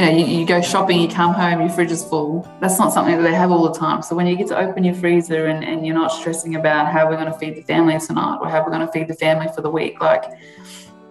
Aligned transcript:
you 0.00 0.06
know, 0.06 0.16
you, 0.16 0.24
you, 0.24 0.46
go 0.46 0.62
shopping, 0.62 0.98
you 0.98 1.08
come 1.08 1.34
home, 1.34 1.60
your 1.60 1.68
fridge 1.68 1.90
is 1.90 2.02
full. 2.02 2.48
That's 2.62 2.78
not 2.78 2.90
something 2.90 3.18
that 3.18 3.22
they 3.22 3.34
have 3.34 3.50
all 3.50 3.70
the 3.70 3.78
time. 3.78 4.00
So 4.00 4.16
when 4.16 4.26
you 4.26 4.34
get 4.34 4.46
to 4.48 4.58
open 4.58 4.82
your 4.82 4.94
freezer 4.94 5.46
and, 5.46 5.62
and 5.62 5.86
you're 5.86 5.94
not 5.94 6.10
stressing 6.10 6.54
about 6.54 6.90
how 6.90 7.06
we're 7.06 7.18
going 7.18 7.30
to 7.30 7.38
feed 7.38 7.54
the 7.54 7.62
family 7.62 7.98
tonight 7.98 8.38
or 8.40 8.48
how 8.48 8.64
we're 8.64 8.70
going 8.70 8.86
to 8.86 8.90
feed 8.92 9.08
the 9.08 9.14
family 9.14 9.48
for 9.54 9.60
the 9.60 9.68
week, 9.68 10.00
like, 10.00 10.24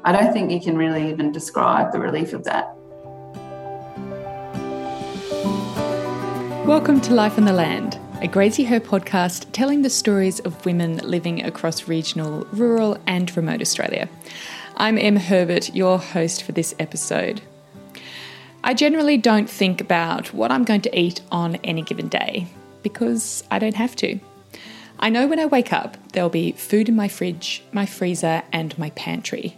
I 0.03 0.11
don't 0.11 0.33
think 0.33 0.49
you 0.49 0.59
can 0.59 0.75
really 0.75 1.07
even 1.07 1.31
describe 1.31 1.91
the 1.91 1.99
relief 1.99 2.33
of 2.33 2.45
that. 2.45 2.75
Welcome 6.65 6.99
to 7.01 7.13
Life 7.13 7.37
on 7.37 7.45
the 7.45 7.53
Land, 7.53 7.99
a 8.23 8.27
Graziher 8.27 8.79
podcast 8.79 9.45
telling 9.51 9.83
the 9.83 9.91
stories 9.91 10.39
of 10.39 10.65
women 10.65 10.97
living 10.97 11.43
across 11.45 11.87
regional, 11.87 12.47
rural, 12.53 12.97
and 13.05 13.35
remote 13.37 13.61
Australia. 13.61 14.09
I'm 14.77 14.97
Em 14.97 15.17
Herbert, 15.17 15.75
your 15.75 15.99
host 15.99 16.41
for 16.41 16.53
this 16.53 16.73
episode. 16.79 17.43
I 18.61 18.73
generally 18.73 19.17
don't 19.17 19.49
think 19.49 19.79
about 19.79 20.33
what 20.33 20.51
I'm 20.51 20.65
going 20.65 20.81
to 20.81 20.99
eat 20.99 21.21
on 21.31 21.55
any 21.57 21.81
given 21.81 22.09
day 22.09 22.47
because 22.83 23.43
I 23.49 23.57
don't 23.57 23.75
have 23.75 23.95
to. 23.97 24.19
I 24.99 25.09
know 25.09 25.27
when 25.27 25.39
I 25.39 25.45
wake 25.45 25.71
up, 25.71 25.95
there'll 26.11 26.29
be 26.29 26.51
food 26.51 26.89
in 26.89 26.95
my 26.95 27.07
fridge, 27.07 27.63
my 27.71 27.85
freezer, 27.85 28.43
and 28.51 28.77
my 28.77 28.89
pantry. 28.91 29.57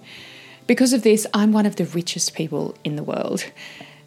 Because 0.67 0.93
of 0.93 1.01
this, 1.01 1.25
I'm 1.33 1.51
one 1.51 1.65
of 1.65 1.77
the 1.77 1.85
richest 1.85 2.35
people 2.35 2.75
in 2.83 2.95
the 2.95 3.03
world. 3.03 3.51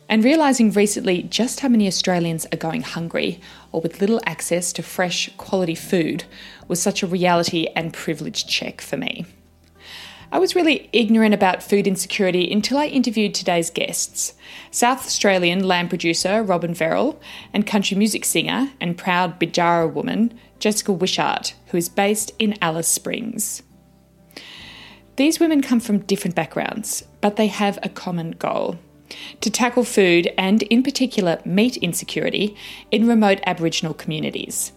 And 0.09 0.23
realising 0.23 0.71
recently 0.71 1.25
just 1.25 1.61
how 1.61 1.69
many 1.69 1.89
Australians 1.89 2.47
are 2.53 2.57
going 2.57 2.83
hungry 2.83 3.41
or 3.73 3.81
with 3.81 4.01
little 4.01 4.21
access 4.27 4.73
to 4.75 4.83
fresh, 4.83 5.29
quality 5.39 5.75
food 5.75 6.23
was 6.69 6.81
such 6.81 7.03
a 7.03 7.07
reality 7.09 7.67
and 7.75 7.93
privilege 7.93 8.47
check 8.47 8.81
for 8.81 8.97
me. 8.97 9.27
I 10.35 10.41
was 10.41 10.57
really 10.57 10.91
ignorant 10.93 11.33
about 11.33 11.63
food 11.63 11.87
insecurity 11.87 12.51
until 12.51 12.77
I 12.77 12.87
interviewed 12.87 13.35
today's 13.35 13.71
guests 13.71 14.35
South 14.73 15.07
Australian 15.07 15.63
lamb 15.63 15.89
producer 15.89 16.43
Robin 16.43 16.75
Verrill 16.75 17.21
and 17.53 17.65
country 17.65 17.97
music 17.97 18.25
singer 18.25 18.73
and 18.81 18.99
proud 18.99 19.39
Bidjara 19.39 19.93
woman 19.93 20.37
Jessica 20.59 20.93
Wishart, 20.93 21.55
who 21.69 21.77
is 21.79 21.89
based 21.89 22.33
in 22.41 22.59
Alice 22.61 22.89
Springs. 22.89 23.63
These 25.15 25.39
women 25.39 25.63
come 25.63 25.79
from 25.79 25.99
different 25.99 26.35
backgrounds, 26.35 27.05
but 27.21 27.37
they 27.37 27.47
have 27.47 27.79
a 27.85 27.89
common 27.89 28.33
goal 28.33 28.77
to 29.41 29.51
tackle 29.53 29.85
food 29.85 30.33
and, 30.37 30.65
in 30.65 30.83
particular, 30.83 31.41
meat 31.45 31.77
insecurity 31.77 32.57
in 32.91 33.07
remote 33.07 33.39
Aboriginal 33.47 33.95
communities. 33.95 34.73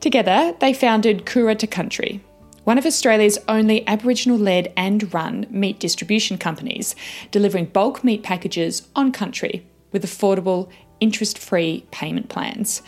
Together, 0.00 0.54
they 0.60 0.72
founded 0.72 1.26
Kere 1.26 1.54
to 1.54 1.66
Country, 1.66 2.22
one 2.66 2.78
of 2.78 2.84
Australia's 2.84 3.38
only 3.46 3.86
Aboriginal 3.86 4.36
led 4.36 4.72
and 4.76 5.14
run 5.14 5.46
meat 5.50 5.78
distribution 5.78 6.36
companies, 6.36 6.96
delivering 7.30 7.66
bulk 7.66 8.02
meat 8.02 8.24
packages 8.24 8.88
on 8.96 9.12
country 9.12 9.64
with 9.92 10.04
affordable, 10.04 10.68
interest 10.98 11.38
free 11.38 11.86
payment 11.92 12.28
plans. 12.28 12.82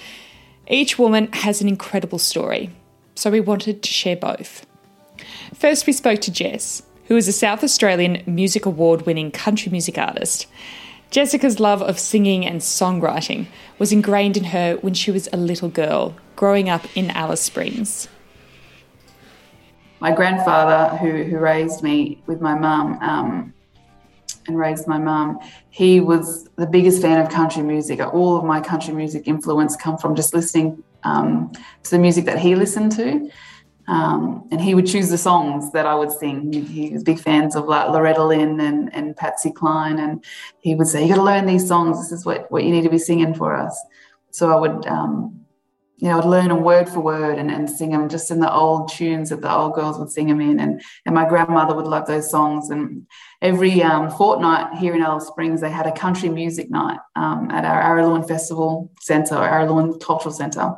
Each 0.66 0.98
woman 0.98 1.32
has 1.32 1.60
an 1.60 1.68
incredible 1.68 2.18
story, 2.18 2.70
so 3.14 3.30
we 3.30 3.38
wanted 3.38 3.84
to 3.84 3.88
share 3.88 4.16
both. 4.16 4.66
First, 5.54 5.86
we 5.86 5.92
spoke 5.92 6.20
to 6.22 6.32
Jess, 6.32 6.82
who 7.06 7.16
is 7.16 7.28
a 7.28 7.32
South 7.32 7.62
Australian 7.62 8.24
Music 8.26 8.66
Award 8.66 9.02
winning 9.02 9.30
country 9.30 9.70
music 9.70 9.96
artist. 9.96 10.48
Jessica's 11.12 11.60
love 11.60 11.82
of 11.82 12.00
singing 12.00 12.44
and 12.44 12.60
songwriting 12.60 13.46
was 13.78 13.92
ingrained 13.92 14.36
in 14.36 14.44
her 14.44 14.74
when 14.78 14.94
she 14.94 15.12
was 15.12 15.28
a 15.32 15.36
little 15.36 15.68
girl, 15.68 16.16
growing 16.34 16.68
up 16.68 16.84
in 16.96 17.12
Alice 17.12 17.42
Springs 17.42 18.08
my 20.00 20.12
grandfather, 20.12 20.96
who 20.96 21.24
who 21.24 21.38
raised 21.38 21.82
me 21.82 22.22
with 22.26 22.40
my 22.40 22.54
mum 22.54 22.98
um, 23.00 23.54
and 24.46 24.58
raised 24.58 24.86
my 24.86 24.98
mum, 24.98 25.38
he 25.70 26.00
was 26.00 26.48
the 26.56 26.66
biggest 26.66 27.02
fan 27.02 27.20
of 27.20 27.30
country 27.30 27.62
music. 27.62 28.00
All 28.00 28.36
of 28.36 28.44
my 28.44 28.60
country 28.60 28.94
music 28.94 29.26
influence 29.26 29.76
come 29.76 29.98
from 29.98 30.14
just 30.14 30.34
listening 30.34 30.82
um, 31.04 31.52
to 31.82 31.90
the 31.90 31.98
music 31.98 32.24
that 32.26 32.38
he 32.38 32.54
listened 32.54 32.92
to. 32.92 33.30
Um, 33.88 34.46
and 34.50 34.60
he 34.60 34.74
would 34.74 34.86
choose 34.86 35.08
the 35.08 35.16
songs 35.16 35.72
that 35.72 35.86
I 35.86 35.94
would 35.94 36.12
sing. 36.12 36.52
He, 36.52 36.90
was 36.90 37.02
big 37.02 37.18
fans 37.18 37.56
of 37.56 37.64
like 37.64 37.88
Loretta 37.88 38.22
Lynn 38.22 38.60
and, 38.60 38.94
and 38.94 39.16
Patsy 39.16 39.50
Cline, 39.50 39.98
and 39.98 40.22
he 40.60 40.74
would 40.74 40.86
say, 40.86 41.02
"You 41.02 41.08
got 41.08 41.16
to 41.16 41.22
learn 41.22 41.46
these 41.46 41.66
songs. 41.66 41.98
This 41.98 42.12
is 42.12 42.26
what, 42.26 42.50
what 42.52 42.64
you 42.64 42.70
need 42.70 42.82
to 42.82 42.90
be 42.90 42.98
singing 42.98 43.34
for 43.34 43.56
us." 43.56 43.78
So 44.30 44.50
I 44.50 44.60
would 44.60 44.86
um, 44.86 45.40
you 46.00 46.08
know, 46.08 46.18
I'd 46.18 46.24
learn 46.24 46.48
them 46.48 46.62
word 46.62 46.88
for 46.88 47.00
word 47.00 47.38
and, 47.38 47.50
and 47.50 47.68
sing 47.68 47.90
them 47.90 48.08
just 48.08 48.30
in 48.30 48.38
the 48.38 48.52
old 48.52 48.88
tunes 48.92 49.30
that 49.30 49.40
the 49.42 49.52
old 49.52 49.74
girls 49.74 49.98
would 49.98 50.12
sing 50.12 50.28
them 50.28 50.40
in. 50.40 50.60
And, 50.60 50.80
and 51.04 51.14
my 51.14 51.28
grandmother 51.28 51.74
would 51.74 51.88
love 51.88 52.06
those 52.06 52.30
songs. 52.30 52.70
And 52.70 53.08
every 53.42 53.82
um, 53.82 54.08
fortnight 54.08 54.78
here 54.78 54.94
in 54.94 55.02
Alice 55.02 55.26
Springs, 55.26 55.60
they 55.60 55.70
had 55.70 55.88
a 55.88 55.92
country 55.92 56.28
music 56.28 56.70
night 56.70 57.00
um, 57.16 57.50
at 57.50 57.64
our 57.64 57.82
Araluen 57.82 58.26
Festival 58.28 58.92
Centre, 59.00 59.34
Araluen 59.34 60.00
Cultural 60.00 60.32
Centre. 60.32 60.74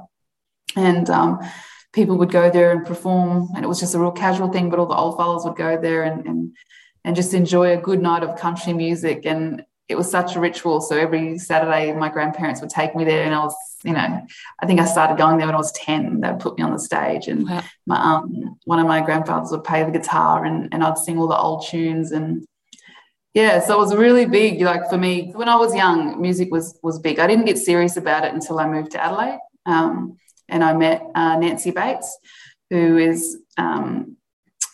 And 0.75 1.11
um, 1.11 1.41
people 1.93 2.17
would 2.17 2.33
go 2.33 2.51
there 2.51 2.73
and 2.73 2.87
perform. 2.87 3.51
And 3.55 3.63
it 3.63 3.69
was 3.69 3.81
just 3.81 3.95
a 3.95 3.99
real 3.99 4.13
casual 4.13 4.49
thing, 4.49 4.71
but 4.71 4.79
all 4.79 4.87
the 4.87 4.97
old 4.97 5.19
fellas 5.19 5.45
would 5.45 5.57
go 5.57 5.79
there 5.79 6.05
and, 6.05 6.27
and, 6.27 6.57
and 7.05 7.15
just 7.15 7.35
enjoy 7.35 7.77
a 7.77 7.81
good 7.81 8.01
night 8.01 8.23
of 8.23 8.39
country 8.39 8.73
music. 8.73 9.27
And 9.27 9.67
it 9.91 9.97
was 9.97 10.11
such 10.11 10.37
a 10.37 10.41
ritual. 10.41 10.81
So 10.81 10.97
every 10.97 11.39
Saturday, 11.39 11.93
my 11.93 12.09
grandparents 12.09 12.61
would 12.61 12.71
take 12.71 12.95
me 12.95 13.05
there, 13.05 13.25
and 13.25 13.35
I 13.35 13.43
was, 13.43 13.55
you 13.85 13.93
know, 13.93 14.27
I 14.61 14.67
think 14.67 14.81
I 14.81 14.85
started 14.85 15.19
going 15.19 15.37
there 15.37 15.47
when 15.47 15.55
I 15.55 15.59
was 15.59 15.73
ten. 15.73 16.21
They 16.21 16.31
would 16.31 16.41
put 16.41 16.57
me 16.57 16.65
on 16.65 16.73
the 16.73 16.79
stage, 16.79 17.29
and 17.29 17.49
wow. 17.49 17.63
my 17.87 17.97
um, 17.97 18.59
one 18.65 18.79
of 18.79 18.87
my 18.87 19.01
grandfathers 19.01 19.51
would 19.51 19.65
play 19.65 19.83
the 19.85 19.91
guitar, 19.91 20.45
and 20.45 20.73
and 20.73 20.85
I'd 20.85 20.99
sing 20.99 21.19
all 21.19 21.29
the 21.29 21.37
old 21.37 21.67
tunes, 21.67 22.13
and 22.13 22.47
yeah, 23.35 23.61
so 23.61 23.75
it 23.75 23.79
was 23.79 23.95
really 23.95 24.27
big. 24.27 24.61
Like 24.61 24.89
for 24.89 24.99
me, 24.99 25.33
when 25.35 25.49
I 25.49 25.57
was 25.57 25.75
young, 25.75 26.21
music 26.21 26.51
was 26.51 26.79
was 26.83 26.99
big. 26.99 27.19
I 27.19 27.27
didn't 27.27 27.47
get 27.47 27.59
serious 27.59 27.97
about 27.97 28.25
it 28.25 28.33
until 28.33 28.61
I 28.61 28.69
moved 28.69 28.93
to 28.93 29.05
Adelaide, 29.05 29.41
um, 29.67 30.19
and 30.49 30.63
I 30.63 30.73
met 30.73 31.03
uh, 31.15 31.37
Nancy 31.37 31.73
Bates, 31.73 32.17
who 32.71 32.97
is 32.97 33.39
um, 33.57 34.17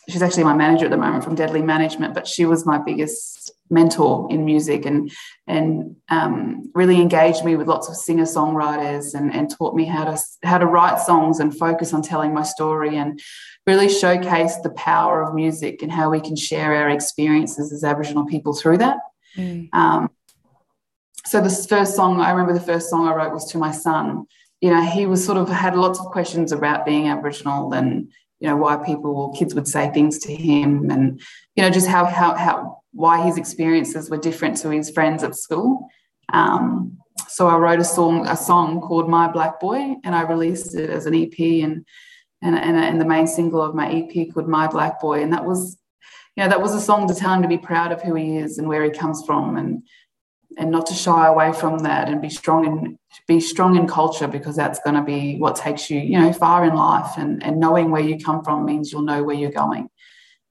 she's 0.09 0.23
actually 0.23 0.45
my 0.45 0.55
manager 0.55 0.85
at 0.85 0.91
the 0.91 0.97
moment 0.97 1.25
from 1.25 1.35
Deadly 1.35 1.63
Management, 1.63 2.15
but 2.15 2.27
she 2.27 2.45
was 2.45 2.67
my 2.67 2.79
biggest 2.79 3.53
mentor 3.71 4.29
in 4.31 4.45
music 4.45 4.87
and 4.87 5.11
and 5.47 5.97
um, 6.09 6.71
really 6.75 7.01
engaged 7.01 7.45
me 7.45 7.57
with 7.57 7.67
lots 7.67 7.89
of 7.89 7.97
singer 7.97 8.25
songwriters 8.25 9.15
and, 9.15 9.35
and 9.35 9.51
taught 9.51 9.75
me 9.75 9.85
how 9.85 10.05
to 10.05 10.21
how 10.45 10.59
to 10.59 10.67
write 10.67 10.99
songs 10.99 11.41
and 11.41 11.57
focus 11.57 11.93
on 11.93 12.03
telling 12.03 12.33
my 12.33 12.43
story 12.43 12.97
and 12.97 13.21
really 13.67 13.89
showcase 13.89 14.57
the 14.63 14.71
power 14.71 15.23
of 15.23 15.35
music 15.35 15.83
and 15.83 15.91
how 15.91 16.11
we 16.11 16.21
can 16.21 16.37
share 16.37 16.75
our 16.75 16.89
experiences 16.89 17.73
as 17.73 17.83
Aboriginal 17.83 18.25
people 18.27 18.55
through 18.55 18.79
that. 18.79 18.99
Mm. 19.37 19.69
Um, 19.73 20.11
so 21.25 21.41
this 21.41 21.67
first 21.67 21.97
song, 21.97 22.21
I 22.21 22.31
remember 22.31 22.53
the 22.53 22.65
first 22.65 22.89
song 22.89 23.09
I 23.09 23.15
wrote 23.15 23.33
was 23.33 23.51
to 23.51 23.59
my 23.59 23.73
son. 23.73 24.27
You 24.61 24.71
know, 24.71 24.83
he 24.83 25.07
was 25.07 25.25
sort 25.25 25.39
of 25.39 25.49
had 25.49 25.77
lots 25.77 25.99
of 25.99 26.07
questions 26.07 26.53
about 26.53 26.87
being 26.87 27.09
Aboriginal 27.09 27.73
and 27.75 28.13
you 28.41 28.49
know 28.49 28.57
why 28.57 28.77
people 28.77 29.17
or 29.17 29.33
kids 29.33 29.55
would 29.55 29.67
say 29.67 29.91
things 29.91 30.19
to 30.19 30.35
him 30.35 30.91
and 30.91 31.21
you 31.55 31.63
know 31.63 31.71
just 31.71 31.87
how 31.87 32.05
how 32.05 32.35
how 32.35 32.83
why 32.97 33.23
his 33.23 33.37
experiences 33.37 34.09
were 34.09 34.17
different 34.17 34.57
to 34.57 34.71
his 34.71 34.91
friends 34.91 35.23
at 35.23 35.37
school. 35.37 35.89
Um, 36.33 36.99
so 37.29 37.47
I 37.47 37.57
wrote 37.57 37.79
a 37.79 37.85
song 37.85 38.27
a 38.27 38.37
song 38.37 38.81
called 38.81 39.09
My 39.09 39.29
Black 39.29 39.61
Boy 39.61 39.97
and 40.03 40.15
I 40.15 40.23
released 40.23 40.75
it 40.75 40.91
as 40.91 41.07
an 41.07 41.15
EP 41.15 41.39
and 41.39 41.85
and 42.43 42.57
and, 42.57 42.77
and 42.77 43.01
the 43.01 43.05
main 43.05 43.27
single 43.27 43.63
of 43.63 43.75
my 43.75 43.91
EP 43.91 44.33
called 44.33 44.49
My 44.49 44.67
Black 44.67 45.01
Boy. 45.01 45.23
And 45.23 45.33
that 45.33 45.45
was 45.45 45.77
you 46.37 46.43
know 46.43 46.49
that 46.49 46.63
was 46.63 46.75
a 46.75 46.81
song 46.81 47.07
to 47.09 47.15
tell 47.15 47.35
him 47.35 47.43
to 47.43 47.49
be 47.49 47.59
proud 47.59 47.93
of 47.93 48.03
who 48.03 48.15
he 48.15 48.39
is 48.39 48.59
and 48.59 48.67
where 48.67 48.83
he 48.83 48.91
comes 48.91 49.25
from 49.27 49.57
and 49.57 49.83
and 50.59 50.71
not 50.71 50.87
to 50.87 50.95
shy 50.95 51.27
away 51.27 51.53
from 51.53 51.81
that 51.81 52.09
and 52.09 52.23
be 52.23 52.31
strong 52.31 52.65
in 52.67 52.99
be 53.29 53.41
strong 53.41 53.77
in 53.77 53.87
culture 53.87 54.29
because 54.29 54.57
that's 54.57 54.81
going 54.81 54.97
to 54.97 55.03
be 55.03 55.37
what 55.37 55.57
takes 55.57 55.91
you 55.91 56.01
you 56.01 56.19
know 56.19 56.33
far 56.33 56.65
in 56.65 56.75
life. 56.75 57.19
And 57.19 57.43
and 57.43 57.61
knowing 57.61 57.91
where 57.91 58.03
you 58.03 58.19
come 58.19 58.43
from 58.43 58.65
means 58.65 58.91
you'll 58.91 59.03
know 59.03 59.23
where 59.23 59.37
you're 59.37 59.51
going. 59.51 59.91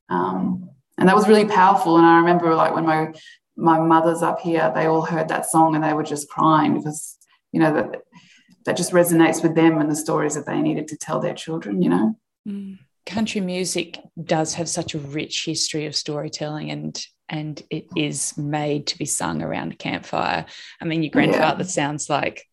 Um, 0.10 0.70
and 0.98 1.08
that 1.08 1.16
was 1.16 1.28
really 1.28 1.46
powerful 1.46 1.98
and 1.98 2.06
i 2.06 2.18
remember 2.18 2.54
like 2.56 2.74
when 2.74 2.86
my 2.86 3.12
my 3.58 3.80
mothers 3.80 4.22
up 4.22 4.40
here 4.40 4.72
they 4.76 4.86
all 4.86 5.02
heard 5.02 5.28
that 5.28 5.46
song 5.46 5.76
and 5.76 5.84
they 5.84 5.94
were 5.94 6.04
just 6.04 6.30
crying 6.30 6.76
because 6.76 7.18
you 7.52 7.60
know 7.60 7.74
that 7.74 8.02
that 8.66 8.78
just 8.78 8.92
resonates 8.92 9.44
with 9.44 9.56
them 9.56 9.80
and 9.80 9.90
the 9.90 9.96
stories 9.96 10.36
that 10.36 10.46
they 10.46 10.62
needed 10.62 10.88
to 10.88 10.98
tell 10.98 11.20
their 11.20 11.34
children 11.34 11.82
you 11.82 11.90
know 11.90 12.16
mm. 12.48 12.78
country 13.06 13.42
music 13.42 14.00
does 14.24 14.54
have 14.56 14.68
such 14.68 14.94
a 14.94 15.00
rich 15.00 15.46
history 15.46 15.86
of 15.86 15.96
storytelling 15.96 16.72
and 16.72 17.06
and 17.30 17.62
it 17.70 17.88
is 17.96 18.38
made 18.38 18.88
to 18.88 18.98
be 18.98 19.06
sung 19.06 19.42
around 19.42 19.74
a 19.74 19.76
campfire. 19.76 20.46
I 20.80 20.86
mean, 20.86 21.04
your 21.04 21.12
grandfather 21.12 21.64
yeah. 21.64 21.70
sounds 21.70 22.10
like 22.10 22.48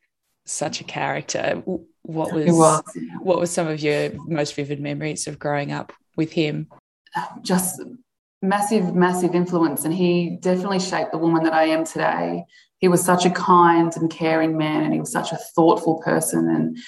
such 0.47 0.81
a 0.81 0.85
character. 0.85 1.63
What 2.03 2.33
was, 2.33 2.47
was, 2.47 2.83
what 3.21 3.39
were 3.39 3.47
some 3.47 3.69
of 3.69 3.81
your 3.81 4.11
most 4.27 4.55
vivid 4.55 4.81
memories 4.81 5.27
of 5.27 5.39
growing 5.39 5.73
up 5.73 5.93
with 6.17 6.33
him? 6.33 6.69
Just 7.43 7.83
massive, 8.43 8.95
massive 8.95 9.35
influence, 9.35 9.85
and 9.85 9.95
he 9.95 10.37
definitely 10.41 10.81
shaped 10.81 11.13
the 11.13 11.19
woman 11.19 11.45
that 11.45 11.55
I 11.55 11.65
am 11.65 11.85
today. 11.85 12.45
He 12.79 12.89
was 12.89 13.05
such 13.05 13.25
a 13.25 13.31
kind 13.31 13.93
and 13.97 14.11
caring 14.11 14.59
man, 14.59 14.83
and 14.83 14.93
he 14.93 15.01
was 15.01 15.13
such 15.13 15.33
a 15.33 15.39
thoughtful 15.55 16.03
person, 16.03 16.49
and 16.49 16.79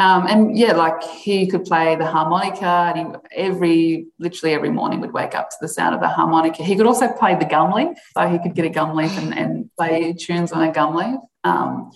Um, 0.00 0.26
and 0.26 0.56
yeah, 0.56 0.72
like 0.72 1.02
he 1.02 1.46
could 1.46 1.64
play 1.64 1.94
the 1.94 2.06
harmonica, 2.06 2.74
and 2.88 2.96
he, 2.98 3.04
every 3.48 4.06
literally 4.18 4.54
every 4.54 4.70
morning 4.70 5.00
would 5.02 5.12
wake 5.12 5.34
up 5.34 5.50
to 5.50 5.56
the 5.60 5.68
sound 5.68 5.94
of 5.94 6.00
the 6.00 6.08
harmonica. 6.08 6.62
He 6.62 6.74
could 6.74 6.86
also 6.86 7.06
play 7.20 7.34
the 7.36 7.44
gum 7.44 7.70
leaf, 7.72 7.98
so 8.14 8.26
he 8.26 8.38
could 8.38 8.54
get 8.54 8.64
a 8.64 8.70
gum 8.70 8.96
leaf 8.96 9.14
and, 9.18 9.36
and 9.36 9.70
play 9.76 10.14
tunes 10.14 10.52
on 10.52 10.62
a 10.62 10.72
gum 10.72 10.96
leaf. 10.96 11.20
Um, 11.44 11.90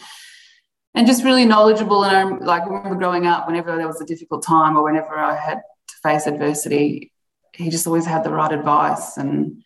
and 0.94 1.06
just 1.06 1.24
really 1.24 1.46
knowledgeable. 1.46 2.04
And 2.04 2.14
I 2.14 2.44
like 2.44 2.66
remember 2.66 2.94
growing 2.94 3.26
up, 3.26 3.46
whenever 3.46 3.74
there 3.74 3.86
was 3.86 4.02
a 4.02 4.06
difficult 4.12 4.42
time 4.44 4.76
or 4.76 4.82
whenever 4.84 5.16
I 5.16 5.34
had 5.34 5.62
to 5.88 5.94
face 6.02 6.26
adversity, 6.26 7.10
he 7.56 7.70
just 7.70 7.86
always 7.86 8.06
had 8.06 8.24
the 8.24 8.30
right 8.30 8.52
advice. 8.52 9.16
And 9.16 9.62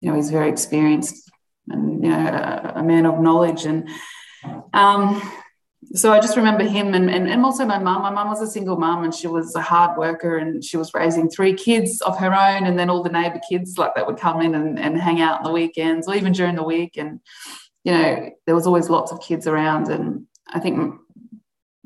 you 0.00 0.10
know, 0.10 0.16
he's 0.16 0.30
very 0.30 0.48
experienced 0.48 1.30
and 1.68 2.02
you 2.02 2.10
know 2.10 2.26
a, 2.26 2.72
a 2.76 2.82
man 2.82 3.06
of 3.06 3.20
knowledge. 3.20 3.64
And 3.64 3.88
um, 4.72 5.22
so 5.92 6.12
I 6.12 6.20
just 6.20 6.36
remember 6.36 6.64
him 6.64 6.94
and, 6.94 7.10
and, 7.10 7.28
and 7.28 7.44
also 7.44 7.64
my 7.64 7.78
mum. 7.78 8.02
My 8.02 8.10
mum 8.10 8.28
was 8.28 8.40
a 8.40 8.46
single 8.46 8.76
mum 8.76 9.02
and 9.02 9.14
she 9.14 9.26
was 9.26 9.54
a 9.54 9.60
hard 9.60 9.98
worker 9.98 10.36
and 10.36 10.62
she 10.62 10.76
was 10.76 10.94
raising 10.94 11.28
three 11.28 11.54
kids 11.54 12.00
of 12.02 12.18
her 12.18 12.32
own. 12.32 12.66
And 12.66 12.78
then 12.78 12.90
all 12.90 13.02
the 13.02 13.10
neighbour 13.10 13.40
kids 13.48 13.76
like 13.76 13.94
that 13.94 14.06
would 14.06 14.18
come 14.18 14.40
in 14.40 14.54
and, 14.54 14.78
and 14.78 15.00
hang 15.00 15.20
out 15.20 15.38
on 15.38 15.44
the 15.44 15.52
weekends 15.52 16.06
or 16.06 16.14
even 16.14 16.32
during 16.32 16.54
the 16.54 16.62
week. 16.62 16.96
And, 16.96 17.20
you 17.84 17.92
know, 17.92 18.30
there 18.46 18.54
was 18.54 18.66
always 18.66 18.88
lots 18.88 19.10
of 19.10 19.20
kids 19.20 19.46
around. 19.46 19.88
And 19.88 20.26
I 20.48 20.60
think 20.60 20.94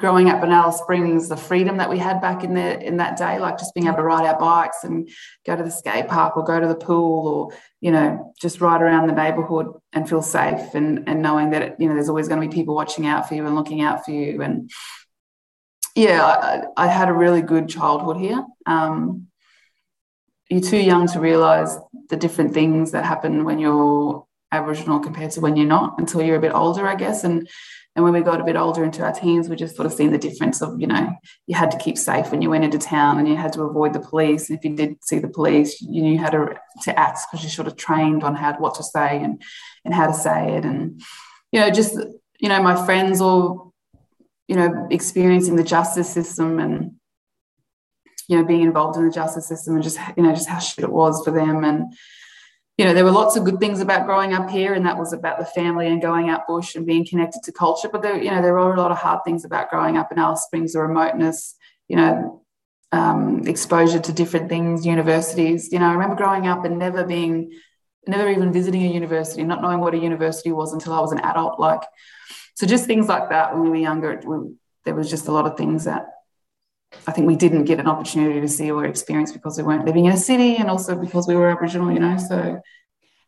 growing 0.01 0.29
up 0.29 0.43
in 0.43 0.51
Alice 0.51 0.79
Springs, 0.79 1.29
the 1.29 1.37
freedom 1.37 1.77
that 1.77 1.89
we 1.89 1.99
had 1.99 2.21
back 2.21 2.43
in 2.43 2.55
the 2.55 2.81
in 2.81 2.97
that 2.97 3.17
day, 3.17 3.39
like 3.39 3.59
just 3.59 3.75
being 3.75 3.87
able 3.87 3.99
to 3.99 4.03
ride 4.03 4.27
our 4.27 4.39
bikes 4.39 4.85
and 4.85 5.09
go 5.47 5.57
to 5.57 5.63
the 5.63 5.71
skate 5.71 6.09
park 6.09 6.37
or 6.37 6.45
go 6.45 6.59
to 6.59 6.67
the 6.67 6.75
pool 6.75 7.29
or 7.29 7.59
you 7.81 7.91
know 7.91 8.33
just 8.41 8.61
ride 8.61 8.83
around 8.83 9.07
the 9.07 9.15
neighborhood 9.15 9.69
and 9.93 10.09
feel 10.09 10.23
safe 10.23 10.75
and 10.75 11.09
and 11.09 11.23
knowing 11.23 11.51
that 11.51 11.81
you 11.81 11.89
know 11.89 11.95
there's 11.95 12.09
always 12.09 12.29
going 12.29 12.41
to 12.41 12.49
be 12.49 12.55
people 12.55 12.75
watching 12.75 13.07
out 13.07 13.29
for 13.29 13.35
you 13.35 13.47
and 13.47 13.55
looking 13.55 13.83
out 13.83 14.05
for 14.05 14.11
you 14.11 14.43
and 14.43 14.71
yeah, 15.95 16.25
I, 16.25 16.63
I 16.77 16.87
had 16.89 17.09
a 17.09 17.13
really 17.13 17.43
good 17.43 17.69
childhood 17.69 18.17
here. 18.17 18.45
Um, 18.67 19.29
you're 20.51 20.61
too 20.61 20.79
young 20.79 21.07
to 21.09 21.21
realize 21.21 21.79
the 22.11 22.17
different 22.17 22.53
things 22.53 22.93
that 22.93 23.05
happen 23.05 23.45
when 23.45 23.59
you're 23.59 24.27
Aboriginal 24.53 25.01
compared 25.01 25.33
to 25.33 25.41
when 25.41 25.57
you're 25.57 25.67
not 25.67 25.99
until 25.99 26.23
you're 26.23 26.37
a 26.37 26.41
bit 26.41 26.55
older, 26.55 26.87
I 26.87 26.95
guess. 26.95 27.25
And 27.25 27.49
and 27.97 28.03
when 28.03 28.13
we 28.13 28.23
got 28.23 28.41
a 28.41 28.45
bit 28.45 28.57
older 28.57 28.83
into 28.83 29.05
our 29.05 29.13
teens, 29.13 29.49
we 29.49 29.55
just 29.55 29.77
sort 29.77 29.87
of 29.87 29.93
seen 29.93 30.11
the 30.11 30.19
difference 30.19 30.61
of, 30.61 30.81
you 30.81 30.87
know, 30.87 31.13
you 31.47 31.55
had 31.55 31.71
to 31.71 31.79
keep 31.79 31.97
safe 31.97 32.33
when 32.33 32.43
you 32.43 32.51
went 32.51 32.65
into 32.65 32.79
town 32.79 33.19
and 33.19 33.29
you 33.29 33.37
had 33.37 33.53
to 33.53 33.63
avoid 33.63 33.93
the 33.93 34.01
police. 34.01 34.51
And 34.51 34.59
if 34.59 34.65
you 34.65 34.75
did 34.75 35.05
see 35.05 35.21
the 35.21 35.29
police, 35.29 35.81
you 35.81 36.03
knew 36.03 36.19
how 36.19 36.31
to, 36.31 36.57
to 36.83 36.99
act 36.99 37.21
because 37.31 37.45
you 37.45 37.51
sort 37.51 37.69
of 37.69 37.77
trained 37.77 38.25
on 38.25 38.35
how 38.35 38.55
what 38.55 38.75
to 38.77 38.83
say 38.83 39.23
and, 39.23 39.41
and 39.85 39.95
how 39.95 40.09
to 40.09 40.13
say 40.13 40.57
it. 40.57 40.65
And, 40.65 41.01
you 41.53 41.61
know, 41.61 41.71
just, 41.71 41.97
you 42.41 42.49
know, 42.49 42.61
my 42.61 42.85
friends 42.85 43.21
all, 43.21 43.73
you 44.49 44.57
know, 44.57 44.89
experiencing 44.91 45.55
the 45.55 45.63
justice 45.63 46.13
system 46.13 46.59
and, 46.59 46.97
you 48.29 48.39
know, 48.39 48.45
being 48.45 48.63
involved 48.63 48.99
in 48.99 49.05
the 49.05 49.13
justice 49.13 49.47
system 49.47 49.75
and 49.75 49.85
just, 49.85 50.01
you 50.17 50.25
know, 50.25 50.35
just 50.35 50.49
how 50.49 50.59
shit 50.59 50.83
it 50.83 50.91
was 50.91 51.25
for 51.25 51.31
them. 51.31 51.63
And, 51.63 51.95
you 52.77 52.85
know, 52.85 52.93
there 52.93 53.05
were 53.05 53.13
lots 53.13 53.37
of 53.37 53.45
good 53.45 53.61
things 53.61 53.81
about 53.81 54.05
growing 54.05 54.33
up 54.33 54.51
here, 54.51 54.75
and 54.75 54.85
that 54.85 54.99
was 54.99 55.13
about 55.13 55.39
the 55.39 55.45
family 55.45 55.87
and 55.87 56.03
going 56.03 56.29
out 56.29 56.47
bush 56.49 56.75
and 56.75 56.85
being 56.85 57.07
connected 57.07 57.43
to 57.45 57.53
culture. 57.53 57.89
But 57.89 58.03
there, 58.03 58.21
you 58.21 58.31
know, 58.31 58.43
there 58.43 58.53
were 58.53 58.75
a 58.75 58.81
lot 58.81 58.91
of 58.91 58.99
hard 58.99 59.21
things 59.25 59.45
about 59.45 59.71
growing 59.71 59.97
up 59.97 60.11
in 60.11 60.19
Alice 60.19 60.43
Springs, 60.43 60.73
the 60.73 60.81
remoteness, 60.81 61.55
you 61.87 61.97
know, 61.97 62.43
um, 62.91 63.47
exposure 63.47 64.01
to 64.01 64.13
different 64.13 64.49
things, 64.49 64.85
universities. 64.85 65.71
You 65.71 65.79
know, 65.79 65.87
I 65.87 65.93
remember 65.93 66.17
growing 66.17 66.49
up 66.49 66.65
and 66.65 66.79
never 66.79 67.05
being, 67.05 67.53
never 68.09 68.29
even 68.29 68.53
visiting 68.53 68.83
a 68.83 68.93
university, 68.93 69.45
not 69.45 69.63
knowing 69.63 69.79
what 69.79 69.95
a 69.95 69.99
university 69.99 70.51
was 70.51 70.73
until 70.73 70.95
I 70.95 71.01
was 71.01 71.13
an 71.13 71.21
adult. 71.21 71.61
Like, 71.61 71.83
so 72.57 72.67
just 72.67 72.87
things 72.87 73.07
like 73.07 73.31
that 73.31 73.53
when 73.53 73.63
we 73.63 73.69
were 73.71 73.77
younger, 73.77 74.21
we, 74.25 74.55
there 74.85 74.97
was 74.97 75.09
just 75.09 75.29
a 75.29 75.33
lot 75.33 75.47
of 75.47 75.57
things 75.57 75.85
that 75.85 76.07
I 77.07 77.13
think 77.13 77.27
we 77.27 77.37
didn't 77.37 77.65
get 77.65 77.81
an 77.81 77.87
opportunity 77.87 78.41
to 78.41 78.49
see 78.49 78.71
or 78.71 78.85
experience 78.85 79.33
because 79.33 79.57
we 79.59 79.65
weren't 79.65 79.85
living 79.85 80.07
in 80.07 80.13
a 80.13 80.17
city 80.17 80.57
and 80.57 80.71
also 80.71 80.97
because 80.97 81.27
we 81.27 81.35
were 81.35 81.51
Aboriginal, 81.51 81.93
you 81.93 82.01
know. 82.01 82.17
So, 82.17 82.61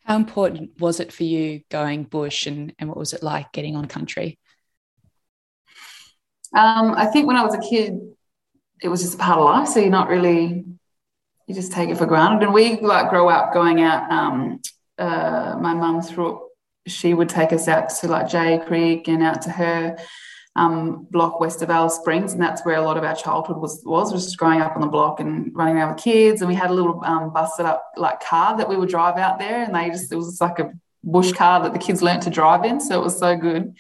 how 0.05 0.17
important 0.17 0.81
was 0.81 1.01
it 1.01 1.13
for 1.13 1.25
you 1.25 1.63
going 1.71 2.05
bush 2.05 2.47
and, 2.47 2.75
and 2.79 2.89
what 2.89 2.99
was 2.99 3.13
it 3.13 3.23
like 3.23 3.53
getting 3.53 3.77
on 3.77 3.87
country? 3.87 4.39
Um, 6.55 6.95
I 6.97 7.07
think 7.07 7.27
when 7.27 7.37
I 7.37 7.45
was 7.45 7.55
a 7.55 7.61
kid, 7.61 7.99
it 8.83 8.89
was 8.89 9.03
just 9.03 9.15
a 9.15 9.19
part 9.19 9.39
of 9.39 9.45
life. 9.45 9.69
So 9.69 9.81
you're 9.81 9.91
not 9.91 10.09
really, 10.09 10.65
you 11.47 11.55
just 11.55 11.73
take 11.73 11.91
it 11.91 11.99
for 11.99 12.07
granted. 12.07 12.45
And 12.45 12.55
we 12.55 12.79
like 12.81 13.11
grow 13.11 13.29
up 13.29 13.53
going 13.53 13.83
out. 13.83 14.11
Um, 14.11 14.61
uh, 14.99 15.57
my 15.61 15.75
mum 15.75 16.03
through, 16.03 16.49
she 16.87 17.13
would 17.13 17.29
take 17.29 17.53
us 17.53 17.69
out 17.69 17.89
to 17.89 18.09
like 18.09 18.29
Jay 18.29 18.61
Creek 18.65 19.09
and 19.09 19.23
out 19.23 19.43
to 19.43 19.51
her 19.51 19.97
um, 20.57 21.07
block 21.11 21.39
west 21.39 21.61
of 21.61 21.71
Alice 21.71 21.97
Springs, 21.97 22.33
and 22.33 22.41
that's 22.41 22.65
where 22.65 22.77
a 22.77 22.83
lot 22.83 22.97
of 22.97 23.05
our 23.05 23.15
childhood 23.15 23.59
was 23.59 23.83
was 23.85 24.11
just 24.11 24.39
growing 24.39 24.61
up 24.61 24.75
on 24.75 24.81
the 24.81 24.89
block 24.89 25.21
and 25.21 25.55
running 25.55 25.77
around 25.77 25.95
with 25.95 26.03
kids. 26.03 26.41
And 26.41 26.49
we 26.49 26.55
had 26.55 26.71
a 26.71 26.75
little 26.75 27.01
um, 27.05 27.33
busted 27.33 27.67
up 27.67 27.93
like 27.97 28.21
car 28.21 28.57
that 28.57 28.69
we 28.69 28.77
would 28.77 28.89
drive 28.89 29.19
out 29.19 29.39
there, 29.39 29.63
and 29.63 29.75
they 29.75 29.91
just 29.91 30.11
it 30.11 30.17
was 30.17 30.41
like 30.41 30.59
a 30.59 30.73
bush 31.05 31.33
car 31.33 31.63
that 31.63 31.73
the 31.73 31.79
kids 31.79 32.03
learnt 32.03 32.23
to 32.23 32.31
drive 32.31 32.65
in, 32.65 32.81
so 32.81 32.99
it 32.99 33.05
was 33.05 33.19
so 33.19 33.37
good. 33.37 33.75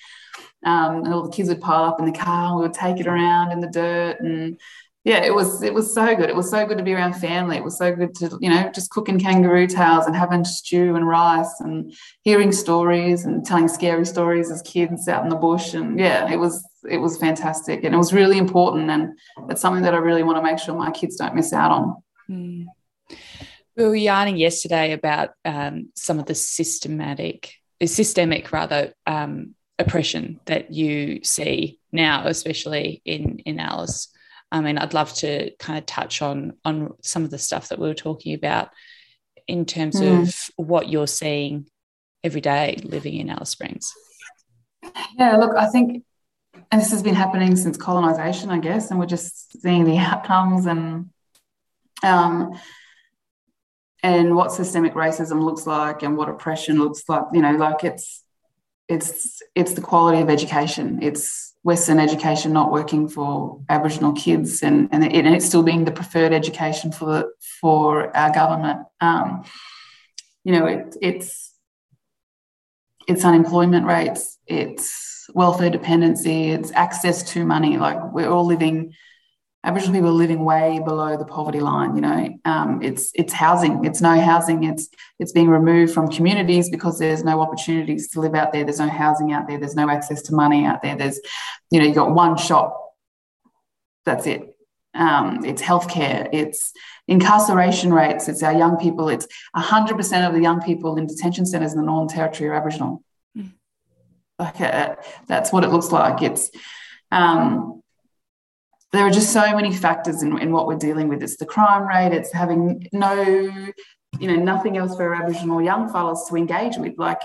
Um, 0.64 1.04
and 1.04 1.14
all 1.14 1.22
the 1.22 1.34
kids 1.34 1.48
would 1.48 1.60
pile 1.60 1.84
up 1.84 1.98
in 1.98 2.04
the 2.04 2.12
car, 2.12 2.48
and 2.48 2.56
we 2.56 2.62
would 2.62 2.74
take 2.74 3.00
it 3.00 3.06
around 3.06 3.52
in 3.52 3.60
the 3.60 3.68
dirt, 3.68 4.20
and 4.20 4.60
yeah, 5.06 5.22
it 5.22 5.32
was 5.32 5.62
it 5.62 5.72
was 5.72 5.94
so 5.94 6.16
good. 6.16 6.28
It 6.28 6.34
was 6.34 6.50
so 6.50 6.66
good 6.66 6.78
to 6.78 6.84
be 6.84 6.92
around 6.92 7.14
family. 7.14 7.56
It 7.56 7.62
was 7.62 7.78
so 7.78 7.94
good 7.94 8.12
to 8.16 8.36
you 8.40 8.50
know 8.50 8.72
just 8.74 8.90
cooking 8.90 9.20
kangaroo 9.20 9.68
tails 9.68 10.04
and 10.04 10.16
having 10.16 10.44
stew 10.44 10.96
and 10.96 11.06
rice 11.06 11.60
and 11.60 11.94
hearing 12.22 12.50
stories 12.50 13.24
and 13.24 13.46
telling 13.46 13.68
scary 13.68 14.04
stories 14.04 14.50
as 14.50 14.62
kids 14.62 15.06
out 15.06 15.22
in 15.22 15.28
the 15.28 15.36
bush. 15.36 15.74
And 15.74 15.96
yeah, 15.96 16.28
it 16.28 16.38
was 16.38 16.68
it 16.90 16.96
was 16.96 17.18
fantastic 17.18 17.84
and 17.84 17.94
it 17.94 17.96
was 17.96 18.12
really 18.12 18.36
important. 18.36 18.90
And 18.90 19.16
it's 19.48 19.60
something 19.60 19.84
that 19.84 19.94
I 19.94 19.98
really 19.98 20.24
want 20.24 20.38
to 20.38 20.42
make 20.42 20.58
sure 20.58 20.74
my 20.74 20.90
kids 20.90 21.14
don't 21.14 21.36
miss 21.36 21.52
out 21.52 21.70
on. 21.70 22.02
Mm. 22.28 22.64
We 23.76 23.84
were 23.84 23.94
yarning 23.94 24.38
yesterday 24.38 24.90
about 24.90 25.30
um, 25.44 25.90
some 25.94 26.18
of 26.18 26.26
the 26.26 26.34
systematic, 26.34 27.52
systemic 27.84 28.50
rather, 28.50 28.92
um, 29.06 29.54
oppression 29.78 30.40
that 30.46 30.72
you 30.72 31.22
see 31.22 31.78
now, 31.92 32.26
especially 32.26 33.02
in 33.04 33.38
in 33.44 33.60
Alice. 33.60 34.08
I 34.56 34.60
mean, 34.60 34.78
I'd 34.78 34.94
love 34.94 35.12
to 35.14 35.50
kind 35.58 35.78
of 35.78 35.86
touch 35.86 36.22
on 36.22 36.54
on 36.64 36.94
some 37.02 37.24
of 37.24 37.30
the 37.30 37.38
stuff 37.38 37.68
that 37.68 37.78
we 37.78 37.88
were 37.88 37.94
talking 37.94 38.34
about 38.34 38.70
in 39.46 39.64
terms 39.64 40.00
mm. 40.00 40.22
of 40.22 40.34
what 40.56 40.88
you're 40.88 41.06
seeing 41.06 41.66
every 42.24 42.40
day 42.40 42.78
living 42.82 43.14
in 43.14 43.30
Alice 43.30 43.50
Springs. 43.50 43.92
Yeah, 45.18 45.36
look, 45.36 45.56
I 45.56 45.66
think, 45.68 46.04
and 46.70 46.80
this 46.80 46.90
has 46.90 47.02
been 47.02 47.14
happening 47.14 47.56
since 47.56 47.76
colonization, 47.76 48.50
I 48.50 48.58
guess, 48.58 48.90
and 48.90 48.98
we're 48.98 49.06
just 49.06 49.60
seeing 49.60 49.84
the 49.84 49.98
outcomes 49.98 50.66
and 50.66 51.10
um, 52.02 52.58
and 54.02 54.36
what 54.36 54.52
systemic 54.52 54.94
racism 54.94 55.42
looks 55.42 55.66
like 55.66 56.02
and 56.02 56.16
what 56.16 56.28
oppression 56.28 56.78
looks 56.78 57.02
like. 57.08 57.24
You 57.32 57.42
know, 57.42 57.52
like 57.52 57.84
it's 57.84 58.22
it's 58.88 59.42
it's 59.54 59.74
the 59.74 59.80
quality 59.80 60.20
of 60.20 60.30
education. 60.30 61.00
It's 61.02 61.45
Western 61.66 61.98
education 61.98 62.52
not 62.52 62.70
working 62.70 63.08
for 63.08 63.60
Aboriginal 63.68 64.12
kids, 64.12 64.62
and 64.62 64.88
and, 64.92 65.02
it, 65.04 65.42
still 65.42 65.64
being 65.64 65.84
the 65.84 65.90
preferred 65.90 66.32
education 66.32 66.92
for 66.92 67.06
the, 67.06 67.30
for 67.60 68.16
our 68.16 68.32
government. 68.32 68.86
Um, 69.00 69.42
you 70.44 70.52
know, 70.52 70.66
it, 70.66 70.96
it's 71.02 71.52
it's 73.08 73.24
unemployment 73.24 73.84
rates, 73.84 74.38
it's 74.46 75.28
welfare 75.34 75.70
dependency, 75.70 76.50
it's 76.50 76.70
access 76.70 77.24
to 77.32 77.44
money. 77.44 77.78
Like 77.78 78.12
we're 78.12 78.30
all 78.30 78.46
living 78.46 78.94
Aboriginal 79.66 79.94
people 79.94 80.10
are 80.10 80.12
living 80.12 80.44
way 80.44 80.80
below 80.84 81.16
the 81.16 81.24
poverty 81.24 81.58
line. 81.58 81.96
You 81.96 82.00
know, 82.00 82.38
um, 82.44 82.80
it's 82.82 83.10
it's 83.14 83.32
housing. 83.32 83.84
It's 83.84 84.00
no 84.00 84.20
housing. 84.20 84.62
It's 84.62 84.88
it's 85.18 85.32
being 85.32 85.48
removed 85.48 85.92
from 85.92 86.06
communities 86.06 86.70
because 86.70 87.00
there's 87.00 87.24
no 87.24 87.40
opportunities 87.40 88.08
to 88.10 88.20
live 88.20 88.36
out 88.36 88.52
there. 88.52 88.62
There's 88.62 88.78
no 88.78 88.88
housing 88.88 89.32
out 89.32 89.48
there. 89.48 89.58
There's 89.58 89.74
no 89.74 89.90
access 89.90 90.22
to 90.22 90.36
money 90.36 90.64
out 90.64 90.82
there. 90.82 90.96
There's, 90.96 91.18
you 91.72 91.80
know, 91.80 91.86
you 91.86 91.94
got 91.94 92.14
one 92.14 92.36
shop. 92.36 92.80
That's 94.04 94.24
it. 94.28 94.56
Um, 94.94 95.44
it's 95.44 95.60
healthcare. 95.60 96.28
It's 96.32 96.72
incarceration 97.08 97.92
rates. 97.92 98.28
It's 98.28 98.44
our 98.44 98.56
young 98.56 98.76
people. 98.76 99.08
It's 99.08 99.26
hundred 99.52 99.96
percent 99.96 100.26
of 100.26 100.32
the 100.32 100.40
young 100.40 100.62
people 100.62 100.96
in 100.96 101.08
detention 101.08 101.44
centres 101.44 101.72
in 101.72 101.80
the 101.80 101.84
Northern 101.84 102.14
Territory 102.14 102.50
are 102.50 102.54
Aboriginal. 102.54 103.02
Mm. 103.36 103.54
Like 104.38 104.58
that's 105.26 105.52
what 105.52 105.64
it 105.64 105.70
looks 105.70 105.90
like. 105.90 106.22
It's 106.22 106.52
um, 107.10 107.82
there 108.96 109.06
are 109.06 109.10
just 109.10 109.32
so 109.32 109.54
many 109.54 109.74
factors 109.74 110.22
in, 110.22 110.38
in 110.38 110.52
what 110.52 110.66
we're 110.66 110.76
dealing 110.76 111.08
with. 111.08 111.22
It's 111.22 111.36
the 111.36 111.46
crime 111.46 111.86
rate, 111.86 112.16
it's 112.16 112.32
having 112.32 112.88
no, 112.92 113.22
you 113.22 114.28
know, 114.28 114.36
nothing 114.36 114.76
else 114.76 114.96
for 114.96 115.14
Aboriginal 115.14 115.62
young 115.62 115.90
fellas 115.92 116.26
to 116.28 116.36
engage 116.36 116.76
with. 116.76 116.94
Like, 116.96 117.20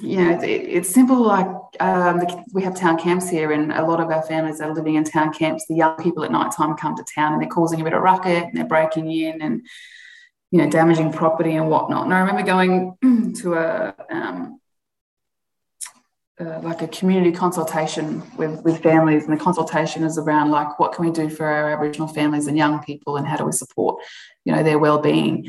you 0.00 0.16
know, 0.16 0.42
it, 0.42 0.48
it's 0.48 0.88
simple. 0.88 1.22
Like 1.22 1.48
um, 1.80 2.22
we 2.52 2.62
have 2.62 2.74
town 2.74 2.98
camps 2.98 3.28
here, 3.28 3.52
and 3.52 3.72
a 3.72 3.84
lot 3.84 4.00
of 4.00 4.10
our 4.10 4.22
families 4.22 4.60
are 4.60 4.74
living 4.74 4.94
in 4.94 5.04
town 5.04 5.32
camps. 5.32 5.66
The 5.66 5.74
young 5.74 5.96
people 5.96 6.24
at 6.24 6.32
night 6.32 6.52
time 6.52 6.76
come 6.76 6.96
to 6.96 7.04
town, 7.14 7.34
and 7.34 7.42
they're 7.42 7.48
causing 7.48 7.80
a 7.80 7.84
bit 7.84 7.92
of 7.92 8.02
racket, 8.02 8.44
and 8.44 8.56
they're 8.56 8.64
breaking 8.64 9.10
in, 9.10 9.42
and 9.42 9.66
you 10.50 10.58
know, 10.62 10.70
damaging 10.70 11.12
property 11.12 11.56
and 11.56 11.68
whatnot. 11.68 12.04
And 12.04 12.14
I 12.14 12.20
remember 12.20 12.42
going 12.42 13.34
to 13.42 13.54
a 13.54 13.94
um, 14.10 14.60
uh, 16.40 16.60
like 16.60 16.82
a 16.82 16.88
community 16.88 17.32
consultation 17.32 18.22
with, 18.36 18.62
with 18.62 18.82
families, 18.82 19.24
and 19.24 19.32
the 19.32 19.42
consultation 19.42 20.04
is 20.04 20.18
around 20.18 20.50
like 20.50 20.78
what 20.78 20.92
can 20.92 21.06
we 21.06 21.10
do 21.10 21.28
for 21.30 21.46
our 21.46 21.70
Aboriginal 21.70 22.08
families 22.08 22.46
and 22.46 22.56
young 22.56 22.82
people, 22.84 23.16
and 23.16 23.26
how 23.26 23.36
do 23.36 23.44
we 23.44 23.52
support, 23.52 24.02
you 24.44 24.52
know, 24.52 24.62
their 24.62 24.78
well-being. 24.78 25.48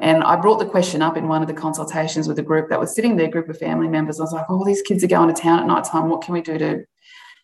And 0.00 0.22
I 0.22 0.36
brought 0.36 0.58
the 0.58 0.66
question 0.66 1.02
up 1.02 1.16
in 1.16 1.26
one 1.28 1.42
of 1.42 1.48
the 1.48 1.54
consultations 1.54 2.28
with 2.28 2.38
a 2.38 2.42
group 2.42 2.68
that 2.68 2.78
was 2.78 2.94
sitting 2.94 3.16
there, 3.16 3.26
a 3.26 3.30
group 3.30 3.48
of 3.48 3.58
family 3.58 3.88
members. 3.88 4.20
I 4.20 4.22
was 4.22 4.32
like, 4.32 4.46
"Oh, 4.48 4.64
these 4.64 4.82
kids 4.82 5.02
are 5.02 5.08
going 5.08 5.34
to 5.34 5.40
town 5.40 5.58
at 5.60 5.66
night 5.66 5.84
time. 5.84 6.08
What 6.08 6.22
can 6.22 6.34
we 6.34 6.40
do 6.40 6.56
to, 6.58 6.84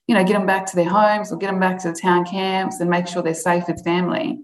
you 0.06 0.14
know, 0.14 0.22
get 0.22 0.34
them 0.34 0.46
back 0.46 0.66
to 0.66 0.76
their 0.76 0.88
homes 0.88 1.32
or 1.32 1.36
get 1.36 1.48
them 1.50 1.58
back 1.58 1.80
to 1.82 1.90
the 1.90 1.98
town 1.98 2.24
camps 2.24 2.80
and 2.80 2.88
make 2.88 3.08
sure 3.08 3.22
they're 3.22 3.34
safe 3.34 3.68
as 3.68 3.82
family?" 3.82 4.40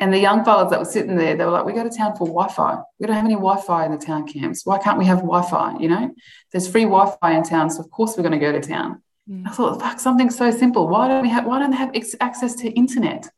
And 0.00 0.12
the 0.14 0.18
young 0.18 0.44
fellas 0.46 0.70
that 0.70 0.78
were 0.78 0.86
sitting 0.86 1.16
there, 1.16 1.36
they 1.36 1.44
were 1.44 1.50
like, 1.50 1.66
we 1.66 1.74
go 1.74 1.84
to 1.84 1.94
town 1.94 2.16
for 2.16 2.26
Wi-Fi. 2.26 2.78
We 2.98 3.06
don't 3.06 3.16
have 3.16 3.26
any 3.26 3.34
Wi-Fi 3.34 3.84
in 3.84 3.92
the 3.92 3.98
town 3.98 4.26
camps. 4.26 4.64
Why 4.64 4.78
can't 4.78 4.98
we 4.98 5.04
have 5.04 5.18
Wi-Fi? 5.18 5.76
You 5.78 5.90
know, 5.90 6.14
there's 6.50 6.66
free 6.66 6.84
Wi-Fi 6.84 7.36
in 7.36 7.42
town, 7.42 7.68
so 7.68 7.80
of 7.80 7.90
course 7.90 8.16
we're 8.16 8.22
going 8.22 8.32
to 8.32 8.38
go 8.38 8.50
to 8.50 8.66
town. 8.66 9.02
Mm. 9.28 9.46
I 9.46 9.50
thought, 9.50 9.78
fuck, 9.78 10.00
something 10.00 10.30
so 10.30 10.50
simple. 10.50 10.88
Why 10.88 11.06
don't 11.06 11.20
we 11.22 11.28
have? 11.28 11.44
Why 11.44 11.58
don't 11.58 11.70
they 11.70 11.76
have 11.76 11.94
access 12.20 12.54
to 12.56 12.70
internet? 12.70 13.28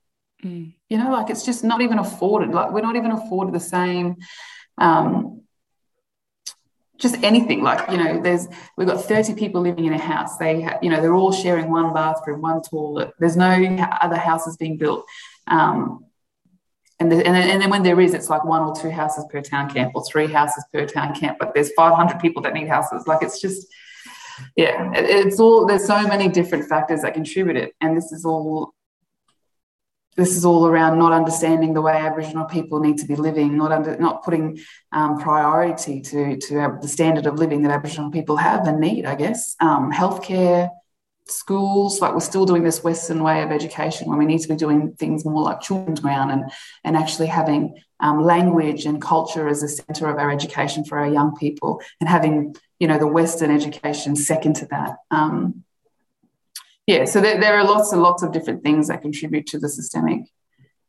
Mm. 0.44 0.74
You 0.88 0.98
know, 0.98 1.10
like 1.10 1.30
it's 1.30 1.44
just 1.44 1.64
not 1.64 1.80
even 1.80 1.98
afforded. 1.98 2.50
Like 2.50 2.70
we're 2.70 2.80
not 2.80 2.94
even 2.94 3.10
afforded 3.10 3.52
the 3.52 3.60
same. 3.60 4.16
Um, 4.78 5.42
just 6.96 7.16
anything 7.24 7.62
like 7.64 7.90
you 7.90 7.96
know 7.96 8.22
there's 8.22 8.46
we've 8.76 8.86
got 8.86 9.02
30 9.04 9.34
people 9.34 9.60
living 9.60 9.86
in 9.86 9.92
a 9.92 9.98
house 9.98 10.36
they 10.36 10.68
you 10.82 10.88
know 10.88 11.00
they're 11.00 11.16
all 11.16 11.32
sharing 11.32 11.68
one 11.68 11.92
bathroom 11.92 12.40
one 12.40 12.62
toilet 12.62 13.12
there's 13.18 13.36
no 13.36 13.50
other 14.00 14.16
houses 14.16 14.56
being 14.56 14.76
built 14.76 15.04
um, 15.48 16.04
and, 17.02 17.10
the, 17.10 17.16
and, 17.16 17.34
then, 17.34 17.50
and 17.50 17.60
then 17.60 17.68
when 17.68 17.82
there 17.82 18.00
is, 18.00 18.14
it's 18.14 18.30
like 18.30 18.44
one 18.44 18.62
or 18.62 18.76
two 18.76 18.90
houses 18.90 19.24
per 19.28 19.40
town 19.40 19.68
camp 19.68 19.92
or 19.96 20.04
three 20.04 20.28
houses 20.28 20.64
per 20.72 20.86
town 20.86 21.14
camp. 21.16 21.36
But 21.40 21.52
there's 21.52 21.72
500 21.72 22.20
people 22.20 22.42
that 22.42 22.54
need 22.54 22.68
houses. 22.68 23.08
Like 23.08 23.22
it's 23.22 23.40
just, 23.40 23.66
yeah, 24.54 24.92
it, 24.92 25.26
it's 25.26 25.40
all, 25.40 25.66
there's 25.66 25.84
so 25.84 26.06
many 26.06 26.28
different 26.28 26.68
factors 26.68 27.02
that 27.02 27.14
contribute 27.14 27.56
it. 27.56 27.74
And 27.80 27.96
this 27.96 28.12
is 28.12 28.24
all, 28.24 28.72
this 30.16 30.36
is 30.36 30.44
all 30.44 30.68
around 30.68 31.00
not 31.00 31.12
understanding 31.12 31.74
the 31.74 31.82
way 31.82 31.94
Aboriginal 31.94 32.44
people 32.44 32.78
need 32.78 32.98
to 32.98 33.06
be 33.06 33.16
living, 33.16 33.56
not 33.56 33.72
under, 33.72 33.96
not 33.96 34.22
putting 34.22 34.60
um, 34.92 35.18
priority 35.18 36.00
to, 36.02 36.36
to 36.36 36.78
the 36.80 36.88
standard 36.88 37.26
of 37.26 37.34
living 37.34 37.62
that 37.62 37.72
Aboriginal 37.72 38.12
people 38.12 38.36
have 38.36 38.68
and 38.68 38.78
need, 38.78 39.06
I 39.06 39.16
guess. 39.16 39.56
Um, 39.58 39.90
healthcare, 39.90 40.70
schools 41.28 42.00
like 42.00 42.12
we're 42.12 42.20
still 42.20 42.44
doing 42.44 42.64
this 42.64 42.82
western 42.82 43.22
way 43.22 43.42
of 43.42 43.50
education 43.50 44.08
when 44.08 44.18
we 44.18 44.26
need 44.26 44.40
to 44.40 44.48
be 44.48 44.56
doing 44.56 44.92
things 44.94 45.24
more 45.24 45.42
like 45.42 45.60
children's 45.60 46.00
ground 46.00 46.30
and 46.30 46.50
and 46.84 46.96
actually 46.96 47.26
having 47.26 47.80
um, 48.00 48.22
language 48.22 48.84
and 48.84 49.00
culture 49.00 49.48
as 49.48 49.62
a 49.62 49.68
center 49.68 50.08
of 50.08 50.18
our 50.18 50.30
education 50.30 50.84
for 50.84 50.98
our 50.98 51.08
young 51.08 51.34
people 51.36 51.80
and 52.00 52.08
having 52.08 52.54
you 52.80 52.88
know 52.88 52.98
the 52.98 53.06
western 53.06 53.50
education 53.50 54.16
second 54.16 54.56
to 54.56 54.66
that. 54.66 54.96
Um, 55.10 55.64
yeah 56.86 57.04
so 57.04 57.20
there, 57.20 57.40
there 57.40 57.56
are 57.56 57.64
lots 57.64 57.92
and 57.92 58.02
lots 58.02 58.22
of 58.22 58.32
different 58.32 58.64
things 58.64 58.88
that 58.88 59.02
contribute 59.02 59.46
to 59.46 59.58
the 59.58 59.68
systemic. 59.68 60.22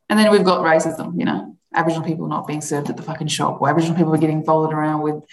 And 0.10 0.20
then 0.20 0.32
we've 0.32 0.44
got 0.44 0.66
racism 0.66 1.18
you 1.20 1.26
know 1.26 1.58
aboriginal 1.76 2.08
people 2.08 2.28
not 2.28 2.48
being 2.48 2.62
served 2.62 2.90
at 2.90 2.98
the 2.98 3.04
fucking 3.04 3.28
shop 3.28 3.62
or 3.62 3.70
aboriginal 3.70 3.98
people 3.98 4.14
are 4.14 4.20
getting 4.20 4.44
followed 4.44 4.74
around 4.74 5.02
with 5.02 5.24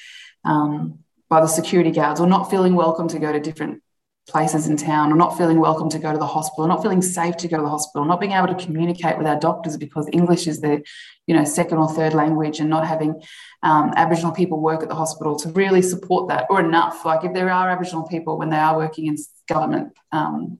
um, 0.44 1.00
by 1.28 1.40
the 1.40 1.46
security 1.46 1.90
guards 1.90 2.20
or 2.20 2.26
not 2.26 2.50
feeling 2.50 2.74
welcome 2.74 3.08
to 3.08 3.18
go 3.18 3.32
to 3.32 3.40
different 3.40 3.82
places 4.30 4.68
in 4.68 4.76
town 4.76 5.12
or 5.12 5.16
not 5.16 5.36
feeling 5.36 5.58
welcome 5.58 5.88
to 5.90 5.98
go 5.98 6.12
to 6.12 6.18
the 6.18 6.26
hospital, 6.26 6.66
not 6.66 6.82
feeling 6.82 7.02
safe 7.02 7.36
to 7.38 7.48
go 7.48 7.56
to 7.56 7.62
the 7.62 7.68
hospital, 7.68 8.04
not 8.04 8.20
being 8.20 8.32
able 8.32 8.46
to 8.46 8.64
communicate 8.64 9.18
with 9.18 9.26
our 9.26 9.38
doctors 9.38 9.76
because 9.76 10.08
English 10.12 10.46
is 10.46 10.60
their, 10.60 10.80
you 11.26 11.34
know, 11.34 11.44
second 11.44 11.78
or 11.78 11.88
third 11.88 12.14
language, 12.14 12.60
and 12.60 12.70
not 12.70 12.86
having 12.86 13.20
um, 13.62 13.92
Aboriginal 13.96 14.32
people 14.32 14.60
work 14.60 14.82
at 14.82 14.88
the 14.88 14.94
hospital 14.94 15.36
to 15.36 15.48
really 15.50 15.82
support 15.82 16.28
that, 16.28 16.46
or 16.48 16.60
enough. 16.60 17.04
Like 17.04 17.24
if 17.24 17.34
there 17.34 17.50
are 17.50 17.68
Aboriginal 17.68 18.06
people 18.06 18.38
when 18.38 18.50
they 18.50 18.58
are 18.58 18.76
working 18.76 19.06
in 19.06 19.16
government. 19.48 19.92
Um, 20.12 20.58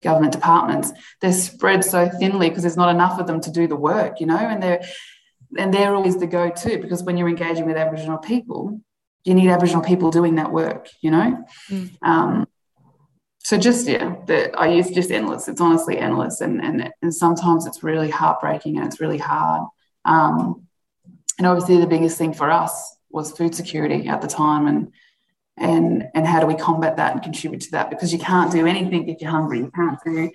government 0.00 0.32
departments 0.32 0.92
they're 1.20 1.32
spread 1.32 1.82
so 1.84 2.08
thinly 2.08 2.48
because 2.48 2.62
there's 2.62 2.76
not 2.76 2.94
enough 2.94 3.18
of 3.18 3.26
them 3.26 3.40
to 3.40 3.50
do 3.50 3.66
the 3.66 3.74
work 3.74 4.20
you 4.20 4.26
know 4.26 4.36
and 4.36 4.62
they're 4.62 4.80
and 5.56 5.74
they're 5.74 5.92
always 5.92 6.16
the 6.18 6.26
go-to 6.26 6.78
because 6.78 7.02
when 7.02 7.16
you're 7.16 7.28
engaging 7.28 7.66
with 7.66 7.76
aboriginal 7.76 8.18
people 8.18 8.80
you 9.24 9.34
need 9.34 9.50
aboriginal 9.50 9.82
people 9.82 10.12
doing 10.12 10.36
that 10.36 10.52
work 10.52 10.88
you 11.00 11.10
know 11.10 11.44
mm. 11.68 11.90
um, 12.02 12.46
so 13.38 13.56
just 13.56 13.86
yeah 13.86 14.14
the, 14.26 14.56
i 14.58 14.68
use 14.68 14.90
just 14.90 15.10
endless 15.10 15.48
it's 15.48 15.60
honestly 15.60 15.98
endless 15.98 16.40
and, 16.40 16.62
and 16.62 16.90
and 17.02 17.14
sometimes 17.14 17.66
it's 17.66 17.82
really 17.82 18.10
heartbreaking 18.10 18.76
and 18.76 18.86
it's 18.86 19.00
really 19.00 19.18
hard 19.18 19.62
um, 20.04 20.66
and 21.38 21.46
obviously 21.46 21.78
the 21.78 21.86
biggest 21.86 22.18
thing 22.18 22.32
for 22.32 22.50
us 22.50 22.96
was 23.10 23.32
food 23.32 23.54
security 23.54 24.08
at 24.08 24.20
the 24.20 24.28
time 24.28 24.66
and 24.66 24.92
and 25.56 26.04
and 26.14 26.26
how 26.26 26.40
do 26.40 26.46
we 26.46 26.54
combat 26.54 26.96
that 26.96 27.12
and 27.12 27.22
contribute 27.22 27.60
to 27.60 27.70
that 27.72 27.90
because 27.90 28.12
you 28.12 28.18
can't 28.18 28.52
do 28.52 28.66
anything 28.66 29.08
if 29.08 29.20
you're 29.20 29.30
hungry 29.30 29.58
you 29.58 29.70
can't 29.74 29.98
do 30.04 30.30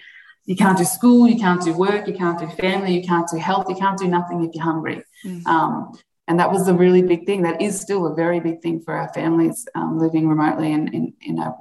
you 0.46 0.56
can't 0.56 0.78
do 0.78 0.84
school 0.84 1.28
you 1.28 1.38
can't 1.38 1.64
do 1.64 1.74
work 1.74 2.08
you 2.08 2.14
can't 2.14 2.40
do 2.40 2.48
family 2.62 2.94
you 2.94 3.04
can't 3.04 3.28
do 3.30 3.38
health 3.38 3.66
you 3.70 3.76
can't 3.76 3.98
do 3.98 4.08
nothing 4.08 4.44
if 4.44 4.54
you're 4.54 4.64
hungry 4.64 5.04
mm. 5.26 5.46
um, 5.46 5.98
and 6.28 6.40
that 6.40 6.52
was 6.52 6.68
a 6.68 6.74
really 6.74 7.02
big 7.02 7.26
thing 7.26 7.44
that 7.44 7.62
is 7.62 7.80
still 7.80 8.08
a 8.08 8.16
very 8.16 8.40
big 8.40 8.62
thing 8.62 8.82
for 8.82 8.94
our 8.94 9.12
families 9.14 9.68
um, 9.76 9.98
living 9.98 10.28
remotely 10.28 10.72
in 10.72 10.88
in, 10.94 11.14
in 11.22 11.40
a 11.40 11.56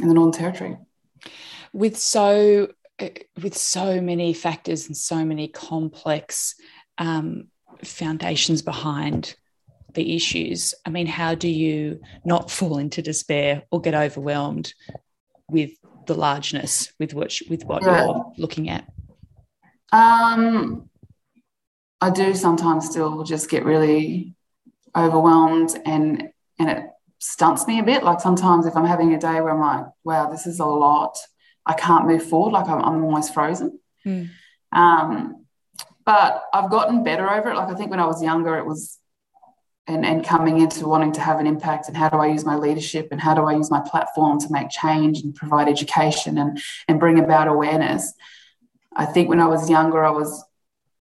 in 0.00 0.08
the 0.08 0.14
Northern 0.14 0.32
Territory. 0.32 0.76
With 1.72 1.96
so 1.96 2.68
with 3.40 3.56
so 3.56 4.00
many 4.00 4.32
factors 4.32 4.86
and 4.86 4.96
so 4.96 5.24
many 5.24 5.46
complex 5.48 6.56
um, 6.98 7.46
foundations 7.84 8.60
behind 8.60 9.36
the 9.94 10.16
issues, 10.16 10.74
I 10.84 10.90
mean, 10.90 11.06
how 11.06 11.34
do 11.34 11.48
you 11.48 12.00
not 12.24 12.50
fall 12.50 12.78
into 12.78 13.02
despair 13.02 13.62
or 13.70 13.80
get 13.80 13.94
overwhelmed 13.94 14.74
with 15.48 15.70
the 16.06 16.14
largeness 16.14 16.92
with 16.98 17.14
which 17.14 17.42
with 17.48 17.64
what 17.64 17.82
yeah. 17.82 18.04
you're 18.04 18.32
looking 18.36 18.68
at? 18.68 18.88
Um, 19.92 20.90
I 22.00 22.10
do 22.10 22.34
sometimes 22.34 22.86
still 22.90 23.22
just 23.22 23.48
get 23.48 23.64
really 23.64 24.34
overwhelmed 24.96 25.78
and 25.84 26.30
and 26.58 26.70
it 26.70 26.84
stunts 27.18 27.66
me 27.66 27.78
a 27.80 27.82
bit. 27.82 28.04
Like 28.04 28.20
sometimes 28.20 28.66
if 28.66 28.76
I'm 28.76 28.84
having 28.86 29.12
a 29.14 29.18
day 29.18 29.40
where 29.40 29.50
I'm 29.50 29.60
like, 29.60 29.86
wow, 30.04 30.30
this 30.30 30.46
is 30.46 30.60
a 30.60 30.64
lot, 30.64 31.18
I 31.66 31.74
can't 31.74 32.06
move 32.06 32.22
forward, 32.22 32.52
like 32.52 32.68
I'm, 32.68 32.82
I'm 32.82 33.04
almost 33.04 33.34
frozen. 33.34 33.78
Mm. 34.06 34.30
Um, 34.72 35.46
but 36.04 36.44
I've 36.54 36.70
gotten 36.70 37.04
better 37.04 37.28
over 37.28 37.50
it. 37.50 37.56
Like 37.56 37.68
I 37.68 37.74
think 37.74 37.90
when 37.90 38.00
I 38.00 38.06
was 38.06 38.22
younger, 38.22 38.56
it 38.56 38.64
was, 38.64 38.98
and, 39.86 40.04
and 40.04 40.24
coming 40.24 40.60
into 40.60 40.86
wanting 40.86 41.12
to 41.12 41.20
have 41.20 41.40
an 41.40 41.46
impact 41.46 41.88
and 41.88 41.96
how 41.96 42.08
do 42.08 42.16
I 42.18 42.26
use 42.26 42.44
my 42.44 42.56
leadership 42.56 43.08
and 43.10 43.20
how 43.20 43.34
do 43.34 43.42
I 43.42 43.54
use 43.54 43.70
my 43.70 43.80
platform 43.80 44.38
to 44.40 44.46
make 44.50 44.70
change 44.70 45.20
and 45.20 45.34
provide 45.34 45.68
education 45.68 46.38
and, 46.38 46.60
and 46.88 47.00
bring 47.00 47.18
about 47.18 47.48
awareness. 47.48 48.12
I 48.94 49.06
think 49.06 49.28
when 49.28 49.40
I 49.40 49.46
was 49.46 49.70
younger, 49.70 50.04
I 50.04 50.10
was 50.10 50.44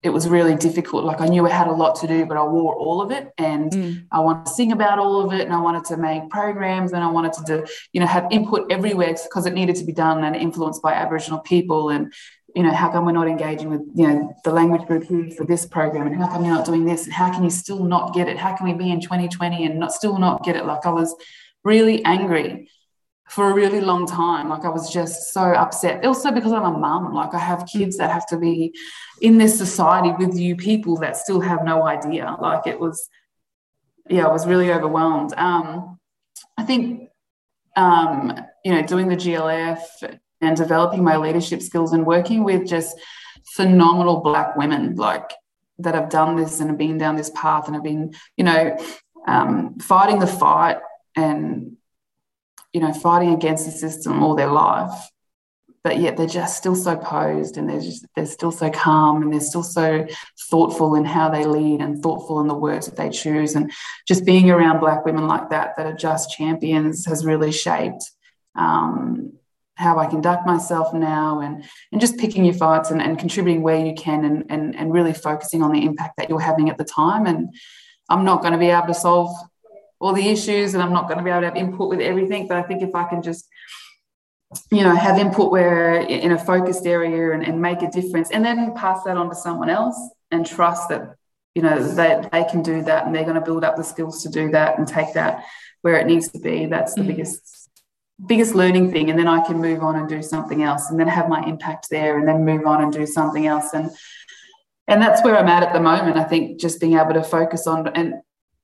it 0.03 0.09
was 0.09 0.29
really 0.29 0.55
difficult. 0.55 1.03
Like 1.03 1.21
I 1.21 1.27
knew 1.27 1.45
I 1.47 1.49
had 1.49 1.67
a 1.67 1.71
lot 1.71 1.95
to 2.01 2.07
do, 2.07 2.25
but 2.25 2.37
I 2.37 2.43
wore 2.43 2.75
all 2.75 3.01
of 3.01 3.11
it, 3.11 3.31
and 3.37 3.71
mm. 3.71 4.03
I 4.11 4.19
wanted 4.19 4.45
to 4.45 4.51
sing 4.51 4.71
about 4.71 4.99
all 4.99 5.25
of 5.25 5.33
it, 5.33 5.41
and 5.41 5.53
I 5.53 5.59
wanted 5.59 5.85
to 5.85 5.97
make 5.97 6.29
programs, 6.29 6.93
and 6.93 7.03
I 7.03 7.09
wanted 7.09 7.33
to 7.33 7.43
do, 7.43 7.65
you 7.93 7.99
know, 7.99 8.07
have 8.07 8.27
input 8.31 8.71
everywhere 8.71 9.15
because 9.23 9.45
it 9.45 9.53
needed 9.53 9.75
to 9.77 9.85
be 9.85 9.93
done 9.93 10.23
and 10.23 10.35
influenced 10.35 10.81
by 10.81 10.93
Aboriginal 10.93 11.39
people, 11.39 11.89
and 11.89 12.13
you 12.55 12.63
know, 12.63 12.71
how 12.71 12.89
come 12.89 13.05
we're 13.05 13.11
not 13.11 13.27
engaging 13.27 13.69
with, 13.69 13.81
you 13.93 14.07
know, 14.07 14.33
the 14.43 14.51
language 14.51 14.87
group 14.87 15.03
here 15.03 15.29
for 15.31 15.45
this 15.45 15.65
program, 15.65 16.07
and 16.07 16.15
how 16.15 16.27
come 16.27 16.43
you're 16.45 16.55
not 16.55 16.65
doing 16.65 16.85
this, 16.85 17.05
and 17.05 17.13
how 17.13 17.31
can 17.31 17.43
you 17.43 17.49
still 17.49 17.83
not 17.83 18.13
get 18.13 18.27
it? 18.27 18.37
How 18.37 18.55
can 18.55 18.65
we 18.65 18.73
be 18.73 18.91
in 18.91 19.01
2020 19.01 19.65
and 19.65 19.79
not 19.79 19.91
still 19.91 20.17
not 20.17 20.43
get 20.43 20.55
it? 20.55 20.65
Like 20.65 20.85
I 20.85 20.91
was 20.91 21.15
really 21.63 22.03
angry 22.05 22.69
for 23.27 23.49
a 23.49 23.53
really 23.53 23.81
long 23.81 24.07
time. 24.07 24.49
Like 24.49 24.63
I 24.63 24.69
was 24.69 24.91
just 24.91 25.33
so 25.33 25.41
upset. 25.41 26.05
Also 26.05 26.31
because 26.31 26.53
I'm 26.53 26.63
a 26.63 26.77
mum. 26.77 27.13
Like 27.13 27.33
I 27.33 27.39
have 27.39 27.67
kids 27.71 27.97
that 27.97 28.11
have 28.11 28.25
to 28.27 28.37
be 28.37 28.73
in 29.21 29.37
this 29.37 29.57
society 29.57 30.13
with 30.17 30.37
you 30.37 30.55
people 30.55 30.97
that 30.97 31.17
still 31.17 31.41
have 31.41 31.65
no 31.65 31.83
idea. 31.85 32.35
Like 32.39 32.67
it 32.67 32.79
was, 32.79 33.09
yeah, 34.09 34.25
I 34.25 34.31
was 34.31 34.47
really 34.47 34.71
overwhelmed. 34.71 35.33
Um, 35.35 35.99
I 36.57 36.63
think, 36.63 37.09
um, 37.75 38.33
you 38.63 38.73
know, 38.73 38.81
doing 38.81 39.09
the 39.09 39.15
GLF 39.15 39.79
and 40.41 40.55
developing 40.55 41.03
my 41.03 41.17
leadership 41.17 41.61
skills 41.61 41.93
and 41.93 42.05
working 42.05 42.43
with 42.43 42.65
just 42.65 42.97
phenomenal 43.45 44.21
Black 44.21 44.55
women, 44.55 44.95
like 44.95 45.31
that 45.79 45.95
have 45.95 46.09
done 46.09 46.35
this 46.35 46.59
and 46.59 46.69
have 46.69 46.77
been 46.77 46.97
down 46.97 47.17
this 47.17 47.31
path 47.35 47.67
and 47.67 47.75
have 47.75 47.83
been, 47.83 48.13
you 48.35 48.43
know, 48.43 48.77
um, 49.27 49.77
fighting 49.79 50.19
the 50.19 50.27
fight 50.27 50.77
and 51.15 51.76
you 52.77 52.83
know, 52.83 52.93
fighting 52.93 53.33
against 53.33 53.65
the 53.65 53.71
system 53.71 54.21
all 54.21 54.35
their 54.35 54.51
life, 54.51 55.09
but 55.83 55.99
yet 55.99 56.15
they're 56.15 56.27
just 56.27 56.55
still 56.55 56.75
so 56.75 56.95
posed 56.95 57.57
and 57.57 57.67
they're 57.67 57.81
just 57.81 58.05
they're 58.15 58.27
still 58.27 58.51
so 58.51 58.69
calm 58.69 59.23
and 59.23 59.33
they're 59.33 59.39
still 59.39 59.63
so 59.63 60.05
thoughtful 60.51 60.93
in 60.93 61.03
how 61.03 61.27
they 61.27 61.43
lead 61.43 61.81
and 61.81 62.03
thoughtful 62.03 62.39
in 62.39 62.47
the 62.47 62.53
words 62.53 62.85
that 62.85 62.95
they 62.95 63.09
choose. 63.09 63.55
And 63.55 63.71
just 64.07 64.25
being 64.25 64.51
around 64.51 64.79
black 64.79 65.05
women 65.05 65.25
like 65.25 65.49
that 65.49 65.75
that 65.75 65.87
are 65.87 65.95
just 65.95 66.29
champions 66.29 67.03
has 67.07 67.25
really 67.25 67.51
shaped 67.51 68.11
um, 68.53 69.33
how 69.73 69.97
I 69.97 70.05
conduct 70.05 70.45
myself 70.45 70.93
now 70.93 71.39
and 71.39 71.63
and 71.91 71.99
just 71.99 72.19
picking 72.19 72.45
your 72.45 72.53
fights 72.53 72.91
and, 72.91 73.01
and 73.01 73.17
contributing 73.17 73.63
where 73.63 73.83
you 73.83 73.95
can 73.95 74.23
and, 74.23 74.45
and 74.49 74.75
and 74.75 74.93
really 74.93 75.15
focusing 75.15 75.63
on 75.63 75.71
the 75.71 75.83
impact 75.83 76.17
that 76.17 76.29
you're 76.29 76.39
having 76.39 76.69
at 76.69 76.77
the 76.77 76.85
time. 76.85 77.25
And 77.25 77.55
I'm 78.07 78.23
not 78.23 78.41
going 78.41 78.53
to 78.53 78.59
be 78.59 78.69
able 78.69 78.85
to 78.85 78.93
solve 78.93 79.31
all 79.99 80.13
the 80.13 80.27
issues 80.27 80.73
and 80.73 80.83
I'm 80.83 80.93
not 80.93 81.07
going 81.07 81.17
to 81.17 81.23
be 81.23 81.29
able 81.29 81.41
to 81.41 81.47
have 81.47 81.55
input 81.55 81.89
with 81.89 82.01
everything. 82.01 82.47
But 82.47 82.57
I 82.57 82.63
think 82.63 82.81
if 82.81 82.93
I 82.93 83.05
can 83.05 83.21
just, 83.21 83.47
you 84.71 84.83
know, 84.83 84.95
have 84.95 85.17
input 85.17 85.51
where 85.51 86.01
in 86.01 86.31
a 86.31 86.37
focused 86.37 86.85
area 86.85 87.33
and, 87.33 87.43
and 87.43 87.61
make 87.61 87.81
a 87.81 87.89
difference 87.89 88.31
and 88.31 88.45
then 88.45 88.73
pass 88.75 89.03
that 89.03 89.17
on 89.17 89.29
to 89.29 89.35
someone 89.35 89.69
else 89.69 89.97
and 90.31 90.45
trust 90.45 90.89
that, 90.89 91.15
you 91.55 91.61
know, 91.61 91.81
that 91.95 92.31
they 92.31 92.43
can 92.43 92.61
do 92.61 92.83
that 92.83 93.05
and 93.05 93.15
they're 93.15 93.23
going 93.23 93.35
to 93.35 93.41
build 93.41 93.63
up 93.63 93.75
the 93.75 93.83
skills 93.83 94.23
to 94.23 94.29
do 94.29 94.51
that 94.51 94.77
and 94.77 94.87
take 94.87 95.13
that 95.13 95.43
where 95.81 95.97
it 95.97 96.07
needs 96.07 96.29
to 96.29 96.39
be. 96.39 96.65
That's 96.67 96.93
the 96.93 97.01
mm. 97.01 97.07
biggest 97.07 97.67
biggest 98.25 98.55
learning 98.55 98.91
thing 98.91 99.11
and 99.11 99.19
then 99.19 99.27
i 99.27 99.39
can 99.45 99.61
move 99.61 99.83
on 99.83 99.95
and 99.95 100.09
do 100.09 100.23
something 100.23 100.63
else 100.63 100.89
and 100.89 100.99
then 100.99 101.07
have 101.07 101.29
my 101.29 101.43
impact 101.45 101.87
there 101.91 102.17
and 102.17 102.27
then 102.27 102.43
move 102.43 102.65
on 102.65 102.81
and 102.81 102.91
do 102.91 103.05
something 103.05 103.45
else 103.45 103.73
and 103.73 103.91
and 104.87 104.99
that's 104.99 105.23
where 105.23 105.37
i'm 105.37 105.47
at 105.47 105.61
at 105.61 105.71
the 105.71 105.79
moment 105.79 106.17
i 106.17 106.23
think 106.23 106.59
just 106.59 106.81
being 106.81 106.97
able 106.97 107.13
to 107.13 107.21
focus 107.21 107.67
on 107.67 107.87
and 107.89 108.15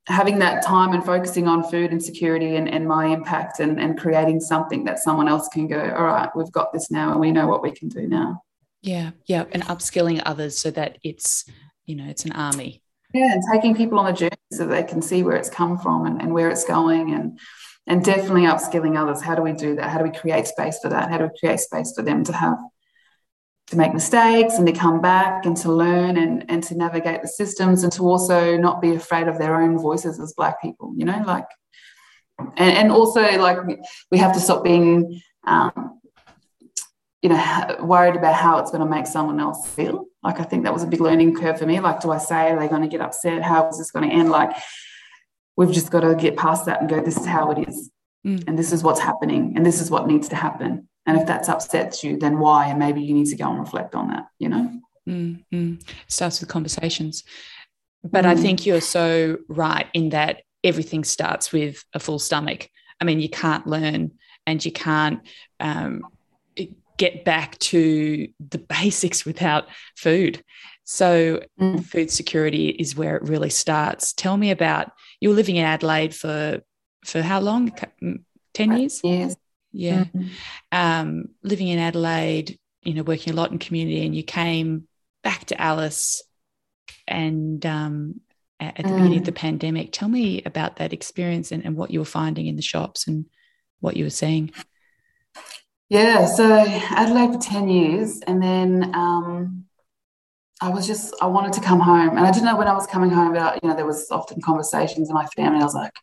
having 0.07 0.39
that 0.39 0.65
time 0.65 0.93
and 0.93 1.05
focusing 1.05 1.47
on 1.47 1.63
food 1.63 1.91
and 1.91 2.03
security 2.03 2.55
and, 2.57 2.67
and 2.67 2.87
my 2.87 3.07
impact 3.07 3.59
and, 3.59 3.79
and 3.79 3.97
creating 3.97 4.39
something 4.39 4.83
that 4.83 4.99
someone 4.99 5.29
else 5.29 5.47
can 5.47 5.67
go 5.67 5.79
all 5.97 6.03
right 6.03 6.29
we've 6.35 6.51
got 6.51 6.73
this 6.73 6.91
now 6.91 7.11
and 7.11 7.19
we 7.19 7.31
know 7.31 7.47
what 7.47 7.63
we 7.63 7.71
can 7.71 7.87
do 7.87 8.07
now. 8.07 8.41
Yeah 8.81 9.11
yeah 9.25 9.45
and 9.51 9.63
upskilling 9.63 10.21
others 10.25 10.57
so 10.57 10.71
that 10.71 10.97
it's 11.03 11.45
you 11.85 11.95
know 11.95 12.05
it's 12.05 12.25
an 12.25 12.33
army. 12.33 12.81
Yeah 13.13 13.31
and 13.31 13.43
taking 13.53 13.75
people 13.75 13.97
on 13.99 14.05
the 14.05 14.13
journey 14.13 14.37
so 14.51 14.65
they 14.65 14.83
can 14.83 15.01
see 15.01 15.23
where 15.23 15.37
it's 15.37 15.49
come 15.49 15.77
from 15.77 16.05
and, 16.05 16.21
and 16.21 16.33
where 16.33 16.49
it's 16.49 16.65
going 16.65 17.13
and 17.13 17.39
and 17.87 18.03
definitely 18.03 18.43
upskilling 18.43 18.97
others. 18.97 19.21
How 19.21 19.35
do 19.35 19.41
we 19.41 19.51
do 19.51 19.75
that? 19.75 19.89
How 19.89 19.97
do 19.97 20.05
we 20.05 20.11
create 20.11 20.47
space 20.47 20.79
for 20.81 20.89
that? 20.89 21.09
How 21.09 21.17
do 21.17 21.25
we 21.25 21.39
create 21.39 21.59
space 21.59 21.93
for 21.93 22.01
them 22.01 22.23
to 22.25 22.33
have 22.33 22.57
to 23.73 23.77
make 23.77 23.93
mistakes 23.93 24.55
and 24.55 24.65
to 24.67 24.73
come 24.73 25.01
back 25.01 25.45
and 25.45 25.57
to 25.57 25.71
learn 25.71 26.17
and, 26.17 26.45
and 26.49 26.63
to 26.63 26.75
navigate 26.75 27.21
the 27.21 27.27
systems 27.27 27.83
and 27.83 27.91
to 27.91 28.03
also 28.03 28.57
not 28.57 28.81
be 28.81 28.95
afraid 28.95 29.27
of 29.27 29.37
their 29.37 29.61
own 29.61 29.77
voices 29.77 30.19
as 30.19 30.33
black 30.33 30.61
people 30.61 30.93
you 30.95 31.05
know 31.05 31.23
like 31.25 31.47
and, 32.57 32.77
and 32.77 32.91
also 32.91 33.21
like 33.39 33.57
we 34.11 34.17
have 34.17 34.33
to 34.33 34.39
stop 34.39 34.63
being 34.63 35.21
um, 35.45 35.99
you 37.21 37.29
know 37.29 37.77
worried 37.81 38.15
about 38.15 38.35
how 38.35 38.57
it's 38.57 38.71
going 38.71 38.83
to 38.83 38.89
make 38.89 39.07
someone 39.07 39.39
else 39.39 39.67
feel. 39.67 40.05
Like 40.23 40.39
i 40.39 40.43
think 40.43 40.63
that 40.63 40.73
was 40.73 40.83
a 40.83 40.87
big 40.87 41.01
learning 41.01 41.35
curve 41.35 41.59
for 41.59 41.65
me. 41.65 41.79
Like 41.79 42.01
do 42.01 42.11
i 42.11 42.17
say 42.17 42.51
are 42.51 42.59
they 42.59 42.67
going 42.67 42.81
to 42.81 42.87
get 42.87 43.01
upset? 43.01 43.43
How 43.43 43.67
is 43.69 43.77
this 43.77 43.91
going 43.91 44.09
to 44.09 44.15
end? 44.15 44.29
Like 44.29 44.51
we've 45.55 45.71
just 45.71 45.91
got 45.91 46.01
to 46.01 46.15
get 46.15 46.37
past 46.37 46.65
that 46.65 46.81
and 46.81 46.89
go 46.89 47.01
this 47.01 47.17
is 47.17 47.25
how 47.25 47.51
it 47.51 47.67
is. 47.67 47.89
Mm. 48.25 48.41
and 48.47 48.57
this 48.57 48.71
is 48.71 48.83
what's 48.83 49.01
happening. 49.01 49.53
And 49.57 49.65
this 49.65 49.81
is 49.81 49.91
what 49.91 50.07
needs 50.07 50.29
to 50.29 50.37
happen 50.37 50.87
and 51.05 51.17
if 51.17 51.27
that's 51.27 51.49
upsets 51.49 52.03
you, 52.03 52.17
then 52.17 52.39
why? 52.39 52.67
And 52.67 52.79
maybe 52.79 53.01
you 53.01 53.13
need 53.13 53.27
to 53.27 53.35
go 53.35 53.49
and 53.49 53.59
reflect 53.59 53.93
on 53.95 54.07
that, 54.09 54.27
you 54.39 54.49
know? 54.49 54.71
Mm-hmm. 55.07 55.75
Starts 56.07 56.39
with 56.39 56.49
conversations. 56.49 57.23
But 58.03 58.25
mm. 58.25 58.29
I 58.29 58.35
think 58.35 58.65
you're 58.65 58.81
so 58.81 59.37
right 59.49 59.87
in 59.93 60.09
that 60.09 60.43
everything 60.63 61.03
starts 61.03 61.51
with 61.51 61.83
a 61.93 61.99
full 61.99 62.19
stomach. 62.19 62.69
I 63.01 63.05
mean, 63.05 63.19
you 63.19 63.29
can't 63.29 63.67
learn 63.67 64.11
and 64.47 64.63
you 64.63 64.71
can't 64.71 65.19
um, 65.59 66.03
get 66.97 67.25
back 67.25 67.57
to 67.59 68.27
the 68.49 68.57
basics 68.79 69.25
without 69.25 69.65
food. 69.97 70.41
So, 70.85 71.41
mm. 71.59 71.83
food 71.83 72.11
security 72.11 72.69
is 72.69 72.95
where 72.95 73.15
it 73.15 73.23
really 73.23 73.49
starts. 73.49 74.13
Tell 74.13 74.35
me 74.35 74.51
about 74.51 74.91
you 75.21 75.29
were 75.29 75.35
living 75.35 75.55
in 75.55 75.65
Adelaide 75.65 76.13
for 76.13 76.61
for 77.05 77.21
how 77.21 77.39
long? 77.39 77.73
Ten 78.53 78.77
years. 78.77 78.99
Yes 79.01 79.35
yeah. 79.73 80.05
Mm-hmm. 80.05 80.27
Um, 80.71 81.25
living 81.41 81.67
in 81.67 81.79
Adelaide, 81.79 82.57
you 82.83 82.93
know, 82.93 83.03
working 83.03 83.33
a 83.33 83.35
lot 83.35 83.51
in 83.51 83.59
community, 83.59 84.05
and 84.05 84.15
you 84.15 84.23
came 84.23 84.87
back 85.23 85.45
to 85.45 85.59
Alice 85.59 86.21
and 87.07 87.65
um, 87.65 88.21
at, 88.59 88.77
the 88.77 88.83
mm. 88.83 88.95
beginning 88.95 89.19
of 89.19 89.25
the 89.25 89.31
pandemic. 89.31 89.91
Tell 89.91 90.07
me 90.07 90.41
about 90.45 90.77
that 90.77 90.93
experience 90.93 91.51
and, 91.51 91.65
and 91.65 91.75
what 91.75 91.91
you 91.91 91.99
were 91.99 92.05
finding 92.05 92.47
in 92.47 92.55
the 92.55 92.61
shops 92.61 93.07
and 93.07 93.25
what 93.79 93.97
you 93.97 94.05
were 94.05 94.09
seeing. 94.09 94.51
Yeah, 95.89 96.25
so 96.25 96.65
Adelaide 96.67 97.33
for 97.33 97.39
10 97.39 97.69
years, 97.69 98.19
and 98.25 98.41
then 98.41 98.91
um, 98.95 99.65
I 100.61 100.69
was 100.69 100.87
just, 100.87 101.13
I 101.21 101.27
wanted 101.27 101.53
to 101.53 101.61
come 101.61 101.79
home. 101.79 102.17
And 102.17 102.25
I 102.25 102.31
didn't 102.31 102.45
know 102.45 102.57
when 102.57 102.67
I 102.67 102.73
was 102.73 102.87
coming 102.87 103.09
home, 103.09 103.33
but, 103.33 103.59
you 103.61 103.69
know, 103.69 103.75
there 103.75 103.85
was 103.85 104.09
often 104.09 104.41
conversations 104.41 105.09
in 105.09 105.13
my 105.13 105.25
family. 105.27 105.59
I 105.59 105.63
was 105.63 105.75
like, 105.75 105.93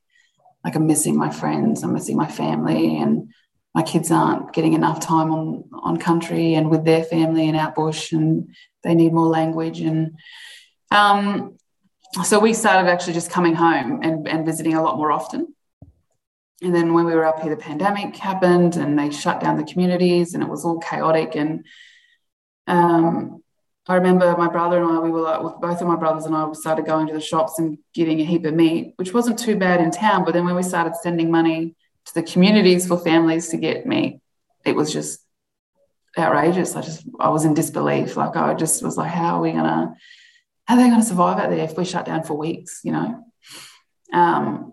like 0.65 0.77
I'm 0.77 0.87
missing 0.87 1.17
my 1.17 1.31
friends, 1.31 1.83
I'm 1.83 1.95
missing 1.95 2.17
my 2.17 2.31
family, 2.31 2.99
and 2.99 3.33
my 3.75 3.83
kids 3.83 4.11
aren't 4.11 4.53
getting 4.53 4.73
enough 4.73 5.01
time 5.01 5.31
on 5.31 5.65
on 5.73 5.97
country 5.97 6.55
and 6.55 6.71
with 6.71 6.85
their 6.85 7.05
family 7.05 7.49
and 7.49 7.57
out 7.57 7.75
bush 7.75 8.13
and 8.13 8.55
they 8.83 8.95
need 8.95 9.13
more 9.13 9.27
language 9.27 9.81
and 9.81 10.19
um, 10.91 11.57
so 12.25 12.41
we 12.41 12.53
started 12.53 12.91
actually 12.91 13.13
just 13.13 13.31
coming 13.31 13.55
home 13.55 14.01
and, 14.03 14.27
and 14.27 14.45
visiting 14.45 14.75
a 14.75 14.83
lot 14.83 14.97
more 14.97 15.13
often 15.13 15.55
and 16.63 16.75
then 16.75 16.93
when 16.93 17.07
we 17.07 17.15
were 17.15 17.25
up 17.25 17.41
here 17.41 17.55
the 17.55 17.63
pandemic 17.63 18.17
happened 18.17 18.77
and 18.77 18.99
they 18.99 19.11
shut 19.11 19.41
down 19.41 19.57
the 19.57 19.65
communities 19.65 20.35
and 20.35 20.43
it 20.43 20.49
was 20.49 20.65
all 20.65 20.79
chaotic 20.81 21.37
and 21.37 21.65
um, 22.67 23.43
I 23.87 23.97
remember 23.97 24.37
my 24.37 24.49
brother 24.49 24.83
and 24.83 24.93
I, 24.93 24.99
we 25.01 25.11
were 25.11 25.23
like, 25.23 25.57
both 25.61 25.81
of 25.81 25.89
my 25.89 25.97
brothers 25.97 26.25
and 26.25 26.35
I 26.35 26.53
started 26.53 26.87
going 26.87 27.09
to 27.09 27.13
the 27.13 27.21
shops 27.21 27.59
and 27.59 27.79
getting 27.93 28.21
a 28.21 28.25
heap 28.25 28.45
of 28.45 28.55
meat, 28.55 28.93
which 28.97 29.13
wasn't 29.13 29.39
too 29.39 29.57
bad 29.57 29.81
in 29.81 29.91
town. 29.91 30.25
But 30.25 30.35
then 30.35 30.45
when 30.45 30.55
we 30.55 30.63
started 30.63 30.95
sending 30.95 31.31
money 31.31 31.75
to 32.11 32.21
the 32.21 32.23
communities 32.23 32.87
for 32.87 32.99
families 32.99 33.49
to 33.49 33.57
get 33.57 33.87
me. 33.87 34.21
It 34.65 34.77
was 34.77 34.93
just 34.93 35.21
outrageous. 36.19 36.77
I 36.77 36.83
just 36.83 37.05
I 37.19 37.29
was 37.29 37.45
in 37.45 37.55
disbelief. 37.55 38.17
Like 38.17 38.37
I 38.37 38.55
just 38.55 38.83
was 38.83 38.97
like, 38.97 39.11
how 39.11 39.37
are 39.37 39.43
we 39.43 39.53
gonna 39.53 39.95
how 40.67 40.75
are 40.75 40.83
they 40.83 40.91
gonna 40.91 41.03
survive 41.03 41.39
out 41.39 41.51
there 41.51 41.65
if 41.65 41.77
we 41.77 41.85
shut 41.85 42.07
down 42.07 42.23
for 42.23 42.35
weeks, 42.37 42.81
you 42.85 42.93
know? 42.93 43.25
Um, 44.13 44.73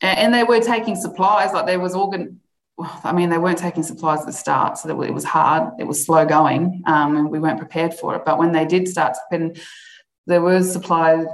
and, 0.00 0.34
they 0.34 0.44
were 0.44 0.60
taking 0.60 0.96
supplies, 0.96 1.52
like 1.52 1.66
there 1.66 1.80
was 1.80 1.94
organ 1.94 2.40
I 2.78 3.12
mean, 3.12 3.30
they 3.30 3.38
weren't 3.38 3.58
taking 3.58 3.84
supplies 3.84 4.20
at 4.20 4.26
the 4.26 4.32
start, 4.32 4.78
so 4.78 5.02
it 5.02 5.14
was 5.14 5.24
hard. 5.24 5.74
It 5.78 5.84
was 5.84 6.04
slow 6.04 6.26
going, 6.26 6.82
um, 6.86 7.16
and 7.16 7.30
we 7.30 7.38
weren't 7.38 7.58
prepared 7.58 7.94
for 7.94 8.16
it. 8.16 8.24
But 8.24 8.38
when 8.38 8.50
they 8.50 8.64
did 8.64 8.88
start, 8.88 9.16
and 9.30 9.60
there 10.26 10.40
was 10.40 10.72
supplies 10.72 11.26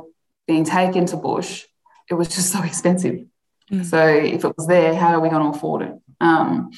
being 0.47 0.65
taken 0.65 1.07
to 1.07 1.17
bush, 1.17 1.65
it 2.11 2.15
was 2.15 2.29
just 2.29 2.53
so 2.53 2.63
expensive. 2.65 3.25
Mm. 3.71 3.85
So 3.85 4.07
if 4.07 4.45
it 4.45 4.57
was 4.57 4.67
there, 4.67 4.95
how 4.95 5.15
are 5.15 5.21
we 5.21 5.29
going 5.29 5.53
to 5.53 5.57
afford 5.57 5.83
it? 5.83 5.93
Um, 6.21 6.71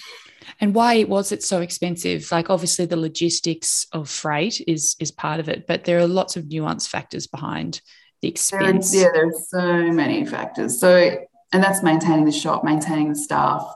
and 0.61 0.75
why 0.75 1.05
was 1.05 1.33
it 1.33 1.43
so 1.43 1.61
expensive? 1.61 2.31
Like 2.31 2.51
obviously 2.51 2.87
the 2.87 2.97
logistics 2.97 3.87
of 3.93 4.09
freight 4.09 4.63
is 4.67 4.97
is 5.01 5.11
part 5.11 5.41
of 5.41 5.49
it, 5.49 5.67
but 5.67 5.85
there 5.85 5.99
are 5.99 6.07
lots 6.07 6.37
of 6.37 6.49
nuance 6.49 6.87
factors 6.87 7.27
behind 7.27 7.81
the 8.21 8.29
expense. 8.29 8.95
Yeah, 8.95 9.03
there, 9.03 9.09
yeah, 9.09 9.13
there's 9.15 9.51
so 9.51 9.93
many 9.93 10.25
factors. 10.25 10.79
So 10.79 11.19
and 11.53 11.63
that's 11.63 11.83
maintaining 11.83 12.25
the 12.25 12.33
shop, 12.33 12.65
maintaining 12.65 13.11
the 13.11 13.17
staff, 13.17 13.67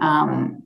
um, 0.00 0.62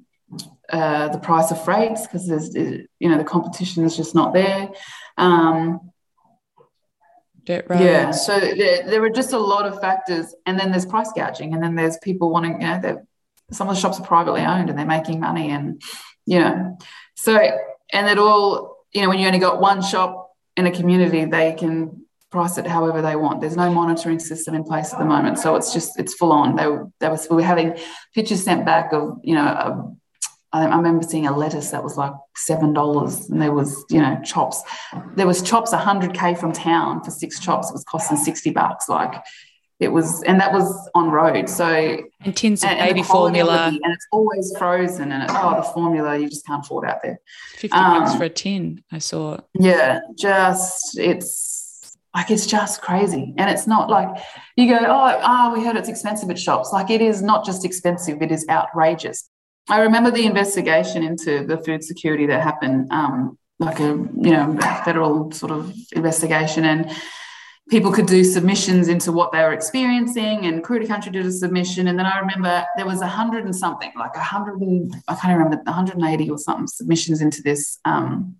uh, 0.70 1.08
the 1.08 1.18
price 1.18 1.50
of 1.50 1.64
freights 1.64 2.06
because 2.06 2.28
there's 2.28 2.54
you 2.54 3.08
know 3.08 3.18
the 3.18 3.24
competition 3.24 3.84
is 3.84 3.96
just 3.96 4.14
not 4.14 4.32
there. 4.32 4.68
Um, 5.16 5.89
Roads. 7.48 7.82
Yeah. 7.82 8.10
So 8.10 8.38
there, 8.38 8.84
there 8.84 9.02
are 9.04 9.10
just 9.10 9.32
a 9.32 9.38
lot 9.38 9.66
of 9.66 9.80
factors. 9.80 10.34
And 10.46 10.58
then 10.58 10.70
there's 10.70 10.86
price 10.86 11.10
gouging. 11.12 11.54
And 11.54 11.62
then 11.62 11.74
there's 11.74 11.98
people 11.98 12.30
wanting, 12.30 12.60
you 12.60 12.66
know, 12.66 13.06
some 13.50 13.68
of 13.68 13.74
the 13.74 13.80
shops 13.80 13.98
are 13.98 14.06
privately 14.06 14.42
owned 14.42 14.70
and 14.70 14.78
they're 14.78 14.86
making 14.86 15.20
money. 15.20 15.50
And, 15.50 15.82
you 16.26 16.38
know, 16.38 16.78
so, 17.14 17.38
and 17.92 18.08
it 18.08 18.18
all, 18.18 18.76
you 18.92 19.02
know, 19.02 19.08
when 19.08 19.18
you 19.18 19.26
only 19.26 19.38
got 19.38 19.60
one 19.60 19.82
shop 19.82 20.30
in 20.56 20.66
a 20.66 20.70
community, 20.70 21.24
they 21.24 21.52
can 21.54 22.06
price 22.30 22.58
it 22.58 22.66
however 22.66 23.02
they 23.02 23.16
want. 23.16 23.40
There's 23.40 23.56
no 23.56 23.72
monitoring 23.72 24.20
system 24.20 24.54
in 24.54 24.62
place 24.62 24.92
at 24.92 25.00
the 25.00 25.04
moment. 25.04 25.38
So 25.38 25.56
it's 25.56 25.72
just, 25.72 25.98
it's 25.98 26.14
full 26.14 26.32
on. 26.32 26.54
They, 26.54 26.66
they 27.00 27.08
was, 27.08 27.26
we 27.28 27.36
were 27.36 27.42
having 27.42 27.76
pictures 28.14 28.44
sent 28.44 28.64
back 28.64 28.92
of, 28.92 29.18
you 29.24 29.34
know, 29.34 29.96
I, 30.52 30.76
remember 30.76 31.06
seeing 31.06 31.26
a 31.26 31.36
lettuce 31.36 31.70
that 31.70 31.84
was 31.84 31.96
like 31.96 32.12
seven 32.36 32.72
dollars, 32.72 33.28
and 33.30 33.40
there 33.40 33.52
was 33.52 33.84
you 33.88 34.00
know 34.00 34.20
chops. 34.24 34.62
There 35.14 35.26
was 35.26 35.42
chops 35.42 35.72
hundred 35.72 36.14
k 36.14 36.34
from 36.34 36.52
town 36.52 37.02
for 37.04 37.10
six 37.10 37.38
chops. 37.38 37.70
It 37.70 37.72
was 37.72 37.84
costing 37.84 38.16
sixty 38.16 38.50
bucks. 38.50 38.88
Like 38.88 39.14
it 39.78 39.88
was, 39.88 40.22
and 40.24 40.40
that 40.40 40.52
was 40.52 40.90
on 40.94 41.10
road. 41.10 41.48
So 41.48 41.98
and 42.20 42.36
tins 42.36 42.64
of 42.64 42.70
and, 42.70 42.80
baby 42.80 43.00
and 43.00 43.08
formula, 43.08 43.68
and 43.68 43.92
it's 43.94 44.06
always 44.10 44.52
frozen. 44.58 45.12
And 45.12 45.22
it, 45.22 45.30
oh, 45.32 45.56
the 45.56 45.62
formula 45.62 46.18
you 46.18 46.28
just 46.28 46.46
can't 46.46 46.64
afford 46.64 46.88
out 46.88 47.02
there. 47.02 47.20
Fifty 47.52 47.76
um, 47.76 48.00
bucks 48.00 48.16
for 48.16 48.24
a 48.24 48.28
tin. 48.28 48.82
I 48.90 48.98
saw. 48.98 49.38
Yeah, 49.54 50.00
just 50.18 50.98
it's 50.98 51.60
like 52.14 52.30
it's 52.30 52.46
just 52.46 52.82
crazy 52.82 53.34
and 53.38 53.48
it's 53.48 53.68
not 53.68 53.88
like 53.88 54.08
you 54.56 54.68
go 54.68 54.78
oh, 54.84 55.20
oh 55.22 55.54
we 55.56 55.64
heard 55.64 55.76
it's 55.76 55.88
expensive 55.88 56.28
at 56.28 56.36
shops 56.36 56.72
like 56.72 56.90
it 56.90 57.00
is 57.00 57.22
not 57.22 57.44
just 57.44 57.64
expensive 57.64 58.20
it 58.20 58.32
is 58.32 58.44
outrageous 58.50 59.29
I 59.70 59.80
remember 59.80 60.10
the 60.10 60.26
investigation 60.26 61.04
into 61.04 61.46
the 61.46 61.58
food 61.58 61.84
security 61.84 62.26
that 62.26 62.42
happened, 62.42 62.90
um, 62.90 63.38
like 63.58 63.78
a 63.78 63.88
you 63.88 64.32
know 64.32 64.58
federal 64.84 65.30
sort 65.30 65.52
of 65.52 65.72
investigation, 65.92 66.64
and 66.64 66.90
people 67.68 67.92
could 67.92 68.06
do 68.06 68.24
submissions 68.24 68.88
into 68.88 69.12
what 69.12 69.30
they 69.30 69.38
were 69.38 69.52
experiencing. 69.52 70.44
And 70.46 70.64
Kere 70.64 70.80
to 70.80 70.86
Country 70.86 71.12
did 71.12 71.24
a 71.24 71.30
submission, 71.30 71.86
and 71.86 71.96
then 71.96 72.06
I 72.06 72.18
remember 72.18 72.64
there 72.76 72.86
was 72.86 73.00
a 73.00 73.06
hundred 73.06 73.44
and 73.44 73.54
something, 73.54 73.92
like 73.96 74.16
a 74.16 74.20
hundred 74.20 74.60
and 74.60 74.92
I 75.06 75.14
can't 75.14 75.38
remember, 75.38 75.62
180 75.64 76.30
or 76.30 76.38
something 76.38 76.66
submissions 76.66 77.20
into 77.20 77.42
this 77.42 77.78
um, 77.84 78.36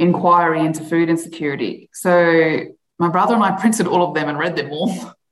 inquiry 0.00 0.60
into 0.64 0.82
food 0.82 1.08
insecurity. 1.08 1.90
So 1.92 2.64
my 2.98 3.08
brother 3.08 3.34
and 3.34 3.44
I 3.44 3.52
printed 3.52 3.86
all 3.86 4.08
of 4.08 4.14
them 4.14 4.28
and 4.28 4.38
read 4.38 4.56
them 4.56 4.72
all. 4.72 5.14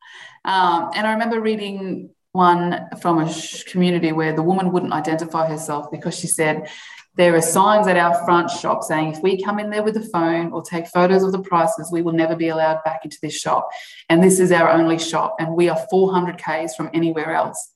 Um, 0.44 0.92
and 0.94 1.08
I 1.08 1.12
remember 1.14 1.40
reading 1.40 2.10
one 2.36 2.86
from 3.00 3.18
a 3.18 3.34
community 3.66 4.12
where 4.12 4.32
the 4.32 4.42
woman 4.42 4.70
wouldn't 4.70 4.92
identify 4.92 5.48
herself 5.48 5.90
because 5.90 6.16
she 6.16 6.28
said, 6.28 6.68
there 7.16 7.34
are 7.34 7.42
signs 7.42 7.86
at 7.86 7.96
our 7.96 8.14
front 8.24 8.50
shop 8.50 8.82
saying 8.82 9.12
if 9.12 9.22
we 9.22 9.42
come 9.42 9.58
in 9.58 9.70
there 9.70 9.82
with 9.82 9.96
a 9.96 10.02
phone 10.02 10.52
or 10.52 10.62
take 10.62 10.86
photos 10.86 11.22
of 11.22 11.32
the 11.32 11.40
prices, 11.40 11.90
we 11.90 12.02
will 12.02 12.12
never 12.12 12.36
be 12.36 12.48
allowed 12.48 12.84
back 12.84 13.04
into 13.04 13.16
this 13.22 13.34
shop. 13.34 13.68
And 14.08 14.22
this 14.22 14.38
is 14.38 14.52
our 14.52 14.70
only 14.70 14.98
shop, 14.98 15.36
and 15.40 15.56
we 15.56 15.68
are 15.68 15.86
400 15.90 16.36
Ks 16.36 16.76
from 16.76 16.90
anywhere 16.92 17.34
else. 17.34 17.72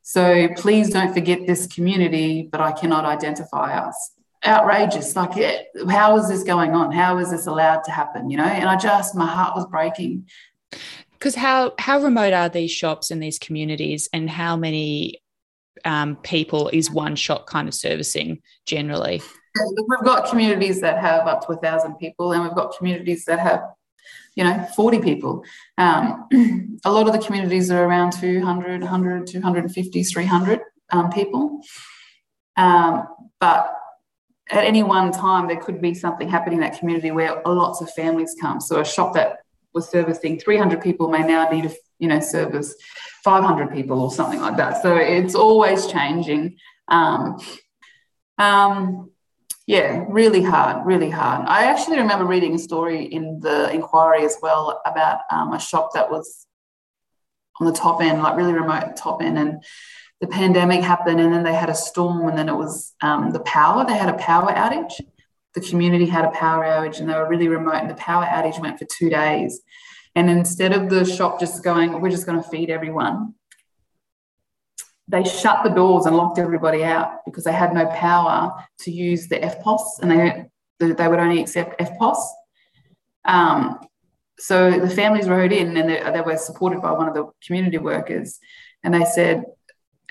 So 0.00 0.48
please 0.56 0.90
don't 0.90 1.12
forget 1.12 1.46
this 1.46 1.66
community, 1.66 2.48
but 2.50 2.60
I 2.60 2.72
cannot 2.72 3.04
identify 3.04 3.76
us. 3.78 4.12
Outrageous. 4.44 5.14
Like, 5.14 5.36
eh, 5.36 5.62
how 5.88 6.16
is 6.16 6.28
this 6.28 6.42
going 6.42 6.72
on? 6.72 6.90
How 6.90 7.18
is 7.18 7.30
this 7.30 7.46
allowed 7.46 7.84
to 7.84 7.92
happen? 7.92 8.28
You 8.28 8.38
know, 8.38 8.44
and 8.44 8.68
I 8.68 8.76
just, 8.76 9.14
my 9.14 9.26
heart 9.26 9.54
was 9.54 9.66
breaking. 9.66 10.26
Because 11.22 11.36
how 11.36 11.72
how 11.78 12.00
remote 12.00 12.32
are 12.32 12.48
these 12.48 12.72
shops 12.72 13.12
and 13.12 13.22
these 13.22 13.38
communities, 13.38 14.08
and 14.12 14.28
how 14.28 14.56
many 14.56 15.22
um, 15.84 16.16
people 16.16 16.68
is 16.72 16.90
one 16.90 17.14
shop 17.14 17.46
kind 17.46 17.68
of 17.68 17.74
servicing 17.74 18.42
generally? 18.66 19.22
We've 19.76 20.04
got 20.04 20.28
communities 20.28 20.80
that 20.80 20.98
have 20.98 21.28
up 21.28 21.46
to 21.46 21.52
a 21.52 21.56
thousand 21.58 21.94
people, 21.98 22.32
and 22.32 22.42
we've 22.42 22.56
got 22.56 22.76
communities 22.76 23.24
that 23.26 23.38
have, 23.38 23.62
you 24.34 24.42
know, 24.42 24.66
40 24.74 24.98
people. 24.98 25.44
Um, 25.78 26.26
a 26.84 26.90
lot 26.90 27.06
of 27.06 27.12
the 27.12 27.24
communities 27.24 27.70
are 27.70 27.84
around 27.84 28.14
200, 28.14 28.80
100, 28.80 29.26
250, 29.28 30.02
300 30.02 30.60
um, 30.90 31.10
people. 31.12 31.60
Um, 32.56 33.06
but 33.38 33.72
at 34.50 34.64
any 34.64 34.82
one 34.82 35.12
time, 35.12 35.46
there 35.46 35.60
could 35.60 35.80
be 35.80 35.94
something 35.94 36.28
happening 36.28 36.58
in 36.58 36.62
that 36.62 36.80
community 36.80 37.12
where 37.12 37.40
lots 37.46 37.80
of 37.80 37.92
families 37.92 38.34
come. 38.40 38.60
So 38.60 38.80
a 38.80 38.84
shop 38.84 39.14
that 39.14 39.41
was 39.74 39.88
servicing 39.88 40.38
300 40.38 40.82
people 40.82 41.08
may 41.08 41.22
now 41.22 41.48
need 41.48 41.64
to, 41.64 41.74
you 41.98 42.08
know, 42.08 42.20
service 42.20 42.74
500 43.24 43.72
people 43.72 44.00
or 44.00 44.10
something 44.10 44.40
like 44.40 44.56
that. 44.56 44.82
So 44.82 44.96
it's 44.96 45.34
always 45.34 45.86
changing. 45.86 46.56
Um, 46.88 47.38
um, 48.38 49.10
yeah, 49.66 50.04
really 50.08 50.42
hard, 50.42 50.84
really 50.84 51.10
hard. 51.10 51.46
I 51.48 51.64
actually 51.66 51.98
remember 51.98 52.24
reading 52.24 52.54
a 52.54 52.58
story 52.58 53.04
in 53.04 53.40
the 53.40 53.72
inquiry 53.72 54.24
as 54.24 54.36
well 54.42 54.82
about 54.84 55.20
um, 55.30 55.52
a 55.52 55.60
shop 55.60 55.90
that 55.94 56.10
was 56.10 56.46
on 57.60 57.66
the 57.66 57.72
top 57.72 58.02
end, 58.02 58.22
like 58.22 58.36
really 58.36 58.52
remote 58.52 58.96
top 58.96 59.22
end, 59.22 59.38
and 59.38 59.62
the 60.20 60.26
pandemic 60.26 60.82
happened, 60.82 61.20
and 61.20 61.32
then 61.32 61.44
they 61.44 61.54
had 61.54 61.70
a 61.70 61.74
storm, 61.74 62.28
and 62.28 62.36
then 62.36 62.48
it 62.48 62.56
was 62.56 62.94
um, 63.02 63.30
the 63.30 63.40
power. 63.40 63.84
They 63.84 63.96
had 63.96 64.12
a 64.12 64.18
power 64.18 64.52
outage. 64.52 65.00
The 65.54 65.60
community 65.60 66.06
had 66.06 66.24
a 66.24 66.30
power 66.30 66.64
outage, 66.64 67.00
and 67.00 67.08
they 67.08 67.14
were 67.14 67.28
really 67.28 67.48
remote, 67.48 67.76
and 67.76 67.90
the 67.90 67.94
power 67.94 68.24
outage 68.24 68.60
went 68.60 68.78
for 68.78 68.86
two 68.86 69.10
days. 69.10 69.60
And 70.14 70.28
instead 70.30 70.72
of 70.72 70.90
the 70.90 71.04
shop 71.04 71.40
just 71.40 71.62
going, 71.64 72.00
we're 72.00 72.10
just 72.10 72.26
going 72.26 72.42
to 72.42 72.48
feed 72.48 72.70
everyone, 72.70 73.34
they 75.08 75.24
shut 75.24 75.64
the 75.64 75.70
doors 75.70 76.06
and 76.06 76.16
locked 76.16 76.38
everybody 76.38 76.84
out 76.84 77.24
because 77.26 77.44
they 77.44 77.52
had 77.52 77.74
no 77.74 77.86
power 77.86 78.52
to 78.80 78.90
use 78.90 79.28
the 79.28 79.36
EFTPOS 79.36 80.00
and 80.00 80.10
they, 80.10 80.92
they 80.92 81.08
would 81.08 81.18
only 81.18 81.40
accept 81.40 81.80
EFTPOS. 81.80 82.16
Um, 83.24 83.78
so 84.38 84.78
the 84.78 84.88
families 84.88 85.28
rode 85.28 85.52
in 85.52 85.76
and 85.76 85.88
they, 85.88 86.02
they 86.12 86.20
were 86.20 86.36
supported 86.36 86.80
by 86.80 86.92
one 86.92 87.08
of 87.08 87.14
the 87.14 87.30
community 87.46 87.78
workers. 87.78 88.38
And 88.82 88.94
they 88.94 89.04
said, 89.04 89.44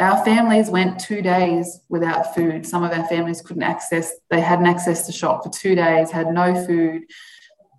our 0.01 0.23
families 0.25 0.69
went 0.69 0.99
two 0.99 1.21
days 1.21 1.79
without 1.89 2.33
food. 2.35 2.65
Some 2.65 2.83
of 2.83 2.91
our 2.91 3.07
families 3.07 3.41
couldn't 3.41 3.63
access, 3.63 4.11
they 4.29 4.41
hadn't 4.41 4.65
accessed 4.65 5.05
the 5.05 5.11
shop 5.11 5.43
for 5.43 5.49
two 5.49 5.75
days, 5.75 6.11
had 6.11 6.33
no 6.33 6.65
food 6.65 7.03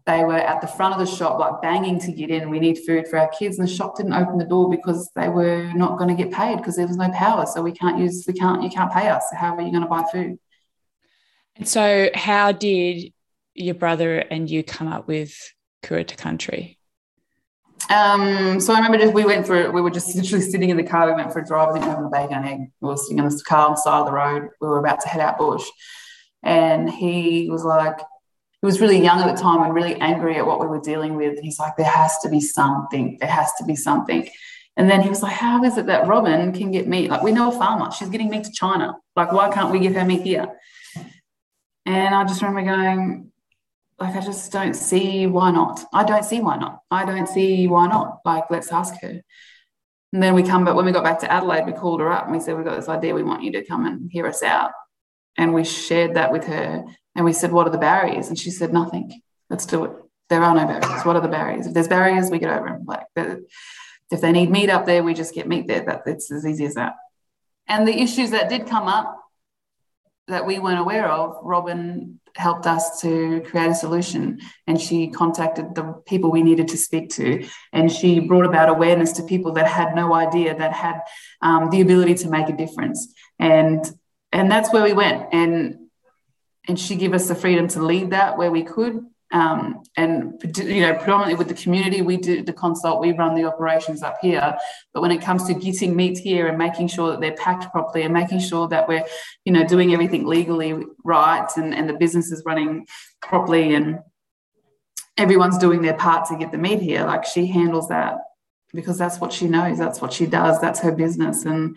they 0.05 0.25
were 0.25 0.35
at 0.35 0.61
the 0.61 0.67
front 0.67 0.95
of 0.95 1.01
the 1.01 1.17
shop, 1.17 1.39
like 1.39 1.63
banging 1.63 2.01
to 2.01 2.13
get 2.13 2.31
in. 2.31 2.51
We 2.51 2.59
need 2.59 2.79
food 2.79 3.07
for 3.07 3.19
our 3.19 3.29
kids, 3.29 3.59
and 3.59 3.69
the 3.69 3.73
shop 3.73 3.97
didn't 3.97 4.15
open 4.15 4.39
the 4.39 4.45
door 4.45 4.69
because 4.69 5.09
they 5.15 5.29
were 5.29 5.71
not 5.75 5.97
going 5.97 6.09
to 6.15 6.21
get 6.21 6.33
paid 6.33 6.57
because 6.57 6.77
there 6.77 6.87
was 6.87 6.97
no 6.97 7.11
power. 7.11 7.47
So 7.47 7.63
we 7.63 7.73
can't 7.73 7.99
use, 7.99 8.25
we 8.27 8.35
can't, 8.35 8.63
you 8.63 8.71
can't 8.71 8.93
pay 8.93 9.09
us. 9.09 9.25
How 9.33 9.55
are 9.55 9.63
you 9.63 9.71
going 9.71 9.83
to 9.83 9.89
buy 9.89 10.05
food? 10.11 10.39
And 11.57 11.69
so, 11.69 12.11
how 12.15 12.53
did 12.53 13.13
your 13.55 13.75
brother 13.75 14.19
and 14.19 14.51
you 14.51 14.65
come 14.65 14.89
up 14.89 15.07
with 15.07 15.37
Kere 15.83 16.05
to 16.05 16.17
Country? 16.17 16.79
Um, 17.90 18.61
so 18.61 18.73
I 18.73 18.77
remember 18.77 18.99
just 18.99 19.12
we 19.12 19.25
went 19.25 19.47
through. 19.47 19.71
we 19.73 19.81
were 19.81 19.90
just 19.90 20.14
literally 20.14 20.45
sitting 20.45 20.71
in 20.71 20.77
the 20.77 20.85
car. 20.85 21.07
We 21.07 21.14
went 21.14 21.33
for 21.33 21.40
a 21.40 21.47
drive. 21.47 21.71
I 21.71 21.73
think 21.73 21.85
having 21.85 22.05
a 22.05 22.09
bacon 22.09 22.37
and 22.37 22.47
egg. 22.47 22.61
We 22.81 22.88
were 22.88 22.97
sitting 22.97 23.18
in 23.18 23.25
the 23.25 23.42
car 23.47 23.66
on 23.66 23.73
the 23.73 23.77
side 23.77 24.01
of 24.01 24.07
the 24.07 24.12
road. 24.12 24.49
We 24.61 24.68
were 24.68 24.79
about 24.79 25.01
to 25.01 25.09
head 25.09 25.21
out 25.21 25.38
bush, 25.38 25.64
and 26.42 26.88
he 26.88 27.49
was 27.51 27.64
like, 27.64 27.99
he 27.99 28.66
was 28.66 28.81
really 28.81 29.03
young 29.03 29.21
at 29.21 29.35
the 29.35 29.40
time 29.40 29.62
and 29.62 29.75
really 29.75 29.97
angry 29.97 30.37
at 30.37 30.47
what 30.47 30.61
we 30.61 30.66
were 30.66 30.81
dealing 30.81 31.16
with. 31.16 31.40
He's 31.40 31.59
like, 31.59 31.77
there 31.77 31.85
has 31.87 32.16
to 32.21 32.29
be 32.29 32.40
something. 32.40 33.16
There 33.21 33.29
has 33.29 33.53
to 33.59 33.64
be 33.64 33.75
something. 33.75 34.29
And 34.77 34.88
then 34.88 35.03
he 35.03 35.09
was 35.09 35.23
like, 35.23 35.35
how 35.35 35.62
is 35.64 35.77
it 35.77 35.87
that 35.87 36.07
Robin 36.07 36.53
can 36.53 36.71
get 36.71 36.88
meat? 36.88 37.11
Like, 37.11 37.23
we 37.23 37.33
know 37.33 37.51
a 37.51 37.59
farmer. 37.59 37.90
She's 37.90 38.09
getting 38.09 38.31
meat 38.31 38.45
to 38.45 38.53
China. 38.53 38.95
Like, 39.16 39.33
why 39.33 39.51
can't 39.51 39.71
we 39.73 39.81
give 39.81 39.95
her 39.95 40.05
meat 40.05 40.23
here? 40.23 40.47
And 41.85 42.14
I 42.14 42.25
just 42.25 42.40
remember 42.40 42.71
going, 42.71 43.32
like, 44.03 44.17
I 44.17 44.21
just 44.21 44.51
don't 44.51 44.75
see 44.75 45.27
why 45.27 45.51
not. 45.51 45.85
I 45.93 46.05
don't 46.05 46.25
see 46.25 46.41
why 46.41 46.57
not. 46.57 46.81
I 46.91 47.05
don't 47.05 47.29
see 47.29 47.69
why 47.69 47.87
not. 47.87 48.19
Like, 48.25 48.51
let's 48.51 48.73
ask 48.73 49.01
her. 49.01 49.23
And 50.12 50.23
then 50.23 50.35
we 50.35 50.43
come 50.43 50.65
back, 50.65 50.75
when 50.75 50.85
we 50.85 50.93
got 50.93 51.05
back 51.05 51.21
to 51.21 51.33
Adelaide, 51.33 51.67
we 51.67 51.73
called 51.73 52.01
her 52.01 52.11
up 52.11 52.25
and 52.25 52.33
we 52.33 52.41
said, 52.41 52.57
We've 52.57 52.65
got 52.65 52.77
this 52.77 52.88
idea. 52.88 53.15
We 53.15 53.23
want 53.23 53.45
you 53.45 53.53
to 53.53 53.65
come 53.65 53.87
and 53.87 54.11
hear 54.11 54.27
us 54.27 54.43
out. 54.43 54.73
And 55.38 55.55
we 55.55 55.65
shared 55.65 56.15
that 56.15 56.33
with 56.33 56.45
her. 56.45 56.85
And 57.15 57.25
we 57.25 57.33
said, 57.33 57.53
What 57.53 57.67
are 57.67 57.71
the 57.71 57.79
barriers? 57.79 58.29
And 58.29 58.38
she 58.38 58.51
said, 58.51 58.73
Nothing. 58.73 59.23
Let's 59.49 59.67
do 59.67 59.85
it. 59.85 59.93
There 60.29 60.43
are 60.43 60.55
no 60.55 60.67
barriers. 60.67 61.05
What 61.05 61.17
are 61.17 61.23
the 61.23 61.29
barriers? 61.29 61.67
If 61.67 61.75
there's 61.75 61.88
barriers, 61.88 62.31
we 62.31 62.38
get 62.38 62.51
over 62.51 62.69
them. 62.69 62.85
Like 62.87 63.07
if 64.11 64.21
they 64.21 64.33
need 64.33 64.51
meat 64.51 64.69
up 64.69 64.85
there, 64.85 65.03
we 65.03 65.15
just 65.15 65.35
get 65.35 65.49
meat 65.49 65.67
there. 65.67 65.85
That 65.85 66.03
it's 66.07 66.31
as 66.33 66.45
easy 66.45 66.65
as 66.65 66.75
that. 66.75 66.95
And 67.69 67.87
the 67.87 68.01
issues 68.01 68.31
that 68.33 68.49
did 68.49 68.67
come 68.67 68.88
up 68.88 69.19
that 70.29 70.47
we 70.47 70.59
weren't 70.59 70.81
aware 70.81 71.09
of, 71.09 71.37
Robin 71.43 72.21
helped 72.37 72.66
us 72.66 73.01
to 73.01 73.42
create 73.42 73.71
a 73.71 73.75
solution. 73.75 74.40
And 74.66 74.81
she 74.81 75.09
contacted 75.09 75.75
the 75.75 76.03
people 76.07 76.31
we 76.31 76.42
needed 76.42 76.68
to 76.68 76.77
speak 76.77 77.11
to. 77.11 77.47
And 77.73 77.90
she 77.90 78.21
brought 78.21 78.47
about 78.47 78.68
awareness 78.68 79.12
to 79.12 79.23
people 79.23 79.53
that 79.53 79.66
had 79.66 79.95
no 79.95 80.14
idea 80.14 80.57
that 80.57 80.73
had 80.73 81.01
um, 81.40 81.71
the 81.71 81.81
ability 81.81 82.14
to 82.16 82.31
make 82.31 82.49
a 82.49 82.57
difference. 82.57 83.12
And 83.38 83.85
and 84.33 84.51
that's 84.51 84.73
where 84.73 84.85
we 84.85 84.92
went. 84.92 85.29
And 85.33 85.79
and 86.68 86.79
she 86.79 86.97
gave 86.97 87.12
us 87.12 87.29
the 87.29 87.35
freedom 87.35 87.68
to 87.68 87.83
lead 87.83 88.11
that 88.11 88.38
where 88.38 88.51
we 88.51 88.62
could. 88.62 89.05
Um, 89.33 89.83
and 89.97 90.35
you 90.59 90.83
know, 90.83 90.95
predominantly 90.95 91.37
with 91.37 91.49
the 91.49 91.62
community, 91.62 92.03
we 92.03 92.18
do 92.18 92.42
the 92.42 92.53
consult, 92.53 93.01
we 93.01 93.12
run 93.12 93.35
the 93.35 93.45
operations 93.45 94.03
up 94.03 94.18
here. 94.21 94.57
But 94.92 95.01
when 95.01 95.11
it 95.11 95.23
comes 95.23 95.47
to 95.47 95.55
getting 95.55 95.97
meat 95.97 96.18
here 96.18 96.49
and 96.49 96.59
making 96.59 96.88
sure 96.88 97.11
that 97.11 97.21
they're 97.21 97.37
packed 97.37 97.73
properly 97.73 98.05
and 98.05 98.12
making 98.12 98.40
sure 98.40 98.68
that 98.68 98.88
we're, 98.88 99.05
you 99.47 99.53
know, 99.53 99.66
doing 99.66 99.95
everything 99.95 100.27
legally 100.27 100.85
right 101.03 101.49
and, 101.57 101.75
and 101.75 101.88
the 101.88 101.95
business 101.95 102.31
is 102.31 102.42
running 102.45 102.87
properly 103.23 103.75
and 103.75 104.01
everyone's 105.16 105.59
doing 105.59 105.81
their 105.81 105.95
part 105.95 106.29
to 106.29 106.37
get 106.37 106.53
the 106.53 106.59
meat 106.59 106.81
here, 106.81 107.05
like 107.05 107.25
she 107.25 107.47
handles 107.47 107.88
that 107.88 108.18
because 108.75 108.99
that's 108.99 109.18
what 109.18 109.33
she 109.33 109.49
knows, 109.49 109.79
that's 109.79 110.01
what 110.01 110.12
she 110.12 110.27
does, 110.27 110.61
that's 110.61 110.81
her 110.81 110.92
business. 110.92 111.45
And 111.45 111.77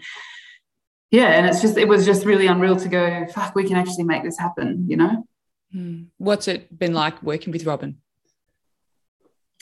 yeah, 1.12 1.28
and 1.28 1.46
it's 1.46 1.62
just 1.62 1.78
it 1.78 1.88
was 1.88 2.06
just 2.06 2.26
really 2.26 2.48
unreal 2.48 2.76
to 2.78 2.90
go, 2.90 3.26
fuck, 3.28 3.56
we 3.56 3.66
can 3.66 3.78
actually 3.78 4.04
make 4.04 4.24
this 4.24 4.38
happen, 4.38 4.86
you 4.90 4.98
know. 4.98 5.26
Mm. 5.74 6.08
What's 6.18 6.48
it 6.48 6.78
been 6.78 6.94
like 6.94 7.22
working 7.24 7.52
with 7.52 7.66
Robin? 7.66 7.98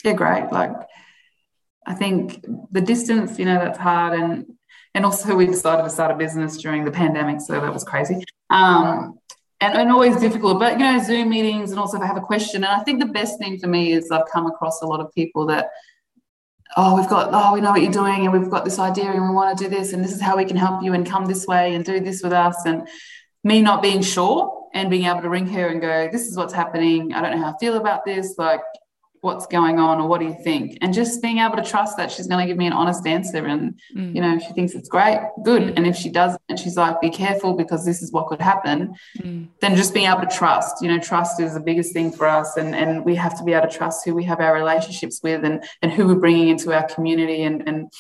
Yeah, 0.04 0.14
great. 0.14 0.52
Like 0.52 0.72
I 1.86 1.94
think 1.94 2.46
the 2.72 2.82
distance, 2.82 3.40
you 3.40 3.46
know, 3.46 3.60
that's 3.60 3.78
hard 3.78 4.20
and 4.20 4.46
and 4.96 5.06
also 5.06 5.36
we 5.36 5.48
decided 5.48 5.84
to 5.84 5.90
start 5.90 6.12
a 6.12 6.16
business 6.16 6.58
during 6.58 6.86
the 6.86 6.92
pandemic, 6.92 7.42
so 7.42 7.60
that 7.60 7.74
was 7.74 7.84
crazy. 7.84 8.24
Um, 8.52 9.18
and, 9.60 9.76
and 9.76 9.92
always 9.92 10.18
difficult, 10.18 10.60
but 10.60 10.74
you 10.74 10.80
know, 10.80 11.02
Zoom 11.02 11.30
meetings 11.30 11.72
and 11.72 11.80
also 11.80 11.98
if 11.98 12.04
I 12.04 12.06
have 12.06 12.18
a 12.18 12.22
question. 12.22 12.64
And 12.64 12.74
I 12.74 12.84
think 12.84 13.00
the 13.00 13.08
best 13.08 13.40
thing 13.40 13.58
for 13.58 13.68
me 13.68 13.94
is 13.94 14.12
I've 14.12 14.28
come 14.32 14.46
across 14.46 14.82
a 14.82 14.86
lot 14.86 15.00
of 15.00 15.12
people 15.14 15.48
that 15.48 15.70
oh, 16.76 16.96
we've 16.96 17.10
got, 17.10 17.30
oh, 17.32 17.54
we 17.54 17.62
know 17.62 17.72
what 17.72 17.82
you're 17.82 17.92
doing 17.92 18.26
and 18.26 18.34
we've 18.34 18.50
got 18.50 18.66
this 18.66 18.80
idea 18.80 19.12
and 19.12 19.22
we 19.22 19.34
want 19.34 19.58
to 19.58 19.64
do 19.64 19.70
this 19.70 19.94
and 19.94 20.04
this 20.04 20.12
is 20.12 20.22
how 20.22 20.38
we 20.38 20.46
can 20.46 20.58
help 20.58 20.84
you 20.84 20.94
and 20.94 21.06
come 21.06 21.26
this 21.26 21.46
way 21.46 21.76
and 21.76 21.86
do 21.86 22.00
this 22.00 22.24
with 22.24 22.34
us. 22.34 22.58
And 22.66 22.88
me 23.44 23.62
not 23.62 23.82
being 23.82 24.02
sure 24.02 24.70
and 24.74 24.90
being 24.90 25.06
able 25.06 25.22
to 25.22 25.30
ring 25.30 25.48
her 25.48 25.68
and 25.68 25.82
go, 25.82 26.10
this 26.12 26.28
is 26.28 26.36
what's 26.36 26.54
happening. 26.54 27.14
I 27.14 27.22
don't 27.22 27.32
know 27.32 27.44
how 27.44 27.54
I 27.54 27.58
feel 27.60 27.76
about 27.76 28.06
this. 28.06 28.36
Like, 28.38 28.62
what's 29.24 29.48
going 29.48 29.80
on 29.80 30.02
or 30.02 30.08
what 30.08 30.20
do 30.20 30.26
you 30.26 30.36
think 30.44 30.78
and 30.82 30.94
just 30.94 31.22
being 31.22 31.38
able 31.38 31.56
to 31.56 31.64
trust 31.64 31.96
that 31.96 32.12
she's 32.12 32.28
going 32.28 32.42
to 32.42 32.46
give 32.46 32.58
me 32.58 32.68
an 32.68 32.74
honest 32.74 33.08
answer 33.08 33.46
and 33.46 33.80
mm. 33.96 34.14
you 34.14 34.20
know 34.20 34.36
if 34.36 34.44
she 34.44 34.52
thinks 34.52 34.74
it's 34.74 34.90
great 34.90 35.18
good 35.46 35.62
mm. 35.62 35.74
and 35.78 35.88
if 35.88 35.96
she 35.96 36.10
does 36.10 36.38
and 36.50 36.60
she's 36.60 36.76
like 36.76 37.00
be 37.00 37.10
careful 37.10 37.54
because 37.54 37.86
this 37.86 38.02
is 38.02 38.12
what 38.12 38.28
could 38.28 38.42
happen 38.42 38.94
mm. 39.20 39.48
then 39.62 39.78
just 39.78 39.94
being 39.94 40.08
able 40.08 40.20
to 40.20 40.28
trust 40.28 40.82
you 40.82 40.90
know 40.90 41.00
trust 41.00 41.40
is 41.40 41.54
the 41.54 41.60
biggest 41.62 41.94
thing 41.94 42.12
for 42.12 42.28
us 42.28 42.58
and 42.58 42.76
and 42.76 43.06
we 43.06 43.16
have 43.16 43.38
to 43.38 43.46
be 43.46 43.54
able 43.54 43.66
to 43.66 43.74
trust 43.74 44.04
who 44.04 44.14
we 44.14 44.26
have 44.26 44.42
our 44.42 44.54
relationships 44.54 45.22
with 45.24 45.46
and 45.46 45.64
and 45.82 45.94
who 45.94 46.06
we're 46.06 46.16
bringing 46.16 46.50
into 46.50 46.74
our 46.74 46.86
community 46.88 47.44
and 47.44 47.66
and 47.66 47.94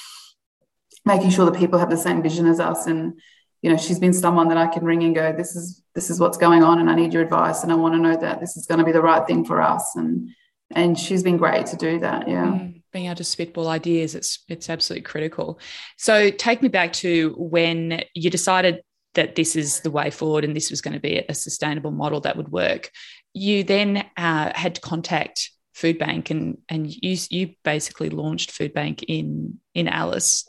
making 1.05 1.29
sure 1.29 1.45
that 1.45 1.57
people 1.57 1.79
have 1.79 1.89
the 1.89 1.95
same 1.95 2.21
vision 2.21 2.45
as 2.47 2.59
us 2.59 2.85
and 2.85 3.17
you 3.63 3.69
know 3.69 3.77
she's 3.77 3.97
been 3.97 4.13
someone 4.13 4.49
that 4.49 4.57
I 4.57 4.67
can 4.67 4.83
ring 4.83 5.03
and 5.03 5.15
go 5.15 5.31
this 5.31 5.55
is 5.55 5.81
this 5.95 6.09
is 6.11 6.19
what's 6.19 6.37
going 6.37 6.63
on 6.63 6.79
and 6.79 6.89
I 6.89 6.95
need 6.95 7.13
your 7.13 7.23
advice 7.23 7.63
and 7.63 7.71
I 7.71 7.75
want 7.75 7.95
to 7.95 7.99
know 7.99 8.15
that 8.17 8.39
this 8.39 8.55
is 8.57 8.67
going 8.67 8.79
to 8.79 8.85
be 8.85 8.91
the 8.91 9.01
right 9.01 9.25
thing 9.25 9.43
for 9.43 9.61
us 9.61 9.95
and 9.95 10.29
and 10.75 10.99
she's 10.99 11.23
been 11.23 11.37
great 11.37 11.67
to 11.67 11.75
do 11.75 11.99
that. 11.99 12.27
Yeah. 12.27 12.45
Mm. 12.45 12.81
being 12.91 13.05
able 13.05 13.15
to 13.15 13.23
spitball 13.23 13.67
ideas 13.67 14.13
it's 14.13 14.43
it's 14.47 14.69
absolutely 14.69 15.03
critical 15.03 15.59
so 15.97 16.29
take 16.29 16.61
me 16.61 16.67
back 16.67 16.93
to 16.93 17.33
when 17.37 18.03
you 18.13 18.29
decided 18.29 18.83
that 19.15 19.35
this 19.35 19.55
is 19.55 19.79
the 19.81 19.91
way 19.91 20.11
forward 20.11 20.43
and 20.43 20.55
this 20.55 20.69
was 20.69 20.81
going 20.81 20.93
to 20.93 20.99
be 20.99 21.23
a 21.27 21.33
sustainable 21.33 21.91
model 21.91 22.19
that 22.21 22.35
would 22.35 22.49
work 22.49 22.91
you 23.33 23.63
then 23.63 24.05
uh, 24.17 24.51
had 24.53 24.75
to 24.75 24.81
contact 24.81 25.51
food 25.73 25.97
bank 25.97 26.29
and 26.29 26.57
and 26.69 26.93
you 27.03 27.17
you 27.29 27.55
basically 27.63 28.09
launched 28.09 28.51
food 28.51 28.73
bank 28.73 29.03
in 29.03 29.57
in 29.73 29.87
alice 29.87 30.47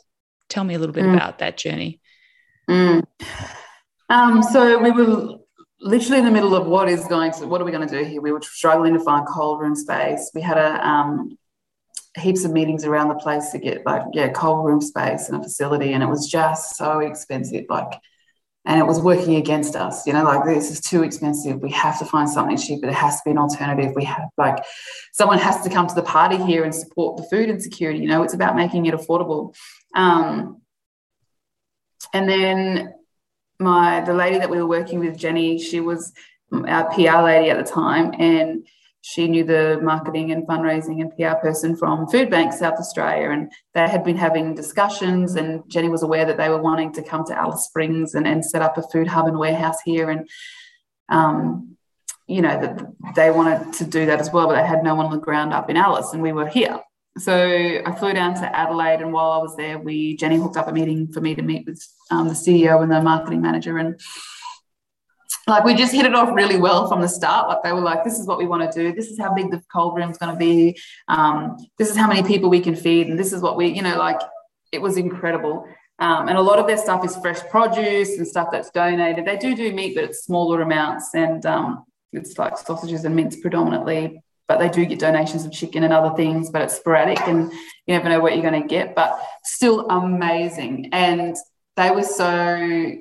tell 0.49 0.63
me 0.63 0.75
a 0.75 0.79
little 0.79 0.93
bit 0.93 1.05
mm. 1.05 1.13
about 1.13 1.39
that 1.39 1.57
journey 1.57 1.99
mm. 2.69 3.03
um, 4.09 4.43
so 4.43 4.79
we 4.79 4.91
were 4.91 5.37
literally 5.81 6.19
in 6.19 6.25
the 6.25 6.31
middle 6.31 6.55
of 6.55 6.65
what 6.65 6.89
is 6.89 7.05
going 7.05 7.31
to 7.33 7.47
what 7.47 7.61
are 7.61 7.65
we 7.65 7.71
going 7.71 7.87
to 7.87 8.03
do 8.03 8.03
here? 8.03 8.21
We 8.21 8.31
were 8.31 8.41
struggling 8.41 8.93
to 8.93 8.99
find 8.99 9.25
cold 9.27 9.61
room 9.61 9.75
space. 9.75 10.31
We 10.33 10.41
had 10.41 10.57
a 10.57 10.85
um, 10.85 11.37
heaps 12.17 12.45
of 12.45 12.51
meetings 12.51 12.85
around 12.85 13.09
the 13.09 13.15
place 13.15 13.51
to 13.51 13.59
get 13.59 13.85
like 13.85 14.01
yeah 14.13 14.29
cold 14.29 14.65
room 14.65 14.81
space 14.81 15.27
and 15.27 15.39
a 15.39 15.43
facility 15.43 15.93
and 15.93 16.01
it 16.01 16.07
was 16.07 16.29
just 16.29 16.77
so 16.77 16.99
expensive 16.99 17.65
like 17.69 17.91
and 18.65 18.79
it 18.79 18.87
was 18.87 19.01
working 19.01 19.35
against 19.35 19.75
us 19.75 20.07
you 20.07 20.13
know 20.13 20.23
like 20.23 20.45
this 20.45 20.71
is 20.71 20.79
too 20.81 21.03
expensive. 21.03 21.61
We 21.61 21.71
have 21.71 21.99
to 21.99 22.05
find 22.05 22.29
something 22.29 22.57
cheaper. 22.57 22.87
There 22.87 22.95
has 22.95 23.17
to 23.17 23.21
be 23.25 23.31
an 23.31 23.37
alternative. 23.37 23.93
We 23.95 24.05
have 24.05 24.29
like 24.37 24.63
someone 25.13 25.39
has 25.39 25.61
to 25.63 25.69
come 25.69 25.87
to 25.87 25.95
the 25.95 26.03
party 26.03 26.37
here 26.37 26.63
and 26.63 26.73
support 26.73 27.17
the 27.17 27.23
food 27.23 27.49
insecurity 27.49 27.99
you 27.99 28.07
know 28.07 28.23
it's 28.23 28.33
about 28.33 28.55
making 28.55 28.85
it 28.85 28.93
affordable. 28.93 29.53
Um, 29.93 30.61
and 32.13 32.29
then 32.29 32.93
my 33.59 34.01
the 34.01 34.13
lady 34.13 34.37
that 34.37 34.49
we 34.49 34.57
were 34.57 34.67
working 34.67 34.99
with 34.99 35.17
jenny 35.17 35.57
she 35.57 35.79
was 35.79 36.13
our 36.67 36.93
pr 36.93 37.01
lady 37.01 37.49
at 37.49 37.57
the 37.57 37.71
time 37.71 38.13
and 38.19 38.65
she 39.07 39.27
knew 39.27 39.43
the 39.43 39.79
marketing 39.83 40.31
and 40.31 40.47
fundraising 40.47 40.99
and 40.99 41.15
PR 41.15 41.37
person 41.39 41.75
from 41.75 42.07
Foodbank 42.07 42.51
South 42.51 42.79
Australia, 42.79 43.29
and 43.29 43.51
they 43.75 43.87
had 43.87 44.03
been 44.03 44.17
having 44.17 44.55
discussions. 44.55 45.35
And 45.35 45.61
Jenny 45.69 45.89
was 45.89 46.01
aware 46.01 46.25
that 46.25 46.37
they 46.37 46.49
were 46.49 46.59
wanting 46.59 46.91
to 46.93 47.03
come 47.03 47.23
to 47.25 47.37
Alice 47.37 47.65
Springs 47.65 48.15
and, 48.15 48.25
and 48.25 48.43
set 48.43 48.63
up 48.63 48.79
a 48.79 48.81
food 48.81 49.07
hub 49.07 49.27
and 49.27 49.37
warehouse 49.37 49.77
here. 49.85 50.09
And, 50.09 50.27
um, 51.09 51.77
you 52.25 52.41
know, 52.41 52.59
that 52.59 53.15
they 53.15 53.29
wanted 53.29 53.73
to 53.73 53.85
do 53.85 54.07
that 54.07 54.19
as 54.19 54.31
well, 54.31 54.47
but 54.47 54.55
they 54.55 54.65
had 54.65 54.83
no 54.83 54.95
one 54.95 55.05
on 55.05 55.11
the 55.11 55.19
ground 55.19 55.53
up 55.53 55.69
in 55.69 55.77
Alice, 55.77 56.11
and 56.11 56.23
we 56.23 56.31
were 56.31 56.47
here. 56.47 56.79
So 57.17 57.81
I 57.85 57.91
flew 57.95 58.13
down 58.13 58.33
to 58.35 58.55
Adelaide, 58.55 59.01
and 59.01 59.13
while 59.13 59.31
I 59.31 59.37
was 59.37 59.55
there, 59.55 59.79
we 59.79 60.17
Jenny 60.17 60.37
hooked 60.37 60.57
up 60.57 60.67
a 60.67 60.73
meeting 60.73 61.11
for 61.13 61.21
me 61.21 61.33
to 61.35 61.41
meet 61.41 61.65
with 61.65 61.81
um, 62.11 62.27
the 62.27 62.33
CEO 62.33 62.83
and 62.83 62.91
the 62.91 63.01
marketing 63.01 63.41
manager, 63.41 63.77
and 63.77 63.99
like 65.47 65.63
we 65.63 65.75
just 65.75 65.93
hit 65.93 66.05
it 66.05 66.15
off 66.15 66.35
really 66.35 66.57
well 66.57 66.87
from 66.87 67.01
the 67.01 67.07
start. 67.07 67.47
Like 67.47 67.63
they 67.63 67.71
were 67.71 67.81
like, 67.81 68.03
this 68.03 68.17
is 68.19 68.25
what 68.27 68.37
we 68.37 68.47
want 68.47 68.69
to 68.69 68.79
do. 68.79 68.95
This 68.95 69.07
is 69.07 69.19
how 69.19 69.33
big 69.33 69.51
the 69.51 69.61
cold 69.71 69.95
room's 69.95 70.17
going 70.17 70.33
to 70.33 70.39
be. 70.39 70.77
Um, 71.07 71.57
this 71.77 71.89
is 71.89 71.95
how 71.95 72.07
many 72.07 72.23
people 72.23 72.49
we 72.49 72.59
can 72.59 72.75
feed. 72.75 73.07
And 73.07 73.19
this 73.19 73.31
is 73.31 73.41
what 73.41 73.55
we, 73.55 73.67
you 73.67 73.81
know, 73.81 73.97
like 73.97 74.19
it 74.71 74.81
was 74.81 74.97
incredible. 74.97 75.67
Um, 75.99 76.27
and 76.27 76.37
a 76.37 76.41
lot 76.41 76.59
of 76.59 76.67
their 76.67 76.77
stuff 76.77 77.05
is 77.05 77.15
fresh 77.17 77.39
produce 77.49 78.17
and 78.17 78.27
stuff 78.27 78.49
that's 78.51 78.71
donated. 78.71 79.25
They 79.25 79.37
do 79.37 79.55
do 79.55 79.71
meat, 79.71 79.95
but 79.95 80.03
it's 80.03 80.25
smaller 80.25 80.61
amounts. 80.61 81.13
And 81.13 81.45
um, 81.45 81.85
it's 82.11 82.37
like 82.37 82.57
sausages 82.57 83.05
and 83.05 83.15
mince 83.15 83.39
predominantly. 83.39 84.21
But 84.47 84.59
they 84.59 84.69
do 84.69 84.85
get 84.85 84.99
donations 84.99 85.43
of 85.43 85.51
chicken 85.51 85.83
and 85.83 85.91
other 85.91 86.15
things, 86.15 86.51
but 86.51 86.61
it's 86.61 86.75
sporadic 86.75 87.19
and 87.27 87.51
you 87.51 87.95
never 87.95 88.09
know 88.09 88.19
what 88.19 88.33
you're 88.33 88.49
going 88.49 88.61
to 88.61 88.67
get. 88.67 88.95
But 88.95 89.19
still 89.43 89.87
amazing. 89.89 90.89
And 90.91 91.35
they 91.75 91.91
were 91.91 92.03
so 92.03 92.95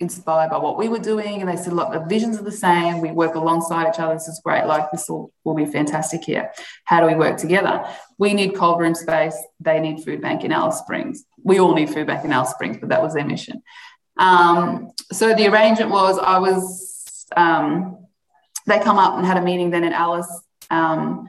inspired 0.00 0.50
by 0.50 0.58
what 0.58 0.78
we 0.78 0.88
were 0.88 0.98
doing 0.98 1.40
and 1.40 1.48
they 1.48 1.56
said 1.56 1.72
look 1.72 1.92
the 1.92 2.00
visions 2.00 2.38
are 2.38 2.42
the 2.42 2.52
same. 2.52 3.00
We 3.00 3.10
work 3.10 3.34
alongside 3.34 3.88
each 3.88 3.98
other. 3.98 4.14
This 4.14 4.28
is 4.28 4.40
great. 4.44 4.66
Like 4.66 4.90
this 4.90 5.08
will, 5.08 5.32
will 5.44 5.54
be 5.54 5.66
fantastic 5.66 6.22
here. 6.22 6.52
How 6.84 7.00
do 7.00 7.06
we 7.06 7.14
work 7.14 7.36
together? 7.36 7.84
We 8.18 8.34
need 8.34 8.54
cold 8.54 8.78
room 8.78 8.94
space. 8.94 9.36
They 9.60 9.80
need 9.80 10.04
food 10.04 10.20
bank 10.20 10.44
in 10.44 10.52
alice 10.52 10.78
springs. 10.78 11.24
We 11.42 11.58
all 11.58 11.74
need 11.74 11.90
food 11.90 12.06
bank 12.06 12.24
in 12.24 12.32
alice 12.32 12.50
springs 12.50 12.78
but 12.78 12.90
that 12.90 13.02
was 13.02 13.14
their 13.14 13.26
mission. 13.26 13.62
Um, 14.18 14.92
so 15.12 15.34
the 15.34 15.46
arrangement 15.48 15.90
was 15.90 16.18
i 16.18 16.38
was 16.38 17.26
um, 17.36 18.06
they 18.66 18.78
come 18.80 18.98
up 18.98 19.16
and 19.16 19.26
had 19.26 19.36
a 19.36 19.42
meeting 19.42 19.70
then 19.70 19.84
in 19.84 19.92
alice 19.92 20.28
um, 20.70 21.28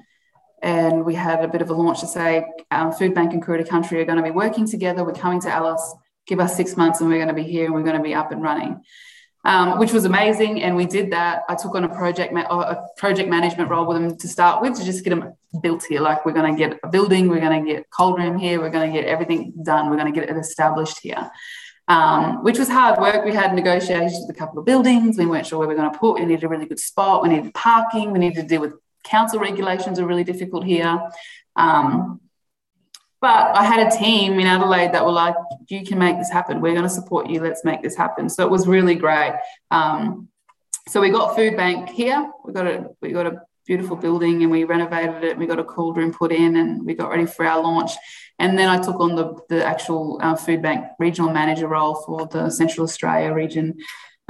and 0.62 1.06
we 1.06 1.16
had 1.16 1.44
a 1.44 1.48
bit 1.48 1.62
of 1.62 1.70
a 1.70 1.74
launch 1.74 2.02
to 2.02 2.08
say 2.08 2.46
um, 2.72 2.92
food 2.92 3.14
bank 3.14 3.34
and 3.34 3.44
Kere 3.44 3.64
country 3.64 4.02
are 4.02 4.06
going 4.06 4.18
to 4.18 4.24
be 4.24 4.32
working 4.32 4.68
together 4.68 5.04
we're 5.04 5.14
coming 5.14 5.40
to 5.42 5.50
alice 5.50 5.96
give 6.30 6.40
us 6.40 6.56
six 6.56 6.78
months 6.78 7.02
and 7.02 7.10
we're 7.10 7.18
going 7.18 7.28
to 7.28 7.34
be 7.34 7.44
here 7.44 7.66
and 7.66 7.74
we're 7.74 7.84
going 7.84 7.98
to 7.98 8.04
be 8.04 8.14
up 8.14 8.32
and 8.32 8.42
running. 8.42 8.82
Um, 9.46 9.80
which 9.80 9.94
was 9.94 10.04
amazing, 10.04 10.64
and 10.64 10.76
we 10.76 10.86
did 10.86 11.14
that. 11.14 11.44
I 11.48 11.56
took 11.56 11.74
on 11.74 11.86
a 11.86 11.90
project 11.90 12.34
ma- 12.34 12.42
a 12.42 12.86
project 12.98 13.30
management 13.30 13.70
role 13.70 13.86
with 13.86 13.96
them 13.98 14.18
to 14.18 14.28
start 14.28 14.62
with 14.62 14.78
to 14.78 14.84
just 14.84 15.02
get 15.06 15.12
them 15.12 15.34
built 15.62 15.86
here. 15.88 16.02
Like 16.02 16.26
we're 16.26 16.34
going 16.34 16.54
to 16.54 16.60
get 16.60 16.78
a 16.84 16.90
building, 16.90 17.30
we're 17.30 17.40
going 17.40 17.66
to 17.66 17.74
get 17.74 17.86
cold 17.90 18.18
room 18.18 18.38
here, 18.38 18.60
we're 18.60 18.70
going 18.70 18.92
to 18.92 19.00
get 19.00 19.08
everything 19.08 19.54
done, 19.64 19.90
we're 19.90 19.96
going 19.96 20.14
to 20.14 20.20
get 20.20 20.30
it 20.30 20.36
established 20.36 21.00
here. 21.02 21.32
Um, 21.88 22.44
which 22.44 22.60
was 22.60 22.68
hard 22.68 23.00
work. 23.00 23.24
We 23.24 23.34
had 23.34 23.56
negotiations 23.56 24.26
with 24.28 24.36
a 24.36 24.38
couple 24.38 24.60
of 24.60 24.66
buildings. 24.66 25.18
We 25.18 25.26
weren't 25.26 25.48
sure 25.48 25.58
where 25.58 25.70
we 25.70 25.74
were 25.74 25.80
going 25.80 25.94
to 25.94 25.98
put. 25.98 26.20
We 26.20 26.26
needed 26.26 26.44
a 26.44 26.50
really 26.50 26.66
good 26.66 26.80
spot. 26.80 27.24
We 27.24 27.30
needed 27.30 27.54
parking. 27.54 28.12
We 28.12 28.20
needed 28.20 28.42
to 28.42 28.48
deal 28.48 28.60
with 28.60 28.74
council 29.04 29.40
regulations 29.40 30.00
are 30.00 30.06
really 30.06 30.24
difficult 30.24 30.64
here. 30.64 31.00
Um, 31.56 32.20
but 33.22 33.56
I 33.58 33.66
had 33.66 33.86
a 33.86 33.98
team 33.98 34.40
in 34.40 34.48
Adelaide 34.48 34.94
that 34.94 35.06
were 35.06 35.12
like, 35.12 35.36
you 35.68 35.84
can 35.86 36.00
make 36.00 36.18
this 36.18 36.30
happen. 36.30 36.62
We're 36.62 36.74
going 36.74 36.84
to 36.84 36.90
support 36.90 37.30
you. 37.30 37.42
Let's 37.42 37.66
make 37.66 37.82
this 37.82 37.96
happen. 37.96 38.30
So 38.30 38.46
it 38.46 38.52
was 38.52 38.66
really 38.66 38.96
great. 38.96 39.34
Um, 39.72 40.30
so 40.88 41.02
we 41.02 41.10
got 41.10 41.36
food 41.36 41.58
bank 41.58 41.90
here. 41.90 42.32
We 42.46 42.54
got 42.54 42.66
a 42.66 42.90
we 43.02 43.12
got 43.12 43.28
a 43.28 43.42
beautiful 43.68 43.96
building 43.96 44.42
and 44.42 44.52
we 44.52 44.64
renovated 44.64 45.24
it. 45.24 45.38
We 45.38 45.46
got 45.46 45.60
a 45.60 45.64
cold 45.64 45.98
room 45.98 46.14
put 46.14 46.32
in 46.32 46.56
and 46.56 46.84
we 46.86 46.96
got 46.96 47.10
ready 47.10 47.26
for 47.26 47.46
our 47.46 47.62
launch. 47.62 47.92
And 48.40 48.58
then 48.58 48.70
I 48.70 48.82
took 48.82 49.00
on 49.00 49.16
the 49.16 49.38
the 49.50 49.66
actual 49.66 50.18
uh, 50.22 50.36
food 50.36 50.62
bank 50.62 50.86
regional 50.98 51.32
manager 51.32 51.68
role 51.68 51.96
for 51.96 52.26
the 52.26 52.50
Central 52.50 52.86
Australia 52.86 53.34
region 53.34 53.78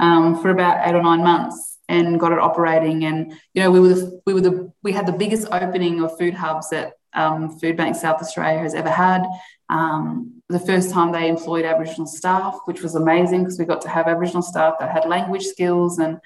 um, 0.00 0.42
for 0.42 0.50
about 0.50 0.86
eight 0.86 0.94
or 0.94 1.02
nine 1.02 1.22
months 1.22 1.69
and 1.90 2.18
got 2.18 2.32
it 2.32 2.38
operating. 2.38 3.04
And 3.04 3.32
you 3.54 3.62
know 3.62 3.70
we 3.70 3.80
were 3.80 3.88
the, 3.88 4.22
we 4.26 4.34
were 4.34 4.40
the 4.40 4.72
we 4.82 4.92
had 4.92 5.06
the 5.06 5.12
biggest 5.12 5.48
opening 5.50 6.02
of 6.02 6.16
food 6.18 6.34
hubs 6.34 6.70
that 6.70 6.94
um, 7.12 7.58
Foodbank 7.60 7.96
South 7.96 8.22
Australia 8.22 8.60
has 8.60 8.74
ever 8.74 8.90
had. 8.90 9.24
Um, 9.68 10.42
the 10.48 10.58
first 10.58 10.90
time 10.90 11.12
they 11.12 11.28
employed 11.28 11.64
Aboriginal 11.64 12.06
staff, 12.06 12.58
which 12.64 12.82
was 12.82 12.94
amazing 12.94 13.44
because 13.44 13.58
we 13.58 13.64
got 13.64 13.82
to 13.82 13.88
have 13.88 14.06
Aboriginal 14.06 14.42
staff 14.42 14.74
that 14.80 14.90
had 14.90 15.08
language 15.08 15.44
skills 15.44 15.98
and 15.98 16.20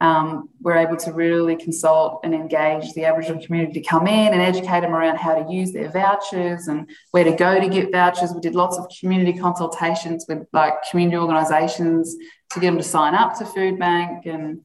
um, 0.00 0.48
we're 0.60 0.76
able 0.76 0.96
to 0.96 1.12
really 1.12 1.56
consult 1.56 2.20
and 2.22 2.32
engage 2.32 2.92
the 2.92 3.04
Aboriginal 3.04 3.44
community 3.44 3.80
to 3.80 3.88
come 3.88 4.06
in 4.06 4.32
and 4.32 4.40
educate 4.40 4.82
them 4.82 4.94
around 4.94 5.16
how 5.16 5.34
to 5.34 5.52
use 5.52 5.72
their 5.72 5.90
vouchers 5.90 6.68
and 6.68 6.88
where 7.10 7.24
to 7.24 7.32
go 7.32 7.58
to 7.58 7.68
get 7.68 7.90
vouchers. 7.90 8.32
We 8.32 8.40
did 8.40 8.54
lots 8.54 8.78
of 8.78 8.86
community 9.00 9.36
consultations 9.36 10.24
with 10.28 10.46
like 10.52 10.74
community 10.88 11.16
organisations 11.16 12.16
to 12.50 12.60
get 12.60 12.68
them 12.68 12.78
to 12.78 12.84
sign 12.84 13.14
up 13.14 13.36
to 13.38 13.44
Foodbank, 13.44 14.26
and 14.26 14.60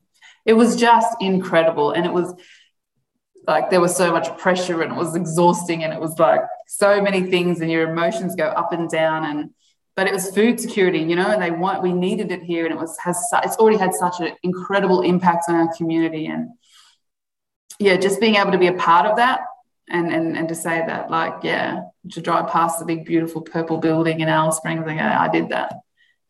it 0.46 0.54
was 0.54 0.76
just 0.76 1.16
incredible. 1.22 1.92
And 1.92 2.06
it 2.06 2.14
was 2.14 2.34
like 3.48 3.70
there 3.70 3.82
was 3.82 3.96
so 3.96 4.12
much 4.12 4.36
pressure 4.38 4.82
and 4.82 4.92
it 4.92 4.98
was 4.98 5.16
exhausting 5.16 5.84
and 5.84 5.94
it 5.94 6.00
was 6.00 6.18
like 6.20 6.42
so 6.68 7.02
many 7.02 7.24
things 7.24 7.62
and 7.62 7.70
your 7.70 7.90
emotions 7.90 8.36
go 8.36 8.46
up 8.46 8.72
and 8.72 8.90
down 8.90 9.26
and 9.26 9.50
but 9.96 10.08
it 10.08 10.14
was 10.14 10.34
food 10.34 10.60
security 10.60 11.00
you 11.00 11.16
know 11.16 11.28
and 11.28 11.42
they 11.42 11.52
want 11.52 11.84
we 11.84 11.92
needed 11.92 12.32
it 12.32 12.42
here 12.42 12.66
and 12.66 12.74
it 12.74 12.80
was 12.80 12.98
has 13.00 13.18
it's 13.44 13.58
already 13.58 13.78
had 13.78 13.94
such 13.94 14.20
an 14.22 14.32
incredible 14.44 15.02
impact 15.02 15.46
on 15.50 15.56
our 15.56 15.74
community 15.76 16.28
and 16.28 16.50
yeah 17.80 17.98
just 17.98 18.20
being 18.20 18.36
able 18.36 18.52
to 18.52 18.58
be 18.58 18.68
a 18.68 18.74
part 18.74 19.06
of 19.06 19.18
that 19.18 19.42
and 19.90 20.12
and, 20.14 20.38
and 20.38 20.48
to 20.48 20.56
say 20.56 20.82
that 20.88 21.12
like 21.12 21.44
yeah 21.44 21.82
to 22.12 22.22
drive 22.22 22.50
past 22.50 22.80
the 22.80 22.86
big 22.86 23.06
beautiful 23.06 23.42
purple 23.42 23.78
building 23.78 24.22
in 24.22 24.30
Alice 24.30 24.58
Springs 24.58 24.86
and 24.88 25.00
I 25.00 25.28
did 25.28 25.50
that 25.50 25.74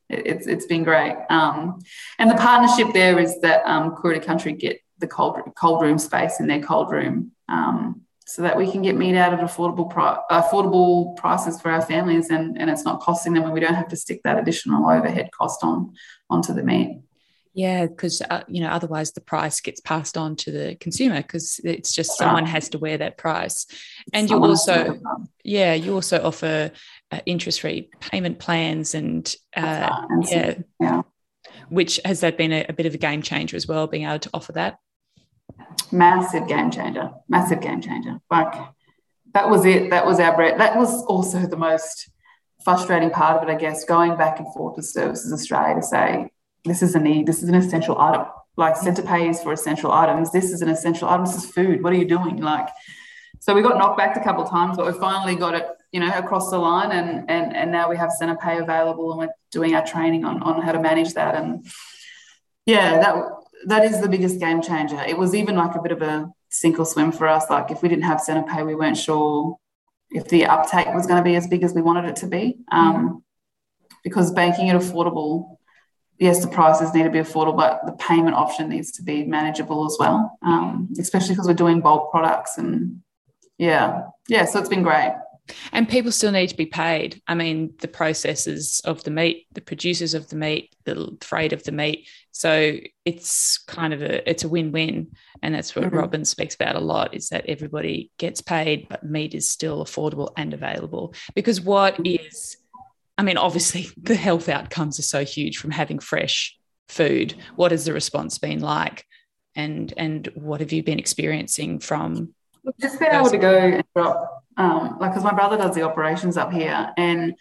it's 0.09 0.47
it's 0.47 0.65
been 0.65 0.83
great 0.83 1.15
um, 1.29 1.79
and 2.19 2.29
the 2.29 2.35
partnership 2.35 2.87
there 2.93 3.19
is 3.19 3.39
that 3.41 3.63
um, 3.65 3.95
Country 3.95 4.53
get 4.53 4.79
the 5.03 5.07
cold 5.07 5.37
cold 5.55 5.81
room 5.81 5.99
space 5.99 6.39
in 6.39 6.47
their 6.47 6.61
cold 6.61 6.89
room, 6.89 7.31
um, 7.49 8.01
so 8.25 8.41
that 8.41 8.57
we 8.57 8.71
can 8.71 8.81
get 8.81 8.95
meat 8.95 9.17
out 9.17 9.33
at 9.33 9.39
affordable 9.41 9.89
pri- 9.89 10.19
affordable 10.31 11.15
prices 11.17 11.59
for 11.61 11.69
our 11.69 11.81
families, 11.81 12.29
and 12.29 12.57
and 12.57 12.69
it's 12.69 12.85
not 12.85 13.01
costing 13.01 13.33
them, 13.33 13.43
and 13.43 13.53
we 13.53 13.59
don't 13.59 13.75
have 13.75 13.89
to 13.89 13.97
stick 13.97 14.21
that 14.23 14.39
additional 14.39 14.89
overhead 14.89 15.29
cost 15.37 15.63
on 15.63 15.93
onto 16.29 16.53
the 16.53 16.63
meat. 16.63 17.01
Yeah, 17.53 17.85
because 17.85 18.21
uh, 18.21 18.43
you 18.47 18.61
know 18.61 18.69
otherwise 18.69 19.11
the 19.11 19.21
price 19.21 19.61
gets 19.61 19.79
passed 19.79 20.17
on 20.17 20.35
to 20.37 20.51
the 20.51 20.75
consumer 20.79 21.21
because 21.21 21.59
it's 21.63 21.93
just 21.93 22.17
someone 22.17 22.47
has 22.47 22.69
to 22.69 22.79
wear 22.79 22.97
that 22.97 23.17
price, 23.17 23.67
and 24.11 24.27
someone 24.27 24.49
you 24.49 24.51
also 24.51 24.99
yeah 25.43 25.73
you 25.73 25.93
also 25.93 26.23
offer 26.23 26.71
uh, 27.11 27.19
interest 27.27 27.61
free 27.61 27.89
payment 27.99 28.39
plans 28.39 28.95
and, 28.95 29.35
uh, 29.55 30.05
yeah 30.31 30.55
yeah 30.79 31.01
which 31.69 31.99
has 32.05 32.21
that 32.21 32.37
been 32.37 32.51
a, 32.51 32.65
a, 32.69 32.73
bit 32.73 32.85
of 32.85 32.93
a 32.93 32.97
game 32.97 33.21
changer 33.21 33.55
as 33.55 33.67
well 33.67 33.87
being 33.87 34.05
able 34.05 34.19
to 34.19 34.29
offer 34.33 34.51
that 34.51 34.77
massive 35.91 36.47
game 36.47 36.71
changer, 36.71 37.11
massive 37.29 37.61
game 37.61 37.81
changer. 37.81 38.19
Like 38.29 38.53
that 39.33 39.49
was 39.49 39.65
it. 39.65 39.91
That 39.91 40.05
was 40.05 40.19
our 40.19 40.35
bread. 40.35 40.59
That 40.59 40.77
was 40.77 41.03
also 41.05 41.45
the 41.45 41.57
most 41.57 42.09
frustrating 42.63 43.09
part 43.09 43.37
of 43.41 43.47
it, 43.47 43.51
I 43.51 43.57
guess, 43.57 43.85
going 43.85 44.17
back 44.17 44.39
and 44.39 44.51
forth 44.53 44.77
with 44.77 44.85
Services 44.85 45.31
Australia 45.31 45.75
to 45.75 45.83
say, 45.83 46.31
this 46.65 46.81
is 46.81 46.95
a 46.95 46.99
need, 46.99 47.27
this 47.27 47.43
is 47.43 47.49
an 47.49 47.55
essential 47.55 47.99
item. 47.99 48.25
Like 48.55 48.75
Centre 48.75 49.01
pays 49.01 49.41
for 49.41 49.51
essential 49.51 49.91
items. 49.91 50.31
This 50.31 50.51
is 50.51 50.61
an 50.61 50.69
essential 50.69 51.09
item. 51.09 51.25
This 51.25 51.35
is 51.35 51.45
food. 51.49 51.83
What 51.83 51.91
are 51.93 51.95
you 51.95 52.05
doing? 52.05 52.37
Like, 52.37 52.67
so 53.39 53.53
we 53.53 53.61
got 53.61 53.77
knocked 53.77 53.97
back 53.97 54.15
a 54.15 54.23
couple 54.23 54.43
of 54.43 54.49
times, 54.49 54.77
but 54.77 54.85
we 54.85 54.97
finally 54.99 55.35
got 55.35 55.55
it, 55.55 55.67
you 55.91 55.99
know, 55.99 56.11
across 56.15 56.51
the 56.51 56.59
line, 56.59 56.91
and 56.91 57.29
and 57.29 57.55
and 57.55 57.71
now 57.71 57.89
we 57.89 57.97
have 57.97 58.11
Centrepay 58.11 58.61
available, 58.61 59.11
and 59.11 59.19
we're 59.19 59.33
doing 59.51 59.75
our 59.75 59.85
training 59.85 60.23
on 60.23 60.41
on 60.43 60.61
how 60.61 60.71
to 60.71 60.79
manage 60.79 61.15
that. 61.15 61.35
And 61.35 61.65
yeah, 62.65 62.99
that 62.99 63.15
that 63.65 63.83
is 63.85 64.01
the 64.01 64.07
biggest 64.07 64.39
game 64.39 64.61
changer. 64.61 65.01
It 65.01 65.17
was 65.17 65.33
even 65.33 65.55
like 65.55 65.75
a 65.75 65.81
bit 65.81 65.91
of 65.91 66.01
a 66.03 66.31
sink 66.49 66.79
or 66.79 66.85
swim 66.85 67.11
for 67.11 67.27
us. 67.27 67.49
Like 67.49 67.71
if 67.71 67.81
we 67.81 67.89
didn't 67.89 68.03
have 68.05 68.21
Centrepay, 68.21 68.65
we 68.65 68.75
weren't 68.75 68.97
sure 68.97 69.57
if 70.11 70.27
the 70.27 70.45
uptake 70.45 70.93
was 70.93 71.07
going 71.07 71.17
to 71.17 71.23
be 71.27 71.35
as 71.35 71.47
big 71.47 71.63
as 71.63 71.73
we 71.73 71.81
wanted 71.81 72.05
it 72.05 72.17
to 72.17 72.27
be. 72.27 72.59
Um, 72.71 73.23
because 74.03 74.31
making 74.33 74.67
it 74.67 74.75
affordable 74.75 75.57
yes, 76.19 76.41
the 76.41 76.47
prices 76.47 76.93
need 76.93 77.03
to 77.03 77.09
be 77.09 77.19
affordable, 77.19 77.57
but 77.57 77.85
the 77.85 77.93
payment 77.93 78.35
option 78.35 78.69
needs 78.69 78.91
to 78.93 79.03
be 79.03 79.23
manageable 79.23 79.85
as 79.85 79.97
well, 79.99 80.37
um, 80.41 80.89
especially 80.99 81.35
because 81.35 81.47
we're 81.47 81.53
doing 81.53 81.81
bulk 81.81 82.11
products. 82.11 82.57
And 82.57 83.01
yeah, 83.57 84.03
yeah, 84.27 84.45
so 84.45 84.59
it's 84.59 84.69
been 84.69 84.83
great. 84.83 85.13
And 85.73 85.89
people 85.89 86.11
still 86.11 86.31
need 86.31 86.47
to 86.47 86.55
be 86.55 86.65
paid. 86.65 87.21
I 87.27 87.35
mean, 87.35 87.73
the 87.79 87.87
processors 87.89 88.83
of 88.85 89.03
the 89.03 89.11
meat, 89.11 89.47
the 89.51 89.61
producers 89.61 90.13
of 90.13 90.29
the 90.29 90.37
meat, 90.37 90.73
the 90.85 91.17
freight 91.19 91.51
of 91.51 91.63
the 91.63 91.73
meat. 91.73 92.07
So 92.31 92.77
it's 93.03 93.57
kind 93.57 93.93
of 93.93 94.01
a 94.01 94.29
it's 94.29 94.45
a 94.45 94.49
win-win. 94.49 95.11
And 95.41 95.53
that's 95.53 95.75
what 95.75 95.85
mm-hmm. 95.85 95.97
Robyn 95.97 96.23
speaks 96.25 96.55
about 96.55 96.77
a 96.77 96.79
lot 96.79 97.13
is 97.13 97.27
that 97.29 97.45
everybody 97.47 98.11
gets 98.17 98.39
paid, 98.41 98.87
but 98.87 99.03
meat 99.03 99.35
is 99.35 99.49
still 99.49 99.83
affordable 99.83 100.31
and 100.37 100.53
available. 100.53 101.13
Because 101.35 101.59
what 101.59 101.99
is 102.05 102.55
I 103.17 103.23
mean, 103.23 103.37
obviously, 103.37 103.89
the 103.97 104.15
health 104.15 104.49
outcomes 104.49 104.99
are 104.99 105.03
so 105.03 105.23
huge 105.23 105.57
from 105.57 105.71
having 105.71 105.99
fresh 105.99 106.57
food. 106.87 107.35
What 107.55 107.71
has 107.71 107.85
the 107.85 107.93
response 107.93 108.37
been 108.37 108.59
like? 108.59 109.05
And 109.55 109.93
and 109.97 110.27
what 110.35 110.61
have 110.61 110.71
you 110.71 110.81
been 110.83 110.99
experiencing 110.99 111.79
from? 111.79 112.33
Just 112.81 112.99
being 112.99 113.11
able 113.11 113.29
to 113.29 113.37
go 113.37 113.57
and 113.57 113.83
drop, 113.95 114.43
um, 114.57 114.97
like, 114.99 115.11
because 115.11 115.23
my 115.23 115.33
brother 115.33 115.57
does 115.57 115.75
the 115.75 115.83
operations 115.83 116.37
up 116.37 116.51
here, 116.51 116.91
and 116.97 117.35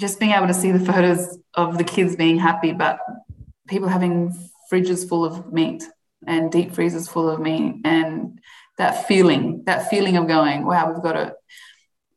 just 0.00 0.18
being 0.18 0.32
able 0.32 0.46
to 0.46 0.54
see 0.54 0.72
the 0.72 0.80
photos 0.80 1.38
of 1.54 1.76
the 1.76 1.84
kids 1.84 2.16
being 2.16 2.38
happy, 2.38 2.72
but 2.72 3.00
people 3.68 3.88
having 3.88 4.32
fridges 4.72 5.06
full 5.06 5.24
of 5.24 5.52
meat 5.52 5.84
and 6.26 6.50
deep 6.50 6.72
freezers 6.72 7.08
full 7.08 7.28
of 7.28 7.40
meat, 7.40 7.80
and 7.84 8.40
that 8.78 9.06
feeling, 9.06 9.62
that 9.66 9.90
feeling 9.90 10.16
of 10.16 10.26
going, 10.26 10.64
wow, 10.64 10.90
we've 10.90 11.02
got 11.02 11.16
a 11.16 11.34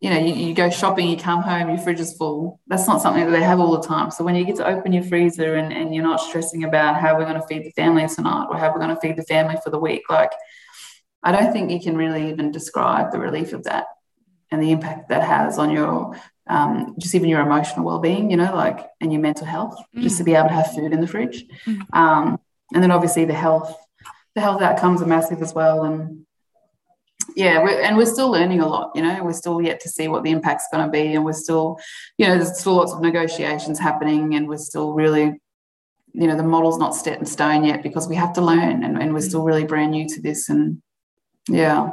you 0.03 0.09
know, 0.09 0.19
you, 0.19 0.33
you, 0.33 0.53
go 0.53 0.69
shopping, 0.69 1.07
you 1.07 1.15
come 1.15 1.41
home, 1.41 1.69
your 1.69 1.77
fridge 1.77 2.01
is 2.01 2.17
full. 2.17 2.59
That's 2.67 2.89
not 2.89 3.01
something 3.01 3.23
that 3.23 3.31
they 3.31 3.41
have 3.41 3.61
all 3.61 3.71
the 3.71 3.87
time. 3.87 4.11
So 4.11 4.25
when 4.25 4.35
you 4.35 4.43
get 4.43 4.57
to 4.57 4.67
open 4.67 4.91
your 4.91 5.05
freezer 5.05 5.55
and, 5.55 5.71
and 5.71 5.95
you're 5.95 6.03
not 6.03 6.19
stressing 6.19 6.65
about 6.65 6.99
how 6.99 7.17
we're 7.17 7.23
going 7.23 7.39
to 7.39 7.47
feed 7.47 7.63
the 7.63 7.71
family 7.71 8.05
tonight 8.09 8.47
or 8.49 8.57
how 8.57 8.73
we're 8.73 8.81
going 8.81 8.93
to 8.93 8.99
feed 8.99 9.15
the 9.15 9.23
family 9.23 9.55
for 9.63 9.69
the 9.69 9.79
week, 9.79 10.01
like 10.09 10.33
I 11.23 11.31
don't 11.31 11.53
think 11.53 11.71
you 11.71 11.79
can 11.79 11.95
really 11.95 12.29
even 12.29 12.51
describe 12.51 13.13
the 13.13 13.19
relief 13.19 13.53
of 13.53 13.63
that 13.63 13.85
and 14.51 14.61
the 14.61 14.71
impact 14.71 15.07
that 15.07 15.23
has 15.23 15.57
on 15.57 15.71
your 15.71 16.19
um, 16.47 16.95
just 16.99 17.15
even 17.15 17.29
your 17.29 17.39
emotional 17.39 17.85
well-being, 17.85 18.29
you 18.29 18.35
know, 18.35 18.53
like 18.53 18.85
and 18.99 19.13
your 19.13 19.21
mental 19.21 19.47
health, 19.47 19.81
mm. 19.95 20.01
just 20.01 20.17
to 20.17 20.25
be 20.25 20.35
able 20.35 20.49
to 20.49 20.53
have 20.53 20.73
food 20.73 20.91
in 20.91 20.99
the 20.99 21.07
fridge. 21.07 21.45
Mm. 21.65 21.81
Um, 21.93 22.39
and 22.73 22.83
then 22.83 22.91
obviously 22.91 23.23
the 23.23 23.33
health, 23.33 23.73
the 24.35 24.41
health 24.41 24.61
outcomes 24.61 25.01
are 25.01 25.05
massive 25.05 25.41
as 25.41 25.53
well. 25.53 25.85
And 25.85 26.25
yeah, 27.35 27.61
we're, 27.61 27.81
and 27.81 27.97
we're 27.97 28.05
still 28.05 28.29
learning 28.31 28.61
a 28.61 28.67
lot. 28.67 28.91
You 28.95 29.01
know, 29.01 29.23
we're 29.23 29.33
still 29.33 29.61
yet 29.61 29.79
to 29.81 29.89
see 29.89 30.07
what 30.07 30.23
the 30.23 30.31
impact's 30.31 30.67
going 30.71 30.85
to 30.85 30.91
be, 30.91 31.13
and 31.13 31.25
we're 31.25 31.33
still, 31.33 31.79
you 32.17 32.27
know, 32.27 32.35
there's 32.35 32.59
still 32.59 32.75
lots 32.75 32.93
of 32.93 33.01
negotiations 33.01 33.79
happening, 33.79 34.35
and 34.35 34.47
we're 34.47 34.57
still 34.57 34.93
really, 34.93 35.39
you 36.13 36.27
know, 36.27 36.35
the 36.35 36.43
model's 36.43 36.77
not 36.77 36.95
set 36.95 37.19
in 37.19 37.25
stone 37.25 37.63
yet 37.63 37.83
because 37.83 38.07
we 38.07 38.15
have 38.15 38.33
to 38.33 38.41
learn, 38.41 38.83
and, 38.83 39.01
and 39.01 39.13
we're 39.13 39.21
still 39.21 39.43
really 39.43 39.65
brand 39.65 39.91
new 39.91 40.07
to 40.07 40.21
this, 40.21 40.49
and 40.49 40.81
yeah. 41.49 41.91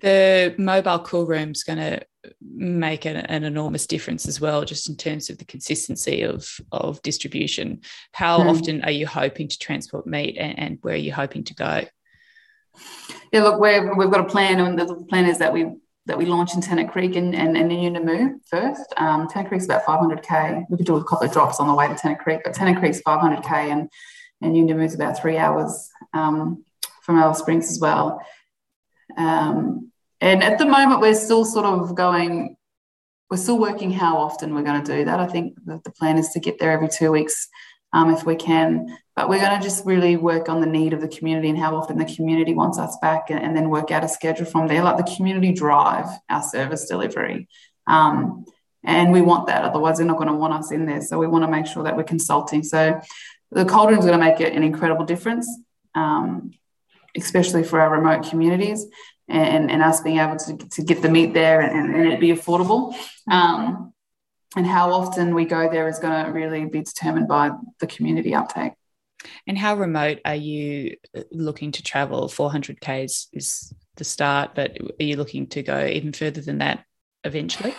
The 0.00 0.54
mobile 0.56 1.00
cool 1.00 1.26
room's 1.26 1.62
going 1.62 1.78
to 1.78 2.00
make 2.40 3.04
an, 3.04 3.16
an, 3.16 3.44
enormous 3.44 3.86
difference 3.86 4.26
as 4.26 4.40
well, 4.40 4.64
just 4.64 4.88
in 4.88 4.96
terms 4.96 5.28
of 5.28 5.38
the 5.38 5.44
consistency 5.44 6.22
of 6.22 6.48
of 6.72 7.02
distribution. 7.02 7.80
How 8.12 8.38
mm. 8.38 8.50
often 8.50 8.82
are 8.82 8.90
you 8.90 9.06
hoping 9.06 9.48
to 9.48 9.58
transport 9.58 10.06
meat, 10.06 10.36
and, 10.38 10.58
and 10.58 10.78
where 10.82 10.94
are 10.94 10.98
you 10.98 11.12
hoping 11.12 11.44
to 11.44 11.54
go? 11.54 11.84
Yeah, 13.32 13.42
look, 13.42 13.60
we 13.60 13.72
have 13.72 14.10
got 14.10 14.20
a 14.20 14.24
plan, 14.24 14.60
and 14.60 14.78
the 14.78 14.94
plan 15.08 15.26
is 15.26 15.38
that 15.38 15.52
we 15.52 15.72
that 16.06 16.18
we 16.18 16.26
launch 16.26 16.54
in 16.54 16.60
Tennant 16.60 16.90
Creek 16.90 17.14
and, 17.14 17.34
and, 17.34 17.56
and 17.56 17.70
in 17.70 18.40
first. 18.50 18.92
Um, 18.96 19.28
Tennant 19.28 19.48
Creek's 19.48 19.66
about 19.66 19.84
500k. 19.84 20.64
We 20.68 20.76
could 20.76 20.86
do 20.86 20.96
a 20.96 21.04
couple 21.04 21.26
of 21.26 21.32
drops 21.32 21.60
on 21.60 21.68
the 21.68 21.74
way 21.74 21.86
to 21.86 21.94
Tennant 21.94 22.20
Creek, 22.20 22.40
but 22.42 22.54
Tennant 22.54 22.78
Creek's 22.78 23.00
500k 23.06 23.52
and 23.70 23.88
and 24.42 24.54
Yuendumu's 24.54 24.94
about 24.94 25.20
three 25.20 25.36
hours 25.36 25.90
um, 26.14 26.64
from 27.02 27.18
Alice 27.18 27.38
Springs 27.38 27.70
as 27.70 27.78
well. 27.78 28.24
Um, 29.16 29.92
and 30.20 30.42
at 30.42 30.58
the 30.58 30.64
moment, 30.64 31.00
we're 31.00 31.14
still 31.14 31.44
sort 31.44 31.66
of 31.66 31.94
going. 31.94 32.56
We're 33.30 33.36
still 33.36 33.58
working 33.58 33.92
how 33.92 34.16
often 34.16 34.54
we're 34.54 34.62
going 34.62 34.82
to 34.82 34.96
do 34.96 35.04
that. 35.04 35.20
I 35.20 35.26
think 35.26 35.54
that 35.66 35.84
the 35.84 35.92
plan 35.92 36.18
is 36.18 36.30
to 36.30 36.40
get 36.40 36.58
there 36.58 36.72
every 36.72 36.88
two 36.88 37.12
weeks 37.12 37.48
um, 37.92 38.10
if 38.10 38.24
we 38.24 38.36
can. 38.36 38.96
But 39.16 39.28
we're 39.28 39.40
going 39.40 39.58
to 39.58 39.62
just 39.62 39.84
really 39.84 40.16
work 40.16 40.48
on 40.48 40.60
the 40.60 40.66
need 40.66 40.92
of 40.92 41.00
the 41.00 41.08
community 41.08 41.48
and 41.48 41.58
how 41.58 41.76
often 41.76 41.98
the 41.98 42.04
community 42.04 42.54
wants 42.54 42.78
us 42.78 42.96
back 43.02 43.30
and, 43.30 43.40
and 43.40 43.56
then 43.56 43.68
work 43.68 43.90
out 43.90 44.04
a 44.04 44.08
schedule 44.08 44.46
from 44.46 44.66
there. 44.66 44.82
Like 44.82 44.96
the 44.96 45.14
community 45.16 45.52
drive 45.52 46.06
our 46.28 46.42
service 46.42 46.86
delivery. 46.86 47.48
Um, 47.86 48.44
and 48.82 49.12
we 49.12 49.20
want 49.20 49.46
that. 49.48 49.64
Otherwise, 49.64 49.98
they're 49.98 50.06
not 50.06 50.16
going 50.16 50.28
to 50.28 50.34
want 50.34 50.54
us 50.54 50.70
in 50.70 50.86
there. 50.86 51.02
So 51.02 51.18
we 51.18 51.26
want 51.26 51.44
to 51.44 51.50
make 51.50 51.66
sure 51.66 51.84
that 51.84 51.96
we're 51.96 52.02
consulting. 52.04 52.62
So 52.62 53.00
the 53.50 53.64
cold 53.64 53.90
room 53.90 53.98
is 53.98 54.06
going 54.06 54.18
to 54.18 54.24
make 54.24 54.40
it 54.40 54.54
an 54.54 54.62
incredible 54.62 55.04
difference, 55.04 55.48
um, 55.94 56.52
especially 57.16 57.62
for 57.62 57.80
our 57.80 57.90
remote 57.90 58.28
communities 58.30 58.86
and, 59.28 59.70
and 59.70 59.82
us 59.82 60.00
being 60.00 60.18
able 60.18 60.36
to, 60.36 60.56
to 60.56 60.82
get 60.82 61.02
the 61.02 61.10
meat 61.10 61.34
there 61.34 61.60
and, 61.60 61.94
and 61.94 62.12
it 62.12 62.20
be 62.20 62.28
affordable. 62.28 62.94
Um, 63.30 63.92
and 64.56 64.66
how 64.66 64.92
often 64.92 65.34
we 65.34 65.44
go 65.44 65.70
there 65.70 65.88
is 65.88 65.98
going 65.98 66.24
to 66.24 66.30
really 66.32 66.64
be 66.64 66.82
determined 66.82 67.28
by 67.28 67.50
the 67.78 67.86
community 67.86 68.34
uptake. 68.34 68.72
And 69.46 69.56
how 69.56 69.76
remote 69.76 70.18
are 70.24 70.34
you 70.34 70.96
uh, 71.16 71.22
looking 71.30 71.72
to 71.72 71.82
travel? 71.82 72.28
400 72.28 72.80
Ks 72.80 73.28
is 73.32 73.72
the 73.96 74.04
start, 74.04 74.54
but 74.54 74.78
are 74.98 75.04
you 75.04 75.16
looking 75.16 75.46
to 75.48 75.62
go 75.62 75.86
even 75.86 76.12
further 76.12 76.40
than 76.40 76.58
that 76.58 76.84
eventually? 77.24 77.74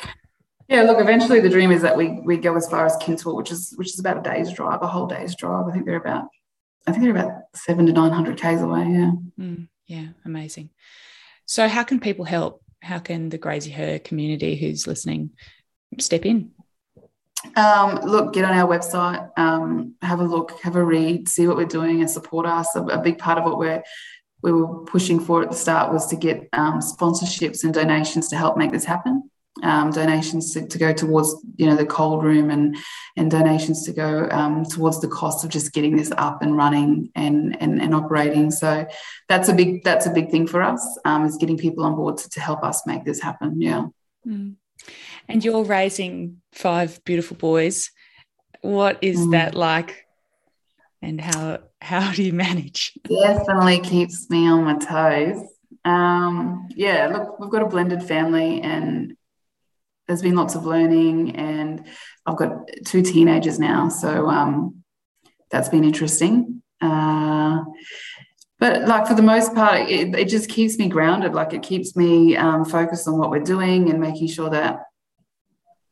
Yeah, 0.67 0.83
look, 0.83 1.01
eventually 1.01 1.39
the 1.39 1.49
dream 1.49 1.71
is 1.71 1.81
that 1.81 1.97
we 1.97 2.19
we 2.23 2.37
go 2.37 2.55
as 2.55 2.69
far 2.69 2.85
as 2.85 2.95
Kintore, 2.97 3.35
which 3.35 3.51
is 3.51 3.73
which 3.75 3.89
is 3.89 3.99
about 3.99 4.19
a 4.19 4.21
day's 4.21 4.53
drive, 4.53 4.81
a 4.81 4.87
whole 4.87 5.07
day's 5.07 5.35
drive. 5.35 5.67
I 5.67 5.71
think 5.71 5.85
they're 5.85 5.97
about 5.97 6.25
I 6.87 6.91
think 6.91 7.03
they're 7.03 7.11
about 7.11 7.41
seven 7.55 7.85
to 7.87 7.91
nine 7.91 8.11
hundred 8.11 8.37
Ks 8.37 8.61
away. 8.61 8.87
Yeah. 8.87 9.11
Mm, 9.39 9.67
yeah, 9.87 10.07
amazing. 10.23 10.69
So 11.45 11.67
how 11.67 11.83
can 11.83 11.99
people 11.99 12.23
help? 12.23 12.63
How 12.81 12.99
can 12.99 13.29
the 13.29 13.37
Graziher 13.37 14.01
community 14.03 14.55
who's 14.55 14.87
listening 14.87 15.31
step 15.99 16.25
in? 16.25 16.51
Um, 17.55 17.99
look, 18.03 18.33
get 18.33 18.45
on 18.45 18.53
our 18.53 18.69
website, 18.69 19.29
um, 19.37 19.95
have 20.01 20.19
a 20.19 20.23
look, 20.23 20.59
have 20.61 20.75
a 20.75 20.83
read, 20.83 21.27
see 21.27 21.47
what 21.47 21.57
we're 21.57 21.65
doing, 21.65 22.01
and 22.01 22.09
support 22.09 22.45
us. 22.45 22.75
A, 22.75 22.81
a, 22.83 23.01
big 23.01 23.17
part 23.17 23.37
of 23.37 23.45
what 23.45 23.57
we're 23.57 23.83
we 24.43 24.51
were 24.51 24.79
pushing 24.85 25.19
for 25.19 25.43
at 25.43 25.49
the 25.49 25.55
start 25.55 25.93
was 25.93 26.07
to 26.07 26.15
get 26.15 26.47
um, 26.53 26.79
sponsorships 26.79 27.63
and 27.63 27.73
donations 27.73 28.27
to 28.29 28.37
help 28.37 28.57
make 28.57 28.71
this 28.71 28.85
happen. 28.85 29.29
Um, 29.63 29.91
donations 29.91 30.53
to, 30.53 30.65
to, 30.65 30.77
go 30.77 30.93
towards 30.93 31.35
you 31.57 31.65
know 31.65 31.75
the 31.75 31.85
cold 31.85 32.23
room 32.23 32.49
and 32.49 32.77
and 33.17 33.29
donations 33.29 33.83
to 33.83 33.91
go 33.91 34.27
um, 34.31 34.63
towards 34.63 35.01
the 35.01 35.09
cost 35.09 35.43
of 35.43 35.51
just 35.51 35.73
getting 35.73 35.97
this 35.97 36.11
up 36.17 36.41
and 36.41 36.55
running 36.55 37.11
and 37.15 37.61
and, 37.61 37.81
and 37.81 37.93
operating. 37.93 38.49
So 38.49 38.87
that's 39.27 39.49
a 39.49 39.53
big 39.53 39.83
that's 39.83 40.05
a 40.05 40.11
big 40.11 40.31
thing 40.31 40.47
for 40.47 40.61
us 40.61 40.81
um, 41.05 41.25
is 41.25 41.37
getting 41.37 41.57
people 41.57 41.83
on 41.83 41.95
board 41.95 42.17
to, 42.19 42.29
to 42.29 42.39
help 42.39 42.63
us 42.63 42.87
make 42.87 43.03
this 43.03 43.19
happen. 43.19 43.61
Yeah. 43.61 43.87
Mm. 44.25 44.55
And 45.31 45.43
you're 45.43 45.63
raising 45.63 46.41
five 46.51 47.03
beautiful 47.05 47.37
boys. 47.37 47.91
What 48.61 48.99
is 49.01 49.19
mm. 49.19 49.31
that 49.31 49.55
like? 49.55 50.05
And 51.01 51.19
how 51.19 51.59
how 51.81 52.11
do 52.11 52.21
you 52.21 52.33
manage? 52.33 52.93
Definitely 53.07 53.79
keeps 53.79 54.29
me 54.29 54.47
on 54.47 54.63
my 54.65 54.77
toes. 54.77 55.41
Um, 55.83 56.67
yeah, 56.75 57.07
look, 57.07 57.39
we've 57.39 57.49
got 57.49 57.63
a 57.63 57.67
blended 57.67 58.03
family 58.03 58.61
and 58.61 59.15
there's 60.07 60.21
been 60.21 60.35
lots 60.35 60.53
of 60.53 60.65
learning 60.65 61.35
and 61.35 61.87
I've 62.25 62.35
got 62.35 62.51
two 62.85 63.01
teenagers 63.01 63.57
now. 63.57 63.89
So 63.89 64.27
um, 64.27 64.83
that's 65.49 65.69
been 65.69 65.83
interesting. 65.83 66.61
Uh, 66.81 67.63
but 68.59 68.87
like 68.87 69.07
for 69.07 69.15
the 69.15 69.23
most 69.23 69.55
part, 69.55 69.89
it, 69.89 70.13
it 70.13 70.29
just 70.29 70.49
keeps 70.49 70.77
me 70.77 70.87
grounded. 70.87 71.33
Like 71.33 71.53
it 71.53 71.63
keeps 71.63 71.95
me 71.95 72.35
um, 72.35 72.63
focused 72.63 73.07
on 73.07 73.17
what 73.17 73.31
we're 73.31 73.39
doing 73.39 73.89
and 73.89 73.99
making 73.99 74.27
sure 74.27 74.51
that 74.51 74.83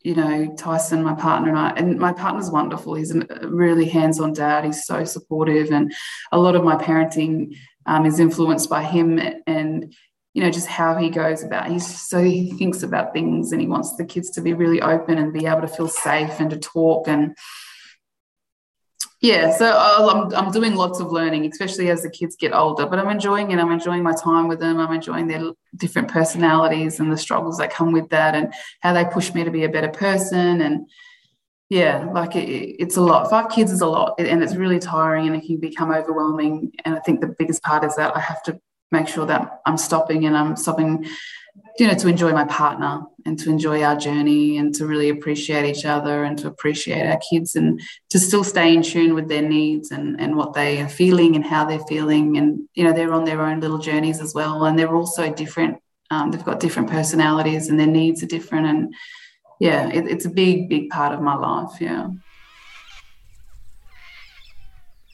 you 0.01 0.15
know, 0.15 0.53
Tyson, 0.57 1.03
my 1.03 1.13
partner, 1.13 1.49
and 1.49 1.57
I, 1.57 1.69
and 1.71 1.99
my 1.99 2.13
partner's 2.13 2.49
wonderful. 2.49 2.95
He's 2.95 3.13
a 3.13 3.25
really 3.43 3.85
hands 3.85 4.19
on 4.19 4.33
dad. 4.33 4.63
He's 4.63 4.85
so 4.85 5.03
supportive. 5.03 5.71
And 5.71 5.93
a 6.31 6.39
lot 6.39 6.55
of 6.55 6.63
my 6.63 6.75
parenting 6.75 7.55
um, 7.85 8.05
is 8.05 8.19
influenced 8.19 8.69
by 8.69 8.83
him 8.83 9.19
and, 9.45 9.93
you 10.33 10.41
know, 10.41 10.51
just 10.51 10.67
how 10.67 10.95
he 10.95 11.09
goes 11.09 11.43
about. 11.43 11.69
He's 11.69 11.85
so 11.85 12.23
he 12.23 12.51
thinks 12.51 12.81
about 12.81 13.13
things 13.13 13.51
and 13.51 13.59
he 13.59 13.67
wants 13.67 13.95
the 13.95 14.05
kids 14.05 14.29
to 14.31 14.41
be 14.41 14.53
really 14.53 14.81
open 14.81 15.17
and 15.17 15.33
be 15.33 15.45
able 15.45 15.61
to 15.61 15.67
feel 15.67 15.89
safe 15.89 16.39
and 16.39 16.49
to 16.49 16.57
talk. 16.57 17.07
And 17.09 17.35
Yeah, 19.21 19.51
so 19.51 19.73
oh, 19.75 20.09
I'm, 20.09 20.33
I'm 20.33 20.51
doing 20.51 20.75
lots 20.75 21.01
of 21.01 21.11
learning, 21.11 21.45
especially 21.45 21.89
as 21.89 22.03
the 22.03 22.09
kids 22.09 22.37
get 22.37 22.53
older, 22.53 22.85
but 22.85 22.99
I'm 22.99 23.09
enjoying 23.09 23.51
it. 23.51 23.59
I'm 23.59 23.71
enjoying 23.71 24.01
my 24.01 24.13
time 24.13 24.47
with 24.47 24.59
them. 24.59 24.79
I'm 24.79 24.93
enjoying 24.93 25.27
their 25.27 25.51
different 25.75 26.07
personalities 26.07 27.01
and 27.01 27.11
the 27.11 27.17
struggles 27.17 27.57
that 27.57 27.73
come 27.73 27.91
with 27.91 28.09
that 28.09 28.33
and 28.33 28.53
how 28.79 28.93
they 28.93 29.03
push 29.03 29.33
me 29.33 29.43
to 29.43 29.51
be 29.51 29.65
a 29.65 29.69
better 29.69 29.89
person. 29.89 30.61
And 30.61 30.87
yeah, 31.69 32.09
like 32.13 32.37
it, 32.37 32.47
it's 32.79 32.95
a 32.95 33.01
lot. 33.01 33.29
Five 33.29 33.49
kids 33.49 33.73
is 33.73 33.81
a 33.81 33.87
lot 33.87 34.15
and 34.19 34.41
it's 34.41 34.55
really 34.55 34.79
tiring 34.79 35.27
and 35.27 35.35
it 35.35 35.45
can 35.45 35.59
become 35.59 35.91
overwhelming. 35.91 36.71
And 36.85 36.95
I 36.95 36.99
think 36.99 37.19
the 37.19 37.35
biggest 37.37 37.61
part 37.61 37.83
is 37.83 37.97
that 37.97 38.15
I 38.15 38.21
have 38.21 38.41
to 38.43 38.57
make 38.89 39.09
sure 39.09 39.25
that 39.25 39.59
I'm 39.65 39.77
stopping 39.77 40.25
and 40.27 40.37
I'm 40.37 40.55
stopping 40.55 41.05
you 41.77 41.87
know, 41.87 41.93
to 41.93 42.07
enjoy 42.07 42.31
my 42.31 42.43
partner 42.45 43.01
and 43.25 43.39
to 43.39 43.49
enjoy 43.49 43.81
our 43.83 43.95
journey 43.95 44.57
and 44.57 44.75
to 44.75 44.85
really 44.85 45.09
appreciate 45.09 45.65
each 45.65 45.85
other 45.85 46.23
and 46.23 46.37
to 46.37 46.47
appreciate 46.47 47.07
our 47.07 47.19
kids 47.29 47.55
and 47.55 47.81
to 48.09 48.19
still 48.19 48.43
stay 48.43 48.73
in 48.73 48.81
tune 48.81 49.13
with 49.13 49.29
their 49.29 49.41
needs 49.41 49.91
and, 49.91 50.19
and 50.19 50.35
what 50.35 50.53
they 50.53 50.81
are 50.81 50.89
feeling 50.89 51.35
and 51.35 51.45
how 51.45 51.65
they're 51.65 51.79
feeling. 51.87 52.37
And, 52.37 52.67
you 52.73 52.83
know, 52.83 52.91
they're 52.91 53.13
on 53.13 53.25
their 53.25 53.41
own 53.41 53.61
little 53.61 53.77
journeys 53.77 54.19
as 54.19 54.33
well. 54.33 54.65
And 54.65 54.77
they're 54.77 54.93
also 54.93 55.33
different. 55.33 55.77
Um, 56.11 56.31
they've 56.31 56.43
got 56.43 56.59
different 56.59 56.89
personalities 56.89 57.69
and 57.69 57.79
their 57.79 57.87
needs 57.87 58.23
are 58.23 58.27
different. 58.27 58.67
And 58.67 58.93
yeah, 59.59 59.89
it, 59.89 60.07
it's 60.07 60.25
a 60.25 60.29
big, 60.29 60.69
big 60.69 60.89
part 60.89 61.13
of 61.13 61.21
my 61.21 61.35
life. 61.35 61.79
Yeah. 61.79 62.09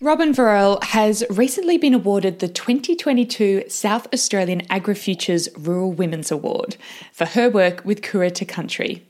Robyn 0.05 0.33
Verrall 0.35 0.83
has 0.83 1.23
recently 1.31 1.79
been 1.79 1.95
awarded 1.95 2.37
the 2.37 2.47
2022 2.47 3.63
South 3.69 4.05
Australian 4.13 4.61
AgriFutures 4.67 5.49
Rural 5.57 5.91
Women's 5.91 6.29
Award 6.29 6.77
for 7.11 7.25
her 7.25 7.49
work 7.49 7.83
with 7.83 8.03
Kere 8.03 8.29
to 8.29 8.45
Country. 8.45 9.03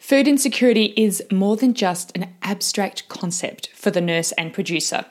Food 0.00 0.26
insecurity 0.26 0.86
is 0.96 1.22
more 1.30 1.54
than 1.54 1.72
just 1.72 2.10
an 2.16 2.34
abstract 2.42 3.08
concept 3.08 3.68
for 3.76 3.92
the 3.92 4.00
nurse 4.00 4.32
and 4.32 4.52
producer, 4.52 5.04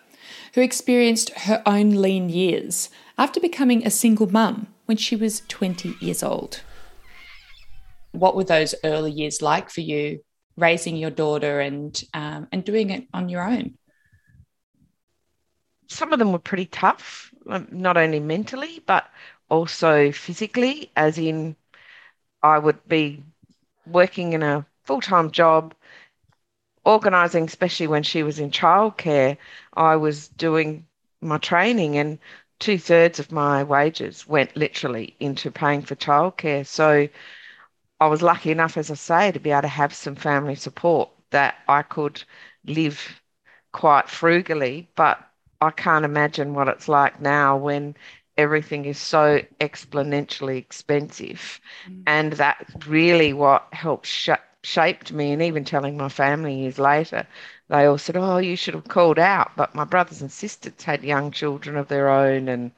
who 0.55 0.61
experienced 0.61 1.29
her 1.29 1.63
own 1.65 1.91
lean 1.91 2.27
years 2.27 2.89
after 3.17 3.39
becoming 3.39 3.87
a 3.87 3.89
single 3.89 4.29
mum 4.29 4.67
when 4.87 4.97
she 4.97 5.15
was 5.15 5.41
20 5.47 5.95
years 6.01 6.21
old. 6.21 6.59
What 8.11 8.35
were 8.35 8.43
those 8.43 8.75
early 8.83 9.11
years 9.11 9.41
like 9.41 9.69
for 9.69 9.79
you, 9.79 10.19
raising 10.57 10.97
your 10.97 11.11
daughter 11.11 11.61
and 11.61 11.97
um, 12.13 12.49
and 12.51 12.65
doing 12.65 12.89
it 12.89 13.07
on 13.13 13.29
your 13.29 13.49
own? 13.49 13.77
Some 15.87 16.13
of 16.13 16.19
them 16.19 16.31
were 16.31 16.39
pretty 16.39 16.65
tough, 16.67 17.33
um, 17.49 17.67
not 17.71 17.97
only 17.97 18.19
mentally, 18.19 18.83
but 18.85 19.09
also 19.49 20.11
physically, 20.11 20.91
as 20.95 21.17
in 21.17 21.55
I 22.43 22.59
would 22.59 22.87
be 22.87 23.23
working 23.85 24.33
in 24.33 24.43
a 24.43 24.65
full 24.85 25.01
time 25.01 25.31
job, 25.31 25.75
organising, 26.85 27.45
especially 27.45 27.87
when 27.87 28.03
she 28.03 28.23
was 28.23 28.39
in 28.39 28.49
childcare. 28.51 29.37
I 29.73 29.95
was 29.95 30.27
doing 30.29 30.87
my 31.21 31.37
training, 31.37 31.97
and 31.97 32.19
two 32.59 32.77
thirds 32.79 33.19
of 33.19 33.31
my 33.31 33.63
wages 33.63 34.27
went 34.27 34.55
literally 34.55 35.15
into 35.19 35.51
paying 35.51 35.81
for 35.81 35.95
childcare. 35.95 36.65
So 36.65 37.07
I 37.99 38.07
was 38.07 38.21
lucky 38.23 38.51
enough, 38.51 38.77
as 38.77 38.91
I 38.91 38.95
say, 38.95 39.31
to 39.31 39.39
be 39.39 39.51
able 39.51 39.63
to 39.63 39.67
have 39.67 39.93
some 39.93 40.15
family 40.15 40.55
support 40.55 41.09
that 41.31 41.55
I 41.67 41.83
could 41.83 42.23
live 42.65 43.21
quite 43.71 44.09
frugally, 44.09 44.89
but 44.95 45.26
I 45.61 45.71
can't 45.71 46.05
imagine 46.05 46.53
what 46.53 46.67
it's 46.67 46.87
like 46.87 47.19
now 47.19 47.57
when 47.57 47.95
everything 48.37 48.85
is 48.85 48.99
so 48.99 49.41
exponentially 49.59 50.57
expensive. 50.57 51.59
Mm. 51.89 52.03
And 52.05 52.33
that's 52.33 52.87
really 52.87 53.33
what 53.33 53.67
helped 53.73 54.05
sh- 54.05 54.29
shaped 54.63 55.11
me. 55.11 55.31
And 55.33 55.41
even 55.41 55.65
telling 55.65 55.97
my 55.97 56.09
family 56.09 56.61
years 56.61 56.77
later, 56.77 57.25
they 57.69 57.85
all 57.85 57.97
said, 57.97 58.17
Oh, 58.17 58.37
you 58.37 58.55
should 58.55 58.75
have 58.75 58.87
called 58.87 59.19
out. 59.19 59.51
But 59.55 59.73
my 59.75 59.83
brothers 59.83 60.21
and 60.21 60.31
sisters 60.31 60.83
had 60.83 61.03
young 61.03 61.31
children 61.31 61.75
of 61.77 61.87
their 61.87 62.09
own. 62.09 62.47
And, 62.47 62.71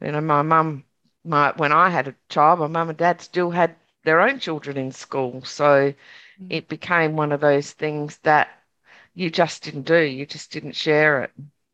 you 0.00 0.12
know, 0.12 0.20
my 0.20 0.42
mum, 0.42 0.84
my, 1.24 1.52
when 1.56 1.72
I 1.72 1.90
had 1.90 2.08
a 2.08 2.14
child, 2.28 2.60
my 2.60 2.66
mum 2.66 2.90
and 2.90 2.98
dad 2.98 3.22
still 3.22 3.50
had 3.50 3.74
their 4.04 4.20
own 4.20 4.38
children 4.38 4.76
in 4.76 4.92
school. 4.92 5.42
So 5.44 5.94
mm. 6.40 6.46
it 6.50 6.68
became 6.68 7.16
one 7.16 7.32
of 7.32 7.40
those 7.40 7.72
things 7.72 8.18
that 8.18 8.48
you 9.14 9.30
just 9.30 9.64
didn't 9.64 9.82
do, 9.82 10.00
you 10.00 10.26
just 10.26 10.52
didn't 10.52 10.76
share 10.76 11.24
it. 11.24 11.32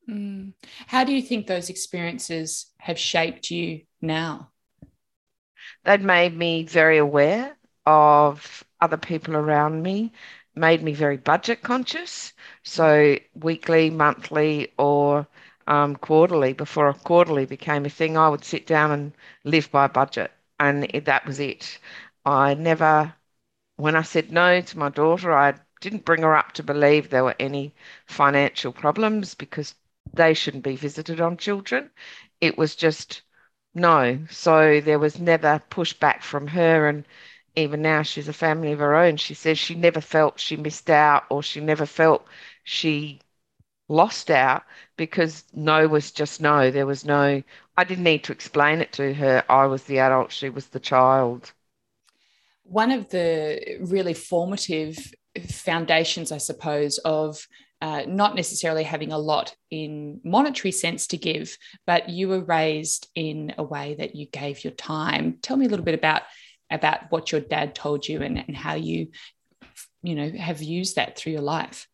Mm. 0.09 0.53
How 0.87 1.05
do 1.05 1.13
you 1.13 1.23
think 1.23 1.47
those 1.47 1.71
experiences 1.71 2.73
have 2.79 2.99
shaped 2.99 3.51
you 3.51 3.83
now? 4.01 4.51
They'd 5.85 6.03
made 6.03 6.37
me 6.37 6.65
very 6.65 6.99
aware 6.99 7.57
of 7.87 8.65
other 8.81 8.97
people 8.99 9.37
around 9.37 9.83
me, 9.83 10.13
made 10.55 10.83
me 10.83 10.93
very 10.93 11.17
budget 11.17 11.63
conscious. 11.63 12.33
So, 12.63 13.17
weekly, 13.35 13.91
monthly, 13.91 14.73
or 14.79 15.27
um, 15.67 15.97
quarterly, 15.97 16.53
before 16.53 16.89
a 16.89 16.95
quarterly 16.95 17.47
became 17.47 17.87
a 17.87 17.91
thing, 17.91 18.17
I 18.19 18.29
would 18.29 18.45
sit 18.45 18.67
down 18.67 18.91
and 18.91 19.13
live 19.45 19.71
by 19.71 19.87
budget. 19.87 20.31
And 20.61 20.85
that 20.85 21.27
was 21.27 21.41
it. 21.41 21.79
I 22.27 22.55
never, 22.55 23.15
when 23.77 23.97
I 23.97 24.03
said 24.03 24.31
no 24.33 24.61
to 24.61 24.79
my 24.79 24.91
daughter, 24.91 25.33
I 25.33 25.55
didn't 25.81 26.05
bring 26.05 26.23
her 26.23 26.37
up 26.37 26.53
to 26.53 26.63
believe 26.63 27.09
there 27.11 27.25
were 27.25 27.37
any 27.41 27.75
financial 28.07 28.73
problems 28.73 29.35
because 29.35 29.75
they 30.17 30.35
shouldn't 30.35 30.65
be 30.65 30.77
visited 30.77 31.21
on 31.21 31.37
children. 31.37 31.91
It 32.41 32.59
was 32.59 32.75
just 32.75 33.23
no. 33.75 34.19
So 34.31 34.81
there 34.81 34.99
was 34.99 35.19
never 35.19 35.63
pushback 35.71 36.23
from 36.23 36.47
her. 36.49 36.89
And 36.89 37.05
even 37.57 37.83
now, 37.83 38.03
she's 38.03 38.29
a 38.29 38.33
family 38.33 38.73
of 38.73 38.79
her 38.81 38.95
own. 38.95 39.17
She 39.17 39.35
says 39.35 39.59
she 39.59 39.75
never 39.75 40.01
felt 40.01 40.41
she 40.41 40.57
missed 40.57 40.91
out 40.91 41.25
or 41.31 41.43
she 41.43 41.61
never 41.61 41.87
felt 41.87 42.27
she 42.65 43.21
lost 43.89 44.31
out 44.31 44.63
because 44.97 45.45
no 45.53 45.87
was 45.87 46.11
just 46.11 46.41
no. 46.41 46.71
There 46.71 46.87
was 46.87 47.05
no, 47.05 47.43
I 47.77 47.85
didn't 47.85 48.05
need 48.05 48.25
to 48.25 48.33
explain 48.33 48.81
it 48.81 48.93
to 48.93 49.15
her. 49.15 49.45
I 49.49 49.67
was 49.67 49.85
the 49.85 49.99
adult, 49.99 50.33
she 50.33 50.49
was 50.49 50.69
the 50.69 50.81
child. 50.81 51.53
One 52.65 52.91
of 52.91 53.11
the 53.11 53.79
really 53.81 54.15
formative 54.15 54.97
foundations, 55.51 56.33
I 56.33 56.39
suppose, 56.39 56.99
of 56.99 57.47
uh, 57.85 58.03
not 58.07 58.35
necessarily 58.35 58.83
having 58.83 59.13
a 59.13 59.19
lot 59.19 59.55
in 59.71 60.19
monetary 60.25 60.73
sense 60.73 61.09
to 61.09 61.19
give, 61.19 61.59
but 61.87 62.09
you 62.09 62.29
were 62.29 62.43
raised 62.43 63.09
in 63.15 63.53
a 63.59 63.63
way 63.63 63.95
that 63.99 64.15
you 64.15 64.25
gave 64.25 64.65
your 64.65 64.73
time. 64.73 65.37
Tell 65.43 65.59
me 65.59 65.67
a 65.67 65.69
little 65.69 65.85
bit 65.85 65.95
about 65.95 66.23
about 66.71 67.01
what 67.11 67.31
your 67.31 67.43
dad 67.43 67.75
told 67.75 68.09
you 68.09 68.23
and, 68.23 68.39
and 68.39 68.57
how 68.57 68.73
you, 68.73 69.09
you 70.03 70.15
know, 70.15 70.31
have 70.31 70.63
used 70.63 70.97
that 70.97 71.19
through 71.19 71.33
your 71.33 71.43
life. 71.43 71.87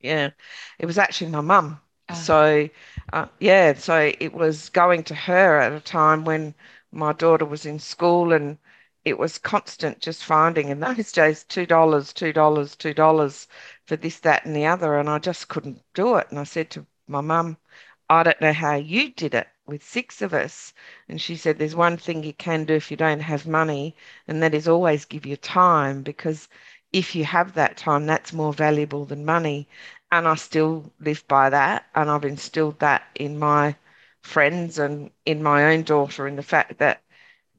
Yeah, 0.00 0.30
it 0.78 0.86
was 0.86 0.96
actually 0.96 1.30
my 1.30 1.42
mum. 1.42 1.78
Uh, 2.08 2.14
so, 2.14 2.68
uh, 3.12 3.26
yeah, 3.38 3.74
so 3.74 4.14
it 4.18 4.32
was 4.32 4.70
going 4.70 5.02
to 5.04 5.14
her 5.14 5.60
at 5.60 5.74
a 5.74 5.80
time 5.80 6.24
when 6.24 6.54
my 6.90 7.12
daughter 7.12 7.44
was 7.44 7.66
in 7.66 7.78
school 7.78 8.32
and 8.32 8.56
it 9.04 9.18
was 9.18 9.38
constant 9.38 10.00
just 10.00 10.24
finding 10.24 10.68
in 10.68 10.80
those 10.80 11.12
days 11.20 11.44
$2, 11.48 11.66
$2, 11.66 12.94
$2 12.94 13.46
for 13.86 13.96
this, 13.96 14.18
that, 14.20 14.44
and 14.44 14.54
the 14.54 14.66
other. 14.66 14.98
And 14.98 15.08
I 15.10 15.18
just 15.18 15.48
couldn't 15.48 15.82
do 15.94 16.16
it. 16.16 16.28
And 16.30 16.38
I 16.38 16.44
said 16.44 16.70
to 16.70 16.86
my 17.08 17.20
mum, 17.20 17.56
I 18.08 18.22
don't 18.22 18.40
know 18.40 18.52
how 18.52 18.74
you 18.74 19.10
did 19.10 19.34
it 19.34 19.48
with 19.66 19.82
six 19.82 20.22
of 20.22 20.34
us. 20.34 20.72
And 21.08 21.20
she 21.20 21.36
said, 21.36 21.58
There's 21.58 21.74
one 21.74 21.96
thing 21.96 22.22
you 22.22 22.32
can 22.34 22.64
do 22.64 22.74
if 22.74 22.90
you 22.90 22.96
don't 22.96 23.20
have 23.20 23.46
money, 23.46 23.96
and 24.28 24.42
that 24.42 24.54
is 24.54 24.68
always 24.68 25.04
give 25.04 25.24
your 25.26 25.36
time 25.38 26.02
because 26.02 26.48
if 26.92 27.14
you 27.14 27.24
have 27.24 27.54
that 27.54 27.76
time, 27.76 28.06
that's 28.06 28.32
more 28.32 28.52
valuable 28.52 29.04
than 29.04 29.24
money. 29.24 29.68
And 30.10 30.28
I 30.28 30.34
still 30.34 30.92
live 31.00 31.26
by 31.26 31.48
that. 31.50 31.86
And 31.94 32.10
I've 32.10 32.24
instilled 32.24 32.78
that 32.80 33.02
in 33.14 33.38
my 33.38 33.76
friends 34.22 34.78
and 34.78 35.10
in 35.26 35.42
my 35.42 35.64
own 35.72 35.82
daughter 35.82 36.28
in 36.28 36.36
the 36.36 36.42
fact 36.42 36.78
that 36.78 37.00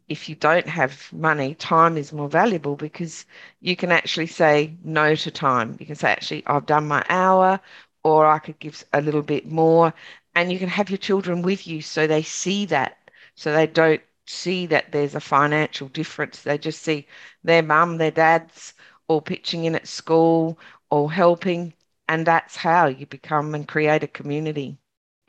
if 0.08 0.30
you 0.30 0.36
don't 0.36 0.68
have 0.68 1.12
money, 1.14 1.56
time 1.56 1.97
is 1.97 2.14
more 2.14 2.30
valuable 2.30 2.76
because 2.76 3.26
you 3.62 3.76
can 3.76 3.91
actually 3.91 4.28
say 4.28 4.76
no 4.84 5.16
to 5.16 5.32
time. 5.32 5.78
You 5.80 5.86
can 5.86 5.95
say, 5.95 6.12
actually, 6.12 6.43
I've 6.47 6.66
done 6.66 6.88
my 6.88 7.04
hour, 7.10 7.60
or 8.04 8.26
I 8.26 8.39
could 8.39 8.60
give 8.60 8.84
a 8.93 9.01
little 9.01 9.22
bit 9.22 9.45
more. 9.51 9.93
And 10.36 10.51
you 10.51 10.60
can 10.60 10.70
have 10.70 10.89
your 10.89 10.97
children 10.97 11.41
with 11.41 11.68
you 11.68 11.82
so 11.82 12.08
they 12.08 12.24
see 12.24 12.66
that, 12.68 12.97
so 13.36 13.54
they 13.54 13.68
don't 13.68 14.01
see 14.26 14.66
that 14.68 14.91
there's 14.91 15.16
a 15.16 15.20
financial 15.20 15.88
difference. 15.89 16.41
They 16.43 16.58
just 16.58 16.82
see 16.82 17.08
their 17.43 17.64
mum, 17.64 17.97
their 17.97 18.12
dads, 18.12 18.74
all 19.08 19.22
pitching 19.22 19.66
in 19.66 19.76
at 19.76 19.88
school 19.88 20.58
or 20.89 21.12
helping. 21.12 21.74
And 22.08 22.26
that's 22.26 22.56
how 22.56 22.88
you 22.88 23.06
become 23.06 23.56
and 23.56 23.68
create 23.68 24.04
a 24.04 24.08
community. 24.08 24.78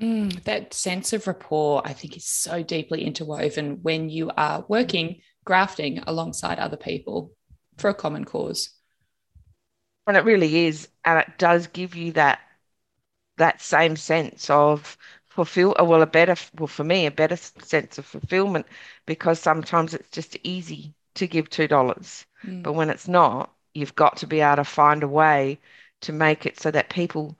Mm, 0.04 0.42
that 0.44 0.74
sense 0.74 1.14
of 1.14 1.26
rapport, 1.26 1.80
I 1.82 1.94
think, 1.94 2.14
is 2.14 2.26
so 2.26 2.62
deeply 2.62 3.04
interwoven 3.04 3.78
when 3.80 4.10
you 4.10 4.30
are 4.36 4.62
working, 4.68 5.22
grafting 5.46 6.00
alongside 6.06 6.58
other 6.58 6.76
people 6.76 7.32
for 7.78 7.88
a 7.88 7.94
common 7.94 8.26
cause. 8.26 8.68
And 10.06 10.18
it 10.18 10.24
really 10.24 10.66
is, 10.66 10.88
and 11.06 11.20
it 11.20 11.38
does 11.38 11.68
give 11.68 11.94
you 11.94 12.12
that 12.12 12.40
that 13.38 13.62
same 13.62 13.96
sense 13.96 14.50
of 14.50 14.98
fulfill. 15.26 15.74
Well, 15.78 16.02
a 16.02 16.06
better, 16.06 16.36
well, 16.58 16.66
for 16.66 16.84
me, 16.84 17.06
a 17.06 17.10
better 17.10 17.36
sense 17.36 17.96
of 17.96 18.04
fulfillment 18.04 18.66
because 19.06 19.40
sometimes 19.40 19.94
it's 19.94 20.10
just 20.10 20.36
easy 20.42 20.92
to 21.14 21.26
give 21.26 21.48
two 21.48 21.66
dollars, 21.66 22.26
mm. 22.44 22.62
but 22.62 22.74
when 22.74 22.90
it's 22.90 23.08
not, 23.08 23.54
you've 23.72 23.94
got 23.94 24.18
to 24.18 24.26
be 24.26 24.42
able 24.42 24.56
to 24.56 24.64
find 24.64 25.02
a 25.02 25.08
way 25.08 25.58
to 26.02 26.12
make 26.12 26.44
it 26.44 26.60
so 26.60 26.70
that 26.70 26.90
people 26.90 27.38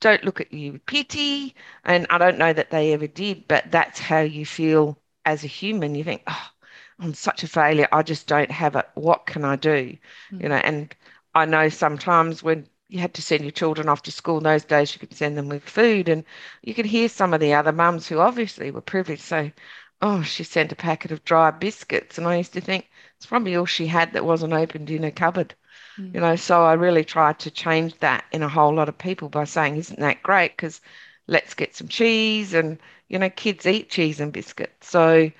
don't 0.00 0.24
look 0.24 0.40
at 0.40 0.52
you 0.52 0.72
with 0.72 0.86
pity. 0.86 1.54
And 1.84 2.06
I 2.10 2.18
don't 2.18 2.38
know 2.38 2.52
that 2.52 2.70
they 2.70 2.92
ever 2.92 3.06
did, 3.06 3.48
but 3.48 3.70
that's 3.70 3.98
how 3.98 4.20
you 4.20 4.46
feel 4.46 4.98
as 5.24 5.44
a 5.44 5.48
human. 5.48 5.94
You 5.94 6.04
think, 6.04 6.22
oh, 6.26 6.50
I'm 6.98 7.14
such 7.14 7.42
a 7.42 7.48
failure. 7.48 7.88
I 7.92 8.02
just 8.02 8.26
don't 8.26 8.50
have 8.50 8.76
it. 8.76 8.86
What 8.94 9.26
can 9.26 9.44
I 9.44 9.56
do? 9.56 9.96
Mm. 10.32 10.42
You 10.42 10.48
know, 10.48 10.56
and 10.56 10.94
I 11.34 11.44
know 11.44 11.68
sometimes 11.68 12.42
when 12.42 12.68
you 12.88 13.00
had 13.00 13.14
to 13.14 13.22
send 13.22 13.42
your 13.42 13.50
children 13.50 13.88
off 13.88 14.02
to 14.02 14.12
school 14.12 14.38
in 14.38 14.44
those 14.44 14.64
days, 14.64 14.94
you 14.94 15.00
could 15.00 15.14
send 15.14 15.36
them 15.36 15.48
with 15.48 15.64
food. 15.64 16.08
And 16.08 16.24
you 16.62 16.74
could 16.74 16.86
hear 16.86 17.08
some 17.08 17.34
of 17.34 17.40
the 17.40 17.54
other 17.54 17.72
mums 17.72 18.08
who 18.08 18.18
obviously 18.18 18.70
were 18.70 18.80
privileged 18.80 19.22
say, 19.22 19.52
Oh, 20.02 20.22
she 20.22 20.44
sent 20.44 20.72
a 20.72 20.76
packet 20.76 21.10
of 21.10 21.24
dry 21.24 21.50
biscuits. 21.50 22.18
And 22.18 22.26
I 22.26 22.36
used 22.36 22.52
to 22.52 22.60
think 22.60 22.88
it's 23.16 23.26
probably 23.26 23.56
all 23.56 23.66
she 23.66 23.86
had 23.86 24.12
that 24.12 24.24
wasn't 24.24 24.52
opened 24.52 24.90
in 24.90 25.02
her 25.02 25.10
cupboard. 25.10 25.54
Mm. 25.98 26.14
You 26.14 26.20
know, 26.20 26.36
so 26.36 26.64
I 26.64 26.74
really 26.74 27.04
tried 27.04 27.38
to 27.40 27.50
change 27.50 27.98
that 27.98 28.24
in 28.32 28.42
a 28.42 28.48
whole 28.48 28.74
lot 28.74 28.88
of 28.88 28.98
people 28.98 29.28
by 29.28 29.44
saying, 29.44 29.76
Isn't 29.76 30.00
that 30.00 30.22
great? 30.22 30.56
Because 30.56 30.80
let's 31.26 31.54
get 31.54 31.74
some 31.74 31.88
cheese 31.88 32.54
and, 32.54 32.78
you 33.08 33.18
know, 33.18 33.30
kids 33.30 33.66
eat 33.66 33.90
cheese 33.90 34.20
and 34.20 34.32
biscuits. 34.32 34.88
So 34.88 35.30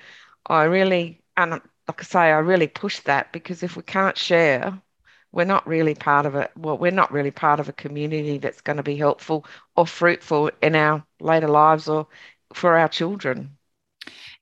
I 0.47 0.65
really, 0.65 1.23
and 1.37 1.51
like 1.53 2.01
I 2.01 2.03
say, 2.03 2.19
I 2.21 2.39
really 2.39 2.69
push 2.69 3.01
that 3.01 3.33
because 3.33 3.63
if 3.63 3.77
we 3.77 3.83
can't 3.83 4.19
share, 4.19 4.81
we're 5.33 5.45
not 5.45 5.67
really 5.67 5.95
part 5.95 6.27
of 6.27 6.35
it. 6.35 6.51
Well, 6.57 6.79
we're 6.79 6.91
not 6.91 7.13
really 7.13 7.31
part 7.31 7.61
of 7.61 7.69
a 7.69 7.73
community 7.73 8.39
that's 8.39 8.61
going 8.61 8.79
to 8.79 8.83
be 8.83 8.97
helpful 8.97 9.45
or 9.77 9.87
fruitful 9.87 10.51
in 10.63 10.75
our 10.75 11.05
later 11.21 11.49
lives 11.49 11.89
or 11.89 12.09
for 12.55 12.79
our 12.79 12.89
children. 12.89 13.57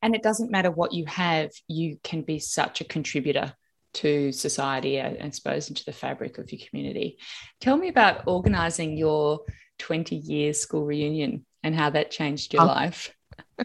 And 0.02 0.14
it 0.14 0.22
doesn't 0.22 0.50
matter 0.50 0.70
what 0.70 0.92
you 0.92 1.06
have, 1.06 1.50
you 1.66 1.98
can 2.02 2.22
be 2.22 2.38
such 2.38 2.80
a 2.80 2.84
contributor 2.84 3.54
to 3.94 4.32
society, 4.32 5.00
uh, 5.00 5.12
I 5.22 5.30
suppose, 5.30 5.68
into 5.68 5.84
the 5.84 5.92
fabric 5.92 6.38
of 6.38 6.50
your 6.52 6.60
community. 6.68 7.18
Tell 7.60 7.76
me 7.76 7.88
about 7.88 8.26
organising 8.26 8.96
your 8.96 9.40
20 9.78 10.16
year 10.16 10.52
school 10.52 10.84
reunion 10.84 11.44
and 11.62 11.74
how 11.74 11.90
that 11.90 12.10
changed 12.10 12.52
your 12.52 12.62
oh. 12.62 12.66
life. 12.66 13.14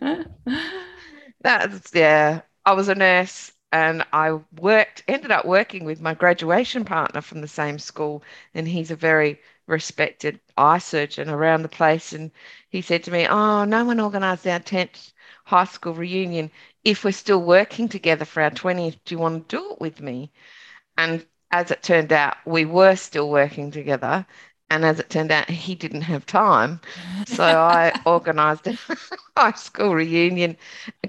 That's, 1.41 1.93
yeah. 1.93 2.41
I 2.65 2.73
was 2.73 2.89
a 2.89 2.95
nurse 2.95 3.51
and 3.71 4.05
I 4.11 4.39
worked, 4.59 5.03
ended 5.07 5.31
up 5.31 5.45
working 5.45 5.85
with 5.85 6.01
my 6.01 6.13
graduation 6.13 6.85
partner 6.85 7.21
from 7.21 7.41
the 7.41 7.47
same 7.47 7.77
school, 7.77 8.23
and 8.53 8.67
he's 8.67 8.91
a 8.91 8.95
very 8.95 9.39
respected 9.69 10.39
eye 10.57 10.79
surgeon 10.79 11.29
around 11.29 11.61
the 11.63 11.69
place. 11.69 12.13
And 12.13 12.31
he 12.69 12.81
said 12.81 13.03
to 13.03 13.11
me, 13.11 13.27
Oh, 13.27 13.65
no 13.65 13.85
one 13.85 13.99
organised 13.99 14.47
our 14.47 14.59
10th 14.59 15.13
high 15.45 15.65
school 15.65 15.93
reunion. 15.93 16.51
If 16.83 17.03
we're 17.03 17.11
still 17.11 17.41
working 17.41 17.87
together 17.89 18.25
for 18.25 18.41
our 18.43 18.51
20th, 18.51 18.99
do 19.05 19.15
you 19.15 19.19
want 19.19 19.49
to 19.49 19.57
do 19.57 19.71
it 19.73 19.81
with 19.81 20.01
me? 20.01 20.31
And 20.97 21.25
as 21.51 21.71
it 21.71 21.81
turned 21.83 22.13
out, 22.13 22.37
we 22.45 22.65
were 22.65 22.95
still 22.95 23.29
working 23.29 23.71
together. 23.71 24.25
And 24.71 24.85
as 24.85 24.99
it 24.99 25.09
turned 25.09 25.31
out, 25.31 25.49
he 25.49 25.73
didn't 25.75 26.01
have 26.01 26.25
time. 26.25 26.79
So 27.25 27.43
I 27.43 27.91
organised 28.05 28.67
a 28.67 28.77
high 29.37 29.53
school 29.53 29.95
reunion, 29.95 30.57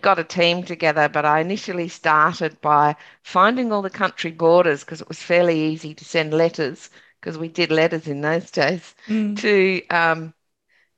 got 0.01 0.19
a 0.19 0.25
team 0.25 0.63
together. 0.63 1.09
But 1.09 1.27
I 1.27 1.41
initially 1.41 1.89
started 1.89 2.61
by 2.63 2.97
finding 3.23 3.73
all 3.73 3.83
the 3.83 3.91
country 3.91 4.31
boarders 4.31 4.85
because 4.85 5.01
it 5.03 5.09
was 5.09 5.23
fairly 5.23 5.61
easy 5.61 5.95
to 5.95 6.05
send 6.05 6.33
letters 6.33 6.89
because 7.21 7.39
we 7.39 7.49
did 7.49 7.71
letters 7.71 8.09
in 8.09 8.21
those 8.21 8.51
days 8.51 8.95
mm. 9.07 9.39
to 9.39 9.87
um, 9.89 10.33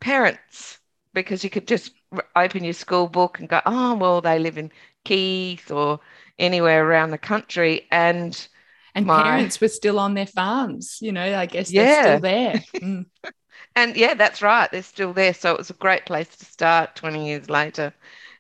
parents 0.01 0.79
because 1.14 1.45
you 1.45 1.51
could 1.51 1.66
just 1.66 1.93
open 2.37 2.64
your 2.64 2.73
school 2.73 3.09
book 3.09 3.39
and 3.39 3.49
go, 3.49 3.61
oh, 3.66 3.95
well, 3.95 4.20
they 4.20 4.39
live 4.39 4.59
in 4.59 4.70
Keith 5.05 5.70
or 5.70 6.01
anywhere 6.39 6.87
around 6.87 7.11
the 7.11 7.18
country. 7.18 7.87
And 7.91 8.49
and 8.95 9.07
my, 9.07 9.23
parents 9.23 9.61
were 9.61 9.68
still 9.68 9.99
on 9.99 10.14
their 10.14 10.27
farms, 10.27 10.99
you 11.01 11.12
know, 11.12 11.35
I 11.35 11.47
guess 11.47 11.73
yeah. 11.73 11.83
they're 11.83 12.03
still 12.03 12.20
there. 12.20 12.64
Mm. 12.83 13.07
and 13.77 13.97
yeah, 13.97 14.14
that's 14.14 14.43
right. 14.43 14.70
They're 14.70 14.83
still 14.83 15.12
there. 15.12 15.35
So 15.35 15.53
it 15.53 15.59
was 15.59 15.70
a 15.70 15.75
great 15.75 16.05
place 16.05 16.29
to 16.29 16.45
start 16.45 16.97
20 16.97 17.27
years 17.27 17.49
later. 17.49 17.95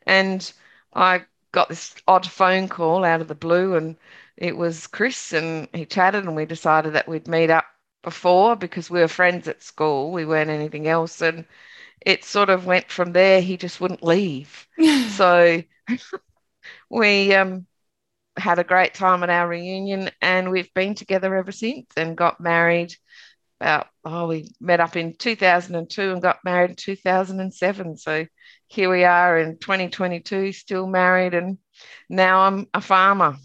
And 0.06 0.52
I 0.94 1.24
got 1.52 1.68
this 1.68 1.94
odd 2.08 2.26
phone 2.26 2.68
call 2.68 3.04
out 3.04 3.20
of 3.20 3.28
the 3.28 3.34
blue, 3.34 3.76
and 3.76 3.96
it 4.36 4.56
was 4.56 4.86
Chris, 4.86 5.32
and 5.32 5.68
he 5.72 5.84
chatted, 5.86 6.24
and 6.24 6.34
we 6.34 6.44
decided 6.44 6.94
that 6.94 7.08
we'd 7.08 7.28
meet 7.28 7.50
up 7.50 7.66
before 8.02 8.56
because 8.56 8.90
we 8.90 9.00
were 9.00 9.08
friends 9.08 9.48
at 9.48 9.62
school. 9.62 10.12
We 10.12 10.24
weren't 10.24 10.50
anything 10.50 10.88
else. 10.88 11.20
And 11.22 11.44
it 12.00 12.24
sort 12.24 12.50
of 12.50 12.66
went 12.66 12.90
from 12.90 13.12
there. 13.12 13.40
He 13.40 13.56
just 13.56 13.80
wouldn't 13.80 14.02
leave. 14.02 14.66
so 15.10 15.62
we 16.90 17.34
um, 17.34 17.66
had 18.36 18.58
a 18.58 18.64
great 18.64 18.94
time 18.94 19.22
at 19.22 19.30
our 19.30 19.48
reunion 19.48 20.10
and 20.20 20.50
we've 20.50 20.72
been 20.74 20.94
together 20.94 21.34
ever 21.36 21.52
since 21.52 21.86
and 21.96 22.16
got 22.16 22.40
married 22.40 22.94
about, 23.60 23.86
oh, 24.04 24.26
we 24.26 24.50
met 24.60 24.80
up 24.80 24.96
in 24.96 25.14
2002 25.14 26.12
and 26.12 26.20
got 26.20 26.44
married 26.44 26.70
in 26.70 26.76
2007. 26.76 27.96
So 27.96 28.26
here 28.66 28.90
we 28.90 29.04
are 29.04 29.38
in 29.38 29.58
2022, 29.58 30.52
still 30.52 30.86
married, 30.86 31.34
and 31.34 31.58
now 32.08 32.40
I'm 32.40 32.66
a 32.74 32.80
farmer. 32.80 33.36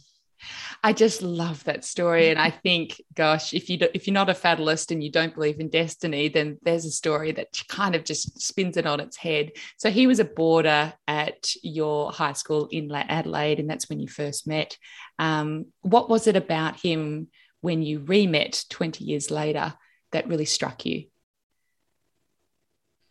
I 0.84 0.94
just 0.94 1.22
love 1.22 1.64
that 1.64 1.84
story, 1.84 2.30
and 2.30 2.40
I 2.40 2.50
think, 2.50 3.02
gosh, 3.14 3.54
if 3.54 3.70
you 3.70 3.78
do, 3.78 3.88
if 3.94 4.08
you're 4.08 4.14
not 4.14 4.30
a 4.30 4.34
fatalist 4.34 4.92
and 4.92 5.04
you 5.04 5.12
don't 5.12 5.34
believe 5.34 5.60
in 5.60 5.70
destiny, 5.70 6.30
then 6.30 6.60
there's 6.62 6.86
a 6.86 6.92
story 6.92 7.32
that 7.34 7.62
kind 7.68 7.96
of 7.96 8.04
just 8.04 8.42
spins 8.42 8.78
it 8.78 8.86
on 8.86 9.00
its 9.00 9.18
head. 9.18 9.52
So 9.78 9.90
he 9.90 10.08
was 10.08 10.20
a 10.20 10.26
boarder 10.26 10.94
at 11.08 11.52
your 11.64 12.12
high 12.12 12.34
school 12.34 12.68
in 12.72 12.92
Adelaide, 12.92 13.60
and 13.60 13.70
that's 13.70 13.90
when 13.90 14.00
you 14.00 14.08
first 14.08 14.48
met. 14.48 14.78
Um, 15.18 15.66
what 15.82 16.10
was 16.10 16.28
it 16.28 16.36
about 16.36 16.80
him 16.80 17.30
when 17.62 17.82
you 17.82 18.00
re-met 18.00 18.64
20 18.70 19.04
years 19.04 19.32
later 19.32 19.74
that 20.12 20.28
really 20.28 20.46
struck 20.46 20.86
you? 20.86 21.06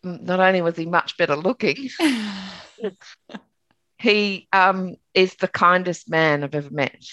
Not 0.03 0.39
only 0.39 0.61
was 0.61 0.77
he 0.77 0.85
much 0.85 1.17
better 1.17 1.35
looking. 1.35 1.89
he 3.97 4.47
um, 4.53 4.95
is 5.13 5.35
the 5.35 5.47
kindest 5.47 6.09
man 6.09 6.43
I've 6.43 6.55
ever 6.55 6.69
met 6.71 7.03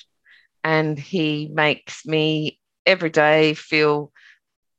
and 0.65 0.99
he 0.99 1.51
makes 1.53 2.07
me 2.07 2.59
every 2.87 3.11
day 3.11 3.55
feel 3.55 4.11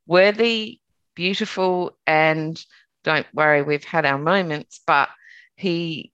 worthy, 0.06 0.80
beautiful, 1.14 1.96
and 2.06 2.62
don't 3.04 3.26
worry, 3.32 3.62
we've 3.62 3.84
had 3.84 4.04
our 4.04 4.18
moments, 4.18 4.80
but 4.84 5.08
he, 5.54 6.12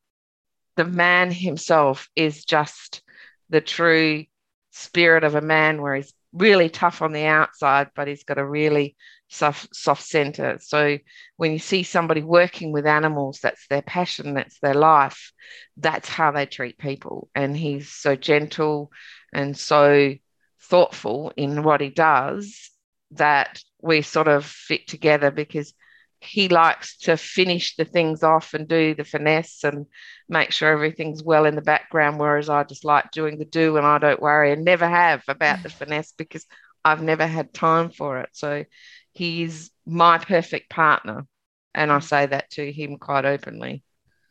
the 0.77 0.85
man 0.85 1.31
himself, 1.31 2.09
is 2.15 2.45
just 2.45 3.03
the 3.49 3.63
true 3.63 4.25
spirit 4.71 5.25
of 5.25 5.35
a 5.35 5.41
man 5.41 5.81
where 5.81 5.97
he's 5.97 6.13
really 6.33 6.69
tough 6.69 7.03
on 7.03 7.13
the 7.13 7.25
outside, 7.25 7.89
but 7.95 8.09
he's 8.09 8.25
got 8.25 8.39
a 8.39 8.47
really 8.47 8.97
soft, 9.29 9.75
soft 9.75 10.03
center. 10.03 10.59
So 10.61 10.99
when 11.37 11.53
you 11.53 11.59
see 11.59 11.83
somebody 11.83 12.23
working 12.23 12.73
with 12.73 12.87
animals, 12.87 13.41
that's 13.43 13.67
their 13.69 13.83
passion, 13.83 14.35
that's 14.35 14.59
their 14.61 14.75
life, 14.75 15.33
that's 15.77 16.09
how 16.09 16.31
they 16.31 16.47
treat 16.47 16.79
people. 16.79 17.29
And 17.35 17.57
he's 17.57 17.91
so 17.91 18.17
gentle 18.17 18.91
and 19.33 19.57
so 19.57 20.15
thoughtful 20.61 21.33
in 21.37 21.63
what 21.63 21.81
he 21.81 21.91
does 21.91 22.71
that 23.13 23.63
we 23.81 24.03
sort 24.03 24.29
of 24.29 24.45
fit 24.45 24.87
together 24.87 25.31
because 25.31 25.75
he 26.21 26.49
likes 26.49 26.97
to 26.99 27.17
finish 27.17 27.75
the 27.75 27.85
things 27.85 28.23
off 28.23 28.55
and 28.55 28.69
do 28.69 28.95
the 28.95 29.05
finesse 29.05 29.65
and 29.65 29.87
make 30.29 30.53
sure 30.53 30.71
everything's 30.71 31.23
well 31.23 31.47
in 31.47 31.57
the 31.57 31.61
background 31.63 32.19
whereas 32.19 32.49
i 32.49 32.63
just 32.63 32.85
like 32.85 33.11
doing 33.11 33.39
the 33.39 33.45
do 33.45 33.77
and 33.77 33.85
i 33.85 33.99
don't 33.99 34.23
worry 34.23 34.53
and 34.53 34.65
never 34.65 34.89
have 34.89 35.23
about 35.27 35.61
the 35.63 35.69
finesse 35.69 36.13
because 36.17 36.47
i've 36.85 37.03
never 37.03 37.27
had 37.27 37.53
time 37.53 37.91
for 37.91 38.19
it. 38.21 38.29
So 38.33 38.65
he's 39.13 39.71
my 39.87 40.19
perfect 40.19 40.71
partner 40.71 41.27
and 41.75 41.91
i 41.91 41.99
say 41.99 42.27
that 42.27 42.51
to 42.51 42.73
him 42.73 42.99
quite 42.99 43.25
openly. 43.25 43.83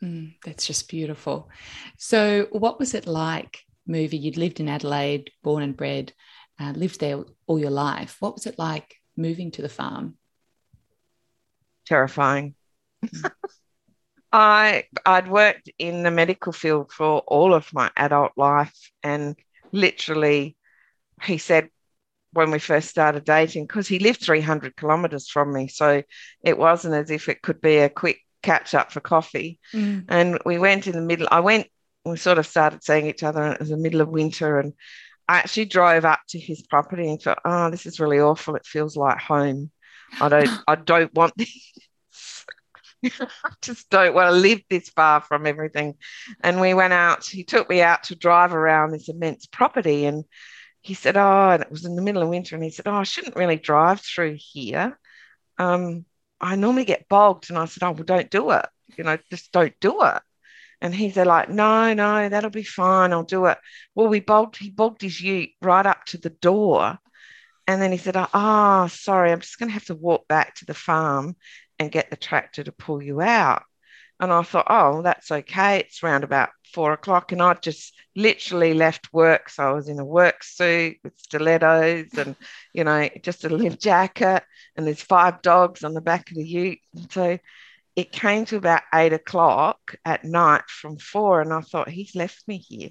Mm, 0.02 0.34
that's 0.44 0.66
just 0.66 0.88
beautiful. 0.88 1.48
So 1.96 2.48
what 2.50 2.78
was 2.78 2.94
it 2.94 3.06
like 3.06 3.60
movie, 3.86 4.16
you'd 4.16 4.36
lived 4.36 4.60
in 4.60 4.68
Adelaide, 4.68 5.30
born 5.42 5.62
and 5.62 5.76
bred, 5.76 6.12
uh, 6.60 6.72
lived 6.72 7.00
there 7.00 7.24
all 7.46 7.58
your 7.58 7.70
life. 7.70 8.16
What 8.20 8.34
was 8.34 8.46
it 8.46 8.58
like 8.58 8.96
moving 9.16 9.50
to 9.52 9.62
the 9.62 9.68
farm? 9.68 10.16
Terrifying. 11.86 12.54
I 14.32 14.84
I'd 15.04 15.28
worked 15.28 15.70
in 15.78 16.02
the 16.02 16.10
medical 16.10 16.52
field 16.52 16.90
for 16.90 17.20
all 17.26 17.52
of 17.52 17.72
my 17.74 17.90
adult 17.96 18.32
life, 18.36 18.90
and 19.02 19.36
literally, 19.72 20.56
he 21.22 21.38
said 21.38 21.68
when 22.32 22.50
we 22.50 22.58
first 22.58 22.88
started 22.88 23.24
dating, 23.24 23.66
because 23.66 23.86
he 23.86 23.98
lived 23.98 24.24
300 24.24 24.74
kilometers 24.74 25.28
from 25.28 25.52
me, 25.52 25.68
so 25.68 26.02
it 26.42 26.56
wasn't 26.56 26.94
as 26.94 27.10
if 27.10 27.28
it 27.28 27.42
could 27.42 27.60
be 27.60 27.76
a 27.78 27.90
quick 27.90 28.20
catch 28.42 28.74
up 28.74 28.90
for 28.90 29.00
coffee. 29.00 29.58
Mm. 29.74 30.04
And 30.08 30.38
we 30.46 30.58
went 30.58 30.86
in 30.86 30.94
the 30.94 31.02
middle. 31.02 31.28
I 31.30 31.40
went 31.40 31.68
we 32.04 32.16
sort 32.16 32.38
of 32.38 32.46
started 32.46 32.82
seeing 32.82 33.06
each 33.06 33.22
other 33.22 33.42
and 33.42 33.54
it 33.54 33.60
was 33.60 33.68
the 33.70 33.76
middle 33.76 34.00
of 34.00 34.08
winter 34.08 34.58
and 34.58 34.72
I 35.28 35.38
actually 35.38 35.66
drove 35.66 36.04
up 36.04 36.20
to 36.30 36.38
his 36.38 36.62
property 36.62 37.08
and 37.08 37.20
thought, 37.20 37.38
oh, 37.44 37.70
this 37.70 37.86
is 37.86 38.00
really 38.00 38.18
awful. 38.18 38.56
It 38.56 38.66
feels 38.66 38.96
like 38.96 39.18
home. 39.18 39.70
I 40.20 40.28
don't 40.28 40.50
I 40.68 40.74
don't 40.74 41.14
want 41.14 41.34
this. 41.36 42.44
I 43.04 43.50
just 43.62 43.88
don't 43.90 44.14
want 44.14 44.28
to 44.28 44.36
live 44.36 44.60
this 44.68 44.88
far 44.90 45.20
from 45.20 45.46
everything. 45.46 45.94
And 46.42 46.60
we 46.60 46.74
went 46.74 46.92
out, 46.92 47.24
he 47.24 47.44
took 47.44 47.68
me 47.68 47.82
out 47.82 48.04
to 48.04 48.16
drive 48.16 48.52
around 48.52 48.90
this 48.90 49.08
immense 49.08 49.46
property 49.46 50.04
and 50.04 50.24
he 50.82 50.94
said, 50.94 51.16
Oh, 51.16 51.50
and 51.50 51.62
it 51.62 51.70
was 51.70 51.84
in 51.84 51.96
the 51.96 52.02
middle 52.02 52.22
of 52.22 52.28
winter, 52.28 52.56
and 52.56 52.64
he 52.64 52.70
said, 52.70 52.88
Oh, 52.88 52.94
I 52.94 53.04
shouldn't 53.04 53.36
really 53.36 53.56
drive 53.56 54.00
through 54.00 54.36
here. 54.38 54.98
Um, 55.58 56.04
I 56.40 56.56
normally 56.56 56.84
get 56.84 57.08
bogged. 57.08 57.48
And 57.48 57.58
I 57.58 57.66
said, 57.66 57.84
Oh, 57.84 57.92
well, 57.92 58.04
don't 58.04 58.30
do 58.30 58.50
it. 58.50 58.66
You 58.96 59.04
know, 59.04 59.16
just 59.30 59.52
don't 59.52 59.74
do 59.80 60.02
it. 60.02 60.22
And 60.82 60.92
he's 60.94 61.16
like, 61.16 61.48
No, 61.48 61.94
no, 61.94 62.28
that'll 62.28 62.50
be 62.50 62.64
fine. 62.64 63.12
I'll 63.12 63.22
do 63.22 63.46
it. 63.46 63.56
Well, 63.94 64.08
we 64.08 64.20
bogged, 64.20 64.56
he 64.56 64.68
bogged 64.68 65.00
his 65.00 65.20
ute 65.20 65.50
right 65.62 65.86
up 65.86 66.04
to 66.06 66.18
the 66.18 66.30
door. 66.30 66.98
And 67.68 67.80
then 67.80 67.92
he 67.92 67.98
said, 67.98 68.16
Oh, 68.34 68.88
sorry, 68.88 69.30
I'm 69.30 69.40
just 69.40 69.58
going 69.60 69.68
to 69.68 69.74
have 69.74 69.86
to 69.86 69.94
walk 69.94 70.26
back 70.26 70.56
to 70.56 70.66
the 70.66 70.74
farm 70.74 71.36
and 71.78 71.92
get 71.92 72.10
the 72.10 72.16
tractor 72.16 72.64
to 72.64 72.72
pull 72.72 73.00
you 73.00 73.20
out. 73.20 73.62
And 74.18 74.32
I 74.32 74.42
thought, 74.42 74.66
oh, 74.70 75.02
that's 75.02 75.30
okay. 75.30 75.80
It's 75.80 76.02
around 76.02 76.24
about 76.24 76.50
four 76.72 76.92
o'clock. 76.92 77.32
And 77.32 77.42
I 77.42 77.54
just 77.54 77.94
literally 78.14 78.74
left 78.74 79.12
work. 79.12 79.50
So 79.50 79.64
I 79.64 79.72
was 79.72 79.88
in 79.88 79.98
a 79.98 80.04
work 80.04 80.44
suit 80.44 80.98
with 81.02 81.18
stilettos 81.18 82.12
and, 82.16 82.36
you 82.72 82.84
know, 82.84 83.08
just 83.22 83.44
a 83.44 83.48
little 83.48 83.76
jacket. 83.76 84.44
And 84.76 84.86
there's 84.86 85.02
five 85.02 85.42
dogs 85.42 85.82
on 85.84 85.94
the 85.94 86.00
back 86.00 86.30
of 86.30 86.36
the 86.36 86.44
ute. 86.44 86.78
And 86.94 87.10
so 87.10 87.38
it 87.96 88.12
came 88.12 88.44
to 88.46 88.56
about 88.56 88.82
eight 88.94 89.12
o'clock 89.12 89.96
at 90.04 90.24
night 90.24 90.64
from 90.68 90.98
four. 90.98 91.40
And 91.40 91.52
I 91.52 91.60
thought, 91.60 91.88
he's 91.88 92.14
left 92.14 92.46
me 92.48 92.58
here. 92.58 92.90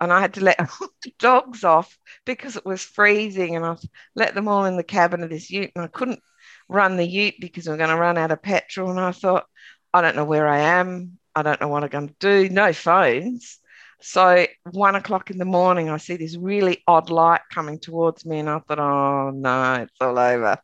And 0.00 0.12
I 0.12 0.20
had 0.20 0.34
to 0.34 0.44
let 0.44 0.58
the 1.02 1.12
dogs 1.18 1.64
off 1.64 1.98
because 2.24 2.56
it 2.56 2.64
was 2.64 2.82
freezing. 2.82 3.56
And 3.56 3.64
I 3.64 3.76
let 4.14 4.34
them 4.34 4.48
all 4.48 4.64
in 4.64 4.76
the 4.76 4.84
cabin 4.84 5.22
of 5.22 5.30
this 5.30 5.50
ute. 5.50 5.72
And 5.74 5.84
I 5.84 5.88
couldn't 5.88 6.20
run 6.68 6.96
the 6.96 7.06
ute 7.06 7.36
because 7.40 7.66
we 7.66 7.74
are 7.74 7.78
going 7.78 7.90
to 7.90 7.96
run 7.96 8.18
out 8.18 8.32
of 8.32 8.42
petrol. 8.42 8.90
And 8.90 9.00
I 9.00 9.12
thought, 9.12 9.46
I 9.92 10.00
don't 10.00 10.16
know 10.16 10.24
where 10.24 10.48
I 10.48 10.58
am. 10.60 11.18
I 11.34 11.42
don't 11.42 11.60
know 11.60 11.68
what 11.68 11.84
I'm 11.84 11.90
going 11.90 12.08
to 12.08 12.14
do. 12.18 12.48
No 12.48 12.72
phones. 12.72 13.58
So 14.00 14.46
one 14.70 14.94
o'clock 14.94 15.30
in 15.30 15.38
the 15.38 15.44
morning, 15.44 15.88
I 15.88 15.96
see 15.96 16.16
this 16.16 16.36
really 16.36 16.82
odd 16.86 17.10
light 17.10 17.40
coming 17.52 17.80
towards 17.80 18.24
me, 18.24 18.38
and 18.38 18.48
I 18.48 18.60
thought, 18.60 18.78
oh 18.78 19.30
no, 19.30 19.74
it's 19.82 20.00
all 20.00 20.18
over. 20.18 20.58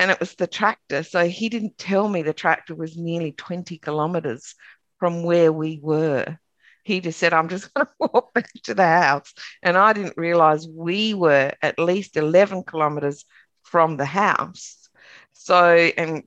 And 0.00 0.10
it 0.10 0.18
was 0.18 0.34
the 0.34 0.46
tractor. 0.46 1.02
So 1.02 1.28
he 1.28 1.50
didn't 1.50 1.76
tell 1.76 2.08
me 2.08 2.22
the 2.22 2.32
tractor 2.32 2.74
was 2.74 2.96
nearly 2.96 3.32
20 3.32 3.76
kilometers 3.76 4.54
from 4.98 5.24
where 5.24 5.52
we 5.52 5.78
were. 5.82 6.38
He 6.84 7.00
just 7.00 7.18
said, 7.18 7.34
I'm 7.34 7.50
just 7.50 7.72
going 7.74 7.86
to 7.86 7.92
walk 7.98 8.32
back 8.32 8.50
to 8.64 8.72
the 8.72 8.86
house. 8.86 9.34
And 9.62 9.76
I 9.76 9.92
didn't 9.92 10.16
realize 10.16 10.66
we 10.66 11.12
were 11.12 11.52
at 11.60 11.78
least 11.78 12.16
11 12.16 12.64
kilometers 12.64 13.26
from 13.62 13.98
the 13.98 14.06
house. 14.06 14.88
So, 15.34 15.74
and 15.74 16.22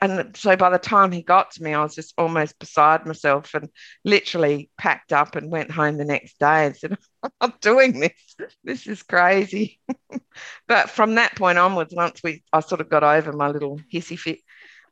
and 0.00 0.34
so 0.36 0.56
by 0.56 0.70
the 0.70 0.78
time 0.78 1.12
he 1.12 1.22
got 1.22 1.50
to 1.52 1.62
me, 1.62 1.74
I 1.74 1.82
was 1.82 1.94
just 1.94 2.14
almost 2.16 2.58
beside 2.58 3.04
myself 3.04 3.52
and 3.54 3.68
literally 4.04 4.70
packed 4.78 5.12
up 5.12 5.36
and 5.36 5.50
went 5.50 5.70
home 5.70 5.98
the 5.98 6.04
next 6.04 6.38
day 6.38 6.66
and 6.66 6.76
said, 6.76 6.96
I'm 7.22 7.30
not 7.40 7.60
doing 7.60 8.00
this. 8.00 8.36
This 8.64 8.86
is 8.86 9.02
crazy. 9.02 9.80
but 10.68 10.90
from 10.90 11.16
that 11.16 11.36
point 11.36 11.58
onwards, 11.58 11.94
once 11.94 12.22
we 12.22 12.42
I 12.52 12.60
sort 12.60 12.80
of 12.80 12.88
got 12.88 13.04
over 13.04 13.32
my 13.32 13.48
little 13.48 13.80
hissy 13.92 14.18
fit, 14.18 14.38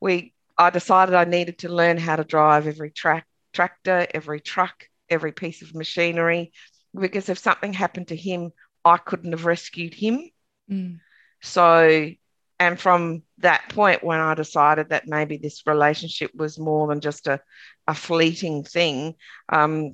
we 0.01 0.35
I 0.59 0.70
decided 0.70 1.14
I 1.14 1.24
needed 1.24 1.59
to 1.59 1.68
learn 1.68 1.97
how 1.97 2.16
to 2.16 2.24
drive 2.24 2.66
every 2.66 2.91
track 2.91 3.27
tractor, 3.53 4.07
every 4.12 4.41
truck, 4.41 4.85
every 5.09 5.33
piece 5.33 5.62
of 5.62 5.74
machinery, 5.74 6.53
because 6.95 7.31
if 7.31 7.39
something 7.39 7.72
happened 7.72 8.09
to 8.09 8.16
him, 8.16 8.53
I 8.85 8.99
couldn't 8.99 9.33
have 9.33 9.47
rescued 9.47 9.95
him. 9.95 10.31
Mm. 10.70 11.01
So 11.43 12.11
and 12.59 12.78
from 12.80 13.22
that 13.38 13.68
point 13.70 14.02
when 14.02 14.18
i 14.18 14.34
decided 14.34 14.88
that 14.90 15.07
maybe 15.07 15.36
this 15.36 15.62
relationship 15.66 16.30
was 16.34 16.59
more 16.59 16.86
than 16.88 17.00
just 17.00 17.26
a, 17.26 17.40
a 17.86 17.94
fleeting 17.94 18.64
thing 18.64 19.14
um, 19.48 19.92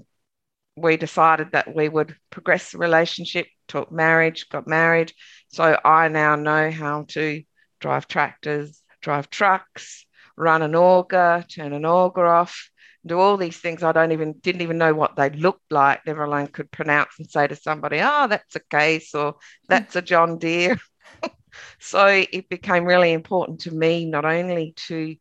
we 0.76 0.96
decided 0.96 1.52
that 1.52 1.74
we 1.74 1.88
would 1.88 2.16
progress 2.30 2.72
the 2.72 2.78
relationship 2.78 3.46
talk 3.68 3.92
marriage 3.92 4.48
got 4.48 4.66
married. 4.66 5.12
So 5.48 5.78
i 5.84 6.08
now 6.08 6.36
know 6.36 6.70
how 6.70 7.04
to 7.08 7.42
drive 7.80 8.08
tractors 8.08 8.82
drive 9.00 9.28
trucks 9.28 10.06
run 10.36 10.62
an 10.62 10.74
auger 10.74 11.44
turn 11.48 11.72
an 11.72 11.84
auger 11.84 12.26
off 12.26 12.70
do 13.04 13.18
all 13.18 13.36
these 13.36 13.58
things. 13.58 13.82
I 13.82 13.90
don't 13.90 14.12
even 14.12 14.34
didn't 14.34 14.60
even 14.60 14.78
know 14.78 14.94
what 14.94 15.16
they 15.16 15.30
looked 15.30 15.72
like. 15.72 16.06
Never 16.06 16.22
alone 16.22 16.46
could 16.46 16.70
pronounce 16.70 17.18
and 17.18 17.28
say 17.28 17.48
to 17.48 17.56
somebody 17.56 17.98
oh 18.00 18.28
that's 18.28 18.54
a 18.56 18.60
case 18.60 19.14
or 19.14 19.36
that's 19.68 19.96
a 19.96 20.02
john 20.02 20.38
deere 20.38 20.80
so 21.78 22.06
it 22.06 22.48
became 22.48 22.84
really 22.84 23.12
important 23.12 23.60
to 23.60 23.70
me 23.70 24.04
not 24.04 24.24
only 24.24 24.74
to 24.88 25.16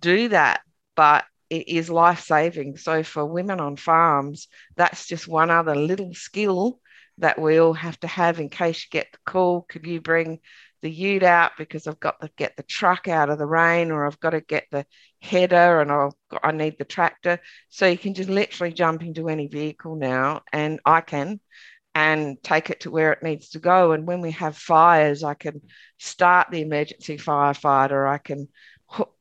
do 0.00 0.28
that, 0.28 0.62
but 0.96 1.24
it 1.50 1.68
is 1.68 1.90
life 1.90 2.20
saving. 2.20 2.76
So 2.76 3.02
for 3.02 3.24
women 3.24 3.60
on 3.60 3.76
farms, 3.76 4.48
that's 4.76 5.06
just 5.06 5.28
one 5.28 5.50
other 5.50 5.74
little 5.74 6.14
skill 6.14 6.80
that 7.18 7.38
we 7.40 7.58
all 7.58 7.74
have 7.74 7.98
to 8.00 8.06
have 8.06 8.40
in 8.40 8.48
case 8.48 8.84
you 8.84 8.88
get 8.90 9.08
the 9.12 9.18
call. 9.30 9.62
Could 9.62 9.86
you 9.86 10.00
bring 10.00 10.40
the 10.82 10.90
ute 10.90 11.22
out 11.22 11.52
because 11.56 11.86
I've 11.86 12.00
got 12.00 12.20
to 12.20 12.30
get 12.36 12.56
the 12.56 12.64
truck 12.64 13.06
out 13.06 13.30
of 13.30 13.38
the 13.38 13.46
rain, 13.46 13.90
or 13.90 14.06
I've 14.06 14.18
got 14.18 14.30
to 14.30 14.40
get 14.40 14.66
the 14.70 14.84
header 15.20 15.80
and 15.80 15.92
I've 15.92 16.12
got, 16.30 16.40
I 16.42 16.52
need 16.52 16.76
the 16.78 16.84
tractor. 16.84 17.38
So 17.68 17.86
you 17.86 17.98
can 17.98 18.14
just 18.14 18.28
literally 18.28 18.72
jump 18.72 19.02
into 19.02 19.28
any 19.28 19.46
vehicle 19.46 19.94
now, 19.96 20.42
and 20.52 20.80
I 20.84 21.00
can, 21.00 21.40
and 21.94 22.42
take 22.42 22.70
it 22.70 22.80
to 22.80 22.90
where 22.90 23.12
it 23.12 23.22
needs 23.22 23.50
to 23.50 23.58
go. 23.58 23.92
And 23.92 24.06
when 24.06 24.20
we 24.20 24.30
have 24.32 24.56
fires, 24.56 25.22
I 25.22 25.34
can 25.34 25.60
start 25.98 26.48
the 26.50 26.62
emergency 26.62 27.18
firefighter, 27.18 28.08
I 28.08 28.18
can 28.18 28.48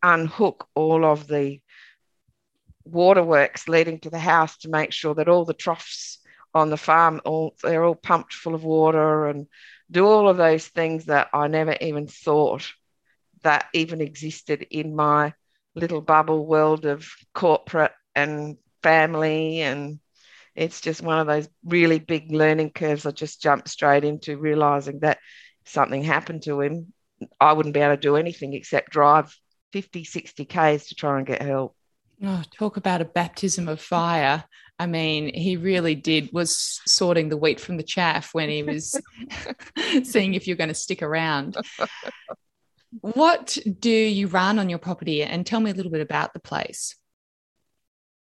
unhook 0.01 0.67
all 0.75 1.05
of 1.05 1.27
the 1.27 1.59
waterworks 2.83 3.67
leading 3.67 3.99
to 3.99 4.09
the 4.09 4.19
house 4.19 4.57
to 4.57 4.69
make 4.69 4.91
sure 4.91 5.13
that 5.15 5.29
all 5.29 5.45
the 5.45 5.53
troughs 5.53 6.19
on 6.53 6.69
the 6.69 6.77
farm 6.77 7.21
all 7.23 7.55
they're 7.63 7.83
all 7.83 7.95
pumped 7.95 8.33
full 8.33 8.55
of 8.55 8.63
water 8.63 9.27
and 9.27 9.47
do 9.89 10.05
all 10.05 10.27
of 10.27 10.35
those 10.35 10.67
things 10.67 11.05
that 11.05 11.29
I 11.33 11.47
never 11.47 11.77
even 11.79 12.07
thought 12.07 12.73
that 13.43 13.67
even 13.73 14.01
existed 14.01 14.65
in 14.69 14.95
my 14.95 15.33
little 15.75 16.01
bubble 16.01 16.45
world 16.45 16.85
of 16.85 17.07
corporate 17.33 17.93
and 18.15 18.57
family 18.83 19.61
and 19.61 19.99
it's 20.55 20.81
just 20.81 21.01
one 21.01 21.19
of 21.19 21.27
those 21.27 21.49
really 21.63 21.99
big 21.99 22.31
learning 22.31 22.71
curves 22.71 23.05
I 23.05 23.11
just 23.11 23.41
jumped 23.41 23.69
straight 23.69 24.03
into, 24.03 24.37
realizing 24.37 24.99
that 24.99 25.19
something 25.65 26.03
happened 26.03 26.43
to 26.43 26.61
him, 26.61 26.93
I 27.39 27.53
wouldn't 27.53 27.73
be 27.73 27.79
able 27.79 27.95
to 27.95 28.01
do 28.01 28.15
anything 28.15 28.53
except 28.53 28.91
drive 28.91 29.35
50, 29.73 30.03
60 30.03 30.45
Ks 30.45 30.87
to 30.87 30.95
try 30.95 31.17
and 31.17 31.27
get 31.27 31.41
help. 31.41 31.75
Oh, 32.23 32.43
talk 32.55 32.77
about 32.77 33.01
a 33.01 33.05
baptism 33.05 33.67
of 33.67 33.81
fire. 33.81 34.43
I 34.77 34.85
mean, 34.85 35.33
he 35.33 35.57
really 35.57 35.95
did 35.95 36.29
was 36.31 36.81
sorting 36.85 37.29
the 37.29 37.37
wheat 37.37 37.59
from 37.59 37.77
the 37.77 37.83
chaff 37.83 38.33
when 38.33 38.49
he 38.49 38.63
was 38.63 38.99
seeing 40.03 40.33
if 40.33 40.47
you're 40.47 40.57
going 40.57 40.69
to 40.69 40.75
stick 40.75 41.01
around. 41.01 41.57
What 42.99 43.57
do 43.79 43.89
you 43.89 44.27
run 44.27 44.59
on 44.59 44.69
your 44.69 44.79
property? 44.79 45.23
And 45.23 45.45
tell 45.45 45.59
me 45.59 45.71
a 45.71 45.73
little 45.73 45.91
bit 45.91 46.01
about 46.01 46.33
the 46.33 46.39
place. 46.39 46.95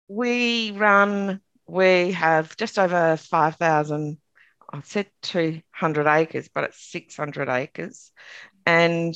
We 0.07 0.71
run 0.71 1.41
we 1.67 2.11
have 2.13 2.55
just 2.57 2.79
over 2.79 3.17
5,000, 3.17 4.17
I 4.71 4.81
said 4.81 5.07
200 5.21 6.07
acres, 6.07 6.49
but 6.53 6.65
it's 6.65 6.91
600 6.91 7.49
acres. 7.49 8.11
And 8.65 9.15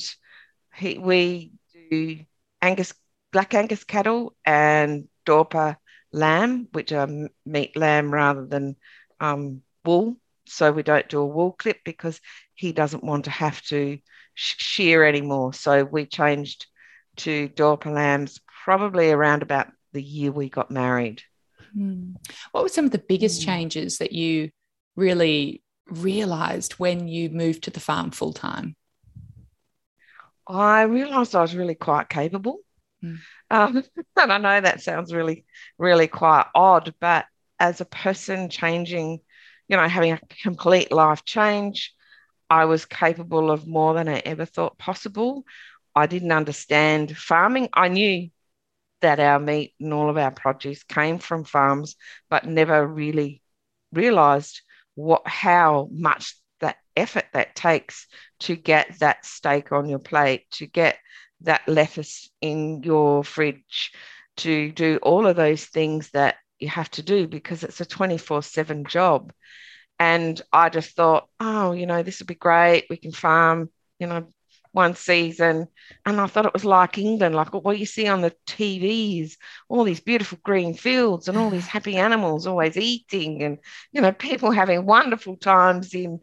he, 0.74 0.98
we 0.98 1.52
do 1.90 2.24
Angus, 2.60 2.94
black 3.32 3.54
Angus 3.54 3.84
cattle 3.84 4.36
and 4.44 5.08
Dorper 5.26 5.76
lamb, 6.12 6.68
which 6.72 6.92
are 6.92 7.08
meat 7.44 7.76
lamb 7.76 8.12
rather 8.12 8.46
than 8.46 8.76
um, 9.20 9.62
wool. 9.84 10.16
So 10.46 10.72
we 10.72 10.82
don't 10.82 11.08
do 11.08 11.20
a 11.20 11.26
wool 11.26 11.52
clip 11.52 11.78
because 11.84 12.20
he 12.54 12.72
doesn't 12.72 13.04
want 13.04 13.24
to 13.24 13.30
have 13.30 13.62
to 13.64 13.98
shear 14.34 15.04
anymore. 15.04 15.54
So 15.54 15.84
we 15.84 16.06
changed 16.06 16.66
to 17.18 17.48
Dorper 17.48 17.92
lambs 17.94 18.40
probably 18.64 19.10
around 19.10 19.42
about 19.42 19.68
the 19.92 20.02
year 20.02 20.32
we 20.32 20.48
got 20.48 20.70
married. 20.70 21.22
Hmm. 21.74 22.12
What 22.52 22.62
were 22.62 22.68
some 22.68 22.84
of 22.84 22.90
the 22.90 22.98
biggest 22.98 23.42
mm. 23.42 23.44
changes 23.44 23.98
that 23.98 24.12
you 24.12 24.50
really 24.96 25.62
realized 25.86 26.74
when 26.74 27.08
you 27.08 27.30
moved 27.30 27.64
to 27.64 27.70
the 27.70 27.80
farm 27.80 28.10
full 28.10 28.32
time? 28.32 28.76
I 30.46 30.82
realized 30.82 31.34
I 31.34 31.40
was 31.40 31.54
really 31.54 31.74
quite 31.74 32.08
capable. 32.08 32.58
Mm. 33.02 33.18
Um, 33.50 33.84
and 34.16 34.32
I 34.32 34.38
know 34.38 34.60
that 34.60 34.82
sounds 34.82 35.12
really, 35.12 35.44
really 35.78 36.08
quite 36.08 36.46
odd, 36.54 36.94
but 37.00 37.26
as 37.58 37.80
a 37.80 37.86
person 37.86 38.48
changing, 38.48 39.20
you 39.68 39.76
know, 39.76 39.88
having 39.88 40.12
a 40.12 40.20
complete 40.42 40.92
life 40.92 41.24
change, 41.24 41.94
I 42.50 42.66
was 42.66 42.84
capable 42.84 43.50
of 43.50 43.66
more 43.66 43.94
than 43.94 44.08
I 44.08 44.18
ever 44.18 44.44
thought 44.44 44.78
possible. 44.78 45.44
I 45.94 46.06
didn't 46.06 46.32
understand 46.32 47.16
farming. 47.16 47.68
I 47.72 47.88
knew 47.88 48.30
that 49.02 49.20
our 49.20 49.38
meat 49.38 49.74
and 49.80 49.92
all 49.92 50.08
of 50.08 50.16
our 50.16 50.30
produce 50.30 50.82
came 50.82 51.18
from 51.18 51.44
farms, 51.44 51.96
but 52.30 52.46
never 52.46 52.86
really 52.86 53.42
realized 53.92 54.62
what 54.94 55.26
how 55.26 55.88
much 55.92 56.34
that 56.60 56.76
effort 56.96 57.26
that 57.32 57.54
takes 57.54 58.06
to 58.40 58.56
get 58.56 58.98
that 59.00 59.24
steak 59.24 59.72
on 59.72 59.88
your 59.88 59.98
plate, 59.98 60.50
to 60.52 60.66
get 60.66 60.98
that 61.42 61.62
lettuce 61.66 62.30
in 62.40 62.82
your 62.82 63.24
fridge, 63.24 63.92
to 64.38 64.72
do 64.72 64.98
all 65.02 65.26
of 65.26 65.36
those 65.36 65.64
things 65.64 66.10
that 66.10 66.36
you 66.58 66.68
have 66.68 66.90
to 66.92 67.02
do 67.02 67.26
because 67.26 67.64
it's 67.64 67.80
a 67.80 67.84
24 67.84 68.42
7 68.42 68.84
job. 68.84 69.32
And 69.98 70.40
I 70.52 70.68
just 70.68 70.96
thought, 70.96 71.28
oh, 71.38 71.72
you 71.72 71.86
know, 71.86 72.02
this 72.02 72.20
would 72.20 72.26
be 72.28 72.34
great. 72.34 72.86
We 72.88 72.96
can 72.96 73.12
farm, 73.12 73.70
you 73.98 74.06
know, 74.06 74.28
one 74.72 74.94
season 74.94 75.68
and 76.04 76.20
I 76.20 76.26
thought 76.26 76.46
it 76.46 76.52
was 76.52 76.64
like 76.64 76.98
England, 76.98 77.34
like 77.34 77.52
what 77.52 77.78
you 77.78 77.86
see 77.86 78.08
on 78.08 78.22
the 78.22 78.34
TVs, 78.46 79.36
all 79.68 79.84
these 79.84 80.00
beautiful 80.00 80.38
green 80.42 80.74
fields 80.74 81.28
and 81.28 81.36
all 81.38 81.50
these 81.50 81.66
happy 81.76 81.96
animals 81.96 82.46
always 82.46 82.76
eating 82.76 83.42
and, 83.42 83.58
you 83.92 84.00
know, 84.00 84.12
people 84.12 84.50
having 84.50 84.86
wonderful 84.86 85.36
times 85.36 85.94
in 85.94 86.20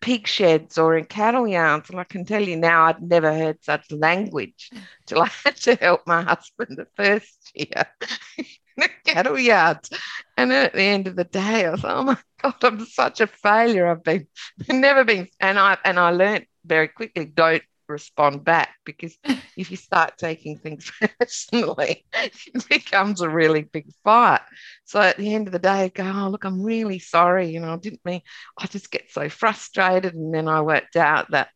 pig 0.00 0.26
sheds 0.26 0.78
or 0.78 0.96
in 0.96 1.04
cattle 1.04 1.46
yards. 1.46 1.90
And 1.90 2.00
I 2.00 2.04
can 2.04 2.24
tell 2.24 2.42
you 2.42 2.56
now, 2.56 2.86
I'd 2.86 3.02
never 3.02 3.32
heard 3.32 3.62
such 3.62 3.90
language 3.92 4.70
till 5.06 5.22
I 5.22 5.28
had 5.44 5.56
to 5.56 5.74
help 5.74 6.06
my 6.06 6.22
husband 6.22 6.78
the 6.78 6.86
first 6.96 7.50
year 7.54 7.86
in 8.38 8.44
the 8.76 8.88
cattle 9.04 9.38
yards. 9.38 9.90
And 10.36 10.52
at 10.52 10.72
the 10.72 10.82
end 10.82 11.06
of 11.06 11.16
the 11.16 11.24
day, 11.24 11.68
I 11.68 11.76
thought, 11.76 11.96
oh 11.96 12.02
my 12.04 12.18
God, 12.42 12.54
I'm 12.62 12.86
such 12.86 13.20
a 13.20 13.26
failure. 13.26 13.86
I've 13.86 14.02
been 14.02 14.26
never 14.68 15.04
been, 15.04 15.28
and 15.38 15.58
I 15.58 15.76
and 15.84 15.98
I 15.98 16.10
learned 16.10 16.46
very 16.64 16.88
quickly, 16.88 17.26
don't 17.26 17.62
respond 17.90 18.44
back 18.44 18.70
because 18.84 19.16
if 19.56 19.70
you 19.70 19.76
start 19.76 20.18
taking 20.18 20.58
things 20.58 20.90
personally, 21.20 22.04
it 22.14 22.68
becomes 22.68 23.20
a 23.20 23.28
really 23.28 23.62
big 23.62 23.86
fight. 24.04 24.40
So 24.84 25.00
at 25.00 25.16
the 25.16 25.34
end 25.34 25.48
of 25.48 25.52
the 25.52 25.58
day, 25.58 25.84
I 25.84 25.88
go, 25.88 26.04
oh, 26.04 26.28
look, 26.28 26.44
I'm 26.44 26.62
really 26.62 26.98
sorry. 26.98 27.50
You 27.50 27.60
know, 27.60 27.74
I 27.74 27.76
didn't 27.76 28.04
mean, 28.04 28.22
I 28.58 28.66
just 28.66 28.90
get 28.90 29.10
so 29.10 29.28
frustrated. 29.28 30.14
And 30.14 30.32
then 30.34 30.48
I 30.48 30.62
worked 30.62 30.96
out 30.96 31.30
that, 31.32 31.48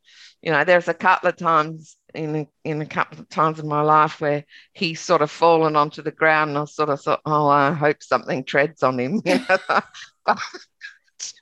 you 0.42 0.52
know, 0.52 0.64
there's 0.64 0.88
a 0.88 0.94
couple 0.94 1.28
of 1.28 1.36
times 1.36 1.96
in 2.14 2.46
in 2.64 2.80
a 2.80 2.86
couple 2.86 3.18
of 3.18 3.28
times 3.28 3.58
in 3.58 3.66
my 3.66 3.80
life 3.82 4.20
where 4.20 4.44
he's 4.72 5.00
sort 5.00 5.22
of 5.22 5.30
fallen 5.30 5.74
onto 5.74 6.02
the 6.02 6.12
ground 6.12 6.50
and 6.50 6.58
I 6.58 6.64
sort 6.66 6.90
of 6.90 7.00
thought, 7.00 7.20
oh, 7.26 7.48
I 7.48 7.72
hope 7.72 8.02
something 8.02 8.44
treads 8.44 8.82
on 8.82 8.98
him. 8.98 9.22
You 9.26 9.40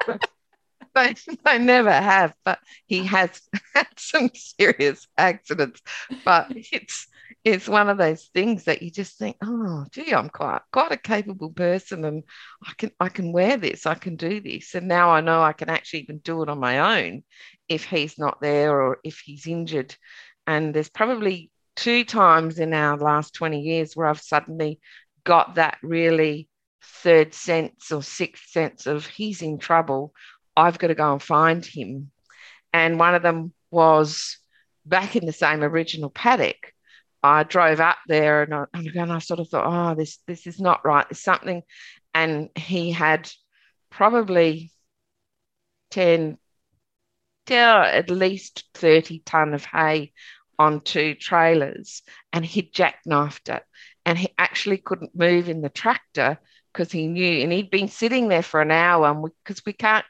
know? 0.09 0.19
they, 0.95 1.15
they 1.45 1.59
never 1.59 1.93
have, 1.93 2.35
but 2.45 2.59
he 2.87 3.01
uh-huh. 3.01 3.17
has 3.17 3.41
had 3.75 3.89
some 3.97 4.31
serious 4.35 5.07
accidents. 5.17 5.81
But 6.25 6.49
it's 6.55 7.07
it's 7.45 7.67
one 7.69 7.89
of 7.89 7.99
those 7.99 8.31
things 8.35 8.65
that 8.65 8.83
you 8.83 8.91
just 8.91 9.19
think, 9.19 9.37
oh, 9.43 9.85
gee, 9.91 10.13
I'm 10.13 10.29
quite 10.29 10.61
quite 10.73 10.93
a 10.93 10.97
capable 10.97 11.51
person, 11.51 12.05
and 12.05 12.23
I 12.65 12.73
can 12.77 12.91
I 13.01 13.09
can 13.09 13.33
wear 13.33 13.57
this, 13.57 13.87
I 13.87 13.95
can 13.95 14.17
do 14.17 14.41
this, 14.41 14.75
and 14.75 14.89
now 14.89 15.11
I 15.11 15.21
know 15.21 15.43
I 15.43 15.53
can 15.53 15.71
actually 15.71 16.01
even 16.01 16.19
do 16.19 16.43
it 16.43 16.49
on 16.49 16.61
my 16.61 17.03
own 17.03 17.23
if 17.69 17.85
he's 17.85 18.19
not 18.19 18.41
there 18.41 18.81
or 18.81 18.99
if 19.05 19.21
he's 19.25 19.47
injured. 19.47 19.97
And 20.47 20.75
there's 20.75 20.91
probably 20.91 21.51
two 21.77 22.05
times 22.05 22.59
in 22.59 22.75
our 22.75 22.97
last 22.99 23.35
20 23.35 23.61
years 23.61 23.97
where 23.97 24.09
I've 24.09 24.21
suddenly 24.21 24.81
got 25.25 25.55
that 25.55 25.79
really 25.83 26.49
third 26.83 27.33
sense 27.35 27.93
or 27.93 28.03
sixth 28.03 28.51
sense 28.51 28.87
of 28.87 29.07
he's 29.07 29.43
in 29.43 29.59
trouble. 29.59 30.13
I've 30.57 30.79
got 30.79 30.89
to 30.89 30.95
go 30.95 31.13
and 31.13 31.23
find 31.23 31.65
him. 31.65 32.11
And 32.73 32.99
one 32.99 33.15
of 33.15 33.23
them 33.23 33.53
was 33.71 34.39
back 34.85 35.17
in 35.17 35.27
the 35.27 35.33
same 35.33 35.63
original 35.63 36.11
paddock. 36.11 36.73
I 37.23 37.45
drove 37.45 37.81
up 37.81 37.99
there 38.09 38.43
and 38.43 38.55
I, 38.55 38.65
and 38.75 39.13
I 39.13 39.19
sort 39.21 39.41
of 39.41 39.49
thought, 39.49 39.67
oh, 39.67 39.95
this 39.95 40.19
this 40.27 40.47
is 40.47 40.61
not 40.61 40.85
right. 40.85 41.07
There's 41.09 41.23
something. 41.23 41.63
And 42.15 42.51
he 42.57 42.91
had 42.91 43.31
probably 43.91 44.73
10, 45.91 46.39
10 47.47 47.59
at 47.59 48.11
least 48.11 48.65
30 48.75 49.21
ton 49.25 49.55
of 49.55 49.65
hay 49.65 50.13
on 50.59 50.81
two 50.81 51.15
trailers 51.15 52.03
and 52.33 52.45
he'd 52.45 52.73
jackknifed 52.73 53.55
it. 53.55 53.63
And 54.05 54.19
he 54.19 54.31
actually 54.37 54.79
couldn't 54.79 55.15
move 55.15 55.49
in 55.49 55.63
the 55.63 55.69
tractor 55.69 56.39
because 56.73 56.91
he 56.91 57.07
knew, 57.07 57.43
and 57.43 57.53
he'd 57.53 57.71
been 57.71 57.89
sitting 57.89 58.29
there 58.29 58.43
for 58.43 58.61
an 58.61 58.71
hour 58.71 59.31
because 59.45 59.63
we 59.65 59.73
can't 59.73 60.07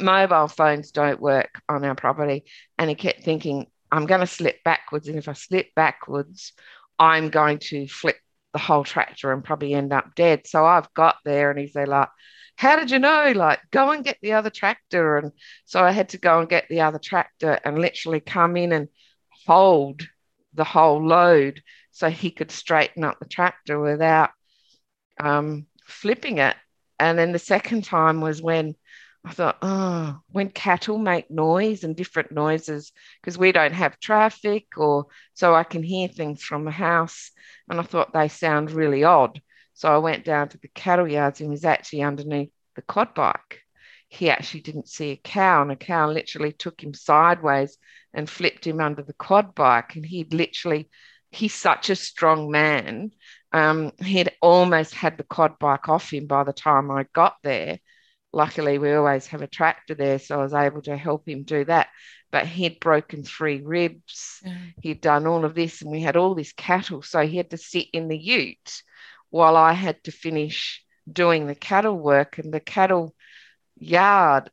mobile 0.00 0.48
phones 0.48 0.90
don't 0.90 1.20
work 1.20 1.60
on 1.68 1.84
our 1.84 1.94
property. 1.94 2.44
And 2.78 2.88
he 2.88 2.96
kept 2.96 3.24
thinking, 3.24 3.66
I'm 3.90 4.06
going 4.06 4.20
to 4.20 4.26
slip 4.26 4.62
backwards. 4.64 5.08
And 5.08 5.18
if 5.18 5.28
I 5.28 5.32
slip 5.34 5.74
backwards, 5.74 6.52
I'm 6.98 7.30
going 7.30 7.58
to 7.58 7.86
flip 7.86 8.16
the 8.52 8.58
whole 8.58 8.84
tractor 8.84 9.32
and 9.32 9.44
probably 9.44 9.74
end 9.74 9.92
up 9.92 10.14
dead. 10.14 10.46
So 10.46 10.64
I've 10.64 10.92
got 10.94 11.16
there 11.24 11.50
and 11.50 11.58
he's 11.58 11.72
there 11.72 11.86
like, 11.86 12.08
how 12.56 12.76
did 12.76 12.90
you 12.90 12.98
know? 12.98 13.32
Like, 13.34 13.60
go 13.70 13.90
and 13.90 14.04
get 14.04 14.18
the 14.22 14.32
other 14.32 14.50
tractor. 14.50 15.18
And 15.18 15.32
so 15.64 15.82
I 15.82 15.90
had 15.90 16.10
to 16.10 16.18
go 16.18 16.38
and 16.38 16.48
get 16.48 16.66
the 16.68 16.82
other 16.82 17.00
tractor 17.00 17.58
and 17.64 17.78
literally 17.78 18.20
come 18.20 18.56
in 18.56 18.72
and 18.72 18.88
hold 19.46 20.06
the 20.54 20.64
whole 20.64 21.04
load 21.04 21.60
so 21.90 22.08
he 22.08 22.30
could 22.30 22.50
straighten 22.50 23.04
up 23.04 23.18
the 23.18 23.26
tractor 23.26 23.80
without 23.80 24.30
um, 25.20 25.66
flipping 25.86 26.38
it. 26.38 26.56
And 26.98 27.18
then 27.18 27.32
the 27.32 27.38
second 27.40 27.84
time 27.84 28.20
was 28.20 28.40
when 28.40 28.76
I 29.26 29.30
thought, 29.32 29.56
oh, 29.62 30.20
when 30.30 30.50
cattle 30.50 30.98
make 30.98 31.30
noise 31.30 31.82
and 31.82 31.96
different 31.96 32.30
noises, 32.30 32.92
because 33.20 33.38
we 33.38 33.52
don't 33.52 33.72
have 33.72 33.98
traffic, 33.98 34.66
or 34.76 35.06
so 35.32 35.54
I 35.54 35.64
can 35.64 35.82
hear 35.82 36.08
things 36.08 36.42
from 36.42 36.64
the 36.64 36.70
house. 36.70 37.30
And 37.68 37.80
I 37.80 37.84
thought 37.84 38.12
they 38.12 38.28
sound 38.28 38.70
really 38.70 39.02
odd. 39.02 39.40
So 39.72 39.92
I 39.92 39.98
went 39.98 40.24
down 40.24 40.50
to 40.50 40.58
the 40.58 40.68
cattle 40.68 41.08
yards 41.08 41.40
and 41.40 41.48
was 41.48 41.64
actually 41.64 42.02
underneath 42.02 42.50
the 42.76 42.82
quad 42.82 43.14
bike. 43.14 43.62
He 44.08 44.28
actually 44.28 44.60
didn't 44.60 44.88
see 44.88 45.12
a 45.12 45.16
cow, 45.16 45.62
and 45.62 45.72
a 45.72 45.76
cow 45.76 46.10
literally 46.10 46.52
took 46.52 46.82
him 46.82 46.92
sideways 46.92 47.78
and 48.12 48.28
flipped 48.28 48.66
him 48.66 48.78
under 48.78 49.02
the 49.02 49.14
quad 49.14 49.54
bike. 49.54 49.96
And 49.96 50.04
he'd 50.04 50.34
literally, 50.34 50.90
he's 51.30 51.54
such 51.54 51.88
a 51.88 51.96
strong 51.96 52.50
man. 52.50 53.12
Um, 53.52 53.92
he'd 54.04 54.32
almost 54.42 54.94
had 54.94 55.16
the 55.16 55.24
quad 55.24 55.58
bike 55.58 55.88
off 55.88 56.12
him 56.12 56.26
by 56.26 56.44
the 56.44 56.52
time 56.52 56.90
I 56.90 57.06
got 57.14 57.36
there 57.42 57.78
luckily 58.34 58.78
we 58.78 58.92
always 58.92 59.26
have 59.26 59.42
a 59.42 59.46
tractor 59.46 59.94
there 59.94 60.18
so 60.18 60.38
i 60.38 60.42
was 60.42 60.54
able 60.54 60.82
to 60.82 60.96
help 60.96 61.28
him 61.28 61.42
do 61.42 61.64
that. 61.64 61.88
But 62.32 62.48
he'd 62.48 62.80
broken 62.80 63.22
three 63.22 63.60
ribs. 63.60 64.40
Mm. 64.44 64.74
he'd 64.82 65.00
done 65.00 65.26
all 65.26 65.44
of 65.44 65.54
this 65.54 65.82
and 65.82 65.90
we 65.90 66.02
had 66.02 66.16
all 66.16 66.34
this 66.34 66.52
cattle 66.52 67.02
so 67.02 67.26
he 67.26 67.36
had 67.36 67.50
to 67.50 67.56
sit 67.56 67.86
in 67.92 68.08
the 68.08 68.18
ute 68.18 68.82
while 69.30 69.56
i 69.56 69.72
had 69.72 70.02
to 70.04 70.12
finish 70.12 70.82
doing 71.10 71.46
the 71.46 71.54
cattle 71.54 71.98
work 71.98 72.38
and 72.38 72.52
the 72.52 72.60
cattle 72.60 73.14
yard 73.76 74.50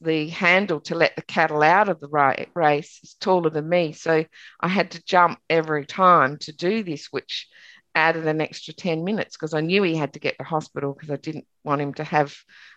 the 0.00 0.28
handle 0.28 0.80
to 0.80 0.94
let 0.94 1.16
the 1.16 1.22
cattle 1.22 1.62
out 1.62 1.88
of 1.88 2.00
the 2.00 2.46
race 2.54 3.00
is 3.02 3.14
taller 3.14 3.50
than 3.50 3.68
me. 3.68 3.92
So 3.92 4.24
i 4.60 4.68
had 4.68 4.92
to 4.92 5.04
jump 5.04 5.38
every 5.50 5.86
time 5.86 6.38
to 6.38 6.52
do 6.52 6.82
this 6.82 7.08
which 7.10 7.48
added 7.94 8.26
an 8.26 8.40
extra 8.40 8.72
10 8.72 9.04
minutes 9.04 9.36
because 9.36 9.54
I 9.54 9.60
knew 9.60 9.82
he 9.82 9.96
had 9.96 10.14
to 10.14 10.20
get 10.20 10.38
to 10.38 10.44
hospital 10.44 10.94
because 10.94 11.10
I 11.10 11.16
didn't 11.16 11.46
want 11.64 11.82
him 11.82 11.94
to 11.94 12.04
have 12.04 12.34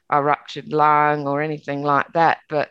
a 0.10 0.22
ruptured 0.22 0.72
lung 0.72 1.28
or 1.28 1.42
anything 1.42 1.84
like 1.84 2.12
that. 2.14 2.40
But 2.50 2.70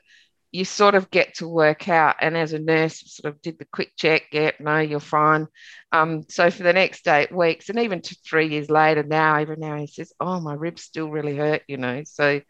you 0.53 0.65
sort 0.65 0.95
of 0.95 1.11
get 1.11 1.35
to 1.35 1.49
work 1.49 1.89
out. 1.89 2.17
And 2.21 2.37
as 2.37 2.53
a 2.53 2.59
nurse, 2.59 3.03
sort 3.07 3.35
of 3.35 3.43
did 3.43 3.59
the 3.59 3.67
quick 3.73 3.93
check. 3.97 4.25
Yep, 4.33 4.61
no, 4.61 4.79
you're 4.79 5.01
fine. 5.01 5.49
Um, 5.91 6.25
so 6.29 6.51
for 6.51 6.63
the 6.63 6.73
next 6.73 7.09
eight 7.09 7.33
weeks, 7.33 7.69
and 7.69 7.81
even 7.81 8.01
to 8.03 8.17
three 8.25 8.49
years 8.49 8.71
later, 8.71 9.03
now 9.03 9.37
every 9.37 9.57
now 9.57 9.77
he 9.77 9.89
says, 9.89 10.13
"Oh, 10.21 10.41
my 10.41 10.55
ribs 10.55 10.83
still 10.83 11.11
really 11.11 11.37
hurt," 11.37 11.63
you 11.67 11.77
know. 11.77 12.03
So 12.05 12.41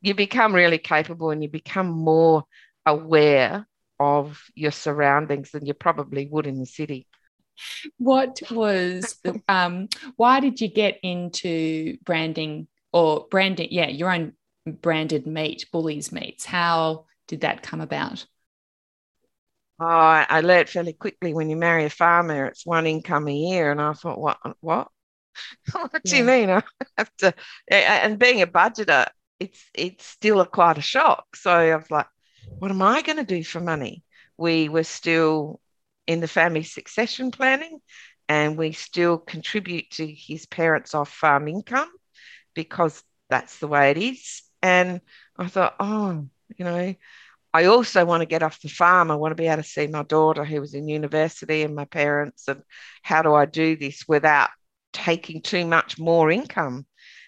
you 0.00 0.14
become 0.14 0.54
really 0.54 0.78
capable, 0.78 1.30
and 1.30 1.42
you 1.42 1.48
become 1.48 1.88
more 1.88 2.44
aware 2.86 3.66
of 3.98 4.40
your 4.54 4.70
surroundings 4.70 5.50
than 5.50 5.66
you 5.66 5.74
probably 5.74 6.28
would 6.30 6.46
in 6.46 6.60
the 6.60 6.66
city 6.66 7.08
what 7.98 8.40
was 8.50 9.20
um 9.48 9.88
why 10.16 10.40
did 10.40 10.60
you 10.60 10.68
get 10.68 10.98
into 11.02 11.96
branding 12.04 12.66
or 12.92 13.26
branding 13.30 13.68
yeah 13.70 13.88
your 13.88 14.10
own 14.10 14.32
branded 14.80 15.26
meat 15.26 15.66
bullies 15.72 16.12
meats 16.12 16.44
how 16.44 17.06
did 17.26 17.42
that 17.42 17.62
come 17.62 17.80
about? 17.80 18.26
Oh 19.80 19.86
i 19.86 20.40
learned 20.40 20.68
fairly 20.68 20.92
quickly 20.92 21.32
when 21.34 21.50
you 21.50 21.56
marry 21.56 21.84
a 21.84 21.90
farmer 21.90 22.46
it's 22.46 22.66
one 22.66 22.86
income 22.86 23.28
a 23.28 23.32
year 23.32 23.70
and 23.70 23.80
i 23.80 23.92
thought 23.92 24.20
what 24.20 24.38
what? 24.60 24.88
What 25.72 26.02
do 26.04 26.16
yeah. 26.16 26.18
you 26.18 26.24
mean? 26.24 26.50
I 26.50 26.62
have 26.96 27.14
to 27.18 27.34
and 27.68 28.18
being 28.18 28.42
a 28.42 28.46
budgeter 28.46 29.06
it's 29.38 29.64
it's 29.74 30.04
still 30.04 30.40
a 30.40 30.46
quite 30.46 30.78
a 30.78 30.82
shock. 30.82 31.36
So 31.36 31.50
i 31.52 31.76
was 31.76 31.90
like 31.90 32.06
what 32.58 32.70
am 32.70 32.82
i 32.82 33.02
going 33.02 33.18
to 33.18 33.24
do 33.24 33.44
for 33.44 33.60
money? 33.60 34.02
We 34.36 34.68
were 34.68 34.84
still 34.84 35.60
in 36.06 36.20
the 36.20 36.28
family 36.28 36.62
succession 36.64 37.30
planning, 37.30 37.80
and 38.28 38.56
we 38.58 38.72
still 38.72 39.18
contribute 39.18 39.90
to 39.92 40.06
his 40.06 40.46
parents' 40.46 40.94
off 40.94 41.10
farm 41.12 41.48
income 41.48 41.90
because 42.58 43.04
that's 43.30 43.60
the 43.60 43.68
way 43.68 43.92
it 43.92 43.98
is. 43.98 44.42
And 44.62 45.00
I 45.36 45.46
thought, 45.46 45.76
oh, 45.78 46.26
you 46.56 46.64
know, 46.64 46.92
I 47.54 47.64
also 47.66 48.04
want 48.04 48.22
to 48.22 48.26
get 48.26 48.42
off 48.42 48.60
the 48.60 48.68
farm. 48.68 49.12
I 49.12 49.14
want 49.14 49.30
to 49.30 49.40
be 49.40 49.46
able 49.46 49.62
to 49.62 49.68
see 49.68 49.86
my 49.86 50.02
daughter 50.02 50.44
who 50.44 50.60
was 50.60 50.74
in 50.74 50.88
university 50.88 51.62
and 51.62 51.76
my 51.76 51.84
parents. 51.84 52.48
And 52.48 52.62
how 53.02 53.22
do 53.22 53.32
I 53.32 53.46
do 53.46 53.76
this 53.76 54.06
without 54.08 54.50
taking 54.92 55.40
too 55.40 55.66
much 55.66 56.00
more 56.00 56.32
income? 56.32 56.84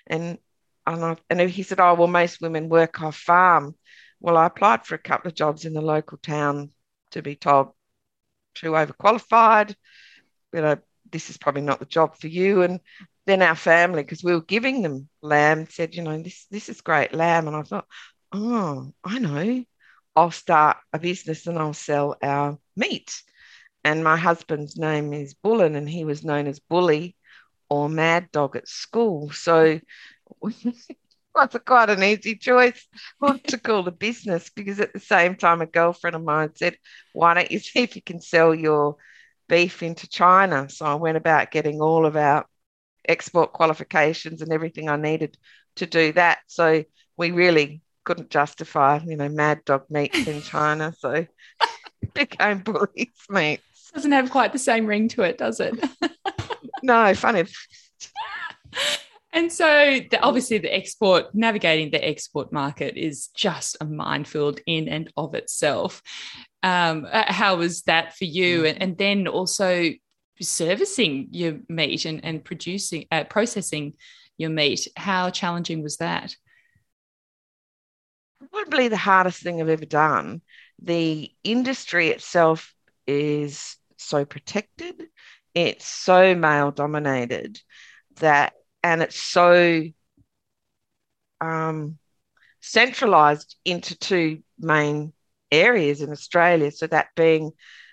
And 0.08 0.38
and, 0.84 1.04
I, 1.04 1.16
and 1.28 1.40
he 1.42 1.62
said, 1.62 1.78
oh, 1.78 1.94
well, 1.94 2.08
most 2.08 2.40
women 2.40 2.68
work 2.68 3.00
off 3.00 3.16
farm. 3.16 3.76
Well, 4.18 4.36
I 4.36 4.46
applied 4.46 4.84
for 4.84 4.96
a 4.96 4.98
couple 4.98 5.28
of 5.28 5.36
jobs 5.36 5.64
in 5.64 5.74
the 5.74 5.80
local 5.80 6.18
town 6.18 6.70
to 7.12 7.22
be 7.22 7.36
told 7.36 7.68
too 8.56 8.72
overqualified. 8.72 9.76
You 10.52 10.62
know, 10.62 10.76
this 11.12 11.30
is 11.30 11.38
probably 11.38 11.62
not 11.62 11.78
the 11.78 11.86
job 11.86 12.16
for 12.16 12.26
you. 12.26 12.62
And 12.62 12.80
then 13.30 13.42
our 13.42 13.54
family, 13.54 14.02
because 14.02 14.24
we 14.24 14.32
were 14.32 14.42
giving 14.42 14.82
them 14.82 15.08
lamb, 15.22 15.66
said, 15.68 15.94
you 15.94 16.02
know, 16.02 16.20
this 16.22 16.46
this 16.50 16.68
is 16.68 16.80
great 16.80 17.14
lamb. 17.14 17.46
And 17.46 17.56
I 17.56 17.62
thought, 17.62 17.86
oh, 18.32 18.92
I 19.04 19.18
know. 19.18 19.64
I'll 20.16 20.32
start 20.32 20.78
a 20.92 20.98
business 20.98 21.46
and 21.46 21.58
I'll 21.58 21.72
sell 21.72 22.16
our 22.22 22.58
meat. 22.76 23.22
And 23.84 24.04
my 24.04 24.16
husband's 24.16 24.76
name 24.76 25.12
is 25.12 25.34
Bullen, 25.34 25.76
and 25.76 25.88
he 25.88 26.04
was 26.04 26.24
known 26.24 26.46
as 26.46 26.58
Bully 26.58 27.16
or 27.68 27.88
Mad 27.88 28.30
Dog 28.32 28.56
at 28.56 28.68
school. 28.68 29.30
So 29.30 29.80
that's 31.34 31.56
quite 31.64 31.90
an 31.90 32.02
easy 32.02 32.34
choice 32.34 32.86
what 33.18 33.44
to 33.44 33.58
call 33.58 33.82
the 33.84 33.92
business 33.92 34.50
because 34.50 34.80
at 34.80 34.92
the 34.92 35.00
same 35.00 35.36
time, 35.36 35.62
a 35.62 35.66
girlfriend 35.66 36.16
of 36.16 36.24
mine 36.24 36.50
said, 36.56 36.76
Why 37.12 37.34
don't 37.34 37.50
you 37.50 37.60
see 37.60 37.80
if 37.80 37.96
you 37.96 38.02
can 38.02 38.20
sell 38.20 38.54
your 38.54 38.96
beef 39.48 39.82
into 39.82 40.08
China? 40.08 40.68
So 40.68 40.84
I 40.84 40.94
went 40.96 41.16
about 41.16 41.52
getting 41.52 41.80
all 41.80 42.04
of 42.04 42.16
our 42.16 42.44
export 43.10 43.52
qualifications 43.52 44.40
and 44.40 44.52
everything 44.52 44.88
I 44.88 44.96
needed 44.96 45.36
to 45.76 45.86
do 45.86 46.12
that. 46.12 46.38
So 46.46 46.84
we 47.16 47.30
really 47.32 47.82
couldn't 48.04 48.30
justify, 48.30 49.00
you 49.06 49.16
know, 49.16 49.28
mad 49.28 49.64
dog 49.64 49.84
meats 49.90 50.26
in 50.26 50.40
China. 50.54 50.94
So 50.98 51.10
it 52.02 52.14
became 52.14 52.60
bullies 52.60 53.08
meat. 53.28 53.60
Doesn't 53.94 54.12
have 54.12 54.30
quite 54.30 54.52
the 54.52 54.58
same 54.58 54.86
ring 54.86 55.08
to 55.08 55.22
it, 55.22 55.36
does 55.36 55.60
it? 55.60 55.74
no, 56.82 57.12
funny. 57.14 57.44
And 59.32 59.52
so, 59.52 60.00
the, 60.10 60.20
obviously, 60.20 60.58
the 60.58 60.74
export, 60.74 61.34
navigating 61.34 61.90
the 61.90 62.04
export 62.04 62.52
market 62.52 62.96
is 62.96 63.28
just 63.28 63.76
a 63.80 63.84
minefield 63.84 64.60
in 64.66 64.88
and 64.88 65.12
of 65.16 65.34
itself. 65.34 66.02
Um, 66.62 67.06
uh, 67.10 67.32
how 67.32 67.56
was 67.56 67.82
that 67.82 68.16
for 68.16 68.24
you? 68.24 68.66
And, 68.66 68.82
and 68.82 68.98
then 68.98 69.28
also 69.28 69.90
servicing 70.40 71.28
your 71.32 71.58
meat 71.68 72.04
and, 72.04 72.24
and 72.24 72.44
producing, 72.44 73.06
uh, 73.10 73.24
processing 73.24 73.94
your 74.38 74.50
meat. 74.50 74.88
How 74.96 75.30
challenging 75.30 75.82
was 75.82 75.98
that? 75.98 76.34
Probably 78.50 78.88
the 78.88 78.96
hardest 78.96 79.42
thing 79.42 79.60
I've 79.60 79.68
ever 79.68 79.84
done. 79.84 80.40
The 80.82 81.30
industry 81.44 82.08
itself 82.08 82.74
is 83.06 83.76
so 83.96 84.24
protected, 84.24 85.08
it's 85.54 85.86
so 85.86 86.34
male 86.34 86.70
dominated 86.70 87.60
that, 88.16 88.54
and 88.82 89.02
it's 89.02 89.20
so 89.20 89.82
um, 91.40 91.98
centralized 92.60 93.56
into 93.64 93.98
two 93.98 94.42
main 94.58 95.12
areas 95.50 96.00
in 96.00 96.10
Australia. 96.10 96.70
So 96.70 96.86
that 96.86 97.08
being 97.14 97.52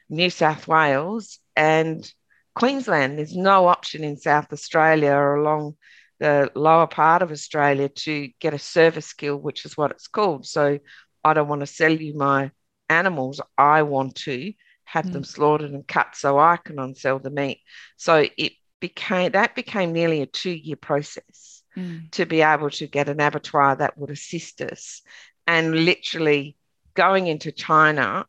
New 0.09 0.29
South 0.29 0.67
Wales 0.67 1.39
and 1.55 2.09
Queensland. 2.57 3.17
There's 3.17 3.35
no 3.35 3.67
option 3.67 4.03
in 4.03 4.17
South 4.17 4.51
Australia 4.51 5.11
or 5.11 5.35
along 5.35 5.75
the 6.19 6.51
lower 6.55 6.87
part 6.87 7.21
of 7.21 7.31
Australia 7.31 7.89
to 7.89 8.29
get 8.39 8.53
a 8.53 8.59
service 8.59 9.13
kill, 9.13 9.37
which 9.37 9.65
is 9.65 9.77
what 9.77 9.91
it's 9.91 10.07
called. 10.07 10.45
So 10.45 10.79
I 11.23 11.33
don't 11.33 11.47
want 11.47 11.61
to 11.61 11.67
sell 11.67 11.91
you 11.91 12.15
my 12.15 12.51
animals. 12.89 13.39
I 13.57 13.83
want 13.83 14.15
to 14.15 14.53
have 14.85 15.05
mm. 15.05 15.13
them 15.13 15.23
slaughtered 15.23 15.71
and 15.71 15.87
cut 15.87 16.15
so 16.15 16.39
I 16.39 16.57
can 16.57 16.77
unsell 16.77 17.21
the 17.21 17.29
meat. 17.29 17.59
So 17.97 18.27
it 18.37 18.53
became 18.79 19.33
that 19.33 19.55
became 19.55 19.91
nearly 19.91 20.21
a 20.21 20.25
two-year 20.25 20.77
process 20.77 21.63
mm. 21.75 22.09
to 22.11 22.25
be 22.25 22.41
able 22.41 22.69
to 22.71 22.87
get 22.87 23.09
an 23.09 23.19
abattoir 23.19 23.75
that 23.75 23.97
would 23.97 24.09
assist 24.09 24.61
us. 24.61 25.01
And 25.45 25.85
literally 25.85 26.57
going 26.93 27.27
into 27.27 27.51
China, 27.51 28.25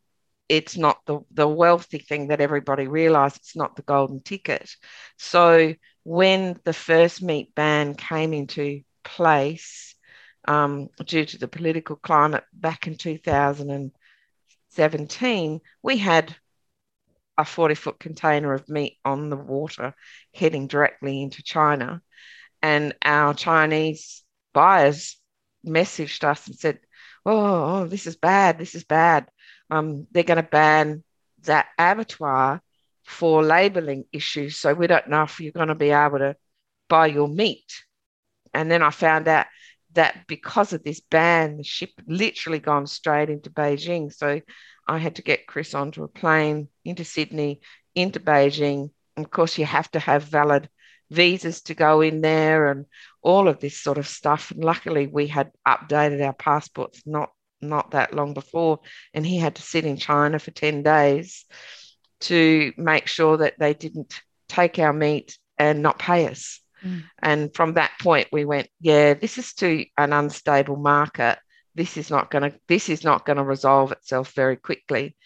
it's 0.49 0.77
not 0.77 0.99
the, 1.07 1.21
the 1.31 1.47
wealthy 1.47 1.99
thing 1.99 2.29
that 2.29 2.41
everybody 2.41 2.87
realized. 2.87 3.37
It's 3.37 3.57
not 3.57 3.77
the 3.77 3.83
golden 3.83 4.23
ticket. 4.23 4.71
So 5.19 5.75
when 6.05 6.59
the 6.65 6.73
first 6.73 7.23
meat 7.23 7.55
ban 7.55 7.95
came 7.95 8.33
into 8.33 8.81
place 9.05 9.95
um, 10.47 10.89
due 11.05 11.27
to 11.27 11.39
the 11.39 11.49
political 11.49 11.97
climate 11.97 12.45
back 12.53 12.87
in 12.87 12.97
2017, 12.97 15.61
we 15.83 15.99
had 15.99 16.37
a 17.37 17.45
40 17.45 17.75
foot 17.75 17.99
container 18.01 18.55
of 18.55 18.69
meat 18.69 18.99
on 19.05 19.31
the 19.31 19.37
water 19.37 19.95
heading 20.35 20.67
directly 20.67 21.23
into 21.23 21.43
China. 21.43 22.03
And 22.63 22.95
our 23.05 23.35
Chinese 23.35 24.25
buyers 24.53 25.21
messaged 25.65 26.25
us 26.25 26.47
and 26.47 26.57
said, 26.57 26.81
Oh, 27.25 27.83
oh 27.83 27.87
this 27.87 28.07
is 28.07 28.17
bad. 28.17 28.59
This 28.59 28.75
is 28.75 28.85
bad. 28.85 29.29
Um, 29.71 30.07
they're 30.11 30.23
going 30.23 30.43
to 30.43 30.43
ban 30.43 31.05
that 31.45 31.67
abattoir 31.79 32.63
for 33.05 33.43
labeling 33.43 34.05
issues. 34.13 34.57
So 34.57 34.75
we 34.75 34.87
don't 34.87 35.09
know 35.09 35.23
if 35.23 35.41
you're 35.41 35.53
going 35.53 35.69
to 35.69 35.75
be 35.75 35.91
able 35.91 36.19
to 36.19 36.37
buy 36.89 37.07
your 37.07 37.29
meat. 37.29 37.85
And 38.53 38.71
then 38.71 38.83
I 38.83 38.91
found 38.91 39.29
out 39.29 39.47
that 39.93 40.27
because 40.27 40.73
of 40.73 40.85
this 40.85 41.01
ban, 41.01 41.57
the 41.57 41.65
ship 41.65 41.91
literally 42.07 42.59
gone 42.59 42.87
straight 42.87 43.31
into 43.31 43.51
Beijing. 43.51 44.13
So 44.13 44.41
I 44.87 44.99
had 44.99 45.17
to 45.17 45.23
get 45.23 45.47
Chris 45.47 45.75
onto 45.75 46.03
a 46.03 46.09
plane 46.09 46.69
into 46.85 47.05
Sydney, 47.05 47.61
into 47.95 48.21
Beijing. 48.21 48.91
And 49.17 49.27
of 49.27 49.31
course, 49.31 49.59
you 49.59 49.65
have 49.65 49.91
to 49.93 49.99
have 49.99 50.25
valid 50.25 50.69
visas 51.11 51.63
to 51.63 51.75
go 51.75 52.03
in 52.03 52.21
there 52.21 52.71
and 52.71 52.85
all 53.23 53.49
of 53.49 53.61
this 53.61 53.79
sort 53.79 53.99
of 53.99 54.07
stuff. 54.07 54.51
And 54.51 54.63
luckily, 54.63 55.07
we 55.07 55.27
had 55.27 55.51
updated 55.67 56.25
our 56.25 56.35
passports 56.35 57.03
not 57.07 57.31
not 57.61 57.93
that 57.93 58.15
long 58.15 58.35
before, 58.35 58.81
and 59.15 59.27
he 59.27 59.39
had 59.39 59.57
to 59.57 59.63
sit 59.63 59.85
in 59.85 59.97
China 59.97 60.39
for 60.39 60.51
10 60.51 60.83
days 60.83 61.45
to 62.21 62.73
make 62.77 63.07
sure 63.07 63.37
that 63.39 63.55
they 63.59 63.75
didn't 63.75 64.21
take 64.49 64.79
our 64.79 64.93
meat 64.93 65.39
and 65.59 65.83
not 65.83 65.99
pay 65.99 66.27
us. 66.29 66.61
Mm. 66.85 67.05
And 67.21 67.55
from 67.55 67.75
that 67.75 67.93
point, 68.01 68.29
we 68.33 68.45
went, 68.45 68.69
yeah, 68.81 69.15
this 69.15 69.39
is 69.39 69.53
to 69.55 69.85
an 69.97 70.13
unstable 70.13 70.77
market. 70.77 71.39
This 71.75 71.97
is 71.97 72.11
not 72.11 72.31
going 72.31 72.51
to 72.51 72.59
this 72.67 72.89
is 72.89 73.05
not 73.05 73.25
going 73.25 73.37
to 73.37 73.45
resolve 73.45 73.93
itself 73.93 74.33
very 74.33 74.57
quickly. 74.57 75.17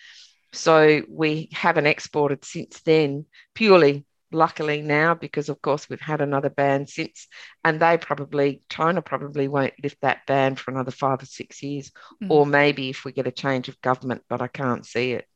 So 0.52 1.02
we 1.08 1.48
haven't 1.52 1.86
exported 1.86 2.44
since 2.44 2.80
then, 2.82 3.26
purely 3.54 4.04
luckily 4.34 4.82
now 4.82 5.14
because 5.14 5.48
of 5.48 5.60
course 5.62 5.88
we've 5.88 6.00
had 6.00 6.20
another 6.20 6.50
ban 6.50 6.86
since 6.86 7.26
and 7.64 7.80
they 7.80 7.96
probably 7.96 8.62
china 8.68 9.02
probably 9.02 9.48
won't 9.48 9.74
lift 9.82 10.00
that 10.02 10.26
ban 10.26 10.56
for 10.56 10.70
another 10.70 10.90
five 10.90 11.22
or 11.22 11.26
six 11.26 11.62
years 11.62 11.92
mm. 12.22 12.30
or 12.30 12.46
maybe 12.46 12.90
if 12.90 13.04
we 13.04 13.12
get 13.12 13.26
a 13.26 13.32
change 13.32 13.68
of 13.68 13.80
government 13.80 14.22
but 14.28 14.42
i 14.42 14.48
can't 14.48 14.86
see 14.86 15.12
it 15.12 15.26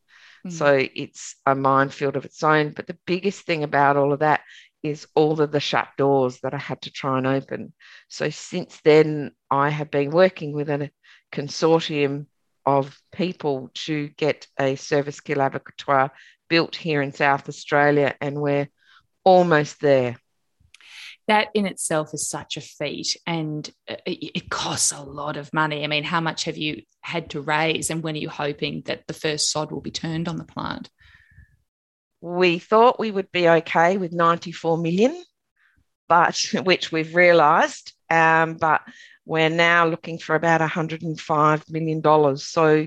Mm. 0.47 0.53
So 0.53 0.88
it's 0.94 1.36
a 1.44 1.55
minefield 1.55 2.16
of 2.16 2.24
its 2.24 2.42
own. 2.42 2.70
But 2.70 2.86
the 2.86 2.99
biggest 3.07 3.42
thing 3.42 3.64
about 3.64 3.97
all 3.97 4.12
of 4.12 4.20
that 4.20 4.42
is 4.82 5.07
all 5.14 5.40
of 5.40 5.51
the 5.51 5.61
shut 5.61 5.88
doors 5.99 6.40
that 6.40 6.55
I 6.55 6.59
had 6.59 6.82
to 6.82 6.92
try 6.92 7.18
and 7.18 7.26
open. 7.26 7.72
So 8.09 8.30
since 8.30 8.80
then, 8.84 9.32
I 9.51 9.70
have 9.70 9.90
been 9.90 10.11
working 10.11 10.53
with 10.53 10.70
a 10.70 10.90
consortium 11.32 12.26
of 12.64 12.97
people 13.12 13.70
to 13.74 14.09
get 14.11 14.47
a 14.59 14.76
service 14.76 15.20
kill 15.20 15.40
abattoir 15.40 16.12
built 16.49 16.76
here 16.76 17.03
in 17.03 17.12
South 17.12 17.49
Australia, 17.49 18.14
and 18.20 18.40
we're 18.40 18.68
almost 19.27 19.81
there 19.81 20.16
that 21.29 21.49
in 21.55 21.66
itself 21.66 22.14
is 22.14 22.29
such 22.29 22.57
a 22.57 22.61
feat 22.61 23.16
and 23.27 23.68
it 23.89 24.49
costs 24.49 24.93
a 24.93 25.03
lot 25.03 25.37
of 25.37 25.53
money. 25.53 25.83
I 25.83 25.89
mean, 25.89 26.05
how 26.05 26.20
much 26.20 26.45
have 26.45 26.57
you 26.57 26.83
had 27.01 27.31
to 27.31 27.41
raise 27.41 27.91
and 27.91 28.03
when 28.03 28.14
are 28.14 28.18
you 28.18 28.29
hoping 28.29 28.83
that 28.87 29.07
the 29.07 29.14
first 29.14 29.51
sod 29.51 29.72
will 29.72 29.81
be 29.81 29.91
turned 29.91 30.29
on 30.29 30.37
the 30.37 30.45
plant? 30.45 30.89
We 32.20 32.59
thought 32.59 33.01
we 33.01 33.11
would 33.11 33.31
be 33.33 33.49
okay 33.49 33.97
with 33.97 34.12
94 34.12 34.79
million, 34.79 35.20
but 36.09 36.41
which 36.62 36.93
we've 36.93 37.14
realised, 37.14 37.93
um, 38.09 38.55
but 38.55 38.83
we're 39.24 39.51
now 39.51 39.89
looking 39.89 40.18
for 40.18 40.37
about 40.37 40.61
105 40.61 41.64
million 41.68 42.01
dollars. 42.01 42.45
So 42.45 42.87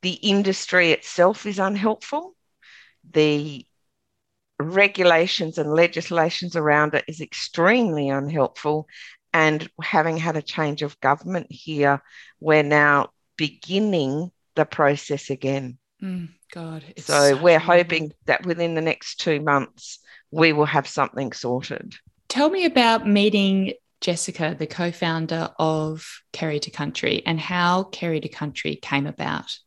the 0.00 0.12
industry 0.12 0.92
itself 0.92 1.44
is 1.44 1.58
unhelpful. 1.58 2.34
The 3.10 3.66
regulations 4.58 5.58
and 5.58 5.72
legislations 5.72 6.56
around 6.56 6.94
it 6.94 7.04
is 7.08 7.20
extremely 7.20 8.08
unhelpful. 8.08 8.88
And 9.32 9.68
having 9.82 10.16
had 10.16 10.36
a 10.36 10.42
change 10.42 10.82
of 10.82 10.98
government 11.00 11.48
here, 11.50 12.02
we're 12.40 12.62
now 12.62 13.10
beginning 13.36 14.30
the 14.54 14.64
process 14.64 15.30
again. 15.30 15.78
Mm, 16.02 16.30
God. 16.52 16.84
So 16.98 17.36
we're 17.36 17.58
hoping 17.58 18.12
that 18.24 18.46
within 18.46 18.74
the 18.74 18.80
next 18.80 19.20
two 19.20 19.40
months, 19.40 19.98
we 20.30 20.52
will 20.52 20.66
have 20.66 20.88
something 20.88 21.32
sorted. 21.32 21.94
Tell 22.28 22.50
me 22.50 22.64
about 22.64 23.06
meeting 23.06 23.74
Jessica, 24.00 24.56
the 24.58 24.66
co 24.66 24.90
founder 24.90 25.50
of 25.58 26.22
Kere 26.32 26.58
to 26.58 26.70
Country, 26.70 27.22
and 27.24 27.40
how 27.40 27.84
Kere 27.84 28.20
to 28.20 28.28
Country 28.28 28.76
came 28.76 29.06
about. 29.06 29.58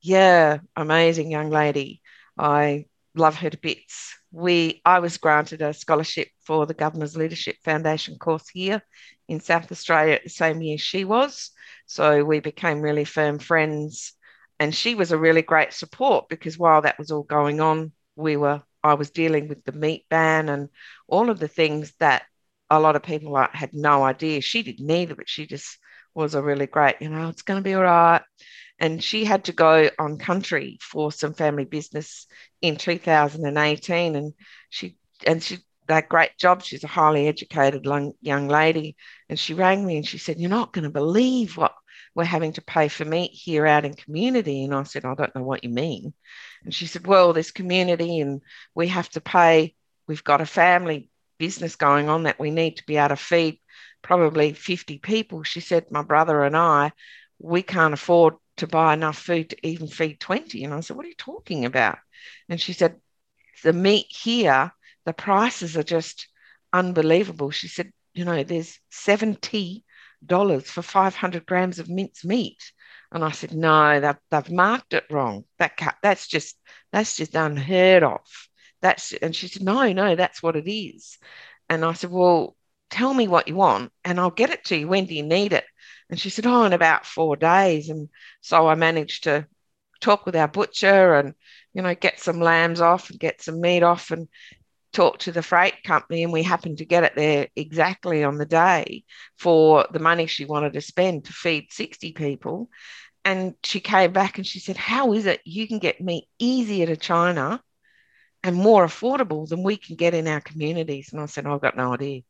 Yeah, 0.00 0.58
amazing 0.76 1.30
young 1.30 1.50
lady. 1.50 2.00
I 2.38 2.86
love 3.14 3.36
her 3.36 3.50
to 3.50 3.58
bits. 3.58 4.14
We, 4.30 4.80
I 4.84 5.00
was 5.00 5.18
granted 5.18 5.62
a 5.62 5.72
scholarship 5.74 6.28
for 6.44 6.66
the 6.66 6.74
Governor's 6.74 7.16
Leadership 7.16 7.56
Foundation 7.64 8.16
course 8.18 8.48
here 8.48 8.82
in 9.28 9.40
South 9.40 9.70
Australia 9.70 10.20
the 10.22 10.30
same 10.30 10.60
year 10.60 10.78
she 10.78 11.04
was. 11.04 11.50
So 11.86 12.24
we 12.24 12.40
became 12.40 12.80
really 12.80 13.04
firm 13.04 13.38
friends. 13.38 14.12
And 14.58 14.74
she 14.74 14.94
was 14.94 15.10
a 15.10 15.18
really 15.18 15.42
great 15.42 15.72
support 15.72 16.28
because 16.28 16.58
while 16.58 16.82
that 16.82 16.98
was 16.98 17.10
all 17.10 17.22
going 17.22 17.60
on, 17.60 17.92
we 18.16 18.36
were 18.36 18.62
I 18.82 18.94
was 18.94 19.10
dealing 19.10 19.48
with 19.48 19.64
the 19.64 19.72
meat 19.72 20.06
ban 20.08 20.48
and 20.48 20.68
all 21.06 21.28
of 21.28 21.38
the 21.38 21.48
things 21.48 21.92
that 22.00 22.22
a 22.70 22.80
lot 22.80 22.96
of 22.96 23.02
people 23.02 23.36
had 23.52 23.74
no 23.74 24.02
idea. 24.04 24.40
She 24.40 24.62
didn't 24.62 24.90
either, 24.90 25.14
but 25.14 25.28
she 25.28 25.46
just 25.46 25.78
was 26.14 26.34
a 26.34 26.42
really 26.42 26.66
great, 26.66 26.96
you 27.00 27.08
know, 27.08 27.28
it's 27.28 27.42
going 27.42 27.58
to 27.58 27.64
be 27.64 27.74
all 27.74 27.82
right. 27.82 28.22
And 28.80 29.04
she 29.04 29.24
had 29.24 29.44
to 29.44 29.52
go 29.52 29.90
on 29.98 30.16
country 30.16 30.78
for 30.80 31.12
some 31.12 31.34
family 31.34 31.66
business 31.66 32.26
in 32.62 32.76
2018. 32.76 34.16
And 34.16 34.32
she, 34.70 34.96
and 35.26 35.42
she, 35.42 35.58
that 35.86 36.08
great 36.08 36.38
job. 36.38 36.62
She's 36.62 36.82
a 36.82 36.88
highly 36.88 37.28
educated 37.28 37.86
young 38.22 38.48
lady. 38.48 38.96
And 39.28 39.38
she 39.38 39.54
rang 39.54 39.86
me 39.86 39.98
and 39.98 40.06
she 40.06 40.16
said, 40.18 40.40
You're 40.40 40.48
not 40.48 40.72
going 40.72 40.84
to 40.84 40.90
believe 40.90 41.56
what 41.56 41.74
we're 42.14 42.24
having 42.24 42.54
to 42.54 42.62
pay 42.62 42.88
for 42.88 43.04
meat 43.04 43.30
here 43.32 43.66
out 43.66 43.84
in 43.84 43.94
community. 43.94 44.64
And 44.64 44.74
I 44.74 44.82
said, 44.84 45.04
I 45.04 45.14
don't 45.14 45.34
know 45.34 45.42
what 45.42 45.62
you 45.62 45.70
mean. 45.70 46.14
And 46.64 46.74
she 46.74 46.86
said, 46.86 47.06
Well, 47.06 47.32
there's 47.32 47.50
community 47.50 48.20
and 48.20 48.40
we 48.74 48.88
have 48.88 49.08
to 49.10 49.20
pay. 49.20 49.74
We've 50.06 50.24
got 50.24 50.40
a 50.40 50.46
family 50.46 51.10
business 51.38 51.76
going 51.76 52.08
on 52.08 52.24
that 52.24 52.38
we 52.38 52.50
need 52.50 52.76
to 52.76 52.86
be 52.86 52.96
able 52.96 53.10
to 53.10 53.16
feed 53.16 53.60
probably 54.02 54.52
50 54.52 54.98
people. 54.98 55.42
She 55.42 55.60
said, 55.60 55.90
My 55.90 56.02
brother 56.02 56.42
and 56.44 56.56
I, 56.56 56.92
we 57.38 57.62
can't 57.62 57.94
afford 57.94 58.34
to 58.60 58.66
buy 58.66 58.94
enough 58.94 59.18
food 59.18 59.50
to 59.50 59.66
even 59.66 59.88
feed 59.88 60.20
20. 60.20 60.64
And 60.64 60.74
I 60.74 60.80
said, 60.80 60.96
What 60.96 61.06
are 61.06 61.08
you 61.10 61.14
talking 61.16 61.64
about? 61.64 61.98
And 62.48 62.60
she 62.60 62.72
said, 62.72 63.00
The 63.62 63.72
meat 63.72 64.06
here, 64.10 64.72
the 65.04 65.12
prices 65.12 65.76
are 65.76 65.82
just 65.82 66.28
unbelievable. 66.72 67.50
She 67.50 67.68
said, 67.68 67.92
You 68.14 68.24
know, 68.24 68.42
there's 68.44 68.78
70 68.90 69.84
dollars 70.24 70.70
for 70.70 70.82
500 70.82 71.46
grams 71.46 71.78
of 71.78 71.88
minced 71.88 72.24
meat. 72.24 72.72
And 73.12 73.24
I 73.24 73.30
said, 73.32 73.54
no, 73.54 74.00
they've, 74.00 74.16
they've 74.30 74.50
marked 74.54 74.92
it 74.92 75.04
wrong. 75.10 75.44
That 75.58 75.96
that's 76.02 76.26
just 76.28 76.56
that's 76.92 77.16
just 77.16 77.34
unheard 77.34 78.02
of. 78.02 78.20
That's 78.82 79.12
and 79.12 79.34
she 79.34 79.48
said, 79.48 79.62
no, 79.62 79.92
no, 79.92 80.16
that's 80.16 80.42
what 80.42 80.56
it 80.56 80.70
is. 80.70 81.18
And 81.68 81.84
I 81.84 81.92
said, 81.94 82.10
well, 82.10 82.56
tell 82.90 83.12
me 83.14 83.28
what 83.28 83.48
you 83.48 83.54
want, 83.56 83.92
and 84.04 84.18
I'll 84.20 84.30
get 84.30 84.50
it 84.50 84.64
to 84.66 84.76
you. 84.76 84.88
When 84.88 85.06
do 85.06 85.14
you 85.14 85.22
need 85.22 85.52
it? 85.52 85.64
And 86.10 86.20
she 86.20 86.28
said, 86.28 86.46
oh, 86.46 86.64
in 86.64 86.72
about 86.72 87.06
four 87.06 87.36
days. 87.36 87.88
And 87.88 88.08
so 88.40 88.68
I 88.68 88.74
managed 88.74 89.24
to 89.24 89.46
talk 90.00 90.26
with 90.26 90.36
our 90.36 90.48
butcher 90.48 91.14
and 91.14 91.34
you 91.74 91.82
know 91.82 91.94
get 91.94 92.18
some 92.18 92.40
lambs 92.40 92.80
off 92.80 93.10
and 93.10 93.20
get 93.20 93.42
some 93.42 93.60
meat 93.60 93.82
off 93.82 94.10
and 94.10 94.28
talk 94.92 95.18
to 95.18 95.32
the 95.32 95.42
freight 95.42 95.84
company 95.84 96.24
and 96.24 96.32
we 96.32 96.42
happened 96.42 96.78
to 96.78 96.84
get 96.84 97.04
it 97.04 97.14
there 97.14 97.48
exactly 97.54 98.24
on 98.24 98.38
the 98.38 98.46
day 98.46 99.04
for 99.38 99.86
the 99.92 100.00
money 100.00 100.26
she 100.26 100.44
wanted 100.44 100.72
to 100.72 100.80
spend 100.80 101.24
to 101.24 101.32
feed 101.32 101.72
60 101.72 102.12
people. 102.12 102.68
And 103.24 103.54
she 103.62 103.80
came 103.80 104.12
back 104.12 104.38
and 104.38 104.46
she 104.46 104.58
said, 104.58 104.76
How 104.76 105.12
is 105.12 105.26
it 105.26 105.40
you 105.44 105.68
can 105.68 105.78
get 105.78 106.00
meat 106.00 106.24
easier 106.38 106.86
to 106.86 106.96
China 106.96 107.62
and 108.42 108.56
more 108.56 108.84
affordable 108.84 109.48
than 109.48 109.62
we 109.62 109.76
can 109.76 109.96
get 109.96 110.14
in 110.14 110.28
our 110.28 110.40
communities? 110.40 111.12
And 111.12 111.20
I 111.20 111.26
said, 111.26 111.46
oh, 111.46 111.54
I've 111.54 111.60
got 111.60 111.76
no 111.76 111.94
idea. 111.94 112.22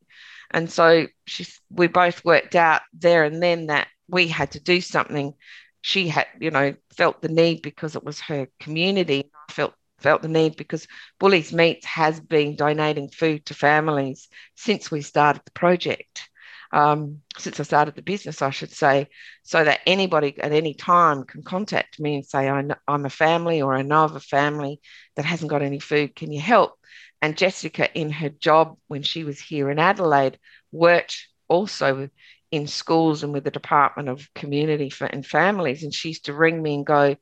And 0.51 0.71
so 0.71 1.07
she, 1.27 1.47
we 1.71 1.87
both 1.87 2.25
worked 2.25 2.57
out 2.57 2.83
there 2.93 3.25
and 3.25 3.43
then 3.43 3.67
that 3.67 3.89
we 4.09 4.27
had 4.27 4.53
to 4.53 4.61
do 4.61 4.81
something. 4.81 5.35
She 5.83 6.09
had, 6.09 6.27
you 6.41 6.51
know, 6.51 6.75
felt 6.97 7.23
the 7.23 7.29
need 7.29 7.63
because 7.63 7.97
it 7.97 8.05
was 8.05 8.21
her 8.21 8.49
community. 8.59 9.31
I 9.49 9.53
felt 9.53 9.75
felt 9.99 10.23
the 10.23 10.29
need 10.29 10.57
because 10.57 10.87
Bully's 11.19 11.53
Meats 11.53 11.85
has 11.85 12.19
been 12.21 12.57
donating 12.57 13.11
food 13.11 13.45
to 13.47 13.55
families 13.55 14.29
since 14.55 14.91
we 14.91 15.03
started 15.03 15.43
the 15.45 15.53
project. 15.53 16.30
Um, 16.73 17.23
since 17.37 17.59
I 17.59 17.65
started 17.65 17.97
the 17.97 18.03
business, 18.03 18.43
I 18.43 18.51
should 18.51 18.71
say, 18.71 19.09
so 19.43 19.65
that 19.65 19.81
anybody 19.87 20.39
at 20.41 20.53
any 20.53 20.75
time 20.75 21.25
can 21.25 21.43
contact 21.43 21.99
me 21.99 22.15
and 22.17 22.25
say, 22.25 22.49
I'm 22.49 23.05
a 23.05 23.11
family 23.11 23.61
or 23.61 23.75
I 23.75 23.83
know 23.83 24.05
of 24.05 24.15
a 24.15 24.21
family 24.21 24.81
that 25.17 25.25
hasn't 25.25 25.51
got 25.51 25.63
any 25.63 25.81
food. 25.81 26.15
Can 26.15 26.33
you 26.33 26.41
help? 26.41 26.75
And 27.21 27.37
Jessica, 27.37 27.93
in 27.93 28.11
her 28.11 28.29
job 28.29 28.77
when 28.87 29.03
she 29.03 29.25
was 29.25 29.41
here 29.41 29.69
in 29.71 29.79
Adelaide, 29.79 30.39
worked 30.71 31.27
also 31.49 32.09
in 32.51 32.67
schools 32.67 33.23
and 33.23 33.33
with 33.33 33.45
the 33.45 33.51
Department 33.51 34.09
of 34.09 34.33
Community 34.35 34.93
and 35.01 35.27
Families. 35.27 35.83
And 35.83 35.93
she 35.93 36.09
used 36.09 36.27
to 36.27 36.35
ring 36.35 36.63
me 36.63 36.75
and 36.75 36.87
go, 36.87 37.17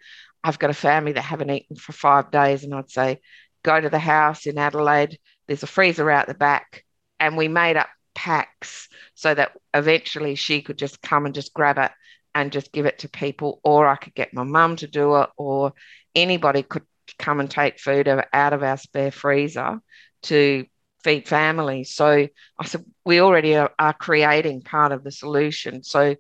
I've 0.44 0.58
got 0.58 0.70
a 0.70 0.74
family 0.74 1.12
that 1.12 1.22
haven't 1.22 1.50
eaten 1.50 1.76
for 1.76 1.92
five 1.92 2.30
days, 2.30 2.64
and 2.64 2.74
I'd 2.74 2.90
say, 2.90 3.20
go 3.64 3.80
to 3.80 3.90
the 3.90 3.98
house 3.98 4.46
in 4.46 4.56
Adelaide. 4.56 5.18
There's 5.46 5.64
a 5.64 5.66
freezer 5.66 6.10
out 6.10 6.28
the 6.28 6.34
back, 6.34 6.84
and 7.18 7.36
we 7.36 7.48
made 7.48 7.76
up 7.76 7.88
packs 8.18 8.88
so 9.14 9.32
that 9.32 9.52
eventually 9.74 10.34
she 10.34 10.60
could 10.60 10.76
just 10.76 11.00
come 11.00 11.24
and 11.24 11.36
just 11.36 11.54
grab 11.54 11.78
it 11.78 11.92
and 12.34 12.50
just 12.50 12.72
give 12.72 12.84
it 12.84 12.98
to 12.98 13.08
people, 13.08 13.60
or 13.62 13.86
I 13.86 13.94
could 13.94 14.14
get 14.14 14.34
my 14.34 14.42
mum 14.42 14.74
to 14.76 14.88
do 14.88 15.16
it, 15.18 15.30
or 15.36 15.72
anybody 16.16 16.64
could 16.64 16.82
come 17.16 17.38
and 17.38 17.48
take 17.48 17.78
food 17.78 18.08
out 18.08 18.52
of 18.52 18.62
our 18.64 18.76
spare 18.76 19.12
freezer 19.12 19.80
to 20.24 20.66
feed 21.04 21.28
families. 21.28 21.94
So 21.94 22.26
I 22.58 22.64
said, 22.64 22.84
we 23.04 23.20
already 23.20 23.54
are, 23.56 23.94
creating 24.00 24.62
part 24.62 24.90
of 24.90 25.04
the 25.04 25.12
solution. 25.12 25.84
So 25.84 26.16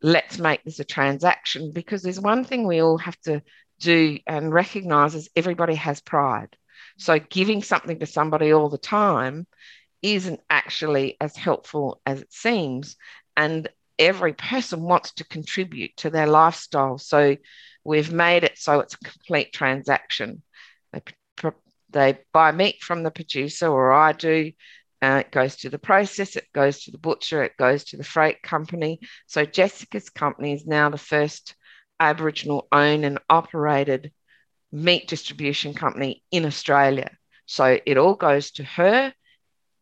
let's 0.00 0.38
make 0.38 0.64
this 0.64 0.80
a 0.80 0.84
transaction 0.84 1.70
because 1.70 2.02
there's 2.02 2.18
one 2.20 2.44
thing 2.44 2.66
we 2.66 2.80
all 2.80 2.96
have 2.96 3.20
to 3.20 3.42
do 3.78 4.18
and 4.26 4.54
recognize 4.54 5.14
is 5.14 5.28
everybody 5.36 5.74
has 5.74 6.00
pride. 6.00 6.56
So 6.96 7.18
giving 7.18 7.62
something 7.62 7.98
to 7.98 8.06
somebody 8.06 8.52
all 8.52 8.70
the 8.70 8.78
time 8.78 9.46
isn't 10.02 10.40
actually 10.50 11.16
as 11.20 11.36
helpful 11.36 12.00
as 12.04 12.20
it 12.20 12.32
seems. 12.32 12.96
And 13.36 13.68
every 13.98 14.32
person 14.32 14.82
wants 14.82 15.12
to 15.14 15.24
contribute 15.24 15.96
to 15.98 16.10
their 16.10 16.26
lifestyle. 16.26 16.98
So 16.98 17.36
we've 17.84 18.12
made 18.12 18.44
it 18.44 18.58
so 18.58 18.80
it's 18.80 18.94
a 18.94 18.98
complete 18.98 19.52
transaction. 19.52 20.42
They, 20.92 21.02
they 21.90 22.18
buy 22.32 22.52
meat 22.52 22.82
from 22.82 23.02
the 23.02 23.10
producer, 23.10 23.68
or 23.68 23.92
I 23.92 24.12
do, 24.12 24.52
uh, 25.02 25.22
it 25.26 25.30
goes 25.30 25.56
to 25.56 25.70
the 25.70 25.78
process, 25.78 26.36
it 26.36 26.46
goes 26.52 26.84
to 26.84 26.90
the 26.90 26.98
butcher, 26.98 27.42
it 27.42 27.56
goes 27.58 27.84
to 27.84 27.96
the 27.96 28.04
freight 28.04 28.42
company. 28.42 29.00
So 29.26 29.44
Jessica's 29.44 30.10
company 30.10 30.52
is 30.52 30.66
now 30.66 30.90
the 30.90 30.98
first 30.98 31.54
Aboriginal 32.00 32.66
owned 32.72 33.04
and 33.04 33.18
operated 33.28 34.12
meat 34.72 35.06
distribution 35.06 35.74
company 35.74 36.22
in 36.30 36.46
Australia. 36.46 37.10
So 37.46 37.78
it 37.84 37.98
all 37.98 38.14
goes 38.14 38.52
to 38.52 38.64
her. 38.64 39.12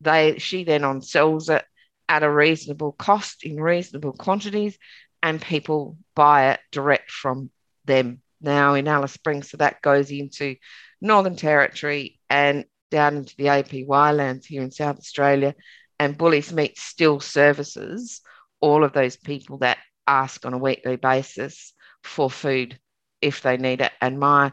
They 0.01 0.39
she 0.39 0.65
then 0.65 0.85
on 0.85 1.03
sells 1.03 1.49
it 1.49 1.65
at 2.09 2.23
a 2.23 2.31
reasonable 2.31 2.93
cost 2.93 3.45
in 3.45 3.61
reasonable 3.61 4.13
quantities, 4.13 4.79
and 5.23 5.41
people 5.41 5.97
buy 6.15 6.53
it 6.53 6.61
direct 6.73 7.11
from 7.11 7.51
them 7.85 8.21
now 8.41 8.75
in 8.75 8.89
Alice 8.89 9.13
Springs. 9.13 9.51
So 9.51 9.59
that 9.59 9.83
goes 9.83 10.11
into 10.11 10.57
Northern 11.01 11.37
Territory 11.37 12.19
and 12.29 12.65
down 12.91 13.17
into 13.17 13.37
the 13.37 13.45
APY 13.45 14.17
lands 14.17 14.47
here 14.47 14.63
in 14.63 14.71
South 14.71 14.99
Australia, 14.99 15.55
and 15.99 16.19
Bully's 16.19 16.53
Meat 16.53 16.79
still 16.79 17.21
services 17.21 18.21
all 18.61 18.85
of 18.85 18.93
those 18.93 19.17
people 19.17 19.59
that 19.59 19.79
ask 20.07 20.45
on 20.45 20.55
a 20.55 20.59
weekly 20.59 20.97
basis 20.97 21.73
for 22.03 22.31
food 22.31 22.79
if 23.21 23.43
they 23.43 23.57
need 23.57 23.81
it. 23.81 23.93
And 24.01 24.19
my 24.19 24.53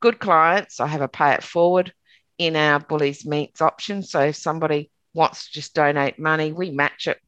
good 0.00 0.18
clients, 0.18 0.80
I 0.80 0.86
have 0.86 1.02
a 1.02 1.08
pay 1.08 1.32
it 1.34 1.42
forward 1.42 1.92
in 2.38 2.56
our 2.56 2.80
Bullies 2.80 3.24
Meats 3.24 3.60
option. 3.60 4.02
So 4.02 4.20
if 4.20 4.36
somebody 4.36 4.90
wants 5.12 5.46
to 5.46 5.52
just 5.52 5.74
donate 5.74 6.18
money, 6.18 6.52
we 6.52 6.70
match 6.70 7.06
it 7.06 7.18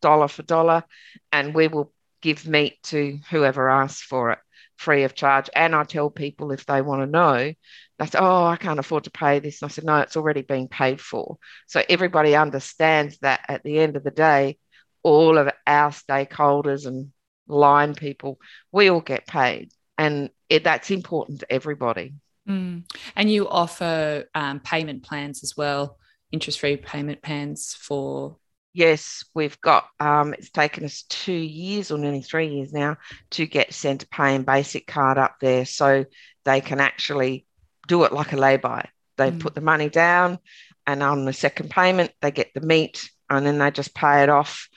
dollar 0.00 0.28
for 0.28 0.42
dollar 0.42 0.84
and 1.32 1.54
we 1.54 1.68
will 1.68 1.92
give 2.22 2.46
meat 2.46 2.82
to 2.82 3.18
whoever 3.30 3.68
asks 3.68 4.02
for 4.02 4.32
it 4.32 4.38
free 4.76 5.04
of 5.04 5.14
charge. 5.14 5.48
And 5.54 5.74
I 5.74 5.84
tell 5.84 6.10
people 6.10 6.52
if 6.52 6.66
they 6.66 6.82
want 6.82 7.02
to 7.02 7.06
know, 7.06 7.52
they 7.98 8.06
say, 8.06 8.18
Oh, 8.18 8.44
I 8.44 8.56
can't 8.56 8.78
afford 8.78 9.04
to 9.04 9.10
pay 9.10 9.38
this. 9.38 9.62
And 9.62 9.70
I 9.70 9.72
said, 9.72 9.84
No, 9.84 9.98
it's 9.98 10.16
already 10.16 10.42
been 10.42 10.68
paid 10.68 11.00
for. 11.00 11.38
So 11.66 11.82
everybody 11.88 12.36
understands 12.36 13.18
that 13.18 13.40
at 13.48 13.62
the 13.62 13.78
end 13.78 13.96
of 13.96 14.04
the 14.04 14.10
day, 14.10 14.58
all 15.02 15.38
of 15.38 15.50
our 15.66 15.90
stakeholders 15.90 16.86
and 16.86 17.12
line 17.46 17.94
people, 17.94 18.38
we 18.72 18.90
all 18.90 19.00
get 19.00 19.26
paid. 19.26 19.72
And 19.98 20.30
it, 20.48 20.64
that's 20.64 20.90
important 20.90 21.40
to 21.40 21.52
everybody. 21.52 22.14
Mm. 22.48 22.84
And 23.16 23.30
you 23.30 23.48
offer 23.48 24.24
um, 24.34 24.60
payment 24.60 25.02
plans 25.02 25.42
as 25.42 25.56
well, 25.56 25.98
interest 26.30 26.60
free 26.60 26.76
payment 26.76 27.22
plans 27.22 27.74
for 27.78 28.36
yes, 28.76 29.24
we've 29.34 29.58
got, 29.62 29.88
um, 30.00 30.34
it's 30.34 30.50
taken 30.50 30.84
us 30.84 31.04
two 31.08 31.32
years 31.32 31.90
or 31.90 31.96
nearly 31.96 32.20
three 32.20 32.48
years 32.48 32.74
now 32.74 32.98
to 33.30 33.46
get 33.46 33.70
Centrepay 33.70 34.36
and 34.36 34.44
Basic 34.44 34.86
Card 34.86 35.16
up 35.16 35.36
there 35.40 35.64
so 35.64 36.04
they 36.44 36.60
can 36.60 36.78
actually 36.78 37.46
do 37.88 38.04
it 38.04 38.12
like 38.12 38.34
a 38.34 38.36
lay-by. 38.36 38.86
They 39.16 39.30
mm. 39.30 39.40
put 39.40 39.54
the 39.54 39.62
money 39.62 39.88
down 39.88 40.38
and 40.86 41.02
on 41.02 41.24
the 41.24 41.32
second 41.32 41.70
payment, 41.70 42.12
they 42.20 42.30
get 42.30 42.52
the 42.52 42.60
meat 42.60 43.08
and 43.30 43.46
then 43.46 43.56
they 43.56 43.70
just 43.70 43.94
pay 43.94 44.22
it 44.22 44.28
off 44.28 44.68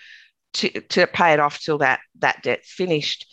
to, 0.54 0.70
to 0.70 1.06
pay 1.06 1.34
it 1.34 1.42
off 1.42 1.60
till 1.60 1.80
that, 1.80 2.00
that 2.20 2.42
debt's 2.42 2.72
finished. 2.72 3.26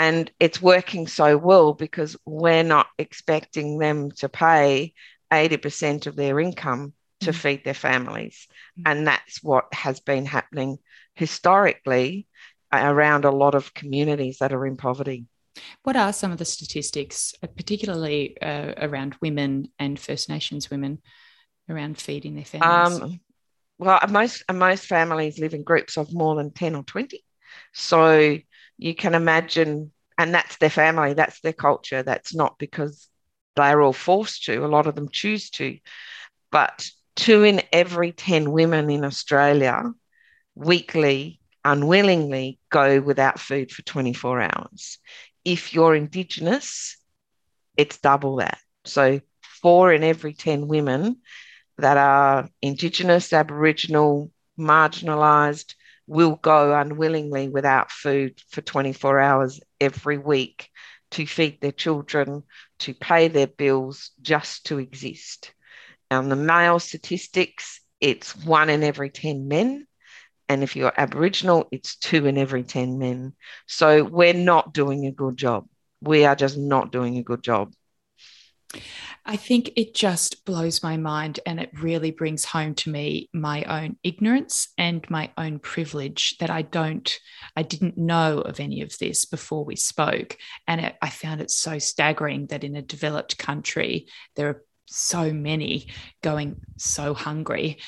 And 0.00 0.30
it's 0.40 0.62
working 0.62 1.06
so 1.06 1.36
well 1.36 1.74
because 1.74 2.16
we're 2.24 2.62
not 2.62 2.86
expecting 2.96 3.76
them 3.76 4.10
to 4.12 4.30
pay 4.30 4.94
80% 5.30 6.06
of 6.06 6.16
their 6.16 6.40
income 6.40 6.94
to 7.20 7.32
mm. 7.32 7.34
feed 7.34 7.64
their 7.64 7.74
families. 7.74 8.48
Mm. 8.78 8.82
And 8.86 9.06
that's 9.06 9.42
what 9.42 9.66
has 9.74 10.00
been 10.00 10.24
happening 10.24 10.78
historically 11.16 12.26
around 12.72 13.26
a 13.26 13.30
lot 13.30 13.54
of 13.54 13.74
communities 13.74 14.38
that 14.38 14.54
are 14.54 14.66
in 14.66 14.78
poverty. 14.78 15.26
What 15.82 15.96
are 15.96 16.14
some 16.14 16.32
of 16.32 16.38
the 16.38 16.46
statistics, 16.46 17.34
uh, 17.42 17.48
particularly 17.48 18.40
uh, 18.40 18.72
around 18.78 19.16
women 19.20 19.68
and 19.78 20.00
First 20.00 20.30
Nations 20.30 20.70
women, 20.70 21.02
around 21.68 22.00
feeding 22.00 22.36
their 22.36 22.46
families? 22.46 23.02
Um, 23.02 23.20
well, 23.78 24.00
most 24.08 24.44
most 24.50 24.86
families 24.86 25.38
live 25.38 25.52
in 25.52 25.62
groups 25.62 25.98
of 25.98 26.10
more 26.14 26.36
than 26.36 26.52
ten 26.52 26.74
or 26.74 26.84
twenty, 26.84 27.22
so 27.74 28.38
you 28.80 28.94
can 28.94 29.14
imagine, 29.14 29.92
and 30.16 30.34
that's 30.34 30.56
their 30.56 30.70
family, 30.70 31.12
that's 31.12 31.40
their 31.40 31.52
culture. 31.52 32.02
That's 32.02 32.34
not 32.34 32.58
because 32.58 33.08
they're 33.54 33.82
all 33.82 33.92
forced 33.92 34.44
to, 34.44 34.64
a 34.64 34.66
lot 34.66 34.86
of 34.86 34.94
them 34.94 35.10
choose 35.10 35.50
to. 35.50 35.78
But 36.50 36.88
two 37.14 37.44
in 37.44 37.60
every 37.72 38.12
10 38.12 38.50
women 38.50 38.88
in 38.88 39.04
Australia 39.04 39.92
weekly 40.54 41.40
unwillingly 41.62 42.58
go 42.70 43.02
without 43.02 43.38
food 43.38 43.70
for 43.70 43.82
24 43.82 44.40
hours. 44.40 44.98
If 45.44 45.74
you're 45.74 45.94
Indigenous, 45.94 46.96
it's 47.76 47.98
double 47.98 48.36
that. 48.36 48.58
So, 48.86 49.20
four 49.60 49.92
in 49.92 50.02
every 50.02 50.32
10 50.32 50.68
women 50.68 51.18
that 51.76 51.98
are 51.98 52.48
Indigenous, 52.62 53.34
Aboriginal, 53.34 54.30
marginalised 54.58 55.74
will 56.10 56.34
go 56.34 56.74
unwillingly 56.74 57.48
without 57.48 57.92
food 57.92 58.34
for 58.50 58.62
24 58.62 59.20
hours 59.20 59.60
every 59.80 60.18
week 60.18 60.68
to 61.12 61.24
feed 61.24 61.60
their 61.60 61.70
children, 61.70 62.42
to 62.80 62.92
pay 62.94 63.28
their 63.28 63.46
bills, 63.46 64.10
just 64.20 64.66
to 64.66 64.78
exist. 64.78 65.54
On 66.10 66.28
the 66.28 66.34
male 66.34 66.80
statistics, 66.80 67.80
it's 68.00 68.34
one 68.34 68.70
in 68.70 68.82
every 68.82 69.10
10 69.10 69.46
men. 69.46 69.86
And 70.48 70.64
if 70.64 70.74
you're 70.74 70.92
Aboriginal, 70.96 71.68
it's 71.70 71.94
two 71.94 72.26
in 72.26 72.36
every 72.38 72.64
10 72.64 72.98
men. 72.98 73.34
So 73.68 74.02
we're 74.02 74.34
not 74.34 74.74
doing 74.74 75.06
a 75.06 75.12
good 75.12 75.36
job. 75.36 75.68
We 76.00 76.24
are 76.24 76.34
just 76.34 76.58
not 76.58 76.90
doing 76.90 77.18
a 77.18 77.22
good 77.22 77.44
job. 77.44 77.72
I 79.26 79.36
think 79.36 79.72
it 79.76 79.94
just 79.94 80.44
blows 80.44 80.82
my 80.82 80.96
mind 80.96 81.40
and 81.44 81.60
it 81.60 81.70
really 81.80 82.10
brings 82.10 82.44
home 82.44 82.74
to 82.76 82.90
me 82.90 83.28
my 83.32 83.64
own 83.64 83.96
ignorance 84.02 84.68
and 84.78 85.04
my 85.10 85.30
own 85.36 85.58
privilege 85.58 86.36
that 86.38 86.50
I 86.50 86.62
don't, 86.62 87.18
I 87.56 87.62
didn't 87.62 87.98
know 87.98 88.40
of 88.40 88.60
any 88.60 88.80
of 88.80 88.96
this 88.98 89.24
before 89.24 89.64
we 89.64 89.76
spoke. 89.76 90.36
And 90.66 90.80
it, 90.80 90.96
I 91.02 91.10
found 91.10 91.40
it 91.40 91.50
so 91.50 91.78
staggering 91.78 92.46
that 92.46 92.64
in 92.64 92.76
a 92.76 92.82
developed 92.82 93.38
country, 93.38 94.06
there 94.36 94.48
are 94.48 94.64
so 94.86 95.32
many 95.32 95.88
going 96.22 96.60
so 96.78 97.14
hungry 97.14 97.78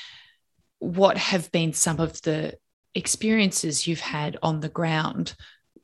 what 0.83 1.17
have 1.17 1.53
been 1.53 1.73
some 1.73 2.01
of 2.01 2.21
the 2.23 2.59
experiences 2.93 3.87
you've 3.87 4.01
had 4.01 4.37
on 4.43 4.59
the 4.59 4.69
ground 4.69 5.33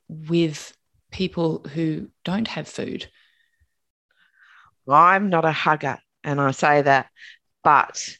with 0.09 0.75
people 1.09 1.65
who 1.73 2.09
don't 2.25 2.49
have 2.49 2.67
food? 2.67 3.09
I'm 4.91 5.29
not 5.29 5.45
a 5.45 5.51
hugger, 5.51 5.97
and 6.23 6.39
I 6.41 6.51
say 6.51 6.81
that, 6.83 7.07
but 7.63 8.17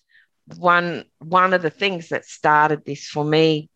one 0.57 1.05
one 1.19 1.53
of 1.53 1.61
the 1.61 1.69
things 1.69 2.09
that 2.09 2.25
started 2.25 2.83
this 2.85 3.07
for 3.07 3.23
me 3.23 3.69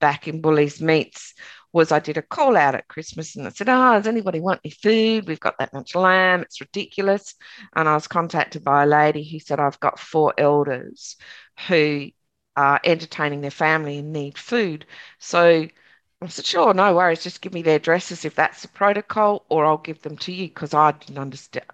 back 0.00 0.28
in 0.28 0.40
Bullies 0.40 0.80
Meats 0.80 1.34
was 1.72 1.92
I 1.92 1.98
did 1.98 2.16
a 2.16 2.22
call 2.22 2.56
out 2.56 2.74
at 2.74 2.88
Christmas 2.88 3.36
and 3.36 3.46
I 3.46 3.50
said, 3.50 3.68
Oh, 3.68 3.92
does 3.94 4.06
anybody 4.06 4.40
want 4.40 4.60
any 4.64 4.72
food? 4.72 5.28
We've 5.28 5.40
got 5.40 5.58
that 5.58 5.72
much 5.72 5.94
lamb. 5.94 6.42
It's 6.42 6.60
ridiculous. 6.60 7.34
And 7.76 7.88
I 7.88 7.94
was 7.94 8.08
contacted 8.08 8.64
by 8.64 8.84
a 8.84 8.86
lady 8.86 9.28
who 9.28 9.38
said, 9.38 9.60
I've 9.60 9.80
got 9.80 9.98
four 9.98 10.32
elders 10.38 11.16
who 11.68 12.08
are 12.56 12.80
entertaining 12.84 13.40
their 13.42 13.50
family 13.50 13.98
and 13.98 14.12
need 14.12 14.38
food. 14.38 14.86
So 15.18 15.68
I 16.22 16.26
said, 16.28 16.46
sure, 16.46 16.74
no 16.74 16.94
worries. 16.96 17.22
Just 17.22 17.40
give 17.42 17.52
me 17.52 17.62
their 17.62 17.76
addresses 17.76 18.24
if 18.24 18.34
that's 18.34 18.62
the 18.62 18.68
protocol, 18.68 19.44
or 19.48 19.64
I'll 19.64 19.78
give 19.78 20.02
them 20.02 20.16
to 20.18 20.32
you 20.32 20.48
because 20.48 20.74
I 20.74 20.92
didn't 20.92 21.18
understand 21.18 21.66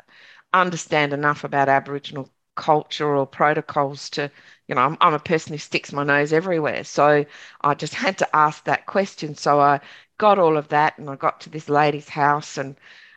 understand 0.62 1.12
enough 1.12 1.44
about 1.44 1.68
Aboriginal 1.68 2.30
culture 2.56 3.16
or 3.16 3.26
protocols 3.26 4.08
to, 4.10 4.30
you 4.68 4.74
know, 4.74 4.80
I'm, 4.82 4.96
I'm 5.00 5.14
a 5.14 5.18
person 5.18 5.52
who 5.52 5.58
sticks 5.58 5.92
my 5.92 6.04
nose 6.04 6.32
everywhere. 6.32 6.84
So 6.84 7.24
I 7.62 7.74
just 7.74 7.94
had 7.94 8.18
to 8.18 8.36
ask 8.36 8.64
that 8.64 8.86
question. 8.86 9.34
So 9.34 9.60
I 9.60 9.80
got 10.18 10.38
all 10.38 10.56
of 10.56 10.68
that 10.68 10.98
and 10.98 11.10
I 11.10 11.16
got 11.16 11.40
to 11.42 11.50
this 11.50 11.68
lady's 11.68 12.08
house 12.08 12.56
and 12.58 12.76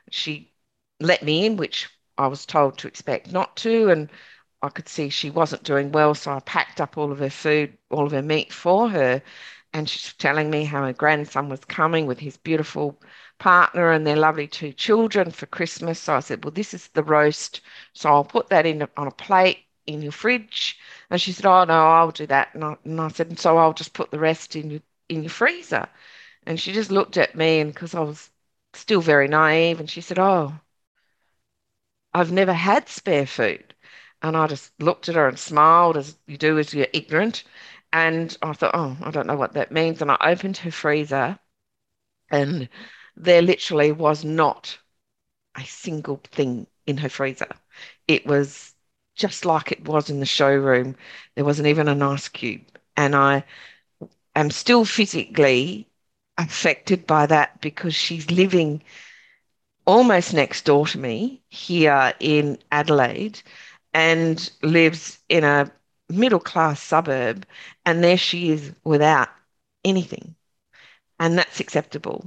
she 0.09 0.51
let 0.99 1.23
me 1.23 1.45
in, 1.45 1.57
which 1.57 1.89
I 2.17 2.27
was 2.27 2.45
told 2.45 2.77
to 2.79 2.87
expect 2.87 3.31
not 3.31 3.55
to. 3.57 3.89
And 3.89 4.09
I 4.61 4.69
could 4.69 4.89
see 4.89 5.09
she 5.09 5.29
wasn't 5.29 5.63
doing 5.63 5.91
well, 5.91 6.15
so 6.15 6.31
I 6.33 6.39
packed 6.41 6.81
up 6.81 6.97
all 6.97 7.11
of 7.11 7.19
her 7.19 7.29
food, 7.29 7.77
all 7.89 8.05
of 8.05 8.11
her 8.11 8.21
meat 8.21 8.51
for 8.53 8.89
her. 8.89 9.21
And 9.77 9.89
she's 9.89 10.13
telling 10.13 10.49
me 10.49 10.65
how 10.65 10.83
her 10.83 10.91
grandson 10.91 11.47
was 11.47 11.63
coming 11.63 12.05
with 12.05 12.19
his 12.19 12.35
beautiful 12.35 12.99
partner 13.39 13.91
and 13.91 14.05
their 14.05 14.17
lovely 14.17 14.47
two 14.47 14.73
children 14.73 15.31
for 15.31 15.45
Christmas. 15.45 15.99
So 15.99 16.15
I 16.15 16.19
said, 16.19 16.43
Well, 16.43 16.51
this 16.51 16.73
is 16.73 16.87
the 16.89 17.03
roast. 17.03 17.61
So 17.93 18.09
I'll 18.09 18.25
put 18.25 18.49
that 18.49 18.65
in 18.65 18.81
on 18.97 19.07
a 19.07 19.11
plate 19.11 19.65
in 19.85 20.01
your 20.01 20.11
fridge. 20.11 20.77
And 21.09 21.21
she 21.21 21.31
said, 21.31 21.45
Oh, 21.45 21.63
no, 21.63 21.87
I'll 21.87 22.11
do 22.11 22.25
that. 22.27 22.53
And 22.55 22.63
I, 22.65 22.77
and 22.83 22.99
I 22.99 23.07
said, 23.09 23.39
So 23.39 23.57
I'll 23.57 23.73
just 23.73 23.93
put 23.93 24.11
the 24.11 24.19
rest 24.19 24.55
in 24.55 24.69
your, 24.69 24.81
in 25.09 25.23
your 25.23 25.29
freezer. 25.29 25.87
And 26.45 26.59
she 26.59 26.73
just 26.73 26.91
looked 26.91 27.17
at 27.17 27.35
me, 27.35 27.59
and 27.59 27.73
because 27.73 27.95
I 27.95 28.01
was 28.01 28.31
still 28.73 29.01
very 29.01 29.27
naive, 29.29 29.79
and 29.79 29.89
she 29.89 30.01
said, 30.01 30.19
Oh, 30.19 30.59
I've 32.13 32.33
never 32.33 32.51
had 32.51 32.89
spare 32.89 33.25
food. 33.25 33.73
And 34.21 34.35
I 34.35 34.47
just 34.47 34.73
looked 34.81 35.07
at 35.07 35.15
her 35.15 35.27
and 35.29 35.39
smiled, 35.39 35.95
as 35.95 36.17
you 36.27 36.37
do 36.37 36.59
as 36.59 36.73
you're 36.73 36.87
ignorant. 36.91 37.43
And 37.93 38.35
I 38.41 38.53
thought, 38.53 38.75
oh, 38.75 38.97
I 39.01 39.11
don't 39.11 39.27
know 39.27 39.35
what 39.35 39.53
that 39.53 39.71
means. 39.71 40.01
And 40.01 40.11
I 40.11 40.17
opened 40.21 40.57
her 40.57 40.71
freezer, 40.71 41.39
and 42.29 42.69
there 43.15 43.41
literally 43.41 43.91
was 43.91 44.23
not 44.23 44.77
a 45.55 45.63
single 45.63 46.21
thing 46.31 46.67
in 46.85 46.97
her 46.97 47.09
freezer. 47.09 47.49
It 48.07 48.25
was 48.25 48.73
just 49.15 49.45
like 49.45 49.71
it 49.71 49.85
was 49.85 50.09
in 50.09 50.19
the 50.19 50.25
showroom. 50.25 50.95
There 51.35 51.45
wasn't 51.45 51.67
even 51.67 51.87
an 51.87 52.01
ice 52.01 52.27
cube. 52.27 52.61
And 52.95 53.15
I 53.15 53.43
am 54.35 54.51
still 54.51 54.85
physically 54.85 55.87
affected 56.37 57.07
by 57.07 57.25
that 57.25 57.59
because 57.61 57.95
she's 57.95 58.29
living 58.29 58.83
almost 59.85 60.33
next 60.33 60.65
door 60.65 60.85
to 60.87 60.97
me 60.97 61.41
here 61.49 62.13
in 62.19 62.59
Adelaide 62.71 63.41
and 63.93 64.51
lives 64.61 65.19
in 65.29 65.43
a 65.43 65.71
middle 66.09 66.39
class 66.39 66.81
suburb, 66.81 67.45
and 67.85 68.03
there 68.03 68.17
she 68.17 68.51
is 68.51 68.73
without 68.83 69.29
anything. 69.83 70.35
And 71.19 71.37
that's 71.37 71.59
acceptable. 71.59 72.25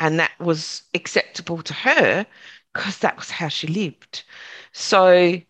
And 0.00 0.20
that 0.20 0.32
was 0.40 0.82
acceptable 0.94 1.62
to 1.62 1.74
her 1.74 2.26
because 2.72 2.98
that 2.98 3.16
was 3.16 3.30
how 3.30 3.48
she 3.48 3.66
lived. 3.66 4.24
So 4.72 5.40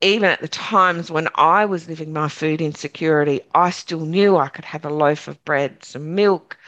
even 0.00 0.28
at 0.30 0.40
the 0.40 0.48
times 0.48 1.10
when 1.10 1.28
I 1.34 1.64
was 1.64 1.88
living 1.88 2.12
my 2.12 2.28
food 2.28 2.60
insecurity, 2.60 3.40
I 3.54 3.70
still 3.70 4.00
knew 4.00 4.36
I 4.36 4.48
could 4.48 4.64
have 4.66 4.84
a 4.84 4.90
loaf 4.90 5.28
of 5.28 5.42
bread, 5.44 5.84
some 5.84 6.14
milk, 6.14 6.58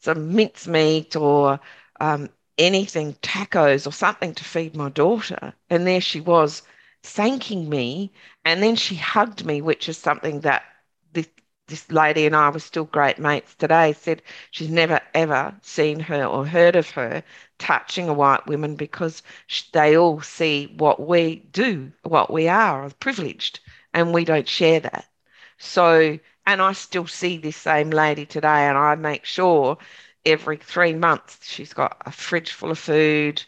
some 0.00 0.34
mincemeat, 0.34 1.16
or 1.16 1.60
um, 2.00 2.28
anything, 2.58 3.14
tacos, 3.22 3.86
or 3.86 3.92
something 3.92 4.34
to 4.34 4.44
feed 4.44 4.76
my 4.76 4.90
daughter. 4.90 5.54
And 5.70 5.86
there 5.86 6.00
she 6.00 6.20
was 6.20 6.62
thanking 7.02 7.68
me. 7.68 8.12
And 8.44 8.62
then 8.62 8.76
she 8.76 8.94
hugged 8.94 9.44
me, 9.44 9.60
which 9.60 9.88
is 9.88 9.98
something 9.98 10.40
that 10.40 10.64
this, 11.12 11.28
this 11.68 11.90
lady 11.90 12.26
and 12.26 12.36
I 12.36 12.50
were 12.50 12.58
still 12.58 12.84
great 12.84 13.18
mates 13.18 13.54
today, 13.54 13.92
said 13.92 14.22
she's 14.50 14.70
never 14.70 15.00
ever 15.14 15.54
seen 15.62 16.00
her 16.00 16.24
or 16.24 16.46
heard 16.46 16.76
of 16.76 16.90
her 16.90 17.22
touching 17.58 18.08
a 18.08 18.14
white 18.14 18.46
woman 18.46 18.76
because 18.76 19.22
they 19.72 19.96
all 19.96 20.20
see 20.20 20.74
what 20.78 21.06
we 21.06 21.36
do, 21.52 21.92
what 22.02 22.32
we 22.32 22.48
are, 22.48 22.88
privileged, 23.00 23.60
and 23.94 24.12
we 24.12 24.24
don't 24.24 24.48
share 24.48 24.80
that. 24.80 25.06
So, 25.58 26.18
and 26.46 26.60
I 26.60 26.72
still 26.72 27.06
see 27.06 27.38
this 27.38 27.56
same 27.56 27.90
lady 27.90 28.26
today, 28.26 28.66
and 28.66 28.76
I 28.76 28.94
make 28.96 29.24
sure 29.24 29.78
every 30.24 30.56
three 30.56 30.94
months 30.94 31.38
she's 31.42 31.72
got 31.72 31.96
a 32.06 32.10
fridge 32.12 32.52
full 32.52 32.70
of 32.70 32.78
food 32.78 33.42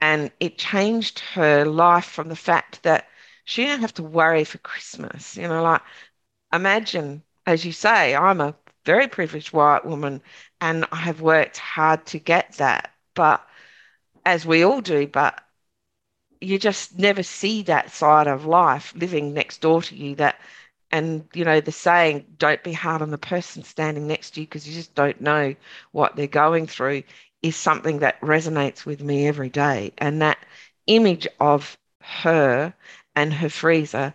and 0.00 0.30
it 0.40 0.58
changed 0.58 1.20
her 1.34 1.64
life 1.64 2.04
from 2.06 2.28
the 2.28 2.36
fact 2.36 2.82
that 2.84 3.08
she 3.44 3.64
didn't 3.64 3.80
have 3.82 3.94
to 3.94 4.02
worry 4.02 4.44
for 4.44 4.58
Christmas. 4.58 5.36
You 5.36 5.48
know, 5.48 5.62
like 5.62 5.82
imagine, 6.52 7.22
as 7.46 7.64
you 7.64 7.72
say, 7.72 8.14
I'm 8.14 8.40
a 8.40 8.54
very 8.84 9.08
privileged 9.08 9.52
white 9.52 9.84
woman 9.84 10.22
and 10.60 10.86
I 10.92 10.96
have 10.96 11.20
worked 11.20 11.58
hard 11.58 12.06
to 12.06 12.18
get 12.18 12.54
that. 12.58 12.92
But 13.14 13.46
as 14.26 14.46
we 14.46 14.64
all 14.64 14.80
do, 14.80 15.06
but 15.06 15.42
you 16.40 16.58
just 16.58 16.98
never 16.98 17.22
see 17.22 17.62
that 17.62 17.90
side 17.90 18.26
of 18.26 18.44
life 18.46 18.92
living 18.96 19.34
next 19.34 19.60
door 19.60 19.82
to 19.82 19.96
you 19.96 20.14
that 20.16 20.40
and 20.90 21.28
you 21.34 21.44
know 21.44 21.60
the 21.60 21.72
saying 21.72 22.24
don't 22.38 22.62
be 22.62 22.72
hard 22.72 23.02
on 23.02 23.10
the 23.10 23.18
person 23.18 23.62
standing 23.62 24.06
next 24.06 24.30
to 24.30 24.40
you 24.40 24.46
because 24.46 24.66
you 24.66 24.74
just 24.74 24.94
don't 24.94 25.20
know 25.20 25.54
what 25.92 26.16
they're 26.16 26.26
going 26.26 26.66
through 26.66 27.02
is 27.42 27.56
something 27.56 28.00
that 28.00 28.20
resonates 28.20 28.84
with 28.86 29.02
me 29.02 29.26
every 29.26 29.48
day. 29.50 29.92
And 29.98 30.20
that 30.22 30.38
image 30.86 31.26
of 31.40 31.78
her 32.00 32.74
and 33.14 33.32
her 33.34 33.48
freezer 33.48 34.14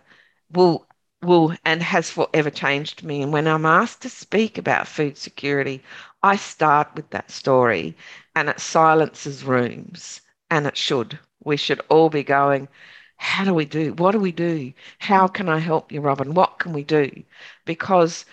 will 0.50 0.86
will 1.22 1.56
and 1.64 1.82
has 1.82 2.10
forever 2.10 2.50
changed 2.50 3.02
me. 3.02 3.22
And 3.22 3.32
when 3.32 3.46
I'm 3.48 3.64
asked 3.64 4.02
to 4.02 4.10
speak 4.10 4.58
about 4.58 4.86
food 4.88 5.16
security, 5.16 5.82
I 6.22 6.36
start 6.36 6.94
with 6.94 7.08
that 7.10 7.30
story 7.30 7.96
and 8.34 8.48
it 8.48 8.60
silences 8.60 9.42
rooms. 9.44 10.20
And 10.50 10.66
it 10.66 10.76
should. 10.76 11.18
We 11.42 11.56
should 11.56 11.80
all 11.88 12.10
be 12.10 12.22
going, 12.24 12.68
how 13.16 13.44
do 13.44 13.54
we 13.54 13.64
do? 13.64 13.94
What 13.94 14.12
do 14.12 14.18
we 14.20 14.32
do? 14.32 14.72
How 14.98 15.26
can 15.28 15.48
I 15.48 15.58
help 15.58 15.92
you, 15.92 16.00
Robyn? 16.00 16.34
What 16.34 16.58
can 16.58 16.72
we 16.72 16.84
do? 16.84 17.24
Because 17.64 18.24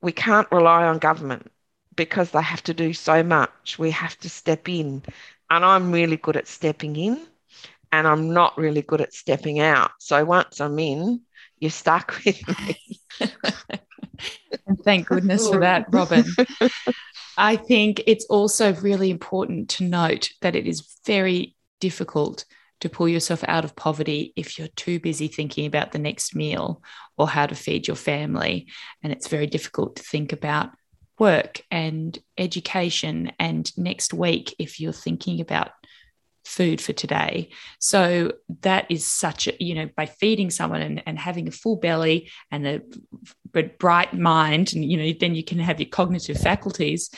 we 0.00 0.12
can't 0.12 0.50
rely 0.52 0.84
on 0.84 0.98
government 0.98 1.50
because 1.96 2.30
they 2.30 2.42
have 2.42 2.62
to 2.64 2.74
do 2.74 2.92
so 2.92 3.22
much. 3.22 3.78
We 3.78 3.90
have 3.90 4.16
to 4.18 4.30
step 4.30 4.68
in. 4.68 5.02
And 5.50 5.64
I'm 5.64 5.92
really 5.92 6.16
good 6.16 6.36
at 6.36 6.48
stepping 6.48 6.96
in 6.96 7.26
and 7.92 8.06
I'm 8.06 8.32
not 8.32 8.56
really 8.58 8.82
good 8.82 9.00
at 9.00 9.14
stepping 9.14 9.60
out. 9.60 9.92
So 10.00 10.24
once 10.24 10.60
I'm 10.60 10.78
in, 10.78 11.22
you're 11.58 11.70
stuck 11.70 12.20
with 12.24 12.42
me. 12.48 13.00
and 14.66 14.78
thank 14.84 15.08
goodness 15.08 15.48
for 15.48 15.60
that, 15.60 15.90
Robyn. 15.90 16.24
I 17.38 17.56
think 17.56 18.02
it's 18.06 18.24
also 18.26 18.74
really 18.74 19.10
important 19.10 19.68
to 19.70 19.84
note 19.84 20.30
that 20.40 20.56
it 20.56 20.66
is 20.66 20.98
very 21.06 21.54
difficult 21.80 22.44
to 22.80 22.88
pull 22.88 23.08
yourself 23.08 23.42
out 23.48 23.64
of 23.64 23.76
poverty 23.76 24.32
if 24.36 24.58
you're 24.58 24.68
too 24.68 25.00
busy 25.00 25.28
thinking 25.28 25.66
about 25.66 25.92
the 25.92 25.98
next 25.98 26.34
meal 26.34 26.82
or 27.16 27.28
how 27.28 27.46
to 27.46 27.54
feed 27.54 27.86
your 27.86 27.96
family. 27.96 28.66
And 29.02 29.12
it's 29.12 29.28
very 29.28 29.46
difficult 29.46 29.96
to 29.96 30.02
think 30.02 30.32
about 30.32 30.70
work 31.18 31.62
and 31.70 32.18
education 32.36 33.32
and 33.38 33.76
next 33.78 34.12
week 34.12 34.54
if 34.58 34.80
you're 34.80 34.92
thinking 34.92 35.40
about 35.40 35.70
food 36.44 36.80
for 36.80 36.92
today. 36.92 37.50
So 37.80 38.34
that 38.60 38.86
is 38.88 39.06
such 39.06 39.48
a, 39.48 39.64
you 39.64 39.74
know, 39.74 39.90
by 39.96 40.06
feeding 40.06 40.50
someone 40.50 40.80
and, 40.80 41.02
and 41.04 41.18
having 41.18 41.48
a 41.48 41.52
full 41.52 41.76
belly 41.76 42.30
and 42.50 42.66
a 42.66 42.82
bright 43.78 44.14
mind, 44.14 44.72
and, 44.72 44.84
you 44.84 44.96
know, 44.96 45.12
then 45.18 45.34
you 45.34 45.42
can 45.42 45.58
have 45.58 45.80
your 45.80 45.88
cognitive 45.88 46.38
faculties, 46.38 47.10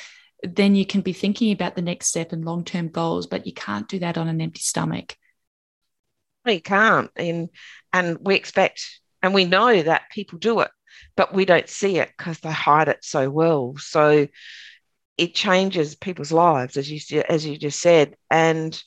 then 0.43 0.75
you 0.75 0.87
can 0.87 1.03
be 1.03 1.13
thinking 1.13 1.53
about 1.53 1.77
the 1.77 1.83
next 1.83 2.07
step 2.07 2.33
and 2.33 2.45
long 2.45 2.65
term 2.65 2.89
goals, 2.89 3.27
but 3.27 3.47
you 3.47 3.53
can't 3.53 3.89
do 3.89 3.99
that 3.99 4.17
on 4.17 4.29
an 4.29 4.41
empty 4.41 4.61
stomach. 4.61 5.17
We 6.47 6.61
can't. 6.61 7.11
And, 7.17 7.51
and 7.93 8.19
we 8.21 8.35
expect, 8.35 9.01
and 9.23 9.35
we 9.35 9.45
know 9.45 9.83
that 9.83 10.11
people 10.11 10.39
do 10.39 10.61
it, 10.61 10.71
but 11.17 11.35
we 11.35 11.45
don't 11.45 11.69
see 11.69 11.99
it 11.99 12.11
because 12.17 12.41
they 12.41 12.53
hide 12.53 12.89
it 12.89 13.05
so 13.05 13.31
well. 13.31 13.75
So 13.79 14.29
it 15.17 15.35
changes 15.35 15.97
people's 15.97 16.33
lives, 16.33 16.77
as 16.77 16.91
you, 16.91 17.23
as 17.29 17.45
you 17.47 17.57
just 17.57 17.81
said. 17.81 18.17
And, 18.31 18.81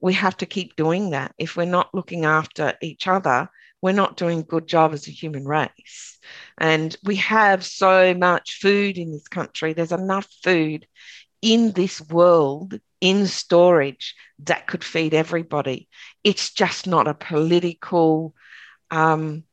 we 0.00 0.12
have 0.14 0.36
to 0.38 0.46
keep 0.46 0.76
doing 0.76 1.10
that. 1.10 1.34
If 1.38 1.56
we're 1.56 1.64
not 1.64 1.94
looking 1.94 2.24
after 2.24 2.74
each 2.80 3.06
other, 3.06 3.48
we're 3.80 3.92
not 3.92 4.16
doing 4.16 4.40
a 4.40 4.44
good 4.44 4.66
job 4.66 4.92
as 4.92 5.06
a 5.08 5.12
human 5.12 5.44
race. 5.44 6.18
And 6.58 6.96
we 7.04 7.16
have 7.16 7.64
so 7.64 8.14
much 8.14 8.58
food 8.60 8.98
in 8.98 9.12
this 9.12 9.28
country. 9.28 9.72
There's 9.72 9.92
enough 9.92 10.28
food 10.42 10.86
in 11.42 11.72
this 11.72 12.00
world 12.00 12.78
in 13.00 13.26
storage 13.26 14.14
that 14.40 14.66
could 14.66 14.82
feed 14.82 15.14
everybody. 15.14 15.88
It's 16.24 16.52
just 16.52 16.86
not 16.86 17.06
a 17.06 17.14
political 17.14 18.34
um, 18.90 19.44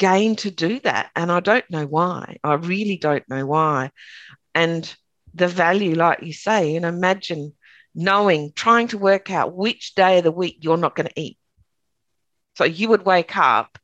gain 0.00 0.34
to 0.34 0.50
do 0.50 0.80
that. 0.80 1.10
And 1.14 1.30
I 1.30 1.40
don't 1.40 1.70
know 1.70 1.84
why. 1.84 2.38
I 2.42 2.54
really 2.54 2.96
don't 2.96 3.28
know 3.28 3.44
why. 3.44 3.90
And 4.54 4.92
the 5.34 5.46
value, 5.46 5.94
like 5.94 6.22
you 6.22 6.32
say, 6.32 6.74
and 6.74 6.86
imagine 6.86 7.52
knowing, 7.94 8.52
trying 8.56 8.88
to 8.88 8.98
work 8.98 9.30
out 9.30 9.54
which 9.54 9.94
day 9.94 10.18
of 10.18 10.24
the 10.24 10.32
week 10.32 10.58
you're 10.60 10.78
not 10.78 10.96
going 10.96 11.08
to 11.08 11.20
eat. 11.20 11.38
So 12.56 12.64
you 12.64 12.88
would 12.88 13.04
wake 13.04 13.36
up 13.36 13.78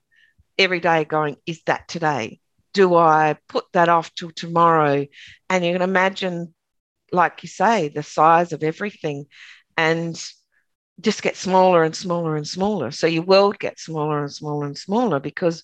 every 0.58 0.80
day 0.80 1.04
going, 1.04 1.36
Is 1.44 1.62
that 1.66 1.86
today? 1.86 2.40
Do 2.72 2.94
I 2.94 3.36
put 3.46 3.66
that 3.74 3.90
off 3.90 4.14
till 4.14 4.30
tomorrow? 4.30 5.06
And 5.50 5.64
you 5.64 5.72
can 5.74 5.82
imagine, 5.82 6.54
like 7.12 7.42
you 7.42 7.48
say, 7.50 7.88
the 7.88 8.02
size 8.02 8.52
of 8.54 8.62
everything 8.62 9.26
and 9.76 10.18
just 10.98 11.22
get 11.22 11.36
smaller 11.36 11.82
and 11.82 11.94
smaller 11.94 12.36
and 12.36 12.48
smaller. 12.48 12.90
So 12.90 13.06
your 13.06 13.22
world 13.22 13.58
gets 13.58 13.84
smaller 13.84 14.22
and 14.22 14.32
smaller 14.32 14.64
and 14.64 14.78
smaller 14.78 15.20
because 15.20 15.62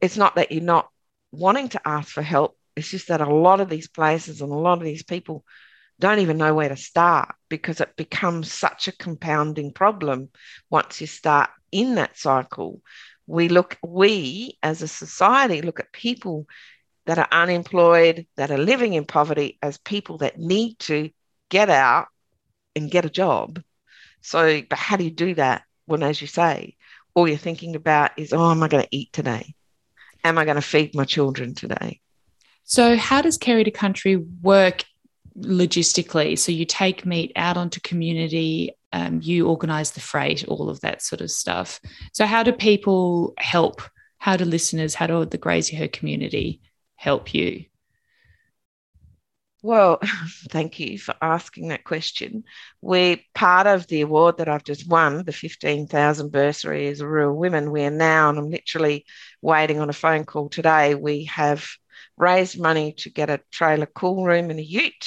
it's 0.00 0.16
not 0.16 0.36
that 0.36 0.52
you're 0.52 0.62
not 0.62 0.88
wanting 1.32 1.68
to 1.70 1.88
ask 1.88 2.08
for 2.08 2.22
help. 2.22 2.56
It's 2.76 2.90
just 2.90 3.08
that 3.08 3.20
a 3.20 3.34
lot 3.34 3.60
of 3.60 3.68
these 3.68 3.88
places 3.88 4.40
and 4.40 4.52
a 4.52 4.54
lot 4.54 4.78
of 4.78 4.84
these 4.84 5.02
people 5.02 5.44
don't 6.00 6.20
even 6.20 6.38
know 6.38 6.54
where 6.54 6.68
to 6.68 6.76
start 6.76 7.34
because 7.48 7.80
it 7.80 7.96
becomes 7.96 8.52
such 8.52 8.86
a 8.86 8.96
compounding 8.96 9.72
problem 9.72 10.28
once 10.70 11.00
you 11.00 11.06
start 11.06 11.50
in 11.72 11.96
that 11.96 12.16
cycle. 12.16 12.80
We 13.26 13.48
look, 13.48 13.76
we 13.82 14.58
as 14.62 14.80
a 14.80 14.88
society 14.88 15.60
look 15.60 15.80
at 15.80 15.92
people 15.92 16.46
that 17.06 17.18
are 17.18 17.28
unemployed, 17.32 18.26
that 18.36 18.50
are 18.50 18.58
living 18.58 18.92
in 18.92 19.04
poverty 19.06 19.58
as 19.62 19.78
people 19.78 20.18
that 20.18 20.38
need 20.38 20.78
to 20.80 21.10
get 21.48 21.68
out 21.68 22.06
and 22.76 22.90
get 22.90 23.04
a 23.04 23.10
job. 23.10 23.60
So, 24.20 24.62
but 24.68 24.78
how 24.78 24.96
do 24.96 25.04
you 25.04 25.10
do 25.10 25.34
that 25.34 25.62
when, 25.86 26.02
as 26.02 26.20
you 26.20 26.26
say, 26.26 26.76
all 27.14 27.26
you're 27.26 27.38
thinking 27.38 27.74
about 27.74 28.12
is, 28.18 28.32
oh, 28.32 28.50
am 28.50 28.62
I 28.62 28.68
going 28.68 28.84
to 28.84 28.96
eat 28.96 29.12
today? 29.12 29.54
Am 30.24 30.38
I 30.38 30.44
going 30.44 30.56
to 30.56 30.62
feed 30.62 30.94
my 30.94 31.04
children 31.04 31.54
today? 31.54 32.00
So, 32.64 32.96
how 32.96 33.22
does 33.22 33.38
Kere 33.38 33.64
to 33.64 33.70
Country 33.70 34.16
work 34.16 34.84
logistically. 35.40 36.38
So 36.38 36.52
you 36.52 36.64
take 36.64 37.06
meat 37.06 37.32
out 37.36 37.56
onto 37.56 37.80
community, 37.80 38.72
um, 38.92 39.20
you 39.22 39.48
organize 39.48 39.92
the 39.92 40.00
freight, 40.00 40.46
all 40.48 40.68
of 40.70 40.80
that 40.80 41.02
sort 41.02 41.20
of 41.20 41.30
stuff. 41.30 41.80
So, 42.12 42.26
how 42.26 42.42
do 42.42 42.52
people 42.52 43.34
help? 43.38 43.82
How 44.18 44.36
do 44.36 44.44
listeners, 44.44 44.94
how 44.94 45.06
do 45.06 45.24
the 45.24 45.38
Graziher 45.38 45.92
community 45.92 46.60
help 46.96 47.34
you? 47.34 47.66
Well, 49.62 49.98
thank 50.50 50.78
you 50.78 50.98
for 50.98 51.14
asking 51.20 51.68
that 51.68 51.84
question. 51.84 52.44
We're 52.80 53.18
part 53.34 53.66
of 53.66 53.86
the 53.88 54.02
award 54.02 54.38
that 54.38 54.48
I've 54.48 54.64
just 54.64 54.88
won, 54.88 55.24
the 55.24 55.32
15,000 55.32 56.30
bursary 56.30 56.86
as 56.88 57.02
rural 57.02 57.36
women. 57.36 57.72
We 57.72 57.82
are 57.84 57.90
now, 57.90 58.30
and 58.30 58.38
I'm 58.38 58.50
literally 58.50 59.04
waiting 59.42 59.80
on 59.80 59.90
a 59.90 59.94
phone 59.94 60.24
call 60.24 60.48
today. 60.48 60.94
We 60.94 61.24
have 61.24 61.66
raised 62.16 62.60
money 62.60 62.92
to 62.98 63.10
get 63.10 63.30
a 63.30 63.40
trailer 63.50 63.86
cool 63.86 64.24
room 64.24 64.50
and 64.50 64.60
a 64.60 64.64
ute. 64.64 65.06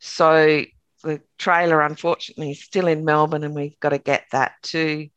So 0.00 0.64
the 1.02 1.20
trailer, 1.38 1.80
unfortunately, 1.80 2.50
is 2.52 2.64
still 2.64 2.88
in 2.88 3.04
Melbourne, 3.04 3.44
and 3.44 3.54
we've 3.54 3.78
got 3.78 3.90
to 3.90 3.98
get 3.98 4.24
that 4.32 4.52
to 4.64 5.08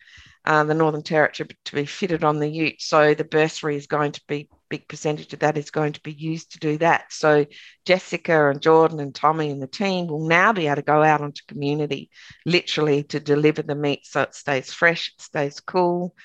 uh, 0.47 0.63
the 0.63 0.73
Northern 0.73 1.03
Territory 1.03 1.49
to 1.65 1.75
be 1.75 1.85
fitted 1.85 2.23
on 2.23 2.39
the 2.39 2.47
ute. 2.47 2.81
So 2.81 3.13
the 3.13 3.25
bursary 3.25 3.75
is 3.75 3.85
going 3.85 4.13
to 4.13 4.21
be 4.27 4.49
big 4.69 4.87
percentage 4.87 5.33
of 5.33 5.39
that 5.39 5.57
is 5.57 5.71
going 5.71 5.91
to 5.93 6.01
be 6.01 6.13
used 6.13 6.53
to 6.53 6.59
do 6.59 6.77
that. 6.77 7.11
So 7.11 7.45
Jessica 7.85 8.49
and 8.49 8.61
Jordan 8.61 9.01
and 9.01 9.13
Tommy 9.13 9.49
and 9.49 9.61
the 9.61 9.67
team 9.67 10.07
will 10.07 10.25
now 10.25 10.53
be 10.53 10.67
able 10.67 10.77
to 10.77 10.81
go 10.83 11.03
out 11.03 11.19
onto 11.19 11.41
community, 11.49 12.09
literally 12.45 13.03
to 13.03 13.19
deliver 13.19 13.61
the 13.61 13.75
meat 13.75 14.05
so 14.05 14.21
it 14.21 14.35
stays 14.35 14.71
fresh, 14.71 15.13
it 15.13 15.21
stays 15.21 15.59
cool, 15.59 16.15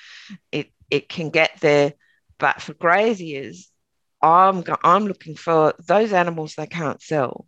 it 0.52 0.70
it 0.88 1.08
can 1.08 1.30
get 1.30 1.58
there. 1.60 1.94
But 2.38 2.62
for 2.62 2.74
graziers, 2.74 3.72
I'm 4.22 4.62
I'm 4.84 5.06
looking 5.06 5.34
for 5.34 5.74
those 5.84 6.12
animals 6.12 6.54
they 6.54 6.68
can't 6.68 7.02
sell. 7.02 7.46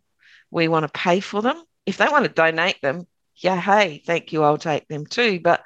We 0.51 0.67
want 0.67 0.83
to 0.83 0.99
pay 0.99 1.21
for 1.21 1.41
them. 1.41 1.63
If 1.85 1.95
they 1.95 2.09
want 2.09 2.25
to 2.25 2.31
donate 2.31 2.81
them, 2.81 3.07
yeah, 3.37 3.59
hey, 3.61 4.03
thank 4.05 4.33
you, 4.33 4.43
I'll 4.43 4.57
take 4.57 4.89
them 4.89 5.05
too. 5.05 5.39
But 5.39 5.61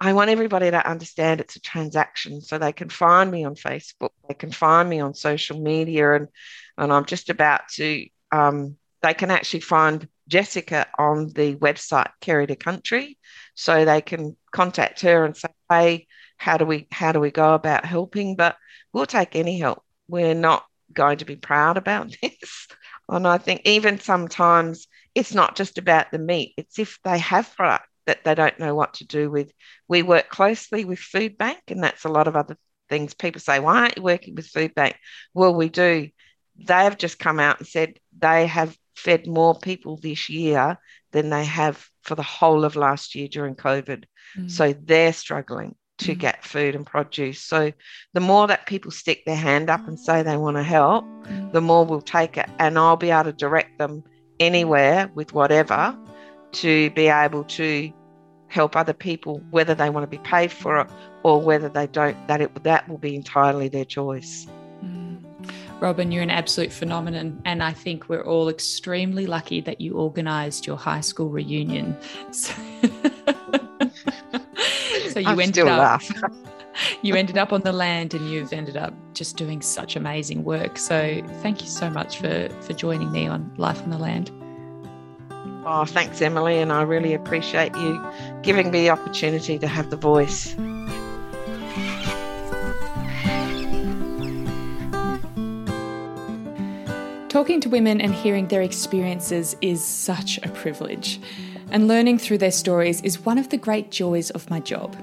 I 0.00 0.12
want 0.12 0.30
everybody 0.30 0.70
to 0.70 0.88
understand 0.88 1.40
it's 1.40 1.56
a 1.56 1.60
transaction, 1.60 2.40
so 2.40 2.58
they 2.58 2.72
can 2.72 2.88
find 2.88 3.30
me 3.30 3.44
on 3.44 3.54
Facebook, 3.56 4.10
they 4.28 4.34
can 4.34 4.52
find 4.52 4.88
me 4.88 5.00
on 5.00 5.14
social 5.14 5.60
media, 5.60 6.14
and 6.14 6.28
and 6.76 6.92
I'm 6.92 7.04
just 7.04 7.30
about 7.30 7.68
to. 7.74 8.06
Um, 8.30 8.76
they 9.02 9.14
can 9.14 9.30
actually 9.30 9.60
find 9.60 10.08
Jessica 10.28 10.86
on 10.98 11.28
the 11.32 11.54
website 11.56 12.10
Kere 12.20 12.46
to 12.46 12.56
Country, 12.56 13.18
so 13.54 13.84
they 13.84 14.00
can 14.00 14.36
contact 14.52 15.00
her 15.02 15.24
and 15.24 15.36
say, 15.36 15.48
hey, 15.68 16.06
how 16.36 16.56
do 16.58 16.64
we 16.64 16.86
how 16.92 17.12
do 17.12 17.20
we 17.20 17.30
go 17.30 17.54
about 17.54 17.84
helping? 17.84 18.36
But 18.36 18.56
we'll 18.92 19.06
take 19.06 19.34
any 19.36 19.58
help 19.58 19.82
we're 20.08 20.34
not 20.34 20.64
going 20.92 21.18
to 21.18 21.24
be 21.24 21.36
proud 21.36 21.76
about 21.76 22.14
this. 22.22 22.68
And 23.08 23.26
I 23.26 23.38
think 23.38 23.62
even 23.64 24.00
sometimes 24.00 24.88
it's 25.14 25.34
not 25.34 25.56
just 25.56 25.78
about 25.78 26.10
the 26.10 26.18
meat, 26.18 26.54
it's 26.56 26.78
if 26.78 26.98
they 27.04 27.18
have 27.18 27.54
product 27.56 27.87
that 28.08 28.24
they 28.24 28.34
don't 28.34 28.58
know 28.58 28.74
what 28.74 28.94
to 28.94 29.06
do 29.06 29.30
with. 29.30 29.52
We 29.86 30.02
work 30.02 30.30
closely 30.30 30.86
with 30.86 30.98
Foodbank, 30.98 31.58
and 31.68 31.84
that's 31.84 32.04
a 32.04 32.08
lot 32.08 32.26
of 32.26 32.36
other 32.36 32.56
things. 32.88 33.12
People 33.12 33.40
say, 33.40 33.60
Why 33.60 33.80
aren't 33.80 33.98
you 33.98 34.02
working 34.02 34.34
with 34.34 34.50
Foodbank? 34.50 34.94
Well, 35.34 35.54
we 35.54 35.68
do. 35.68 36.08
They've 36.56 36.96
just 36.96 37.18
come 37.18 37.38
out 37.38 37.58
and 37.58 37.68
said 37.68 38.00
they 38.18 38.46
have 38.46 38.76
fed 38.96 39.26
more 39.26 39.54
people 39.54 39.98
this 39.98 40.30
year 40.30 40.78
than 41.12 41.28
they 41.28 41.44
have 41.44 41.86
for 42.02 42.14
the 42.14 42.22
whole 42.22 42.64
of 42.64 42.76
last 42.76 43.14
year 43.14 43.28
during 43.28 43.54
COVID. 43.54 44.04
Mm. 44.36 44.50
So 44.50 44.72
they're 44.72 45.12
struggling 45.12 45.76
to 45.98 46.14
mm. 46.14 46.18
get 46.18 46.44
food 46.44 46.74
and 46.74 46.86
produce. 46.86 47.42
So 47.42 47.72
the 48.14 48.20
more 48.20 48.46
that 48.46 48.66
people 48.66 48.90
stick 48.90 49.24
their 49.26 49.36
hand 49.36 49.68
up 49.68 49.86
and 49.86 50.00
say 50.00 50.22
they 50.22 50.38
want 50.38 50.56
to 50.56 50.62
help, 50.62 51.04
mm. 51.04 51.52
the 51.52 51.60
more 51.60 51.84
we'll 51.84 52.00
take 52.00 52.38
it. 52.38 52.48
And 52.58 52.78
I'll 52.78 52.96
be 52.96 53.10
able 53.10 53.24
to 53.24 53.32
direct 53.32 53.78
them 53.78 54.02
anywhere 54.40 55.10
with 55.14 55.34
whatever 55.34 55.96
to 56.52 56.90
be 56.90 57.08
able 57.08 57.44
to 57.44 57.92
help 58.48 58.76
other 58.76 58.94
people, 58.94 59.42
whether 59.50 59.74
they 59.74 59.90
want 59.90 60.04
to 60.04 60.08
be 60.08 60.22
paid 60.22 60.50
for 60.50 60.80
it 60.80 60.90
or 61.22 61.40
whether 61.40 61.68
they 61.68 61.86
don't, 61.86 62.16
that 62.28 62.40
it 62.40 62.64
that 62.64 62.88
will 62.88 62.98
be 62.98 63.14
entirely 63.14 63.68
their 63.68 63.84
choice. 63.84 64.46
Mm. 64.84 65.22
Robyn, 65.80 66.10
you're 66.10 66.22
an 66.22 66.30
absolute 66.30 66.72
phenomenon. 66.72 67.40
And 67.44 67.62
I 67.62 67.72
think 67.72 68.08
we're 68.08 68.24
all 68.24 68.48
extremely 68.48 69.26
lucky 69.26 69.60
that 69.60 69.80
you 69.80 69.98
organised 69.98 70.66
your 70.66 70.76
high 70.76 71.02
school 71.02 71.28
reunion. 71.28 71.96
So 72.32 72.52
so 75.10 75.20
you 75.20 75.28
I'm 75.28 75.40
ended 75.40 75.66
up 75.66 76.00
you 77.02 77.14
ended 77.14 77.38
up 77.38 77.52
on 77.52 77.62
the 77.62 77.72
land 77.72 78.14
and 78.14 78.30
you've 78.30 78.52
ended 78.52 78.76
up 78.76 78.94
just 79.12 79.36
doing 79.36 79.60
such 79.62 79.96
amazing 79.96 80.44
work. 80.44 80.78
So 80.78 81.20
thank 81.42 81.62
you 81.62 81.68
so 81.68 81.90
much 81.90 82.18
for, 82.18 82.48
for 82.60 82.72
joining 82.72 83.10
me 83.10 83.26
on 83.26 83.52
Life 83.56 83.82
on 83.82 83.90
the 83.90 83.98
Land. 83.98 84.30
Oh, 85.64 85.84
thanks, 85.84 86.22
Emily, 86.22 86.58
and 86.58 86.72
I 86.72 86.82
really 86.82 87.14
appreciate 87.14 87.74
you 87.76 88.04
giving 88.42 88.70
me 88.70 88.82
the 88.82 88.90
opportunity 88.90 89.58
to 89.58 89.66
have 89.66 89.90
the 89.90 89.96
voice. 89.96 90.54
Talking 97.28 97.60
to 97.60 97.68
women 97.68 98.00
and 98.00 98.14
hearing 98.14 98.48
their 98.48 98.62
experiences 98.62 99.54
is 99.60 99.84
such 99.84 100.38
a 100.42 100.48
privilege, 100.48 101.20
and 101.70 101.86
learning 101.86 102.18
through 102.18 102.38
their 102.38 102.50
stories 102.50 103.02
is 103.02 103.24
one 103.24 103.36
of 103.36 103.50
the 103.50 103.58
great 103.58 103.90
joys 103.90 104.30
of 104.30 104.48
my 104.48 104.60
job. 104.60 104.96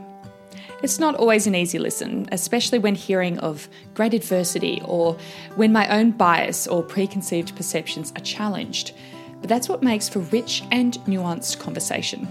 It's 0.82 1.00
not 1.00 1.16
always 1.16 1.48
an 1.48 1.56
easy 1.56 1.80
listen, 1.80 2.28
especially 2.32 2.80
when 2.80 2.96
hearing 2.96 3.40
of 3.40 3.70
great 3.94 4.14
adversity 4.14 4.82
or 4.86 5.18
when 5.56 5.72
my 5.72 5.88
own 5.88 6.12
bias 6.12 6.68
or 6.68 6.84
preconceived 6.84 7.56
perceptions 7.56 8.12
are 8.16 8.22
challenged, 8.22 8.94
but 9.40 9.50
that's 9.50 9.70
what 9.70 9.84
makes 9.84 10.10
for 10.10 10.20
rich 10.20 10.64
and 10.72 10.94
nuanced 11.06 11.60
conversation. 11.60 12.28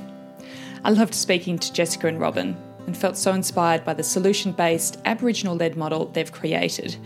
I 0.85 0.91
loved 0.91 1.15
speaking 1.15 1.59
to 1.59 1.73
Jessica 1.73 2.07
and 2.07 2.21
Robyn 2.21 2.57
and 2.87 2.97
felt 2.97 3.17
so 3.17 3.33
inspired 3.33 3.85
by 3.85 3.95
the 3.95 4.03
solution 4.03 4.53
based, 4.53 5.01
Aboriginal 5.05 5.57
led 5.57 5.77
model 5.77 6.07
they've 6.07 6.31
created. 6.31 6.97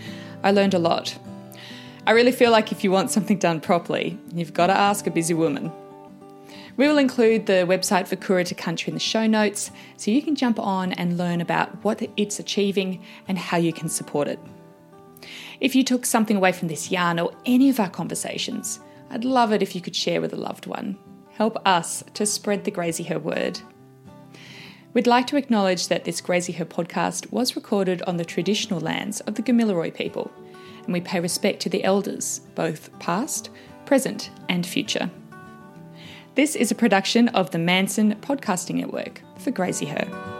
I 0.42 0.50
learned 0.50 0.74
a 0.74 0.78
lot 0.78 1.16
I 2.08 2.12
really 2.12 2.32
feel 2.32 2.50
like 2.50 2.72
if 2.72 2.82
you 2.82 2.90
want 2.90 3.10
something 3.10 3.36
done 3.36 3.60
properly, 3.60 4.18
you've 4.32 4.54
got 4.54 4.68
to 4.68 4.72
ask 4.72 5.06
a 5.06 5.10
busy 5.10 5.34
woman. 5.34 5.70
We 6.78 6.88
will 6.88 6.96
include 6.96 7.44
the 7.44 7.66
website 7.68 8.06
for 8.06 8.16
Kere 8.16 8.44
to 8.44 8.54
Country 8.54 8.88
in 8.88 8.94
the 8.94 9.00
show 9.00 9.26
notes 9.26 9.70
so 9.98 10.10
you 10.10 10.22
can 10.22 10.34
jump 10.34 10.58
on 10.58 10.94
and 10.94 11.18
learn 11.18 11.42
about 11.42 11.84
what 11.84 12.00
it's 12.16 12.38
achieving 12.38 13.04
and 13.28 13.36
how 13.36 13.58
you 13.58 13.74
can 13.74 13.90
support 13.90 14.26
it. 14.26 14.38
If 15.60 15.74
you 15.74 15.84
took 15.84 16.06
something 16.06 16.38
away 16.38 16.52
from 16.52 16.68
this 16.68 16.90
yarn 16.90 17.18
or 17.20 17.30
any 17.44 17.68
of 17.68 17.78
our 17.78 17.90
conversations, 17.90 18.80
I'd 19.10 19.24
love 19.24 19.52
it 19.52 19.62
if 19.62 19.74
you 19.74 19.80
could 19.80 19.96
share 19.96 20.20
with 20.20 20.32
a 20.32 20.36
loved 20.36 20.66
one. 20.66 20.98
Help 21.32 21.56
us 21.66 22.04
to 22.14 22.26
spread 22.26 22.64
the 22.64 22.70
Graziher 22.70 23.20
word. 23.20 23.60
We'd 24.92 25.06
like 25.06 25.26
to 25.28 25.36
acknowledge 25.36 25.88
that 25.88 26.04
this 26.04 26.20
Graziher 26.20 26.64
podcast 26.64 27.30
was 27.30 27.54
recorded 27.54 28.02
on 28.02 28.16
the 28.16 28.24
traditional 28.24 28.80
lands 28.80 29.20
of 29.20 29.34
the 29.34 29.42
Gamilaroi 29.42 29.94
people 29.94 30.30
and 30.84 30.92
we 30.92 31.00
pay 31.00 31.20
respect 31.20 31.60
to 31.60 31.68
the 31.68 31.84
elders, 31.84 32.40
both 32.54 32.96
past, 32.98 33.50
present, 33.84 34.30
and 34.48 34.66
future. 34.66 35.10
This 36.34 36.56
is 36.56 36.70
a 36.70 36.74
production 36.74 37.28
of 37.28 37.50
the 37.50 37.58
Manson 37.58 38.14
Podcasting 38.16 38.76
Network 38.76 39.20
for 39.36 39.50
Graziher. 39.50 40.37